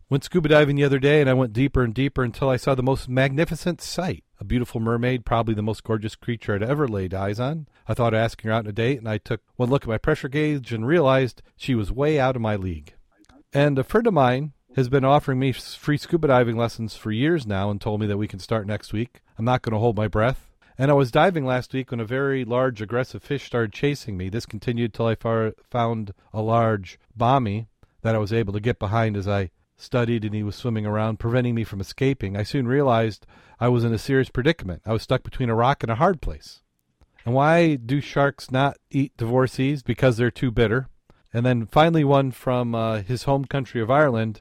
Went 0.08 0.22
scuba 0.22 0.48
diving 0.48 0.76
the 0.76 0.84
other 0.84 1.00
day, 1.00 1.20
and 1.20 1.28
I 1.28 1.34
went 1.34 1.52
deeper 1.52 1.82
and 1.82 1.92
deeper 1.92 2.22
until 2.22 2.48
I 2.48 2.58
saw 2.58 2.76
the 2.76 2.82
most 2.82 3.08
magnificent 3.08 3.80
sight. 3.80 4.22
A 4.38 4.44
beautiful 4.44 4.80
mermaid, 4.80 5.24
probably 5.24 5.52
the 5.52 5.62
most 5.62 5.82
gorgeous 5.82 6.14
creature 6.14 6.54
I'd 6.54 6.62
ever 6.62 6.86
laid 6.86 7.12
eyes 7.12 7.40
on. 7.40 7.66
I 7.88 7.94
thought 7.94 8.14
of 8.14 8.20
asking 8.20 8.48
her 8.48 8.54
out 8.54 8.66
on 8.66 8.68
a 8.68 8.72
date, 8.72 8.98
and 8.98 9.08
I 9.08 9.18
took 9.18 9.40
one 9.56 9.68
look 9.68 9.82
at 9.82 9.88
my 9.88 9.98
pressure 9.98 10.28
gauge 10.28 10.72
and 10.72 10.86
realized 10.86 11.42
she 11.56 11.74
was 11.74 11.90
way 11.90 12.20
out 12.20 12.36
of 12.36 12.42
my 12.42 12.54
league. 12.54 12.94
And 13.52 13.80
a 13.80 13.82
friend 13.82 14.06
of 14.06 14.14
mine 14.14 14.52
has 14.76 14.88
been 14.88 15.04
offering 15.04 15.40
me 15.40 15.50
free 15.50 15.96
scuba 15.96 16.28
diving 16.28 16.56
lessons 16.56 16.94
for 16.94 17.10
years 17.10 17.44
now 17.44 17.68
and 17.68 17.80
told 17.80 18.00
me 18.00 18.06
that 18.06 18.18
we 18.18 18.28
can 18.28 18.38
start 18.38 18.64
next 18.68 18.92
week. 18.92 19.22
I'm 19.36 19.44
not 19.44 19.62
going 19.62 19.72
to 19.72 19.80
hold 19.80 19.96
my 19.96 20.06
breath. 20.06 20.52
And 20.78 20.88
I 20.88 20.94
was 20.94 21.10
diving 21.10 21.44
last 21.44 21.72
week 21.72 21.90
when 21.90 21.98
a 21.98 22.04
very 22.04 22.44
large 22.44 22.80
aggressive 22.80 23.24
fish 23.24 23.46
started 23.46 23.72
chasing 23.72 24.16
me. 24.16 24.28
This 24.28 24.46
continued 24.46 24.94
till 24.94 25.06
I 25.06 25.16
far- 25.16 25.54
found 25.68 26.14
a 26.32 26.42
large 26.42 27.00
bommy 27.16 27.66
that 28.02 28.14
I 28.14 28.18
was 28.18 28.32
able 28.32 28.52
to 28.52 28.60
get 28.60 28.78
behind 28.78 29.16
as 29.16 29.26
I 29.26 29.50
studied 29.76 30.24
and 30.24 30.34
he 30.34 30.42
was 30.42 30.56
swimming 30.56 30.86
around, 30.86 31.18
preventing 31.18 31.54
me 31.54 31.64
from 31.64 31.80
escaping. 31.80 32.36
I 32.36 32.42
soon 32.42 32.66
realized 32.66 33.26
I 33.60 33.68
was 33.68 33.84
in 33.84 33.92
a 33.92 33.98
serious 33.98 34.30
predicament. 34.30 34.82
I 34.86 34.92
was 34.92 35.02
stuck 35.02 35.22
between 35.22 35.50
a 35.50 35.54
rock 35.54 35.82
and 35.82 35.90
a 35.90 35.96
hard 35.96 36.20
place. 36.20 36.62
And 37.24 37.34
why 37.34 37.74
do 37.74 38.00
sharks 38.00 38.50
not 38.50 38.76
eat 38.90 39.16
divorcees? 39.16 39.82
Because 39.82 40.16
they're 40.16 40.30
too 40.30 40.50
bitter. 40.50 40.88
And 41.32 41.44
then 41.44 41.66
finally, 41.66 42.04
one 42.04 42.30
from 42.30 42.74
uh, 42.74 43.02
his 43.02 43.24
home 43.24 43.44
country 43.44 43.82
of 43.82 43.90
Ireland. 43.90 44.40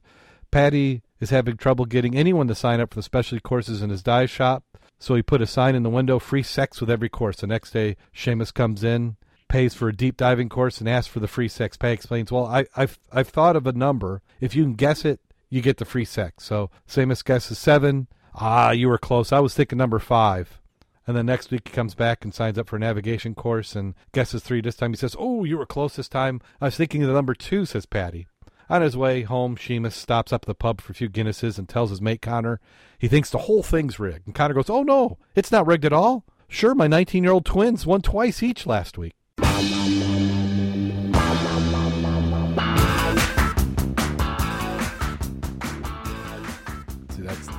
Paddy 0.51 1.01
is 1.19 1.31
having 1.31 1.57
trouble 1.57 1.85
getting 1.85 2.15
anyone 2.15 2.47
to 2.47 2.55
sign 2.55 2.79
up 2.79 2.91
for 2.91 2.99
the 2.99 3.03
specialty 3.03 3.41
courses 3.41 3.81
in 3.81 3.89
his 3.89 4.03
dive 4.03 4.29
shop. 4.29 4.63
So 4.99 5.15
he 5.15 5.21
put 5.21 5.41
a 5.41 5.47
sign 5.47 5.75
in 5.75 5.83
the 5.83 5.89
window 5.89 6.19
free 6.19 6.43
sex 6.43 6.79
with 6.79 6.89
every 6.89 7.09
course. 7.09 7.37
The 7.37 7.47
next 7.47 7.71
day, 7.71 7.97
Seamus 8.15 8.53
comes 8.53 8.83
in, 8.83 9.17
pays 9.49 9.73
for 9.73 9.89
a 9.89 9.95
deep 9.95 10.15
diving 10.15 10.47
course, 10.47 10.79
and 10.79 10.87
asks 10.87 11.11
for 11.11 11.19
the 11.19 11.27
free 11.27 11.47
sex. 11.47 11.75
Paddy 11.75 11.95
explains, 11.95 12.31
Well, 12.31 12.45
I, 12.45 12.65
I've, 12.77 12.99
I've 13.11 13.29
thought 13.29 13.55
of 13.55 13.67
a 13.67 13.73
number. 13.73 14.21
If 14.39 14.55
you 14.55 14.63
can 14.63 14.75
guess 14.75 15.03
it, 15.03 15.19
you 15.55 15.61
get 15.61 15.77
the 15.77 15.85
free 15.85 16.05
sex. 16.05 16.43
So 16.43 16.69
Seamus 16.87 17.23
guesses 17.23 17.57
seven. 17.57 18.07
Ah, 18.33 18.71
you 18.71 18.89
were 18.89 18.97
close. 18.97 19.31
I 19.31 19.39
was 19.39 19.53
thinking 19.53 19.77
number 19.77 19.99
five. 19.99 20.59
And 21.07 21.15
then 21.15 21.25
next 21.27 21.49
week 21.49 21.67
he 21.67 21.73
comes 21.73 21.95
back 21.95 22.25
and 22.25 22.33
signs 22.33 22.57
up 22.57 22.67
for 22.67 22.75
a 22.75 22.79
navigation 22.79 23.35
course 23.35 23.75
and 23.75 23.93
guesses 24.11 24.43
three. 24.43 24.59
This 24.59 24.75
time 24.75 24.91
he 24.91 24.97
says, 24.97 25.15
Oh, 25.17 25.43
you 25.45 25.57
were 25.57 25.65
close 25.65 25.95
this 25.95 26.09
time. 26.09 26.41
I 26.59 26.65
was 26.65 26.75
thinking 26.75 27.03
of 27.03 27.07
the 27.07 27.13
number 27.13 27.33
two, 27.33 27.65
says 27.65 27.85
Paddy. 27.85 28.27
On 28.69 28.81
his 28.81 28.97
way 28.97 29.21
home, 29.21 29.55
Seamus 29.55 29.93
stops 29.93 30.33
up 30.33 30.43
at 30.43 30.47
the 30.47 30.55
pub 30.55 30.81
for 30.81 30.91
a 30.91 30.95
few 30.95 31.07
Guinnesses 31.07 31.57
and 31.57 31.69
tells 31.69 31.91
his 31.91 32.01
mate 32.01 32.21
Connor 32.21 32.59
he 32.97 33.07
thinks 33.07 33.29
the 33.29 33.37
whole 33.39 33.63
thing's 33.63 33.99
rigged. 33.99 34.25
And 34.25 34.35
Connor 34.35 34.55
goes, 34.55 34.69
Oh, 34.69 34.83
no, 34.83 35.17
it's 35.35 35.51
not 35.51 35.67
rigged 35.67 35.85
at 35.85 35.93
all. 35.93 36.25
Sure, 36.49 36.75
my 36.75 36.87
19 36.87 37.23
year 37.23 37.31
old 37.31 37.45
twins 37.45 37.85
won 37.85 38.01
twice 38.01 38.43
each 38.43 38.65
last 38.65 38.97
week. 38.97 39.13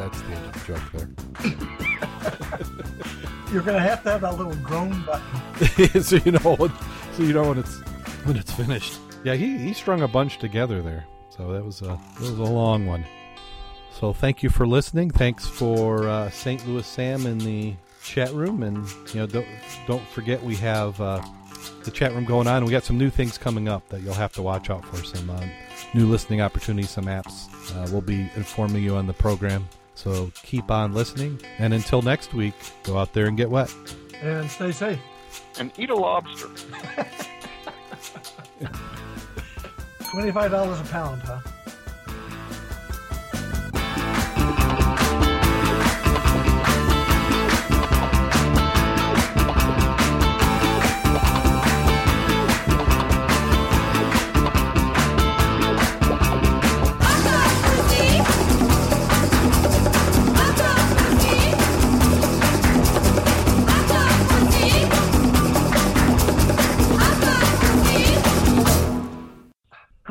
That's, 0.09 0.23
the 0.23 0.29
end 0.29 0.47
of 0.47 0.53
the 0.53 0.61
joke 0.67 0.93
there. 0.93 1.09
You're 3.53 3.63
going 3.63 3.77
to 3.77 3.89
have 3.89 4.03
to 4.05 4.11
have 4.11 4.21
that 4.23 4.37
little 4.37 4.57
groan 4.57 5.05
button. 5.05 6.03
so 6.03 6.17
you 6.17 6.33
know 6.33 6.57
when, 6.57 6.73
so 7.15 7.23
you 7.23 7.33
know 7.33 7.49
when 7.49 7.59
it's 7.59 7.79
when 8.25 8.37
it's 8.37 8.53
finished. 8.53 8.99
Yeah, 9.25 9.35
he, 9.35 9.57
he 9.59 9.73
strung 9.73 10.03
a 10.03 10.09
bunch 10.09 10.39
together 10.39 10.83
there. 10.83 11.05
So 11.31 11.53
that 11.53 11.65
was 11.65 11.83
a 11.83 11.99
that 12.15 12.21
was 12.21 12.39
a 12.39 12.43
long 12.43 12.87
one. 12.87 13.05
So 13.93 14.13
thank 14.13 14.43
you 14.43 14.51
for 14.51 14.67
listening. 14.67 15.11
Thanks 15.11 15.47
for 15.47 16.09
uh, 16.09 16.31
St. 16.31 16.67
Louis 16.67 16.87
Sam 16.87 17.27
in 17.27 17.39
the 17.39 17.75
chat 18.03 18.33
room, 18.33 18.63
and 18.63 18.87
you 19.13 19.21
know 19.21 19.27
don't 19.27 19.47
don't 19.87 20.07
forget 20.09 20.43
we 20.43 20.57
have 20.57 21.01
uh, 21.01 21.23
the 21.85 21.91
chat 21.91 22.13
room 22.13 22.25
going 22.25 22.47
on. 22.47 22.65
We 22.65 22.71
got 22.71 22.85
some 22.85 22.99
new 22.99 23.11
things 23.11 23.39
coming 23.39 23.69
up 23.69 23.89
that 23.89 24.03
you'll 24.03 24.15
have 24.15 24.33
to 24.35 24.43
watch 24.43 24.71
out 24.71 24.85
for. 24.85 25.03
Some 25.05 25.31
uh, 25.31 25.47
new 25.95 26.07
listening 26.07 26.41
opportunities, 26.41 26.91
some 26.91 27.07
apps. 27.07 27.49
Uh, 27.75 27.89
we'll 27.91 28.01
be 28.01 28.31
informing 28.37 28.83
you 28.83 28.97
on 28.97 29.07
the 29.07 29.15
program. 29.15 29.69
So 29.97 30.31
keep 30.43 30.71
on 30.71 30.93
listening, 30.93 31.41
and 31.59 31.75
until 31.75 32.03
next 32.03 32.35
week, 32.35 32.55
go 32.85 32.99
out 32.99 33.13
there 33.15 33.27
and 33.27 33.37
get 33.37 33.51
wet. 33.51 33.75
And 34.21 34.49
stay 34.51 34.71
safe. 34.71 35.01
And 35.59 35.73
eat 35.79 35.91
a 35.91 35.95
lobster. 35.95 36.47
$25 40.01 40.81
a 40.81 40.85
pound, 40.89 41.23
huh? 41.23 41.41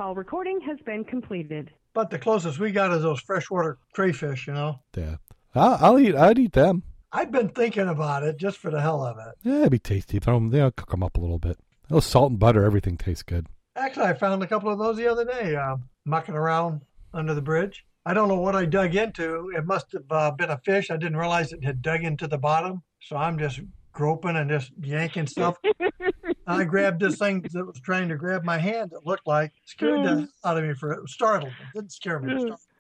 Call 0.06 0.14
recording 0.14 0.62
has 0.62 0.80
been 0.82 1.04
completed. 1.04 1.72
But 1.96 2.12
the 2.12 2.20
closest 2.20 2.60
we 2.60 2.72
got 2.72 2.92
is 2.92 3.02
those 3.02 3.22
freshwater 3.22 3.80
crayfish, 3.92 4.46
you 4.46 4.54
know. 4.54 4.80
Yeah, 4.96 5.16
I'll, 5.56 5.78
I'll 5.82 6.00
eat. 6.00 6.14
I'd 6.14 6.38
eat 6.38 6.54
them. 6.54 6.84
I've 7.12 7.32
been 7.32 7.50
thinking 7.50 7.88
about 7.88 8.22
it 8.22 8.38
just 8.38 8.60
for 8.60 8.70
the 8.70 8.80
hell 8.80 9.04
of 9.04 9.18
it. 9.18 9.34
Yeah, 9.42 9.62
it'd 9.62 9.72
be 9.72 9.80
tasty. 9.80 10.20
Throw 10.20 10.36
them. 10.36 10.52
They'll 10.52 10.70
cook 10.70 10.92
them 10.92 11.02
up 11.02 11.18
a 11.18 11.20
little 11.20 11.40
bit. 11.40 11.58
Oh, 11.90 12.02
salt 12.02 12.30
and 12.30 12.40
butter. 12.40 12.64
Everything 12.64 12.98
tastes 12.98 13.24
good. 13.24 13.48
Actually, 13.76 14.06
I 14.06 14.14
found 14.14 14.44
a 14.44 14.48
couple 14.48 14.72
of 14.72 14.78
those 14.78 14.96
the 14.96 15.08
other 15.08 15.26
day, 15.26 15.56
uh, 15.56 15.78
mucking 16.06 16.36
around 16.36 16.82
under 17.12 17.34
the 17.34 17.42
bridge. 17.42 17.84
I 18.06 18.14
don't 18.14 18.28
know 18.28 18.40
what 18.40 18.56
I 18.56 18.66
dug 18.66 18.94
into. 18.94 19.50
It 19.58 19.66
must 19.66 19.92
have 19.94 20.06
uh, 20.12 20.30
been 20.30 20.52
a 20.52 20.60
fish. 20.60 20.92
I 20.92 20.98
didn't 20.98 21.18
realize 21.18 21.52
it 21.52 21.64
had 21.64 21.82
dug 21.82 22.04
into 22.04 22.28
the 22.28 22.38
bottom. 22.38 22.84
So 23.02 23.18
I'm 23.18 23.40
just 23.40 23.60
groping 23.92 24.36
and 24.36 24.52
just 24.52 24.72
yanking 24.84 25.26
stuff. 25.26 25.58
I 26.48 26.64
grabbed 26.64 27.00
this 27.00 27.18
thing 27.18 27.42
that 27.42 27.66
was 27.66 27.80
trying 27.80 28.10
to 28.10 28.16
grab 28.16 28.44
my 28.44 28.58
hand. 28.58 28.94
It 28.94 29.06
looked 29.06 29.26
like 29.28 29.52
scared 29.66 30.04
the 30.04 30.10
mm. 30.10 30.28
out 30.44 30.58
of 30.58 30.64
me 30.64 30.74
for 30.74 30.92
it. 30.92 31.10
Startled. 31.10 31.52
It 31.52 31.80
didn't 31.80 31.92
scare 31.92 32.20
me. 32.20 32.34
Mm. 32.34 32.40
Startled. 32.40 32.60